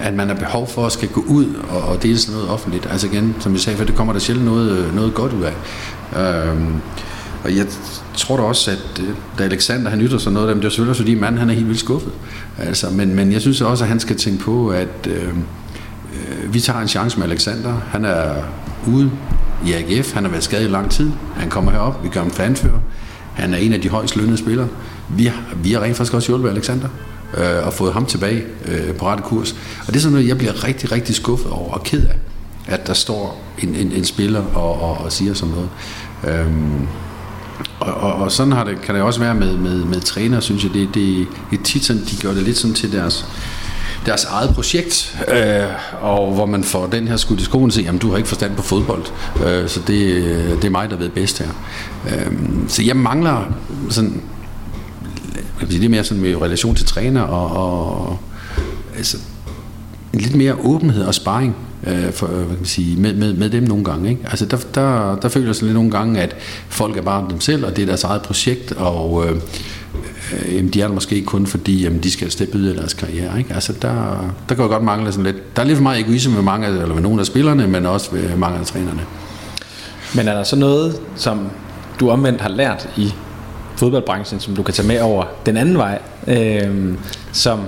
at 0.00 0.14
man 0.14 0.28
har 0.28 0.34
behov 0.34 0.68
for 0.68 0.86
at 0.86 0.92
skal 0.92 1.08
gå 1.08 1.24
ud 1.28 1.46
og, 1.70 1.82
og 1.82 2.02
dele 2.02 2.18
sådan 2.18 2.34
noget 2.34 2.50
offentligt. 2.50 2.86
Altså 2.90 3.06
igen, 3.06 3.36
som 3.40 3.52
jeg 3.52 3.60
sagde, 3.60 3.76
for 3.78 3.84
det 3.84 3.94
kommer 3.94 4.12
der 4.12 4.20
sjældent 4.20 4.46
noget, 4.46 4.78
øh, 4.78 4.94
noget 4.94 5.14
godt 5.14 5.32
ud 5.32 5.42
af. 5.42 5.54
Øhm, 6.20 6.74
og 7.44 7.56
jeg 7.56 7.66
tror 8.16 8.36
da 8.36 8.42
også, 8.42 8.70
at 8.70 9.02
øh, 9.02 9.08
da 9.38 9.44
Alexander 9.44 9.90
han 9.90 10.00
ytter 10.00 10.18
sig 10.18 10.32
noget 10.32 10.48
af 10.48 10.54
dem, 10.54 10.60
det 10.60 10.66
er 10.66 10.70
selvfølgelig 10.70 10.96
fordi 10.96 11.14
manden 11.14 11.38
han 11.38 11.50
er 11.50 11.54
helt 11.54 11.66
vildt 11.66 11.80
skuffet. 11.80 12.12
Altså, 12.58 12.90
men, 12.90 13.14
men 13.14 13.32
jeg 13.32 13.40
synes 13.40 13.60
også, 13.60 13.84
at 13.84 13.88
han 13.88 14.00
skal 14.00 14.16
tænke 14.16 14.44
på, 14.44 14.68
at 14.68 15.06
øh 15.06 15.34
vi 16.52 16.60
tager 16.60 16.80
en 16.80 16.88
chance 16.88 17.18
med 17.18 17.26
Alexander. 17.26 17.80
Han 17.90 18.04
er 18.04 18.34
ude 18.86 19.10
i 19.66 19.72
AGF, 19.72 20.12
han 20.14 20.24
har 20.24 20.30
været 20.30 20.44
skadet 20.44 20.68
i 20.68 20.70
lang 20.70 20.90
tid. 20.90 21.10
Han 21.36 21.50
kommer 21.50 21.72
herop, 21.72 22.04
vi 22.04 22.08
gør 22.08 22.20
ham 22.20 22.30
fanfører. 22.30 22.78
Han 23.34 23.54
er 23.54 23.58
en 23.58 23.72
af 23.72 23.80
de 23.80 23.88
højst 23.88 24.16
lønnede 24.16 24.38
spillere. 24.38 24.68
Vi 25.08 25.26
har, 25.26 25.42
vi 25.56 25.72
har 25.72 25.80
rent 25.80 25.96
faktisk 25.96 26.14
også 26.14 26.28
hjulpet 26.28 26.50
Alexander 26.50 26.88
øh, 27.36 27.66
og 27.66 27.72
fået 27.72 27.92
ham 27.92 28.06
tilbage 28.06 28.44
øh, 28.68 28.94
på 28.94 29.06
rette 29.06 29.22
kurs. 29.22 29.52
Og 29.80 29.86
det 29.86 29.96
er 29.96 30.00
sådan 30.00 30.12
noget, 30.12 30.28
jeg 30.28 30.38
bliver 30.38 30.64
rigtig, 30.64 30.92
rigtig 30.92 31.14
skuffet 31.14 31.50
over 31.50 31.72
og 31.72 31.82
ked 31.82 32.06
af, 32.06 32.16
at 32.66 32.86
der 32.86 32.92
står 32.92 33.42
en, 33.58 33.74
en, 33.74 33.92
en 33.92 34.04
spiller 34.04 34.44
og, 34.54 34.82
og, 34.82 34.98
og 34.98 35.12
siger 35.12 35.34
sådan 35.34 35.54
noget. 35.54 35.68
Øhm, 36.28 36.86
og, 37.80 37.94
og, 37.94 38.14
og 38.14 38.32
sådan 38.32 38.52
har 38.52 38.64
det, 38.64 38.80
kan 38.82 38.94
det 38.94 39.02
også 39.02 39.20
være 39.20 39.34
med, 39.34 39.56
med, 39.56 39.84
med 39.84 40.00
træner, 40.00 40.40
synes 40.40 40.64
jeg. 40.64 40.72
Det, 40.74 40.88
det, 40.94 41.26
det 41.50 41.58
er 41.58 41.62
tit 41.62 41.84
sådan, 41.84 42.02
de 42.02 42.16
gør 42.22 42.34
det 42.34 42.42
lidt 42.42 42.58
sådan 42.58 42.74
til 42.74 42.92
deres 42.92 43.26
deres 44.06 44.24
eget 44.24 44.54
projekt, 44.54 45.18
øh, 45.28 45.62
og 46.00 46.34
hvor 46.34 46.46
man 46.46 46.64
får 46.64 46.86
den 46.86 47.08
her 47.08 47.16
skudt 47.16 47.40
i 47.40 47.44
skoen 47.44 47.66
og 47.66 47.72
siger, 47.72 47.84
jamen 47.84 47.98
du 47.98 48.10
har 48.10 48.16
ikke 48.16 48.28
forstand 48.28 48.56
på 48.56 48.62
fodbold, 48.62 49.04
øh, 49.46 49.68
så 49.68 49.80
det, 49.86 50.00
øh, 50.00 50.56
det 50.56 50.64
er 50.64 50.70
mig, 50.70 50.90
der 50.90 50.96
ved 50.96 51.08
bedst 51.08 51.38
her. 51.38 51.48
Øh, 52.08 52.32
så 52.68 52.82
jeg 52.82 52.96
mangler 52.96 53.52
sådan 53.90 54.22
det 55.60 55.84
er 55.84 55.88
mere 55.88 56.04
sådan 56.04 56.22
med 56.22 56.42
relation 56.42 56.74
til 56.74 56.86
træner 56.86 57.22
og, 57.22 58.06
og 58.06 58.18
altså, 58.96 59.16
en 60.12 60.20
lidt 60.20 60.34
mere 60.34 60.54
åbenhed 60.54 61.04
og 61.04 61.14
sparring 61.14 61.56
øh, 61.86 62.12
for, 62.12 62.26
øh, 62.26 62.32
hvad 62.32 62.46
kan 62.46 62.56
man 62.56 62.64
sige, 62.64 62.96
med, 63.00 63.14
med, 63.14 63.34
med 63.34 63.50
dem 63.50 63.62
nogle 63.62 63.84
gange. 63.84 64.10
Ikke? 64.10 64.22
Altså 64.24 64.46
der, 64.46 64.56
der, 64.74 65.16
der 65.16 65.28
føler 65.28 65.46
jeg 65.46 65.54
sådan 65.54 65.66
lidt 65.66 65.74
nogle 65.74 65.90
gange, 65.90 66.20
at 66.20 66.36
folk 66.68 66.96
er 66.96 67.02
bare 67.02 67.26
dem 67.30 67.40
selv, 67.40 67.66
og 67.66 67.76
det 67.76 67.82
er 67.82 67.86
deres 67.86 68.04
eget 68.04 68.22
projekt, 68.22 68.72
og 68.72 69.26
øh, 69.26 69.40
øh, 70.32 70.72
de 70.72 70.82
er 70.82 70.86
der 70.86 70.94
måske 70.94 71.14
ikke 71.14 71.26
kun 71.26 71.46
fordi, 71.46 71.82
jamen, 71.82 72.02
de 72.02 72.10
skal 72.10 72.30
steppe 72.30 72.58
ud 72.58 72.64
af 72.64 72.74
deres 72.74 72.94
karriere. 72.94 73.38
Ikke? 73.38 73.54
Altså 73.54 73.72
der, 73.82 73.90
der 74.48 74.54
kan 74.54 74.64
jo 74.64 74.70
godt 74.70 74.82
mangle 74.82 75.12
sådan 75.12 75.24
lidt, 75.24 75.56
der 75.56 75.62
er 75.62 75.66
lidt 75.66 75.76
for 75.76 75.82
meget 75.82 76.00
egoisme 76.00 76.34
med 76.34 76.42
mange, 76.42 76.66
eller 76.66 76.94
med 76.94 77.02
nogle 77.02 77.20
af 77.20 77.26
spillerne, 77.26 77.66
men 77.66 77.86
også 77.86 78.10
ved 78.12 78.36
mange 78.36 78.58
af 78.58 78.66
trænerne. 78.66 79.00
Men 80.14 80.28
er 80.28 80.34
der 80.34 80.42
så 80.42 80.56
noget, 80.56 81.00
som 81.16 81.48
du 82.00 82.10
omvendt 82.10 82.40
har 82.40 82.48
lært 82.48 82.88
i 82.96 83.12
fodboldbranchen, 83.76 84.40
som 84.40 84.56
du 84.56 84.62
kan 84.62 84.74
tage 84.74 84.88
med 84.88 85.00
over 85.00 85.24
den 85.46 85.56
anden 85.56 85.78
vej, 85.78 85.98
øh, 86.26 86.94
som, 87.32 87.60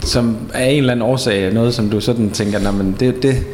som 0.00 0.36
er 0.54 0.64
en 0.64 0.78
eller 0.78 0.92
anden 0.92 1.06
årsag, 1.06 1.52
noget 1.52 1.74
som 1.74 1.90
du 1.90 2.00
sådan 2.00 2.30
tænker, 2.30 2.72
men 2.72 2.96
det, 3.00 3.22
det, 3.22 3.44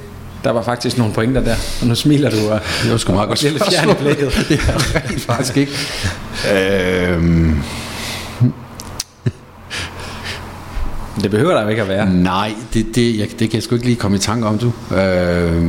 der 0.44 0.50
var 0.50 0.62
faktisk 0.62 0.98
nogle 0.98 1.12
pointer 1.14 1.40
der, 1.40 1.56
og 1.80 1.86
nu 1.86 1.94
smiler 1.94 2.30
du 2.30 2.50
og, 2.50 2.60
det 2.82 2.90
var 2.90 2.96
sgu 2.96 3.12
meget 3.12 3.28
godt 3.28 3.42
i 3.42 3.48
blikket. 3.98 4.46
det 4.48 4.60
er 4.68 4.96
rent 4.96 5.20
faktisk 5.20 5.56
ikke. 5.56 5.72
øhm. 6.54 7.62
det 11.22 11.30
behøver 11.30 11.54
der 11.54 11.62
jo 11.62 11.68
ikke 11.68 11.82
at 11.82 11.88
være. 11.88 12.10
Nej, 12.10 12.54
det, 12.74 12.86
det, 12.94 13.18
jeg, 13.18 13.28
det 13.30 13.38
kan 13.38 13.54
jeg 13.54 13.62
sgu 13.62 13.74
ikke 13.74 13.86
lige 13.86 13.96
komme 13.96 14.16
i 14.16 14.20
tanke 14.20 14.46
om, 14.46 14.58
du. 14.58 14.72
Øh, 14.96 15.62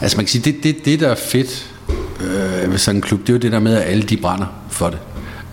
altså 0.00 0.16
man 0.16 0.24
kan 0.24 0.28
sige, 0.28 0.52
det, 0.52 0.62
det, 0.62 0.84
det 0.84 1.00
der 1.00 1.08
er 1.08 1.14
fedt 1.14 1.70
øh, 2.20 2.70
ved 2.70 2.78
sådan 2.78 2.98
en 2.98 3.02
klub, 3.02 3.20
det 3.20 3.28
er 3.28 3.32
jo 3.32 3.38
det 3.38 3.52
der 3.52 3.60
med, 3.60 3.76
at 3.76 3.90
alle 3.90 4.02
de 4.02 4.16
brænder 4.16 4.46
for 4.70 4.90
det, 4.90 4.98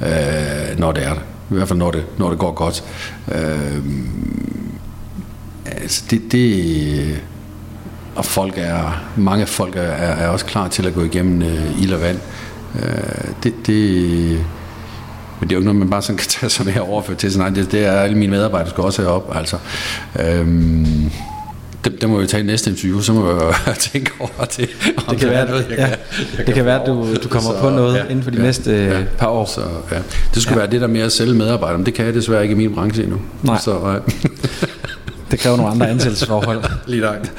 øh, 0.01 0.79
når 0.79 0.91
det 0.91 1.05
er 1.05 1.13
det. 1.13 1.21
I 1.51 1.53
hvert 1.53 1.67
fald 1.67 1.79
når 1.79 1.91
det, 1.91 2.05
når 2.17 2.29
det 2.29 2.39
går 2.39 2.51
godt. 2.51 2.83
Øh, 3.35 3.83
altså 5.65 6.03
det, 6.09 6.21
det, 6.31 7.21
og 8.15 8.25
folk 8.25 8.53
er, 8.57 9.03
mange 9.17 9.45
folk 9.45 9.75
er, 9.75 9.81
er, 9.81 10.27
også 10.27 10.45
klar 10.45 10.67
til 10.67 10.87
at 10.87 10.93
gå 10.93 11.03
igennem 11.03 11.41
øh, 11.41 11.81
ild 11.81 11.93
og 11.93 12.01
vand. 12.01 12.19
Øh, 12.75 13.33
det, 13.43 13.53
det, 13.67 14.45
men 15.39 15.49
det 15.49 15.55
er 15.55 15.55
jo 15.55 15.59
ikke 15.59 15.65
noget, 15.65 15.79
man 15.79 15.89
bare 15.89 16.01
sådan 16.01 16.17
kan 16.17 16.27
tage 16.27 16.49
sig 16.49 16.65
med 16.65 16.79
overføre 16.79 17.17
til 17.17 17.31
sig. 17.31 17.39
Nej, 17.39 17.49
det, 17.49 17.71
det 17.71 17.85
er 17.85 17.91
alle 17.91 18.17
mine 18.17 18.31
medarbejdere, 18.31 18.69
skal 18.69 18.83
også 18.83 19.01
have 19.01 19.13
op. 19.13 19.35
Altså, 19.35 19.57
øhm, 20.19 21.11
det, 21.85 22.01
det 22.01 22.09
må 22.09 22.19
vi 22.19 22.27
tage 22.27 22.43
i 22.43 22.45
næste 22.45 22.69
interview, 22.69 22.99
så 22.99 23.13
må 23.13 23.33
vi 23.33 23.53
tænke 23.91 24.11
over 24.19 24.45
det. 24.57 24.69
Det 25.09 25.19
kan 25.19 25.29
være, 25.29 25.47
noget, 25.47 25.67
jeg 25.69 25.77
ja, 25.77 25.87
kan, 25.87 25.97
jeg 26.37 26.47
det 26.47 26.55
kan 26.55 26.65
være 26.65 26.81
at 26.81 26.87
du, 26.87 27.15
du 27.23 27.27
kommer 27.29 27.51
så, 27.51 27.59
på 27.61 27.69
noget 27.69 27.97
ja, 27.97 28.03
inden 28.03 28.23
for 28.23 28.31
de 28.31 28.37
ja, 28.37 28.43
næste 28.43 28.71
ja, 28.71 29.03
par 29.17 29.27
år. 29.27 29.45
Så, 29.45 29.61
ja. 29.91 29.97
Det 30.33 30.41
skulle 30.41 30.55
ja. 30.55 30.59
være 30.59 30.71
det 30.71 30.81
der 30.81 30.87
med 30.87 31.01
at 31.01 31.11
sælge 31.11 31.33
medarbejdere, 31.33 31.77
men 31.77 31.85
det 31.85 31.93
kan 31.93 32.05
jeg 32.05 32.13
desværre 32.13 32.43
ikke 32.43 32.53
i 32.53 32.57
min 32.57 32.73
branche 32.73 33.03
endnu. 33.03 33.21
Nej. 33.43 33.59
Så, 33.59 33.71
ja. 33.71 33.97
det 35.31 35.39
kræver 35.39 35.57
nogle 35.57 35.71
andre 35.71 35.89
ansættelsesforhold. 35.89 36.63
Lige 36.87 37.01
langt. 37.01 37.33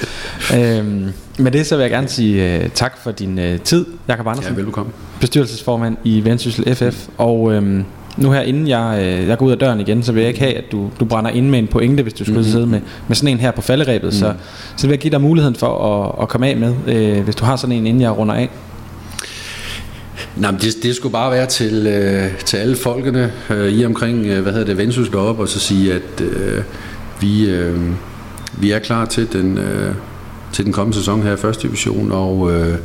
Øhm, 0.54 1.12
med 1.38 1.50
det 1.50 1.66
så 1.66 1.76
vil 1.76 1.82
jeg 1.82 1.90
gerne 1.90 2.08
sige 2.08 2.60
uh, 2.64 2.70
tak 2.74 2.98
for 3.02 3.10
din 3.10 3.38
uh, 3.38 3.60
tid, 3.64 3.86
Jakob 4.08 4.26
Andersen. 4.26 4.54
Ja, 4.56 4.62
velkommen. 4.62 4.94
Bestyrelsesformand 5.20 5.96
i 6.04 6.24
Vendsyssel 6.24 6.74
FF. 6.74 7.08
Og 7.18 7.52
øhm, 7.52 7.84
nu 8.16 8.30
her, 8.30 8.40
inden 8.40 8.68
jeg, 8.68 8.98
øh, 9.02 9.28
jeg 9.28 9.38
går 9.38 9.46
ud 9.46 9.52
af 9.52 9.58
døren 9.58 9.80
igen, 9.80 10.02
så 10.02 10.12
vil 10.12 10.20
jeg 10.20 10.28
ikke 10.28 10.40
have, 10.40 10.54
at 10.54 10.64
du, 10.72 10.90
du 11.00 11.04
brænder 11.04 11.30
ind 11.30 11.48
med 11.48 11.58
en 11.58 11.66
pointe, 11.66 12.02
hvis 12.02 12.14
du 12.14 12.24
skulle 12.24 12.38
mm-hmm. 12.38 12.52
sidde 12.52 12.66
med, 12.66 12.80
med 13.08 13.16
sådan 13.16 13.28
en 13.28 13.40
her 13.40 13.50
på 13.50 13.60
falderæbet. 13.60 14.06
Mm. 14.06 14.18
Så, 14.18 14.34
så 14.76 14.86
vil 14.86 14.92
jeg 14.92 15.00
give 15.00 15.10
dig 15.10 15.20
muligheden 15.20 15.56
for 15.56 15.78
at, 15.78 16.22
at 16.22 16.28
komme 16.28 16.48
af 16.48 16.56
med, 16.56 16.74
øh, 16.86 17.24
hvis 17.24 17.34
du 17.34 17.44
har 17.44 17.56
sådan 17.56 17.76
en, 17.76 17.86
inden 17.86 18.02
jeg 18.02 18.18
runder 18.18 18.34
af. 18.34 18.50
Nej, 20.36 20.50
men 20.50 20.60
det, 20.60 20.74
det 20.82 20.96
skulle 20.96 21.12
bare 21.12 21.30
være 21.30 21.46
til, 21.46 21.86
øh, 21.86 22.38
til 22.38 22.56
alle 22.56 22.76
folkene 22.76 23.32
øh, 23.50 23.72
i 23.72 23.84
omkring, 23.84 24.26
øh, 24.26 24.42
hvad 24.42 24.52
hedder 24.52 24.66
det, 24.66 24.78
Vendsyssel 24.78 25.12
deroppe, 25.12 25.42
og 25.42 25.48
så 25.48 25.58
sige, 25.60 25.92
at 25.92 26.20
øh, 26.20 26.62
vi, 27.22 27.50
øh, 27.50 27.80
vi 28.58 28.70
er 28.70 28.78
klar 28.78 29.04
til 29.04 29.32
den, 29.32 29.58
øh, 29.58 29.94
til 30.52 30.64
den 30.64 30.72
kommende 30.72 30.98
sæson 30.98 31.22
her 31.22 31.32
i 31.32 31.36
første 31.36 31.68
division, 31.68 32.12
og 32.12 32.52
øh, 32.52 32.78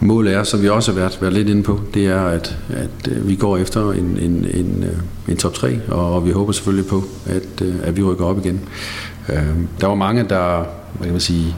målet 0.00 0.34
er, 0.34 0.42
som 0.42 0.62
vi 0.62 0.68
også 0.68 0.92
har 0.92 1.00
været, 1.00 1.18
været 1.20 1.34
lidt 1.34 1.48
inde 1.48 1.62
på, 1.62 1.80
det 1.94 2.06
er, 2.06 2.20
at, 2.20 2.56
at 2.70 3.08
øh, 3.08 3.28
vi 3.28 3.36
går 3.36 3.56
efter 3.56 3.92
en, 3.92 4.18
en, 4.20 4.46
en, 4.54 4.84
øh, 4.84 5.32
en 5.32 5.36
top 5.36 5.54
3, 5.54 5.80
og 5.88 6.26
vi 6.26 6.30
håber 6.30 6.52
selvfølgelig 6.52 6.86
på, 6.86 7.04
at, 7.26 7.62
øh, 7.62 7.74
at 7.82 7.96
vi 7.96 8.02
rykker 8.02 8.24
op 8.24 8.38
igen. 8.38 8.60
Øh, 9.28 9.48
der 9.80 9.86
var 9.86 9.94
mange, 9.94 10.24
der 10.28 10.64
hvad 10.92 11.04
kan 11.04 11.12
man 11.12 11.20
sige, 11.20 11.56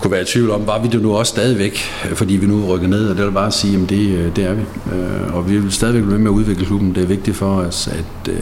kunne 0.00 0.10
være 0.10 0.22
i 0.22 0.24
tvivl 0.24 0.50
om, 0.50 0.66
var 0.66 0.82
vi 0.82 0.88
det 0.88 1.02
nu 1.02 1.16
også 1.16 1.30
stadigvæk, 1.30 1.76
fordi 2.14 2.36
vi 2.36 2.46
nu 2.46 2.66
rykker 2.66 2.88
ned, 2.88 3.08
og 3.08 3.16
det 3.16 3.24
vil 3.24 3.32
bare 3.32 3.52
sige, 3.52 3.82
at 3.82 3.90
det, 3.90 4.08
øh, 4.08 4.36
det 4.36 4.44
er 4.44 4.54
vi. 4.54 4.62
Øh, 4.92 5.34
og 5.34 5.50
vi 5.50 5.58
vil 5.58 5.72
stadigvæk 5.72 6.04
blive 6.04 6.18
med 6.18 6.30
at 6.30 6.34
udvikle 6.34 6.64
klubben. 6.64 6.94
Det 6.94 7.02
er 7.02 7.06
vigtigt 7.06 7.36
for 7.36 7.54
os, 7.54 7.88
at, 7.88 8.34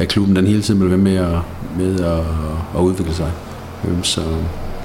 at 0.00 0.08
klubben 0.08 0.36
den 0.36 0.46
hele 0.46 0.62
tiden 0.62 0.80
vil 0.80 0.88
være 0.88 0.98
med 0.98 1.16
at, 1.16 1.38
med 1.78 2.00
at, 2.00 2.18
at 2.76 2.80
udvikle 2.80 3.14
sig. 3.14 3.32
Så, 4.02 4.22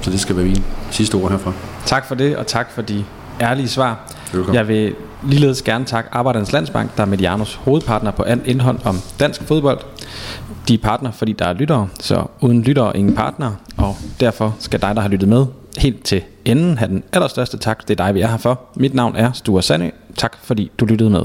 så 0.00 0.10
det 0.10 0.20
skal 0.20 0.36
være 0.36 0.44
min 0.44 0.64
sidste 0.90 1.14
ord 1.14 1.30
herfra. 1.30 1.52
Tak 1.86 2.06
for 2.06 2.14
det, 2.14 2.36
og 2.36 2.46
tak 2.46 2.70
for 2.70 2.82
de 2.82 3.04
ærlige 3.40 3.68
svar. 3.68 4.12
Velkommen. 4.32 4.54
Jeg 4.54 4.68
vil 4.68 4.94
ligeledes 5.28 5.62
gerne 5.62 5.84
takke 5.84 6.10
Arbejdernes 6.12 6.52
Landsbank, 6.52 6.96
der 6.96 7.02
er 7.02 7.06
Medianos 7.06 7.54
hovedpartner 7.54 8.10
på 8.10 8.22
alt 8.22 8.46
indhold 8.46 8.78
om 8.84 8.98
dansk 9.20 9.42
fodbold. 9.42 9.78
De 10.68 10.74
er 10.74 10.78
partner, 10.78 11.10
fordi 11.10 11.32
der 11.32 11.44
er 11.44 11.52
lyttere, 11.52 11.88
så 12.00 12.26
uden 12.40 12.62
lyttere 12.62 12.96
ingen 12.96 13.14
partner, 13.14 13.52
og 13.76 13.96
derfor 14.20 14.56
skal 14.58 14.82
dig, 14.82 14.94
der 14.94 15.00
har 15.00 15.08
lyttet 15.08 15.28
med, 15.28 15.46
helt 15.78 16.04
til 16.04 16.22
enden 16.44 16.78
have 16.78 16.88
den 16.88 17.02
allerstørste 17.12 17.58
tak. 17.58 17.88
Det 17.88 18.00
er 18.00 18.04
dig, 18.04 18.14
vi 18.14 18.20
er 18.20 18.28
her 18.28 18.36
for. 18.36 18.60
Mit 18.76 18.94
navn 18.94 19.16
er 19.16 19.32
Sture 19.32 19.62
Sandø. 19.62 19.90
Tak 20.16 20.36
fordi 20.42 20.70
du 20.78 20.84
lyttede 20.84 21.10
med. 21.10 21.22